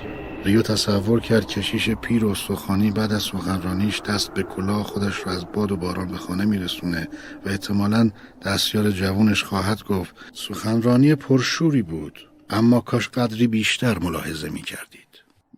ریو 0.44 0.62
تصور 0.62 1.20
کرد 1.20 1.46
کشیش 1.46 1.90
پیر 1.90 2.24
و 2.24 2.34
سخانی 2.34 2.90
بعد 2.90 3.12
از 3.12 3.22
سخنرانیش 3.22 4.02
دست 4.02 4.34
به 4.34 4.42
کلاه 4.42 4.82
خودش 4.82 5.14
رو 5.14 5.28
از 5.28 5.46
باد 5.52 5.72
و 5.72 5.76
باران 5.76 6.08
به 6.08 6.16
خانه 6.16 6.44
میرسونه 6.44 7.08
و 7.46 7.48
احتمالا 7.48 8.10
دستیار 8.42 8.90
جوونش 8.90 9.44
خواهد 9.44 9.82
گفت 9.84 10.14
سخنرانی 10.32 11.14
پرشوری 11.14 11.82
بود 11.82 12.28
اما 12.50 12.80
کاش 12.80 13.08
قدری 13.08 13.46
بیشتر 13.46 13.98
ملاحظه 13.98 14.48
می 14.48 14.62
کردید. 14.62 15.08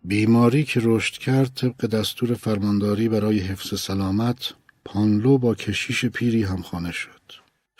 بیماری 0.04 0.64
که 0.64 0.80
رشد 0.84 1.14
کرد 1.14 1.54
طبق 1.54 1.86
دستور 1.86 2.34
فرمانداری 2.34 3.08
برای 3.08 3.38
حفظ 3.38 3.80
سلامت 3.80 4.52
پانلو 4.84 5.38
با 5.38 5.54
کشیش 5.54 6.04
پیری 6.04 6.42
همخانه 6.42 6.92
شد. 6.92 7.19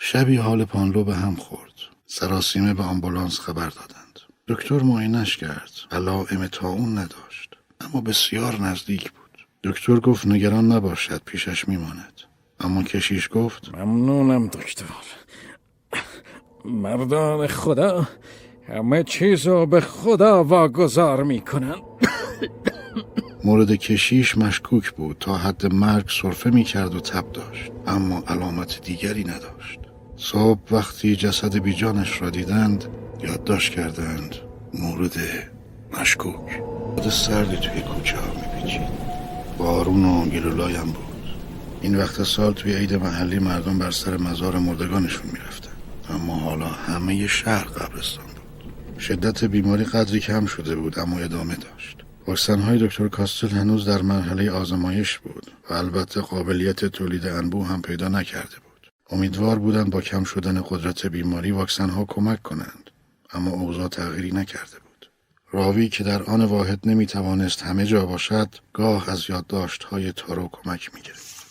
شبی 0.03 0.35
حال 0.35 0.65
پانلو 0.65 1.03
به 1.03 1.15
هم 1.15 1.35
خورد. 1.35 1.71
سراسیمه 2.05 2.73
به 2.73 2.83
آمبولانس 2.83 3.39
خبر 3.39 3.69
دادند. 3.69 4.19
دکتر 4.47 4.83
معاینش 4.83 5.37
کرد. 5.37 5.71
علائم 5.91 6.47
تاون 6.47 6.97
نداشت. 6.97 7.53
اما 7.81 8.01
بسیار 8.01 8.61
نزدیک 8.61 9.11
بود. 9.11 9.47
دکتر 9.63 9.99
گفت 9.99 10.27
نگران 10.27 10.71
نباشد 10.71 11.21
پیشش 11.25 11.67
میماند. 11.67 12.21
اما 12.59 12.83
کشیش 12.83 13.29
گفت 13.31 13.75
ممنونم 13.75 14.47
دکتر. 14.47 14.85
مردان 16.65 17.47
خدا 17.47 18.07
همه 18.67 19.03
چیز 19.03 19.47
رو 19.47 19.65
به 19.65 19.81
خدا 19.81 20.43
واگذار 20.43 21.23
می‌کنن 21.23 21.75
مورد 23.43 23.71
کشیش 23.71 24.37
مشکوک 24.37 24.91
بود 24.91 25.17
تا 25.19 25.37
حد 25.37 25.73
مرگ 25.73 26.09
صرفه 26.21 26.49
می 26.49 26.63
کرد 26.63 26.95
و 26.95 26.99
تب 26.99 27.31
داشت 27.31 27.71
اما 27.87 28.23
علامت 28.27 28.81
دیگری 28.81 29.23
نداشت 29.23 29.79
صبح 30.23 30.59
وقتی 30.71 31.15
جسد 31.15 31.57
بیجانش 31.57 32.21
را 32.21 32.29
دیدند 32.29 32.85
یادداشت 33.23 33.71
کردند 33.71 34.35
مورد 34.73 35.15
مشکوک. 35.99 36.61
باد 36.97 37.09
سردی 37.09 37.57
توی 37.57 37.81
کوچه 37.81 38.17
ها 38.17 38.33
میپیچید. 38.33 38.87
بارون 39.57 40.05
و 40.05 40.25
گلولایم 40.25 40.85
بود. 40.85 41.35
این 41.81 41.95
وقت 41.95 42.23
سال 42.23 42.53
توی 42.53 42.75
عید 42.75 42.93
محلی 42.93 43.39
مردم 43.39 43.79
بر 43.79 43.91
سر 43.91 44.17
مزار 44.17 44.59
مردگانشون 44.59 45.27
می‌رفتن. 45.33 45.71
اما 46.09 46.35
حالا 46.35 46.67
همه 46.67 47.27
شهر 47.27 47.63
قبرستان 47.63 48.25
شدت 48.99 49.43
بیماری 49.43 49.83
قدری 49.83 50.19
کم 50.19 50.45
شده 50.45 50.75
بود 50.75 50.99
اما 50.99 51.19
ادامه 51.19 51.55
داشت. 51.55 51.97
های 52.49 52.87
دکتر 52.87 53.07
کاستل 53.07 53.47
هنوز 53.47 53.85
در 53.85 54.01
مرحله 54.01 54.51
آزمایش 54.51 55.17
بود 55.17 55.51
و 55.69 55.73
البته 55.73 56.21
قابلیت 56.21 56.85
تولید 56.85 57.27
انبو 57.27 57.63
هم 57.63 57.81
پیدا 57.81 58.07
نکرده 58.07 58.55
بود. 58.63 58.70
امیدوار 59.11 59.59
بودند 59.59 59.89
با 59.89 60.01
کم 60.01 60.23
شدن 60.23 60.61
قدرت 60.69 61.05
بیماری 61.05 61.51
واکسن 61.51 61.89
ها 61.89 62.05
کمک 62.05 62.41
کنند 62.43 62.89
اما 63.33 63.51
اوضاع 63.51 63.87
تغییری 63.87 64.31
نکرده 64.31 64.79
بود 64.79 65.09
راوی 65.51 65.89
که 65.89 66.03
در 66.03 66.23
آن 66.23 66.45
واحد 66.45 66.79
نمی 66.85 67.05
توانست 67.05 67.63
همه 67.63 67.85
جا 67.85 68.05
باشد 68.05 68.47
گاه 68.73 69.09
از 69.09 69.29
یادداشت 69.29 69.83
های 69.83 70.11
تارو 70.11 70.49
کمک 70.51 70.95
می 70.95 71.01
گرفت. 71.01 71.45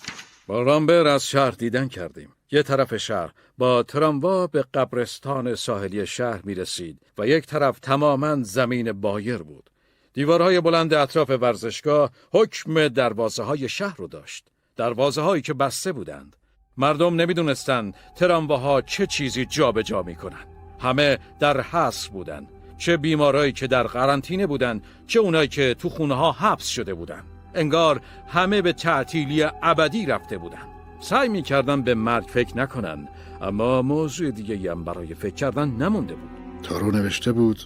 با 0.47 0.63
رامبر 0.63 1.07
از 1.07 1.27
شهر 1.27 1.51
دیدن 1.51 1.89
کردیم 1.89 2.29
یه 2.51 2.63
طرف 2.63 2.97
شهر 2.97 3.33
با 3.59 3.83
تراموا 3.83 4.47
به 4.47 4.65
قبرستان 4.75 5.55
ساحلی 5.55 6.07
شهر 6.07 6.41
می 6.45 6.55
رسید 6.55 7.01
و 7.19 7.27
یک 7.27 7.47
طرف 7.47 7.79
تماما 7.79 8.43
زمین 8.43 8.93
بایر 8.93 9.39
بود. 9.39 9.71
دیوارهای 10.13 10.61
بلند 10.61 10.95
اطراف 10.95 11.31
ورزشگاه 11.31 12.11
حکم 12.33 12.89
دروازه 12.89 13.43
های 13.43 13.69
شهر 13.69 13.97
رو 13.97 14.07
داشت. 14.07 14.47
دروازه 14.77 15.21
هایی 15.21 15.43
که 15.43 15.55
بسته 15.55 15.93
بودند. 15.93 16.37
مردم 16.77 17.15
نمی‌دونستند 17.15 17.95
ترامواها 18.17 18.83
چه 18.83 19.07
چیزی 19.07 19.47
جابجا 19.47 19.83
جا 19.83 20.03
می‌کنن. 20.03 20.45
همه 20.81 21.19
در 21.39 21.61
حصر 21.61 22.11
بودند. 22.11 22.49
چه 22.79 22.97
بیمارایی 22.97 23.53
که 23.53 23.67
در 23.67 23.83
قرنطینه 23.83 24.47
بودند، 24.47 24.85
چه 25.07 25.21
اونایی 25.21 25.49
که 25.49 25.75
تو 25.75 25.89
خونه 25.89 26.15
ها 26.15 26.33
حبس 26.33 26.67
شده 26.67 26.95
بودند. 26.95 27.25
انگار 27.55 28.01
همه 28.29 28.63
به 28.63 28.73
تعطیلی 28.73 29.45
ابدی 29.63 30.07
رفته 30.07 30.39
بودند. 30.39 30.69
سعی 31.01 31.29
می 31.29 31.43
کردن 31.43 31.83
به 31.83 31.95
مرگ 31.95 32.25
فکر 32.25 32.57
نکنن 32.57 33.09
اما 33.43 33.83
موضوع 33.83 34.31
دیگه 34.31 34.71
هم 34.71 34.85
برای 34.85 35.15
فکر 35.15 35.35
کردن 35.35 35.69
نمونده 35.69 36.15
بود 36.15 36.31
تارو 36.63 36.91
نوشته 36.91 37.33
بود 37.33 37.59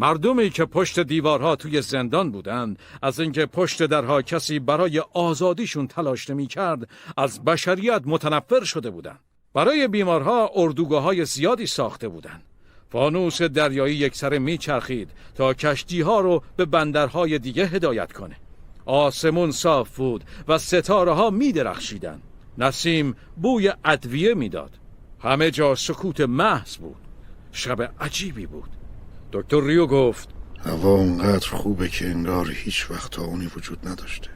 مردمی 0.00 0.50
که 0.50 0.64
پشت 0.64 1.00
دیوارها 1.00 1.56
توی 1.56 1.82
زندان 1.82 2.30
بودند 2.32 2.78
از 3.02 3.20
اینکه 3.20 3.46
پشت 3.46 3.82
درها 3.82 4.22
کسی 4.22 4.58
برای 4.58 5.02
آزادیشون 5.12 5.86
تلاش 5.86 6.30
نمی 6.30 6.46
کرد 6.46 6.88
از 7.16 7.44
بشریت 7.44 8.02
متنفر 8.04 8.64
شده 8.64 8.90
بودند. 8.90 9.20
برای 9.54 9.88
بیمارها 9.88 10.50
اردوگاه 10.54 11.02
های 11.02 11.24
زیادی 11.24 11.66
ساخته 11.66 12.08
بودند. 12.08 12.42
فانوس 12.90 13.42
دریایی 13.42 13.96
یکسره 13.96 14.38
میچرخید 14.38 15.10
تا 15.34 15.54
کشتی 15.54 16.00
ها 16.00 16.20
رو 16.20 16.42
به 16.56 16.64
بندرهای 16.64 17.38
دیگه 17.38 17.66
هدایت 17.66 18.12
کنه. 18.12 18.36
آسمون 18.86 19.50
صاف 19.50 19.96
بود 19.96 20.24
و 20.48 20.58
ستاره 20.58 21.12
ها 21.12 21.30
می 21.30 21.52
درخشیدن. 21.52 22.20
نسیم 22.58 23.16
بوی 23.36 23.72
ادویه 23.84 24.34
می‌داد. 24.34 24.70
همه 25.20 25.50
جا 25.50 25.74
سکوت 25.74 26.20
محض 26.20 26.76
بود. 26.76 26.96
شب 27.52 27.92
عجیبی 28.00 28.46
بود. 28.46 28.77
دکتر 29.32 29.60
ریو 29.60 29.86
گفت. 29.86 30.28
هوا 30.64 30.90
اونقدر 30.90 31.48
خوبه 31.48 31.88
که 31.88 32.06
انگار 32.06 32.50
هیچ 32.50 32.90
وقت 32.90 33.10
تا 33.12 33.22
اونی 33.22 33.50
وجود 33.56 33.88
نداشته. 33.88 34.30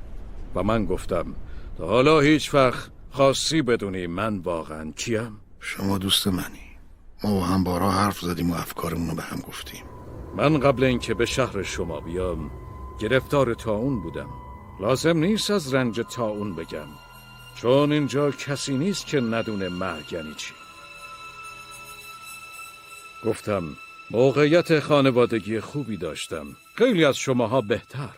و 0.54 0.62
من 0.62 0.84
گفتم 0.84 1.34
تا 1.78 1.86
حالا 1.86 2.20
هیچ 2.20 2.54
وقت 2.54 2.90
خاصی 3.10 3.62
بدونی 3.62 4.06
من 4.06 4.38
واقعا 4.38 4.90
کیم 4.90 5.40
شما 5.60 5.98
دوست 5.98 6.26
منی. 6.26 6.72
ما 7.24 7.30
با 7.34 7.44
هم 7.44 7.64
بارا 7.64 7.90
حرف 7.90 8.20
زدیم 8.20 8.50
و 8.50 8.54
افکارمون 8.54 9.10
رو 9.10 9.14
به 9.16 9.22
هم 9.22 9.40
گفتیم. 9.40 9.84
من 10.36 10.58
قبل 10.58 10.84
اینکه 10.84 11.14
به 11.14 11.26
شهر 11.26 11.62
شما 11.62 12.00
بیام 12.00 12.50
گرفتار 13.00 13.54
تاون 13.54 14.02
بودم. 14.02 14.28
لازم 14.80 15.18
نیست 15.18 15.50
از 15.50 15.74
رنج 15.74 16.00
تاون 16.00 16.54
بگم. 16.54 16.88
چون 17.54 17.92
اینجا 17.92 18.30
کسی 18.30 18.78
نیست 18.78 19.06
که 19.06 19.20
ندونه 19.20 19.68
مرگ 19.68 20.12
یعنی 20.12 20.34
چی. 20.36 20.54
گفتم 23.24 23.62
موقعیت 24.12 24.80
خانوادگی 24.80 25.60
خوبی 25.60 25.96
داشتم. 25.96 26.46
خیلی 26.74 27.04
از 27.04 27.16
شماها 27.16 27.60
بهتر. 27.60 28.10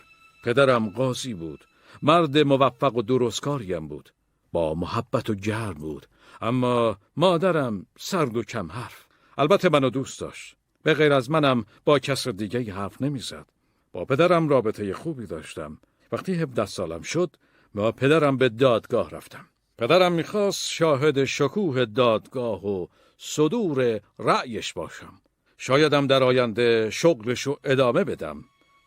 پدرم 0.44 0.88
قاضی 0.88 1.34
بود. 1.34 1.64
مرد 2.02 2.38
موفق 2.38 2.96
و 2.96 3.02
درستکاریم 3.02 3.88
بود. 3.88 4.12
با 4.52 4.74
محبت 4.74 5.30
و 5.30 5.34
گرم 5.34 5.74
بود. 5.74 6.06
اما 6.42 6.98
مادرم 7.16 7.86
سرد 7.98 8.36
و 8.36 8.42
کم 8.42 8.72
حرف. 8.72 9.04
البته 9.38 9.68
منو 9.68 9.90
دوست 9.90 10.20
داشت. 10.20 10.56
به 10.82 10.94
غیر 10.94 11.12
از 11.12 11.30
منم 11.30 11.64
با 11.84 11.98
کس 11.98 12.28
دیگه 12.28 12.72
حرف 12.72 13.02
نمی‌زد. 13.02 13.46
با 13.92 14.04
پدرم 14.04 14.48
رابطه 14.48 14.94
خوبی 14.94 15.26
داشتم. 15.26 15.78
وقتی 16.12 16.34
17 16.34 16.66
سالم 16.66 17.02
شد 17.02 17.36
با 17.74 17.92
پدرم 17.92 18.36
به 18.36 18.48
دادگاه 18.48 19.10
رفتم. 19.10 19.46
پدرم 19.78 20.12
می‌خواست 20.12 20.70
شاهد 20.70 21.24
شکوه 21.24 21.84
دادگاه 21.84 22.66
و 22.66 22.86
صدور 23.18 24.00
رأیش 24.18 24.72
باشم. 24.72 25.20
شایدم 25.66 26.06
در 26.06 26.22
آینده 26.22 26.90
شغلشو 26.90 27.58
ادامه 27.64 28.04
بدم. 28.04 28.44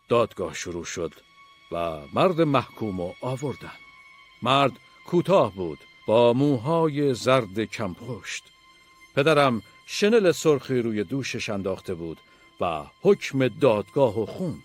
دادگاه 0.08 0.54
شروع 0.54 0.84
شد 0.84 1.12
و 1.72 1.98
مرد 2.14 2.40
محکوم 2.40 3.00
و 3.00 3.12
آوردن. 3.20 3.78
مرد 4.42 4.72
کوتاه 5.06 5.54
بود 5.54 5.78
با 6.06 6.32
موهای 6.32 7.14
زرد 7.14 7.60
کمپشت. 7.60 8.44
پدرم 9.16 9.62
شنل 9.86 10.32
سرخی 10.32 10.82
روی 10.82 11.04
دوشش 11.04 11.48
انداخته 11.48 11.94
بود 11.94 12.18
و 12.60 12.82
حکم 13.02 13.48
دادگاه 13.48 14.20
و 14.20 14.26
خوند. 14.26 14.64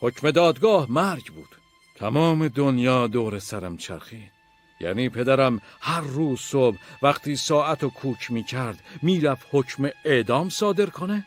حکم 0.00 0.30
دادگاه 0.30 0.86
مرگ 0.90 1.26
بود. 1.26 1.56
تمام 1.96 2.48
دنیا 2.48 3.06
دور 3.06 3.38
سرم 3.38 3.76
چرخید. 3.76 4.32
یعنی 4.80 5.08
پدرم 5.08 5.60
هر 5.80 6.00
روز 6.00 6.40
صبح 6.40 6.76
وقتی 7.02 7.36
ساعت 7.36 7.84
و 7.84 7.90
کوک 7.90 8.30
می 8.30 8.44
کرد 8.44 8.84
می‌رفت 9.02 9.46
حکم 9.50 9.90
اعدام 10.04 10.48
صادر 10.48 10.86
کنه؟ 10.86 11.26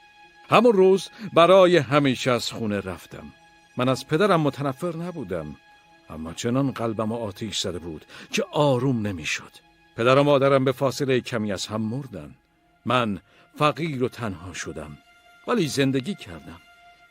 همون 0.49 0.73
روز 0.73 1.09
برای 1.33 1.77
همیشه 1.77 2.31
از 2.31 2.51
خونه 2.51 2.79
رفتم. 2.79 3.33
من 3.77 3.89
از 3.89 4.07
پدرم 4.07 4.41
متنفر 4.41 4.95
نبودم 4.95 5.55
اما 6.09 6.33
چنان 6.33 6.71
قلبم 6.71 7.11
آتیش 7.11 7.59
زده 7.59 7.79
بود 7.79 8.05
که 8.31 8.43
آروم 8.51 9.07
نمی‌شد. 9.07 9.51
پدر 9.97 10.17
و 10.17 10.23
مادرم 10.23 10.65
به 10.65 10.71
فاصله 10.71 11.21
کمی 11.21 11.51
از 11.51 11.67
هم 11.67 11.81
مردن. 11.81 12.35
من 12.85 13.19
فقیر 13.57 14.03
و 14.03 14.09
تنها 14.09 14.53
شدم 14.53 14.97
ولی 15.47 15.67
زندگی 15.67 16.15
کردم. 16.15 16.61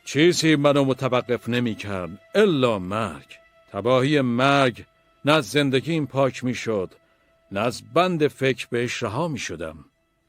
چیزی 0.05 0.55
منو 0.55 0.85
متوقف 0.85 1.49
نمی 1.49 1.75
کرد 1.75 2.09
الا 2.35 2.79
مرگ. 2.79 3.37
تباهی 3.71 4.21
مرگ 4.21 4.85
نه 5.25 5.31
از 5.31 5.49
زندگیم 5.49 6.05
پاک 6.05 6.43
می 6.43 6.53
شد 6.53 6.93
نه 7.51 7.59
از 7.59 7.93
بند 7.93 8.27
فکر 8.27 8.67
بهش 8.69 9.03
رها 9.03 9.27
می 9.27 9.39
شدم 9.39 9.85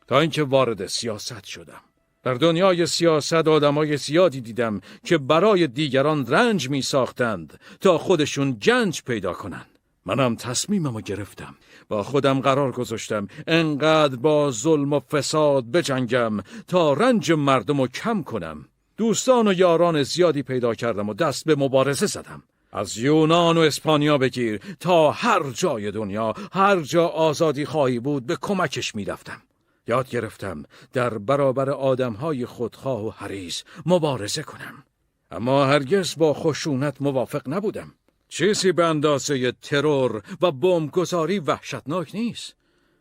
تا 0.09 0.21
اینکه 0.21 0.43
وارد 0.43 0.87
سیاست 0.87 1.45
شدم. 1.45 1.81
در 2.27 2.35
دنیای 2.35 2.87
سیاست 2.87 3.49
آدمای 3.49 3.97
زیادی 3.97 4.41
دیدم 4.41 4.81
که 5.05 5.19
برای 5.19 5.67
دیگران 5.67 6.27
رنج 6.27 6.71
می 6.71 6.83
ساختند 6.83 7.61
تا 7.81 7.99
خودشون 7.99 8.53
گنج 8.53 9.03
پیدا 9.03 9.33
کنند 9.33 9.79
منم 10.07 10.37
تصمیممو 10.37 11.01
گرفتم 11.01 11.55
با 11.89 12.03
خودم 12.03 12.41
قرار 12.41 12.73
گذاشتم 12.73 13.29
انقدر 13.47 14.17
با 14.17 14.51
ظلم 14.51 14.93
و 14.93 15.01
فساد 15.01 15.65
بجنگم 15.65 16.41
تا 16.69 16.93
رنج 16.93 17.33
مردم 17.33 17.81
رو 17.81 17.87
کم 17.87 18.23
کنم. 18.23 18.65
دوستان 18.97 19.49
و 19.49 19.53
یاران 19.53 20.03
زیادی 20.03 20.43
پیدا 20.43 20.75
کردم 20.75 21.09
و 21.09 21.15
دست 21.15 21.45
به 21.45 21.57
مبارزه 21.57 22.07
زدم. 22.07 22.43
از 22.73 22.99
یونان 22.99 23.57
و 23.57 23.61
اسپانیا 23.61 24.19
بگیر 24.19 24.61
تا 24.81 25.11
هر 25.11 25.51
جای 25.51 25.91
دنیا 25.91 26.35
هر 26.53 26.81
جا 26.81 27.07
آزادی 27.07 27.65
خواهی 27.65 27.99
بود 27.99 28.27
به 28.27 28.37
کمکش 28.41 28.95
می‌رفتم. 28.95 29.43
یاد 29.89 30.09
گرفتم 30.09 30.63
در 30.93 31.19
برابر 31.19 31.71
آدمهای 31.71 32.47
خودخواه 32.47 33.07
و 33.07 33.11
حریص 33.11 33.63
مبارزه 33.87 34.43
کنم. 34.43 34.85
اما 35.31 35.65
هرگز 35.65 36.17
با 36.17 36.35
خشونت 36.35 37.03
موافق 37.03 37.43
نبودم. 37.47 37.95
چیزی 38.29 38.73
به 38.73 38.85
اندازه 38.85 39.53
ترور 39.53 40.23
و 40.43 40.53
بمبگذاری 40.53 41.39
وحشتناک 41.39 42.15
نیست. 42.15 42.57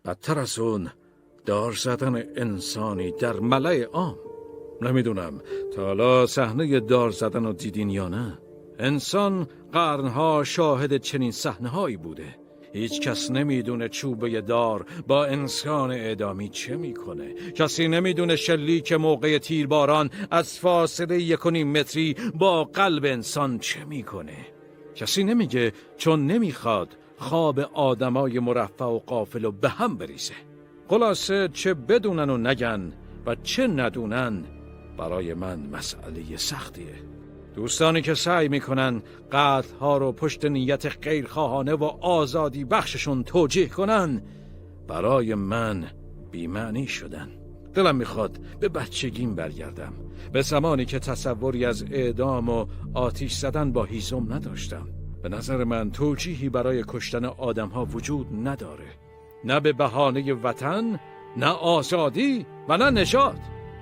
بدتر 0.05 0.39
از 0.39 0.59
اون 0.59 0.89
دار 1.45 1.71
زدن 1.71 2.23
انسانی 2.35 3.11
در 3.11 3.39
ملع 3.39 3.83
عام. 3.83 4.17
نمی‌دونم 4.81 5.41
تا 5.75 5.85
حالا 5.85 6.27
صحنه 6.27 6.79
دار 6.79 7.11
زدن 7.11 7.45
رو 7.45 7.53
دیدین 7.53 7.89
یا 7.89 8.07
نه. 8.07 8.39
انسان 8.79 9.47
قرنها 9.73 10.43
شاهد 10.43 10.97
چنین 10.97 11.31
صحنه 11.31 11.97
بوده. 11.97 12.44
هیچ 12.75 13.01
کس 13.01 13.31
نمی‌دونه 13.31 13.89
چوبه 13.89 14.41
دار 14.41 14.85
با 15.07 15.25
انسان 15.25 15.91
اعدامی 15.91 16.49
چه 16.49 16.75
می‌کنه. 16.75 17.33
کسی 17.33 17.87
نمی‌دونه 17.87 18.35
شلیک 18.35 18.93
موقع 18.93 19.37
تیرباران 19.37 20.09
از 20.31 20.59
فاصله 20.59 21.21
یکونیم 21.21 21.71
متری 21.71 22.15
با 22.35 22.63
قلب 22.63 23.05
انسان 23.05 23.59
چه 23.59 23.85
می‌کنه. 23.85 24.37
کسی 24.95 25.23
نمیگه 25.23 25.73
چون 25.97 26.27
نمی‌خواد 26.27 26.97
خواب 27.17 27.59
آدمای 27.59 28.39
مرفع 28.39 28.85
و 28.85 28.99
قافل 28.99 29.45
و 29.45 29.51
به 29.51 29.69
هم 29.69 29.97
بریزه. 29.97 30.33
خلاصه 30.87 31.49
چه 31.53 31.73
بدونن 31.73 32.29
و 32.29 32.37
نگن 32.37 32.93
و 33.25 33.35
چه 33.35 33.67
ندونن 33.67 34.43
برای 34.97 35.33
من 35.33 35.59
مسئله 35.59 36.37
سختیه. 36.37 37.14
دوستانی 37.55 38.01
که 38.01 38.13
سعی 38.13 38.47
می‌کنن 38.47 39.01
قتل 39.31 39.75
ها 39.79 39.97
رو 39.97 40.11
پشت 40.11 40.45
نیت 40.45 40.97
غیرخواهانه 41.05 41.73
و 41.73 41.83
آزادی 42.01 42.65
بخششون 42.65 43.23
توجیه 43.23 43.67
کنن 43.67 44.23
برای 44.87 45.35
من 45.35 45.85
بیمعنی 46.31 46.87
شدن. 46.87 47.29
دلم 47.73 47.95
می‌خواد 47.95 48.39
به 48.59 48.69
بچگیم 48.69 49.35
برگردم. 49.35 49.93
به 50.33 50.41
زمانی 50.41 50.85
که 50.85 50.99
تصوری 50.99 51.65
از 51.65 51.85
اعدام 51.91 52.49
و 52.49 52.65
آتیش 52.93 53.33
زدن 53.33 53.71
با 53.71 53.83
هیزم 53.83 54.33
نداشتم. 54.33 54.87
به 55.23 55.29
نظر 55.29 55.63
من 55.63 55.91
توجیهی 55.91 56.49
برای 56.49 56.83
کشتن 56.87 57.25
آدم 57.25 57.67
ها 57.67 57.85
وجود 57.85 58.27
نداره. 58.43 58.87
نه 59.43 59.59
به 59.59 59.73
بهانه 59.73 60.33
وطن 60.33 60.99
نه 61.37 61.47
آزادی 61.47 62.45
و 62.69 62.77
نه 62.77 63.01
نجات 63.01 63.39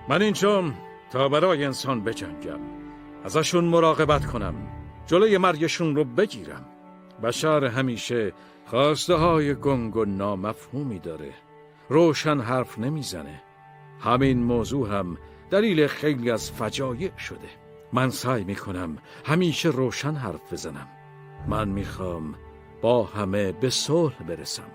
من 0.09 0.21
اینجام 0.21 0.73
تا 1.11 1.29
برای 1.29 1.65
انسان 1.65 2.03
بجنگم. 2.03 2.82
ازشون 3.23 3.63
مراقبت 3.63 4.25
کنم. 4.25 4.55
جلوی 5.07 5.37
مرگشون 5.37 5.95
رو 5.95 6.03
بگیرم. 6.03 6.65
بشر 7.23 7.65
همیشه 7.65 8.33
خواسته 8.65 9.13
های 9.13 9.55
گنگ 9.55 9.95
و 9.95 10.05
نامفهومی 10.05 10.99
داره. 10.99 11.33
روشن 11.89 12.39
حرف 12.39 12.79
نمی‌زنه. 12.79 13.41
همین 13.99 14.43
موضوع 14.43 14.97
هم 14.97 15.17
دلیل 15.49 15.87
خیلی 15.87 16.31
از 16.31 16.51
فجایع 16.51 17.17
شده. 17.17 17.49
من 17.93 18.09
سعی 18.09 18.43
می‌کنم 18.43 18.97
همیشه 19.25 19.69
روشن 19.69 20.15
حرف 20.15 20.53
بزنم. 20.53 20.87
من 21.47 21.69
می‌خوام 21.69 22.35
با 22.81 23.03
همه 23.03 23.51
به 23.51 23.69
صلح 23.69 24.23
برسم. 24.23 24.71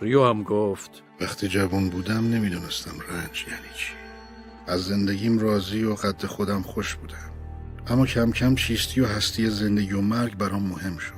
ریو 0.00 0.24
هم 0.24 0.42
گفت 0.42 1.02
وقتی 1.20 1.48
جوان 1.48 1.88
بودم 1.88 2.30
نمی‌دونستم 2.34 3.00
رنج 3.08 3.44
یعنی 3.48 3.74
چی. 3.74 3.92
از 4.66 4.84
زندگیم 4.84 5.38
راضی 5.38 5.84
و 5.84 5.94
قد 5.94 6.26
خودم 6.26 6.62
خوش 6.62 6.94
بودم. 6.94 7.30
اما 7.90 8.06
کم 8.06 8.32
کم 8.32 8.54
چیستی 8.54 9.00
و 9.00 9.06
هستی 9.06 9.50
زندگی 9.50 9.92
و 9.92 10.00
مرگ 10.00 10.36
برام 10.36 10.62
مهم 10.62 10.98
شد. 10.98 11.14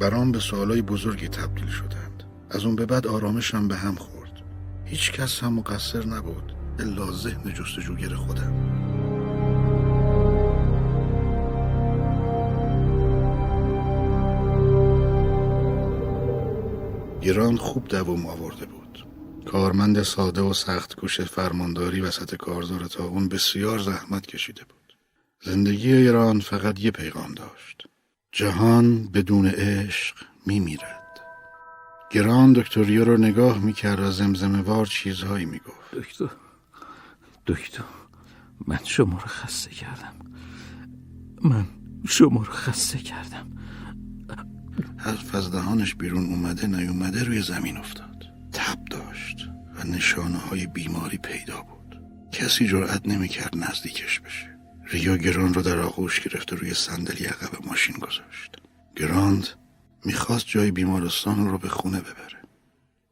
برام 0.00 0.32
به 0.32 0.38
سوالای 0.38 0.82
بزرگی 0.82 1.28
تبدیل 1.28 1.66
شدند. 1.66 2.24
از 2.50 2.64
اون 2.64 2.76
به 2.76 2.86
بعد 2.86 3.06
آرامشم 3.06 3.68
به 3.68 3.76
هم 3.76 3.94
خورد. 3.94 4.42
هیچ 4.84 5.12
کس 5.12 5.40
هم 5.40 5.52
مقصر 5.52 6.06
نبود 6.06 6.52
الا 6.78 7.12
ذهن 7.12 7.54
جستجوگر 7.54 8.14
خودم. 8.14 8.52
گران 17.22 17.56
خوب 17.56 17.88
دوام 17.88 18.26
آورده 18.26 18.66
بود. 18.66 19.06
کارمند 19.46 20.02
ساده 20.02 20.40
و 20.40 20.52
سخت 20.52 20.94
کوش 20.94 21.20
فرمانداری 21.20 22.00
وسط 22.00 22.34
کارزار 22.34 22.84
تا 22.84 23.04
اون 23.04 23.28
بسیار 23.28 23.78
زحمت 23.78 24.26
کشیده 24.26 24.62
بود. 24.64 24.79
زندگی 25.42 25.92
ایران 25.92 26.40
فقط 26.40 26.80
یه 26.80 26.90
پیغام 26.90 27.34
داشت. 27.34 27.86
جهان 28.32 29.08
بدون 29.08 29.46
عشق 29.46 30.16
می 30.46 30.60
میرد 30.60 31.20
گران 32.10 32.52
دکتر 32.52 32.82
رو 32.82 33.16
نگاه 33.16 33.58
می‌کرد 33.58 34.00
و 34.00 34.10
زمزمه 34.10 34.60
وار 34.60 34.86
چیزهایی 34.86 35.44
می‌گفت. 35.44 35.94
دکتر 35.94 36.30
دکتر 37.46 37.84
من 38.66 38.78
شما 38.84 39.12
رو 39.12 39.26
خسته 39.26 39.70
کردم. 39.70 40.14
من 41.42 41.66
شما 42.08 42.42
رو 42.42 42.52
خسته 42.52 42.98
کردم. 42.98 43.50
حرف 44.96 45.34
از 45.34 45.52
دهانش 45.52 45.94
بیرون 45.94 46.26
اومده 46.26 46.66
نیومده 46.66 47.24
روی 47.24 47.42
زمین 47.42 47.76
افتاد. 47.76 48.24
تب 48.52 48.84
داشت 48.90 49.48
و 49.74 49.84
نشانه 49.86 50.38
های 50.38 50.66
بیماری 50.66 51.18
پیدا 51.18 51.62
بود. 51.62 52.00
کسی 52.32 52.68
جرأت 52.68 53.08
نمی‌کرد 53.08 53.56
نزدیکش 53.56 54.20
بشه. 54.20 54.59
ریو 54.92 55.16
گران 55.16 55.54
رو 55.54 55.62
در 55.62 55.78
آغوش 55.78 56.20
گرفت 56.20 56.52
و 56.52 56.56
روی 56.56 56.74
صندلی 56.74 57.24
عقب 57.24 57.66
ماشین 57.66 57.96
گذاشت. 57.96 58.56
گراند 58.96 59.48
می‌خواست 60.04 60.46
جای 60.46 60.70
بیمارستان 60.70 61.48
رو 61.48 61.58
به 61.58 61.68
خونه 61.68 62.00
ببره. 62.00 62.40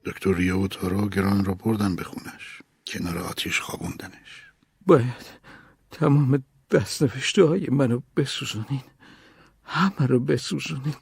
دکتر 0.04 0.34
ریو 0.34 0.64
و 0.64 0.68
تارو 0.68 1.08
گران 1.08 1.44
رو 1.44 1.54
بردن 1.54 1.96
به 1.96 2.04
خونش. 2.04 2.62
کنار 2.86 3.18
آتیش 3.18 3.60
خوابوندنش. 3.60 4.50
باید 4.86 5.26
تمام 5.90 6.44
دستنوشته 6.70 7.44
های 7.44 7.66
منو 7.70 8.00
بسوزونین. 8.16 8.82
همه 9.64 10.06
رو 10.06 10.20
بسوزونین. 10.20 10.96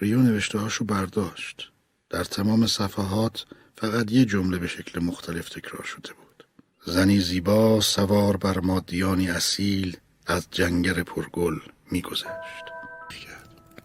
ریو 0.00 0.18
نوشته 0.22 0.58
هاشو 0.58 0.84
برداشت. 0.84 1.72
در 2.10 2.24
تمام 2.24 2.66
صفحات 2.66 3.46
فقط 3.76 4.12
یه 4.12 4.24
جمله 4.24 4.58
به 4.58 4.66
شکل 4.66 5.02
مختلف 5.02 5.48
تکرار 5.48 5.84
شده 5.84 6.12
بود. 6.12 6.46
زنی 6.86 7.20
زیبا 7.20 7.80
سوار 7.80 8.36
بر 8.36 8.60
مادیانی 8.60 9.30
اصیل 9.30 9.96
از 10.26 10.46
جنگر 10.50 11.02
پرگل 11.02 11.54
میگذشت. 11.90 12.64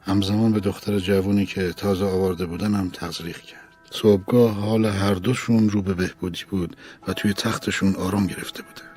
همزمان 0.01 0.51
به 0.51 0.59
دختر 0.59 0.99
جوونی 0.99 1.45
که 1.45 1.73
تازه 1.73 2.05
آورده 2.05 2.45
بودن 2.45 2.73
هم 2.73 2.89
تزریق 2.89 3.38
کرد. 3.38 3.68
صبحگاه 3.91 4.51
حال 4.51 4.85
هر 4.85 5.14
دوشون 5.14 5.69
رو 5.69 5.81
به 5.81 5.93
بهبودی 5.93 6.43
بود 6.49 6.77
و 7.07 7.14
توی 7.14 7.34
تختشون 7.34 7.95
آرام 7.95 8.27
گرفته 8.27 8.64
بودن 8.64 8.88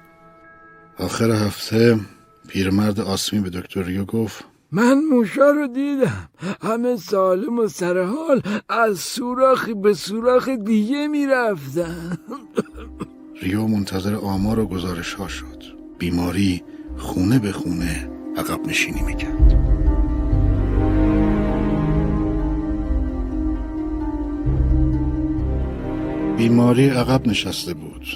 آخر 0.98 1.30
هفته 1.30 2.00
پیرمرد 2.48 3.00
آسمی 3.00 3.40
به 3.40 3.50
دکتر 3.50 3.82
ریو 3.82 4.04
گفت 4.04 4.44
من 4.72 4.98
موشا 5.10 5.50
رو 5.50 5.66
دیدم. 5.66 6.28
همه 6.62 6.96
سالم 6.96 7.58
و 7.58 7.68
سرحال 7.68 8.42
از 8.68 8.98
سوراخی 8.98 9.74
به 9.74 9.94
سوراخ 9.94 10.48
دیگه 10.48 11.08
می‌رفتن. 11.08 12.18
ریو 13.42 13.66
منتظر 13.66 14.14
آمار 14.14 14.58
و 14.58 14.66
گزارش 14.66 15.14
ها 15.14 15.28
شد. 15.28 15.62
بیماری 15.98 16.62
خونه 16.96 17.38
به 17.38 17.52
خونه 17.52 18.08
عقب 18.36 18.66
نشینی 18.66 19.00
می‌کرد. 19.00 19.56
بیماری 26.36 26.88
عقب 26.88 27.26
نشسته 27.26 27.74
بود 27.74 28.06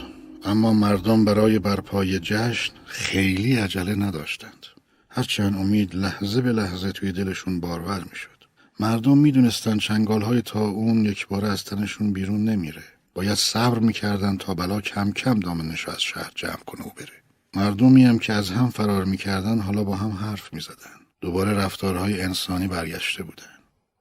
اما 0.44 0.72
مردم 0.72 1.24
برای 1.24 1.59
برپای 1.59 2.18
جشن 2.18 2.72
خیلی 2.86 3.56
عجله 3.56 3.94
نداشتند. 3.94 4.66
هرچند 5.10 5.56
امید 5.56 5.94
لحظه 5.94 6.40
به 6.40 6.52
لحظه 6.52 6.92
توی 6.92 7.12
دلشون 7.12 7.60
بارور 7.60 8.05
می‌شد. 8.10 8.44
مردم 8.80 9.18
می‌دونستند 9.18 9.80
چنگال 9.80 10.22
های 10.22 10.42
تا 10.42 10.60
اون 10.60 11.05
یک 11.05 11.28
بار 11.28 11.44
از 11.44 11.64
تنشون 11.64 12.12
بیرون 12.12 12.44
نمیره. 12.44 12.82
باید 13.14 13.34
صبر 13.34 13.78
می‌کردن 13.78 14.36
تا 14.36 14.55
بلا 14.55 14.80
کم 14.80 15.12
کم 15.12 15.40
دامنش 15.40 15.88
از 15.88 16.02
شهر 16.02 16.30
جمع 16.34 16.64
کنه 16.66 16.86
و 16.86 16.90
بره. 16.96 17.23
مردمی 17.56 18.05
هم 18.05 18.18
که 18.18 18.32
از 18.32 18.51
هم 18.51 18.70
فرار 18.70 19.05
می‌کردن 19.05 19.59
حالا 19.59 19.85
با 19.85 19.97
هم 19.97 20.10
حرف 20.10 20.55
می‌زدن. 20.55 21.01
دوباره 21.20 21.52
رفتارهای 21.52 22.22
انسانی 22.22 22.68
برگشته 22.68 23.22
بودن. 23.22 23.44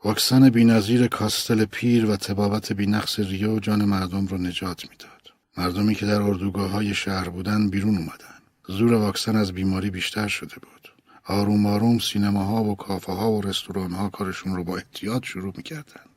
واکسن 0.03 0.49
بینظیر 0.49 1.07
کاستل 1.07 1.65
پیر 1.65 2.05
و 2.05 2.15
تبابت 2.15 2.73
بینقص 2.73 3.19
ریو 3.19 3.59
جان 3.59 3.85
مردم 3.85 4.27
رو 4.27 4.37
نجات 4.37 4.89
می‌داد. 4.89 5.33
مردمی 5.57 5.95
که 5.95 6.05
در 6.05 6.21
اردوگاه 6.21 6.69
های 6.69 6.93
شهر 6.93 7.29
بودن 7.29 7.69
بیرون 7.69 7.97
اومدن. 7.97 8.39
زور 8.67 8.93
واکسن 8.93 9.35
از 9.35 9.51
بیماری 9.51 9.89
بیشتر 9.89 10.27
شده 10.27 10.55
بود. 10.55 10.89
آروم 11.25 11.65
آروم 11.65 11.99
سینماها 11.99 12.63
و 12.63 12.75
کافه 12.75 13.11
ها 13.11 13.31
و 13.31 13.41
رستوران 13.41 13.91
ها 13.91 14.09
کارشون 14.09 14.55
رو 14.55 14.63
با 14.63 14.77
احتیاط 14.77 15.25
شروع 15.25 15.53
می‌کردند 15.57 16.12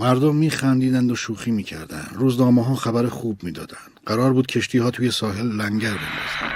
مردم 0.00 0.34
میخندیدند 0.34 1.10
و 1.10 1.16
شوخی 1.16 1.50
می‌کردند. 1.50 2.10
روزنامه 2.14 2.64
ها 2.64 2.74
خبر 2.74 3.06
خوب 3.06 3.42
می‌دادند. 3.42 3.92
قرار 4.06 4.32
بود 4.32 4.46
کشتی 4.46 4.78
ها 4.78 4.90
توی 4.90 5.10
ساحل 5.10 5.46
لنگر 5.60 5.96
بندازند. 6.02 6.52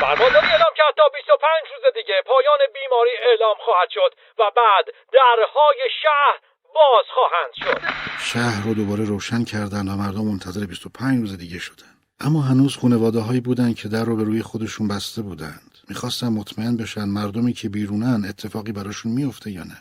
فرمانداری 0.00 0.46
اعلام 0.46 0.74
کرد 0.76 0.94
تا 0.96 1.02
25 1.14 1.66
روز 1.72 1.94
دیگه 1.94 2.14
پایان 2.26 2.60
بیماری 2.74 3.10
اعلام 3.30 3.56
خواهد 3.64 3.88
شد 3.90 4.12
و 4.38 4.42
بعد 4.56 4.84
درهای 5.12 5.80
شهر 6.02 6.36
باز 6.74 7.04
خواهند 7.14 7.52
شد. 7.60 7.80
شهر 8.20 8.64
رو 8.64 8.74
دوباره 8.74 9.04
روشن 9.04 9.44
کردند 9.44 9.88
و 9.88 9.92
مردم 9.92 10.24
منتظر 10.24 10.66
25 10.66 11.20
روز 11.20 11.38
دیگه 11.38 11.58
شدن 11.58 11.92
اما 12.20 12.40
هنوز 12.42 12.76
خانواده 12.76 13.20
هایی 13.20 13.40
بودن 13.40 13.74
که 13.74 13.88
در 13.88 14.04
رو 14.04 14.16
به 14.16 14.24
روی 14.24 14.42
خودشون 14.42 14.88
بسته 14.88 15.22
بودند. 15.22 15.70
می‌خواستن 15.88 16.28
مطمئن 16.28 16.76
بشن 16.76 17.04
مردمی 17.04 17.52
که 17.52 17.68
بیرونن 17.68 18.24
اتفاقی 18.28 18.72
براشون 18.72 19.12
میفته 19.12 19.50
یا 19.50 19.62
نه. 19.62 19.78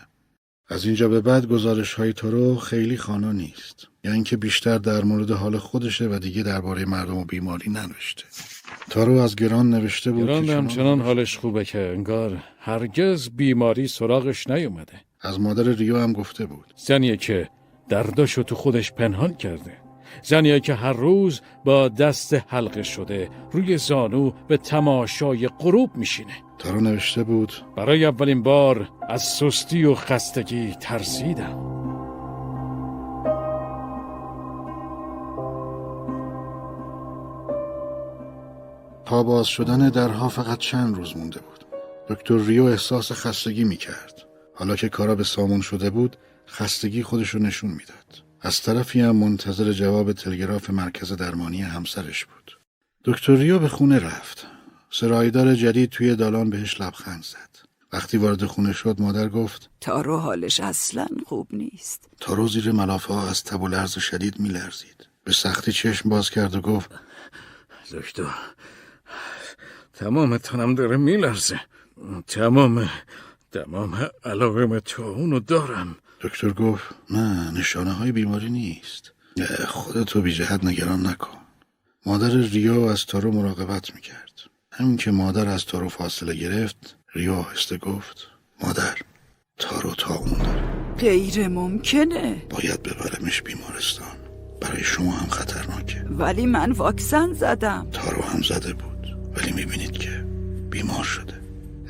از 0.67 0.85
اینجا 0.85 1.09
به 1.09 1.21
بعد 1.21 1.47
گزارش 1.47 1.93
های 1.93 2.13
تارو 2.13 2.55
خیلی 2.55 2.97
خانا 2.97 3.31
نیست. 3.31 3.87
یا 4.03 4.11
اینکه 4.11 4.37
بیشتر 4.37 4.77
در 4.77 5.03
مورد 5.03 5.31
حال 5.31 5.57
خودشه 5.57 6.07
و 6.07 6.19
دیگه 6.19 6.43
درباره 6.43 6.85
مردم 6.85 7.17
و 7.17 7.25
بیماری 7.25 7.71
ننوشته. 7.71 8.23
تارو 8.89 9.17
از 9.17 9.35
گران 9.35 9.69
نوشته 9.69 10.11
بود 10.11 10.23
گران 10.23 10.45
که 10.45 10.55
همچنان 10.55 11.01
حالش 11.01 11.37
خوبه 11.37 11.65
که 11.65 11.79
انگار 11.79 12.43
هرگز 12.59 13.29
بیماری 13.29 13.87
سراغش 13.87 14.47
نیومده. 14.47 15.01
از 15.21 15.39
مادر 15.39 15.63
ریو 15.63 15.97
هم 15.97 16.13
گفته 16.13 16.45
بود. 16.45 16.73
زنیه 16.75 17.17
که 17.17 17.49
درداشو 17.89 18.43
تو 18.43 18.55
خودش 18.55 18.91
پنهان 18.91 19.33
کرده. 19.33 19.77
زنیه 20.23 20.59
که 20.59 20.73
هر 20.73 20.93
روز 20.93 21.41
با 21.65 21.87
دست 21.87 22.33
حلقه 22.33 22.83
شده 22.83 23.29
روی 23.51 23.77
زانو 23.77 24.31
به 24.47 24.57
تماشای 24.57 25.47
غروب 25.47 25.95
میشینه. 25.95 26.44
تارو 26.57 26.81
نوشته 26.81 27.23
بود. 27.23 27.53
برای 27.77 28.05
اولین 28.05 28.43
بار 28.43 28.89
از 29.09 29.23
سستی 29.23 29.83
و 29.83 29.95
خستگی 29.95 30.75
ترسیدم. 30.79 31.75
تا 39.05 39.23
باز 39.23 39.47
شدن 39.47 39.89
درها 39.89 40.29
فقط 40.29 40.57
چند 40.57 40.95
روز 40.95 41.17
مونده 41.17 41.39
بود. 41.39 41.65
دکتر 42.09 42.37
ریو 42.37 42.63
احساس 42.63 43.11
خستگی 43.11 43.63
می‌کرد. 43.63 44.25
حالا 44.55 44.75
که 44.75 44.89
کارا 44.89 45.15
به 45.15 45.23
سامون 45.23 45.61
شده 45.61 45.89
بود 45.89 46.17
خستگی 46.47 47.03
خودش 47.03 47.29
رو 47.29 47.41
نشون 47.41 47.69
می‌داد. 47.69 48.23
از 48.41 48.61
طرفی 48.61 49.01
هم 49.01 49.15
منتظر 49.15 49.71
جواب 49.71 50.11
تلگراف 50.11 50.69
مرکز 50.69 51.13
درمانی 51.13 51.61
همسرش 51.61 52.25
بود. 52.25 52.59
دکتر 53.05 53.35
ریو 53.35 53.59
به 53.59 53.67
خونه 53.67 53.99
رفت. 53.99 54.47
سرایدار 54.89 55.55
جدید 55.55 55.89
توی 55.89 56.15
دالان 56.15 56.49
بهش 56.49 56.81
لبخند 56.81 57.23
زد. 57.23 57.49
وقتی 57.93 58.17
وارد 58.17 58.45
خونه 58.45 58.73
شد 58.73 58.95
مادر 58.99 59.29
گفت 59.29 59.69
تارو 59.81 60.17
حالش 60.17 60.59
اصلا 60.59 61.07
خوب 61.25 61.47
نیست. 61.51 62.09
تارو 62.19 62.47
زیر 62.47 62.71
ملافه 62.71 63.13
ها 63.13 63.29
از 63.29 63.43
تب 63.43 63.61
و 63.61 63.67
لرز 63.67 63.91
شدید 63.91 64.39
میلرزید. 64.39 65.07
به 65.23 65.31
سختی 65.31 65.71
چشم 65.71 66.09
باز 66.09 66.29
کرد 66.29 66.55
و 66.55 66.61
گفت 66.61 66.91
دکتر 67.91 68.35
تمام 69.93 70.37
تنم 70.37 70.75
داره 70.75 70.97
میلرزه. 70.97 71.59
تمام 72.27 72.89
تمام 73.51 74.09
علائم 74.25 74.81
اونو 74.97 75.39
دارم. 75.39 75.95
دکتر 76.21 76.49
گفت 76.49 76.83
نه 77.09 77.51
نشانه 77.51 77.91
های 77.91 78.11
بیماری 78.11 78.49
نیست. 78.49 79.11
خودتو 79.67 80.21
بی 80.21 80.33
جهت 80.33 80.63
نگران 80.63 81.07
نکن. 81.07 81.37
مادر 82.05 82.29
ریو 82.29 82.79
از 82.79 83.05
تارو 83.05 83.31
مراقبت 83.31 83.95
می‌کرد. 83.95 84.24
همین 84.77 84.97
که 84.97 85.11
مادر 85.11 85.47
از 85.47 85.65
تارو 85.65 85.89
فاصله 85.89 86.35
گرفت 86.35 86.97
ریو 87.13 87.33
آهسته 87.33 87.77
گفت 87.77 88.27
مادر 88.63 88.97
تارو 89.57 89.95
تا 89.95 90.15
اون 90.15 90.33
داره. 90.33 90.93
غیر 90.99 91.47
ممکنه. 91.47 92.43
باید 92.49 92.83
ببرمش 92.83 93.41
بیمارستان. 93.41 94.17
برای 94.61 94.83
شما 94.83 95.11
هم 95.11 95.29
خطرناکه. 95.29 96.05
ولی 96.09 96.45
من 96.45 96.71
واکسن 96.71 97.33
زدم. 97.33 97.87
تارو 97.91 98.21
هم 98.21 98.41
زده 98.41 98.73
بود. 98.73 99.17
ولی 99.37 99.51
می‌بینید 99.51 99.91
که 99.91 100.25
بیمار 100.69 101.03
شده. 101.03 101.41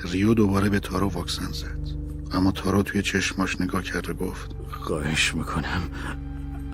ریو 0.04 0.34
دوباره 0.34 0.70
به 0.70 0.80
تارو 0.80 1.10
واکسن 1.10 1.52
زد. 1.52 1.96
اما 2.32 2.52
تارو 2.52 2.84
توی 2.84 3.02
چشماش 3.02 3.62
نگاه 3.62 3.84
کرد 3.84 4.10
و 4.10 4.14
گفت 4.14 4.52
خواهش 4.70 5.36
می‌کنم. 5.36 5.82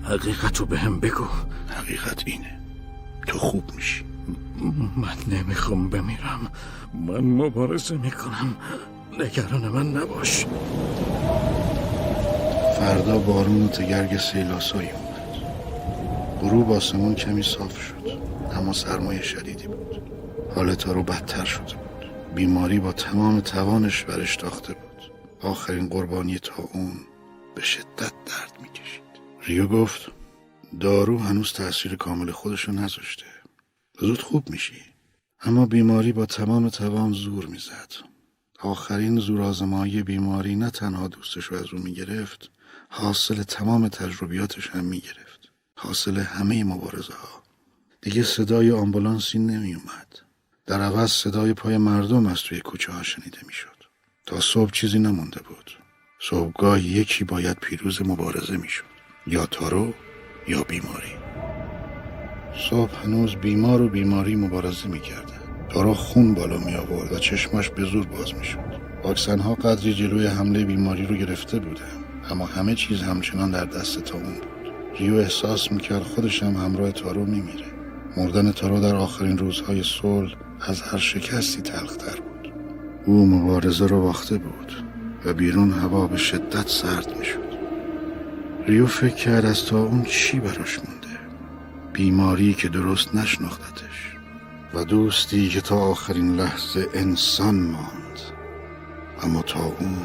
حقیقتو 0.04 0.66
به 0.66 0.80
هم 0.80 1.00
بگو. 1.00 1.28
حقیقت 1.70 2.24
اینه. 2.26 2.60
تو 3.28 3.38
خوب 3.38 3.72
میشی. 3.76 4.11
من 4.96 5.38
نمی‌خوام 5.38 5.90
بمیرم. 5.90 6.52
من 6.94 7.24
مبارزه 7.24 7.98
می‌کنم. 7.98 8.56
نگران 9.20 9.68
من 9.68 9.92
نباش. 9.92 10.46
فردا 12.80 13.18
بارون 13.18 13.64
و 13.64 13.68
تگرگ 13.68 14.18
سیلاسایی 14.18 14.90
اومد. 14.90 15.12
غروب 16.42 16.72
آسمون 16.72 17.16
کمی 17.16 17.44
صاف 17.44 17.82
شد. 17.82 18.22
اما 18.54 18.74
سرمایه 18.74 19.22
شدیدی 19.22 19.68
بود. 19.68 20.02
حال 20.56 20.76
تارو 20.76 21.04
بدتر 21.04 21.46
شده 21.46 21.64
بود. 21.64 22.36
بیماری 22.36 22.80
با 22.80 22.92
تمام 22.92 23.40
توانش 23.40 24.04
برش 24.04 24.36
تاخته 24.36 24.74
بود. 24.74 25.12
آخرین 25.42 25.90
قربانی 25.90 26.40
تا 26.40 26.64
اون 26.74 26.92
به 27.56 27.62
شدت 27.62 28.14
درد 28.26 28.54
می‌کشید. 28.62 29.02
ریو 29.42 29.68
گفت 29.68 30.12
دارو 30.80 31.20
هنوز 31.20 31.54
تأثیر 31.54 31.96
کامل 31.96 32.32
خودشو 32.32 32.72
نذاشته. 32.72 33.26
زود 34.02 34.22
خوب 34.22 34.50
میشی. 34.50 34.82
اما 35.42 35.66
بیماری 35.66 36.12
با 36.12 36.26
تمام 36.26 36.70
توان 36.70 37.14
زور 37.14 37.46
می‌زد. 37.46 37.94
آخرین 38.60 39.20
زورآزمایی 39.20 40.04
بیماری 40.04 40.56
نه 40.56 40.70
تنها 40.70 41.08
دوستش 41.08 41.46
رو 41.46 41.58
از 41.58 41.66
او 41.74 41.80
می‌گرفت 41.80 42.52
حاصل 42.90 43.44
تمام 43.44 43.88
تجربیاتش 43.88 44.70
هم 44.70 44.86
می‌گرفت. 44.86 45.52
حاصل 45.76 46.18
همه 46.18 46.64
مبارزه 46.64 47.14
ها 47.14 47.44
دیگه 48.02 48.24
صدای 48.24 48.72
آمبولانسی 48.72 49.40
نمیومد 49.40 50.20
در 50.66 50.82
عوض 50.82 51.12
صدای 51.12 51.54
پای 51.54 51.78
مردم 51.78 52.26
از 52.26 52.42
توی 52.42 52.60
کوچه 52.60 52.92
ها 52.92 53.04
شنیده 53.04 53.40
می‌شد. 53.48 53.78
تا 54.26 54.40
صبح 54.40 54.72
چیزی 54.72 55.00
نمونده 55.00 55.42
بود. 55.42 55.72
صبحگاه 56.30 56.86
یکی 56.86 57.24
باید 57.24 57.58
پیروز 57.58 58.02
مبارزه 58.02 58.58
می‌شد. 58.58 58.86
یا 59.28 59.46
تارو 59.46 59.94
یا 60.48 60.64
بیماری. 60.64 61.21
صبح 62.56 62.92
هنوز 63.04 63.36
بیمار 63.36 63.82
و 63.82 63.90
بیماری 63.90 64.36
مبارزه 64.36 64.88
می‌کرده 64.88 65.34
تارو 65.70 65.94
خون 65.94 66.34
بالا 66.34 66.58
می 66.58 66.76
آورد 66.76 67.14
و 67.14 67.20
چشماش 67.20 67.70
به 67.70 67.84
زور 67.84 68.06
باز 68.06 68.36
می 68.36 68.46
شد. 68.46 68.82
واکسن 69.04 69.40
ها 69.40 69.56
قدری 69.56 69.94
جلوی 69.94 70.28
حمله 70.28 70.66
بیماری 70.66 71.06
رو 71.06 71.16
گرفته 71.16 71.60
بودن 71.60 71.84
اما 72.30 72.46
همه 72.46 72.76
چیز 72.76 73.02
همچنان 73.02 73.52
در 73.52 73.66
دست 73.66 74.04
تا 74.04 74.18
اون 74.18 74.34
بود. 74.34 74.74
ریو 75.00 75.16
احساس 75.16 75.72
می‌کرد 75.72 76.02
خودش 76.02 76.44
هم 76.44 76.56
همراه 76.56 76.92
تارو 76.92 77.26
میمیره. 77.26 77.66
مردن 78.18 78.52
تارو 78.52 78.80
در 78.80 78.96
آخرین 78.96 79.38
روزهای 79.38 79.84
صلح 79.84 80.36
از 80.62 80.82
هر 80.82 80.98
شکستی 80.98 81.62
تلختر 81.62 82.16
بود. 82.16 82.54
او 83.06 83.26
مبارزه 83.26 83.88
رو 83.88 84.02
باخته 84.02 84.38
بود 84.38 84.74
و 85.26 85.34
بیرون 85.34 85.72
هوا 85.72 86.08
به 86.08 86.18
شدت 86.18 86.68
سرد 86.68 87.18
می‌شد. 87.20 87.52
ریو 88.68 88.88
فکر 88.88 89.16
کرد 89.16 89.46
از 89.46 89.66
تا 89.66 89.84
اون 89.84 90.04
چی 90.04 90.40
براش 90.40 90.80
مونده. 90.80 91.01
بیماری 91.94 92.54
که 92.54 92.70
درست 92.70 93.16
نشناختتش. 93.16 94.16
و 94.74 94.84
دوستی 94.84 95.50
که 95.50 95.62
تا 95.62 95.76
آخرین 95.76 96.36
لحظه 96.36 96.90
انسان 96.94 97.56
ماند 97.60 98.20
اما 99.24 99.42
تا 99.42 99.60
اون 99.60 99.98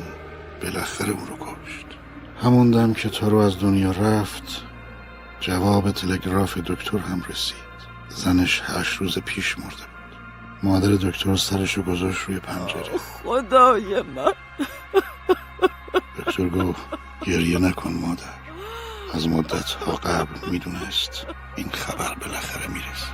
بالاخره 0.63 1.11
اون 1.11 1.27
رو 1.27 1.37
کشت. 1.37 1.87
همون 2.43 2.71
دم 2.71 2.95
که 2.95 3.09
تارو 3.09 3.37
از 3.37 3.61
دنیا 3.61 3.91
رفت 3.91 4.65
جواب 5.41 5.91
تلگراف 5.91 6.59
دکتر 6.59 6.99
هم 6.99 7.23
رسید. 7.29 7.57
زنش 8.09 8.63
هشت 8.65 8.97
روز 8.97 9.19
پیش 9.19 9.59
مرده 9.59 9.77
بود. 9.77 10.19
مادر 10.63 10.89
دکتر 10.89 11.37
سرشو 11.37 11.83
گذاشت 11.83 12.19
روی 12.21 12.39
پنجره. 12.39 12.99
خدای 12.99 14.03
من. 14.03 14.33
دکتر 16.19 16.49
گفت 16.49 16.83
گریه 17.27 17.59
نکن 17.59 17.93
مادر. 17.93 18.36
از 19.15 19.29
مدت 19.29 19.71
ها 19.71 19.93
قبل 19.93 20.51
می‌دونست 20.51 21.27
این 21.57 21.69
خبر 21.71 22.15
بالاخره 22.15 22.67
می‌رسه. 22.67 23.07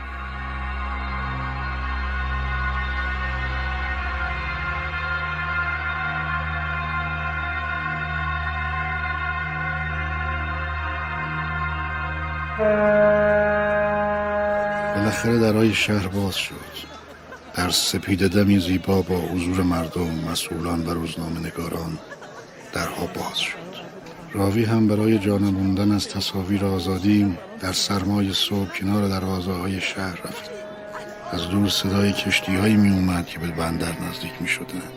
بالاخره 14.95 15.39
درای 15.39 15.75
شهر 15.75 16.07
باز 16.07 16.35
شد. 16.35 16.55
در 17.55 17.71
سپید 17.71 18.29
دمی 18.29 18.61
زیبا 18.61 19.03
با 19.03 19.17
حضور 19.17 19.63
مردم 19.63 20.11
مسئولان 20.31 20.87
و 20.87 20.95
روزنامه 20.95 21.41
نگاران 21.41 21.99
درها 22.73 23.07
باز 23.07 23.39
شد. 23.39 23.62
راوی 24.35 24.65
هم 24.65 24.89
برای 24.89 25.19
جانموندن 25.19 25.93
از 25.93 26.09
تصاویر 26.09 26.65
آزادی 26.65 27.37
در 27.61 27.73
سرمای 27.73 28.33
صبح 28.33 28.79
کنار 28.79 29.09
دروازه 29.09 29.53
های 29.53 29.81
شهر 29.81 30.19
رفته 30.25 30.51
از 31.33 31.49
دور 31.49 31.69
صدای 31.69 32.13
کشتی 32.13 32.57
هایی 32.57 32.77
می 32.77 32.91
اومد 32.91 33.27
که 33.27 33.39
به 33.39 33.47
بندر 33.47 33.93
نزدیک 34.01 34.33
می 34.41 34.49
شدند 34.49 34.93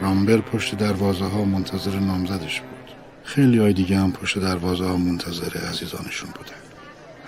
رامبر 0.00 0.36
پشت 0.36 0.74
دروازه 0.74 1.24
ها 1.24 1.44
منتظر 1.44 1.98
نامزدش 1.98 2.60
بود. 2.60 2.92
خیلی 3.24 3.58
های 3.58 3.72
دیگه 3.72 3.98
هم 3.98 4.12
پشت 4.12 4.38
دروازه 4.38 4.84
ها 4.84 4.96
منتظر 4.96 5.58
عزیزانشون 5.70 6.30
بودن. 6.30 6.58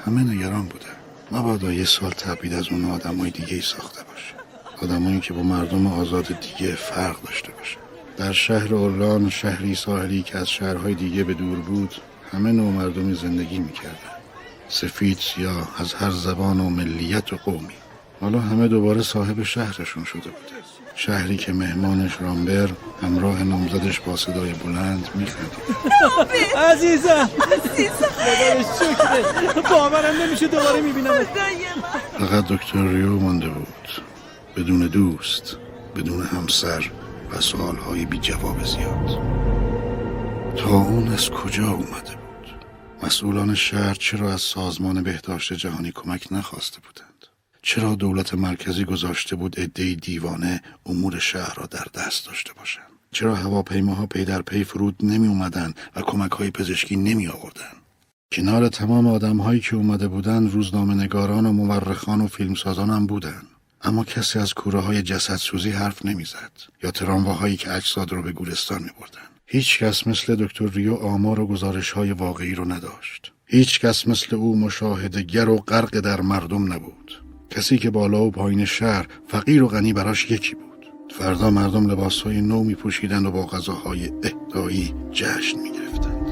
همه 0.04 0.34
نگران 0.34 0.66
بودن. 0.66 0.86
مبادا 1.32 1.72
یه 1.72 1.84
سال 1.84 2.10
تبعید 2.10 2.54
از 2.54 2.68
اون 2.68 2.90
آدم 2.90 3.16
های 3.16 3.30
دیگه 3.30 3.54
ای 3.54 3.60
ساخته 3.60 4.02
باشه. 4.02 4.34
آدمایی 4.82 5.20
که 5.20 5.32
با 5.32 5.42
مردم 5.42 5.86
آزاد 5.86 6.26
دیگه 6.26 6.74
فرق 6.74 7.22
داشته 7.22 7.52
باشه 7.52 7.89
در 8.20 8.32
شهر 8.32 8.74
اورلان 8.74 9.30
شهری 9.30 9.74
ساحلی 9.74 10.22
که 10.22 10.38
از 10.38 10.50
شهرهای 10.50 10.94
دیگه 10.94 11.24
به 11.24 11.34
دور 11.34 11.58
بود 11.58 11.94
همه 12.32 12.52
نوع 12.52 12.72
مردمی 12.72 13.14
زندگی 13.14 13.58
می‌کردن. 13.58 14.10
سفید 14.68 15.18
سیاه 15.18 15.68
از 15.78 15.94
هر 15.94 16.10
زبان 16.10 16.60
و 16.60 16.70
ملیت 16.70 17.32
و 17.32 17.36
قومی. 17.36 17.74
حالا 18.20 18.38
همه 18.38 18.68
دوباره 18.68 19.02
صاحب 19.02 19.42
شهرشون 19.42 20.04
شده 20.04 20.20
بوده. 20.20 20.62
شهری 20.94 21.36
که 21.36 21.52
مهمانش 21.52 22.12
رامبر 22.20 22.70
همراه 23.02 23.42
نامزدش 23.42 24.00
با 24.00 24.16
صدای 24.16 24.52
بلند 24.52 25.08
میخندید. 25.14 25.58
عزیزم! 26.70 27.30
عزیزم! 27.52 28.06
باورم 29.70 30.22
نمیشه 30.22 30.46
دوباره 30.48 30.80
می‌بینم. 30.80 31.24
فقط 32.18 32.46
دکتر 32.46 32.88
ریو 32.88 33.18
مانده 33.18 33.48
بود. 33.48 33.88
بدون 34.56 34.86
دوست 34.86 35.56
بدون 35.96 36.22
همسر. 36.22 36.90
و 37.32 37.40
سوالهای 37.40 38.04
بی 38.04 38.18
جواب 38.18 38.64
زیاد. 38.64 39.08
تا 40.56 40.70
اون 40.70 41.08
از 41.08 41.30
کجا 41.30 41.70
اومده 41.70 42.16
بود؟ 42.16 42.54
مسئولان 43.02 43.54
شهر 43.54 43.94
چرا 43.94 44.32
از 44.32 44.40
سازمان 44.40 45.02
بهداشت 45.02 45.52
جهانی 45.52 45.92
کمک 45.92 46.26
نخواسته 46.30 46.78
بودند؟ 46.80 47.26
چرا 47.62 47.94
دولت 47.94 48.34
مرکزی 48.34 48.84
گذاشته 48.84 49.36
بود 49.36 49.60
عدهای 49.60 49.94
دیوانه 49.94 50.62
امور 50.86 51.18
شهر 51.18 51.54
را 51.54 51.66
در 51.66 51.86
دست 51.94 52.26
داشته 52.26 52.52
باشند؟ 52.52 52.84
چرا 53.12 53.34
هواپیماها 53.34 54.06
پی 54.06 54.24
در 54.24 54.42
پی 54.42 54.64
فرود 54.64 54.96
نمی 55.02 55.28
اومدن 55.28 55.74
و 55.96 56.02
کمک 56.02 56.32
های 56.32 56.50
پزشکی 56.50 56.96
نمی 56.96 57.28
آوردن؟ 57.28 57.72
کنار 58.32 58.68
تمام 58.68 59.06
آدم 59.06 59.36
هایی 59.36 59.60
که 59.60 59.76
اومده 59.76 60.08
بودن 60.08 60.50
روزنامه 60.50 60.94
نگاران 60.94 61.46
و 61.46 61.52
مورخان 61.52 62.20
و 62.20 62.26
فیلمسازان 62.26 62.90
هم 62.90 63.06
بودن. 63.06 63.42
اما 63.82 64.04
کسی 64.04 64.38
از 64.38 64.54
کوره 64.54 64.80
های 64.80 65.02
جسد 65.02 65.36
سوزی 65.36 65.70
حرف 65.70 66.06
نمی‌زد 66.06 66.52
یا 66.82 66.90
ترامواهایی 66.90 67.56
که 67.56 67.72
اجساد 67.72 68.12
رو 68.12 68.22
به 68.22 68.32
گورستان 68.32 68.82
می 68.82 68.90
بردن. 69.00 69.28
هیچ 69.46 69.78
کس 69.78 70.06
مثل 70.06 70.36
دکتر 70.36 70.66
ریو 70.66 70.94
آمار 70.94 71.40
و 71.40 71.46
گزارش 71.46 71.90
های 71.90 72.12
واقعی 72.12 72.54
رو 72.54 72.72
نداشت. 72.72 73.32
هیچ 73.46 73.80
کس 73.80 74.08
مثل 74.08 74.36
او 74.36 74.58
مشاهدگر 74.58 75.48
و 75.48 75.56
غرق 75.56 76.00
در 76.00 76.20
مردم 76.20 76.72
نبود. 76.72 77.22
کسی 77.50 77.78
که 77.78 77.90
بالا 77.90 78.24
و 78.24 78.30
پایین 78.30 78.64
شهر 78.64 79.06
فقیر 79.28 79.62
و 79.62 79.68
غنی 79.68 79.92
براش 79.92 80.30
یکی 80.30 80.54
بود 80.54 80.86
فردا 81.10 81.50
مردم 81.50 81.90
لباسهای 81.90 82.40
نو 82.40 82.64
می 82.64 82.74
پوشیدند 82.74 83.26
و 83.26 83.30
با 83.30 83.46
غذاهای 83.46 84.10
اهدایی 84.22 84.94
جشن 85.12 85.58
می 85.58 85.70
گرفتند 85.72 86.26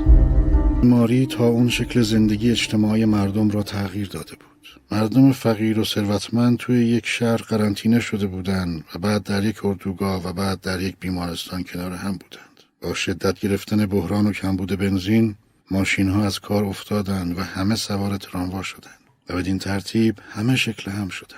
ماری 0.84 1.26
تا 1.26 1.46
اون 1.46 1.68
شکل 1.68 2.02
زندگی 2.02 2.50
اجتماعی 2.50 3.04
مردم 3.04 3.50
را 3.50 3.62
تغییر 3.62 4.08
داده 4.08 4.36
بود 4.36 4.57
مردم 4.90 5.32
فقیر 5.32 5.78
و 5.78 5.84
ثروتمند 5.84 6.58
توی 6.58 6.86
یک 6.86 7.06
شهر 7.06 7.36
قرنطینه 7.36 8.00
شده 8.00 8.26
بودند 8.26 8.84
و 8.94 8.98
بعد 8.98 9.22
در 9.22 9.44
یک 9.44 9.64
اردوگاه 9.64 10.28
و 10.28 10.32
بعد 10.32 10.60
در 10.60 10.80
یک 10.80 10.96
بیمارستان 11.00 11.64
کنار 11.64 11.92
هم 11.92 12.12
بودند 12.12 12.62
با 12.82 12.94
شدت 12.94 13.40
گرفتن 13.40 13.86
بحران 13.86 14.26
و 14.26 14.32
کمبود 14.32 14.78
بنزین 14.78 15.34
ماشین 15.70 16.08
ها 16.08 16.24
از 16.24 16.38
کار 16.38 16.64
افتادند 16.64 17.38
و 17.38 17.42
همه 17.42 17.74
سوار 17.74 18.16
تراموا 18.16 18.62
شدند 18.62 18.98
و 19.28 19.36
بدین 19.36 19.58
ترتیب 19.58 20.18
همه 20.30 20.56
شکل 20.56 20.90
هم 20.90 21.08
شدن. 21.08 21.36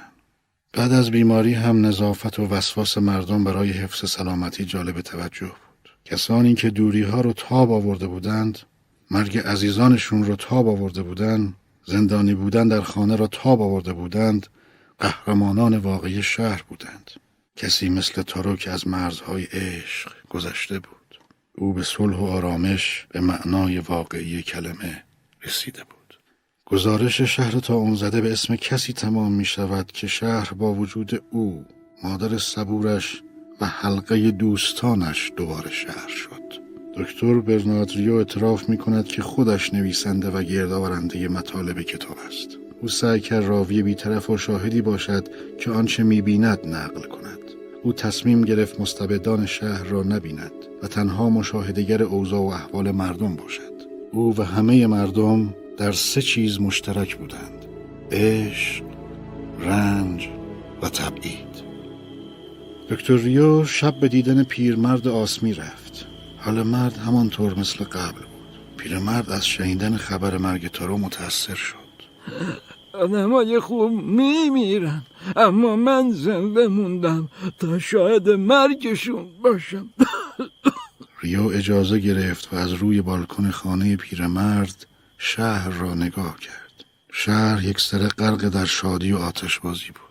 بعد 0.72 0.92
از 0.92 1.10
بیماری 1.10 1.54
هم 1.54 1.86
نظافت 1.86 2.38
و 2.38 2.46
وسواس 2.46 2.98
مردم 2.98 3.44
برای 3.44 3.70
حفظ 3.70 4.10
سلامتی 4.10 4.64
جالب 4.64 5.00
توجه 5.00 5.46
بود. 5.46 5.90
کسانی 6.04 6.54
که 6.54 6.70
دوری 6.70 7.02
ها 7.02 7.20
رو 7.20 7.32
تاب 7.32 7.72
آورده 7.72 8.06
بودند، 8.06 8.58
مرگ 9.10 9.38
عزیزانشون 9.38 10.24
رو 10.24 10.36
تاب 10.36 10.68
آورده 10.68 11.02
بودند، 11.02 11.54
زندانی 11.90 12.34
بودن 12.34 12.68
در 12.68 12.80
خانه 12.80 13.16
را 13.16 13.26
تاب 13.26 13.62
آورده 13.62 13.92
بودند، 13.92 14.46
قهرمانان 14.98 15.76
واقعی 15.76 16.22
شهر 16.22 16.62
بودند. 16.68 17.10
کسی 17.56 17.88
مثل 17.88 18.22
تارو 18.22 18.56
که 18.56 18.70
از 18.70 18.88
مرزهای 18.88 19.44
عشق 19.44 20.12
گذشته 20.28 20.78
بود. 20.78 21.20
او 21.54 21.72
به 21.72 21.82
صلح 21.82 22.16
و 22.16 22.24
آرامش 22.24 23.06
به 23.08 23.20
معنای 23.20 23.78
واقعی 23.78 24.42
کلمه 24.42 25.04
رسیده 25.42 25.84
بود. 25.84 26.18
گزارش 26.66 27.20
شهر 27.20 27.60
تا 27.60 27.74
اون 27.74 27.94
زده 27.94 28.20
به 28.20 28.32
اسم 28.32 28.56
کسی 28.56 28.92
تمام 28.92 29.32
می 29.32 29.44
شود 29.44 29.92
که 29.92 30.06
شهر 30.06 30.54
با 30.54 30.74
وجود 30.74 31.22
او 31.30 31.66
مادر 32.04 32.38
صبورش 32.38 33.22
و 33.60 33.66
حلقه 33.66 34.30
دوستانش 34.30 35.32
دوباره 35.36 35.70
شهر 35.70 36.08
شد 36.08 36.69
دکتر 36.96 37.34
برناردریو 37.34 38.14
اعتراف 38.14 38.68
می 38.68 38.76
کند 38.76 39.04
که 39.04 39.22
خودش 39.22 39.74
نویسنده 39.74 40.30
و 40.30 40.42
گردآورنده 40.42 41.28
مطالب 41.28 41.82
کتاب 41.82 42.16
است. 42.26 42.48
او 42.82 42.88
سعی 42.88 43.20
کرد 43.20 43.44
راوی 43.44 43.82
بیطرف 43.82 44.30
و 44.30 44.36
شاهدی 44.36 44.82
باشد 44.82 45.28
که 45.58 45.70
آنچه 45.70 46.02
می 46.02 46.22
بیند 46.22 46.58
نقل 46.64 47.02
کند. 47.02 47.38
او 47.82 47.92
تصمیم 47.92 48.42
گرفت 48.42 48.80
مستبدان 48.80 49.46
شهر 49.46 49.84
را 49.84 50.02
نبیند 50.02 50.52
و 50.82 50.86
تنها 50.86 51.30
مشاهدگر 51.30 52.02
اوضاع 52.02 52.40
و 52.40 52.44
احوال 52.44 52.90
مردم 52.90 53.36
باشد. 53.36 53.80
او 54.12 54.36
و 54.36 54.42
همه 54.42 54.86
مردم 54.86 55.54
در 55.76 55.92
سه 55.92 56.22
چیز 56.22 56.60
مشترک 56.60 57.16
بودند 57.16 57.66
عشق 58.12 58.84
رنج 59.60 60.28
و 60.82 60.88
تبعید. 60.88 61.50
دکتر 62.90 63.16
ریو 63.16 63.64
شب 63.64 64.00
به 64.00 64.08
دیدن 64.08 64.44
پیرمرد 64.44 65.08
آسمی 65.08 65.54
رفت. 65.54 65.79
حال 66.40 66.62
مرد 66.62 66.96
همانطور 66.96 67.58
مثل 67.58 67.84
قبل 67.84 68.18
بود. 68.18 68.76
پیرمرد 68.76 69.30
از 69.30 69.46
شنیدن 69.46 69.96
خبر 69.96 70.38
مرگ 70.38 70.68
تارو 70.68 70.98
متأثر 70.98 71.54
شد. 71.54 71.76
آدمای 72.92 73.60
خوب 73.60 73.92
میمیرن 73.92 75.02
اما 75.36 75.76
من 75.76 76.10
زنده 76.10 76.68
موندم 76.68 77.28
تا 77.58 77.78
شاید 77.78 78.28
مرگشون 78.28 79.26
باشم. 79.42 79.88
ریو 81.22 81.48
اجازه 81.48 81.98
گرفت 81.98 82.52
و 82.52 82.56
از 82.56 82.72
روی 82.72 83.02
بالکن 83.02 83.50
خانه 83.50 83.96
پیرمرد 83.96 84.86
شهر 85.18 85.70
را 85.70 85.94
نگاه 85.94 86.38
کرد. 86.38 86.84
شهر 87.12 87.64
یک 87.64 87.80
سر 87.80 87.98
غرق 87.98 88.48
در 88.48 88.64
شادی 88.64 89.12
و 89.12 89.18
آتشبازی 89.18 89.86
بود. 89.86 90.09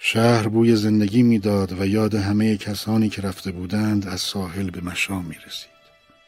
شهر 0.00 0.48
بوی 0.48 0.76
زندگی 0.76 1.22
می‌داد 1.22 1.80
و 1.80 1.86
یاد 1.86 2.14
همه 2.14 2.56
کسانی 2.56 3.08
که 3.08 3.22
رفته 3.22 3.50
بودند 3.52 4.08
از 4.08 4.20
ساحل 4.20 4.70
به 4.70 4.80
مشام 4.80 5.24
می 5.24 5.34
رسید. 5.46 5.78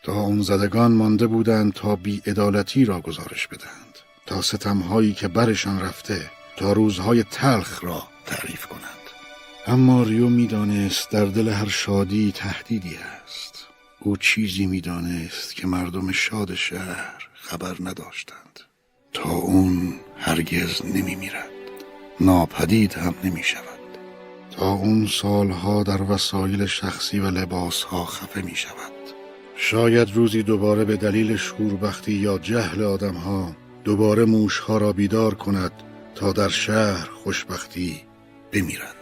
تا 0.02 0.20
اون 0.20 0.42
زدگان 0.42 0.92
مانده 0.92 1.26
بودند 1.26 1.72
تا 1.72 1.96
بیعدالتی 1.96 2.84
را 2.84 3.00
گزارش 3.00 3.46
بدهند. 3.46 3.98
تا 4.26 4.42
ستمهایی 4.42 5.12
که 5.12 5.28
برشان 5.28 5.80
رفته 5.80 6.30
تا 6.56 6.72
روزهای 6.72 7.22
تلخ 7.22 7.84
را 7.84 8.02
تعریف 8.26 8.66
کنند. 8.66 8.84
اما 9.66 10.02
ریو 10.02 10.28
می‌دانست 10.28 11.10
در 11.10 11.24
دل 11.24 11.48
هر 11.48 11.68
شادی 11.68 12.32
تهدیدی 12.32 12.96
است. 13.24 13.66
او 14.00 14.16
چیزی 14.16 14.66
می‌دانست 14.66 15.56
که 15.56 15.66
مردم 15.66 16.12
شاد 16.12 16.54
شهر 16.54 17.28
خبر 17.34 17.76
نداشتند. 17.80 18.60
تا 19.12 19.30
اون 19.30 19.94
هرگز 20.16 20.84
نمی 20.84 21.14
میرد 21.14 21.49
ناپدید 22.20 22.92
هم 22.92 23.14
نمی 23.24 23.42
شود 23.42 23.64
تا 24.50 24.72
اون 24.72 25.06
سالها 25.06 25.82
در 25.82 26.02
وسایل 26.02 26.66
شخصی 26.66 27.20
و 27.20 27.30
لباسها 27.30 28.04
خفه 28.04 28.42
می 28.42 28.56
شود 28.56 28.92
شاید 29.56 30.14
روزی 30.14 30.42
دوباره 30.42 30.84
به 30.84 30.96
دلیل 30.96 31.36
شوربختی 31.36 32.12
یا 32.12 32.38
جهل 32.38 32.82
آدمها 32.82 33.52
دوباره 33.84 34.24
موشها 34.24 34.78
را 34.78 34.92
بیدار 34.92 35.34
کند 35.34 35.72
تا 36.14 36.32
در 36.32 36.48
شهر 36.48 37.08
خوشبختی 37.24 38.00
بمیرد. 38.52 38.99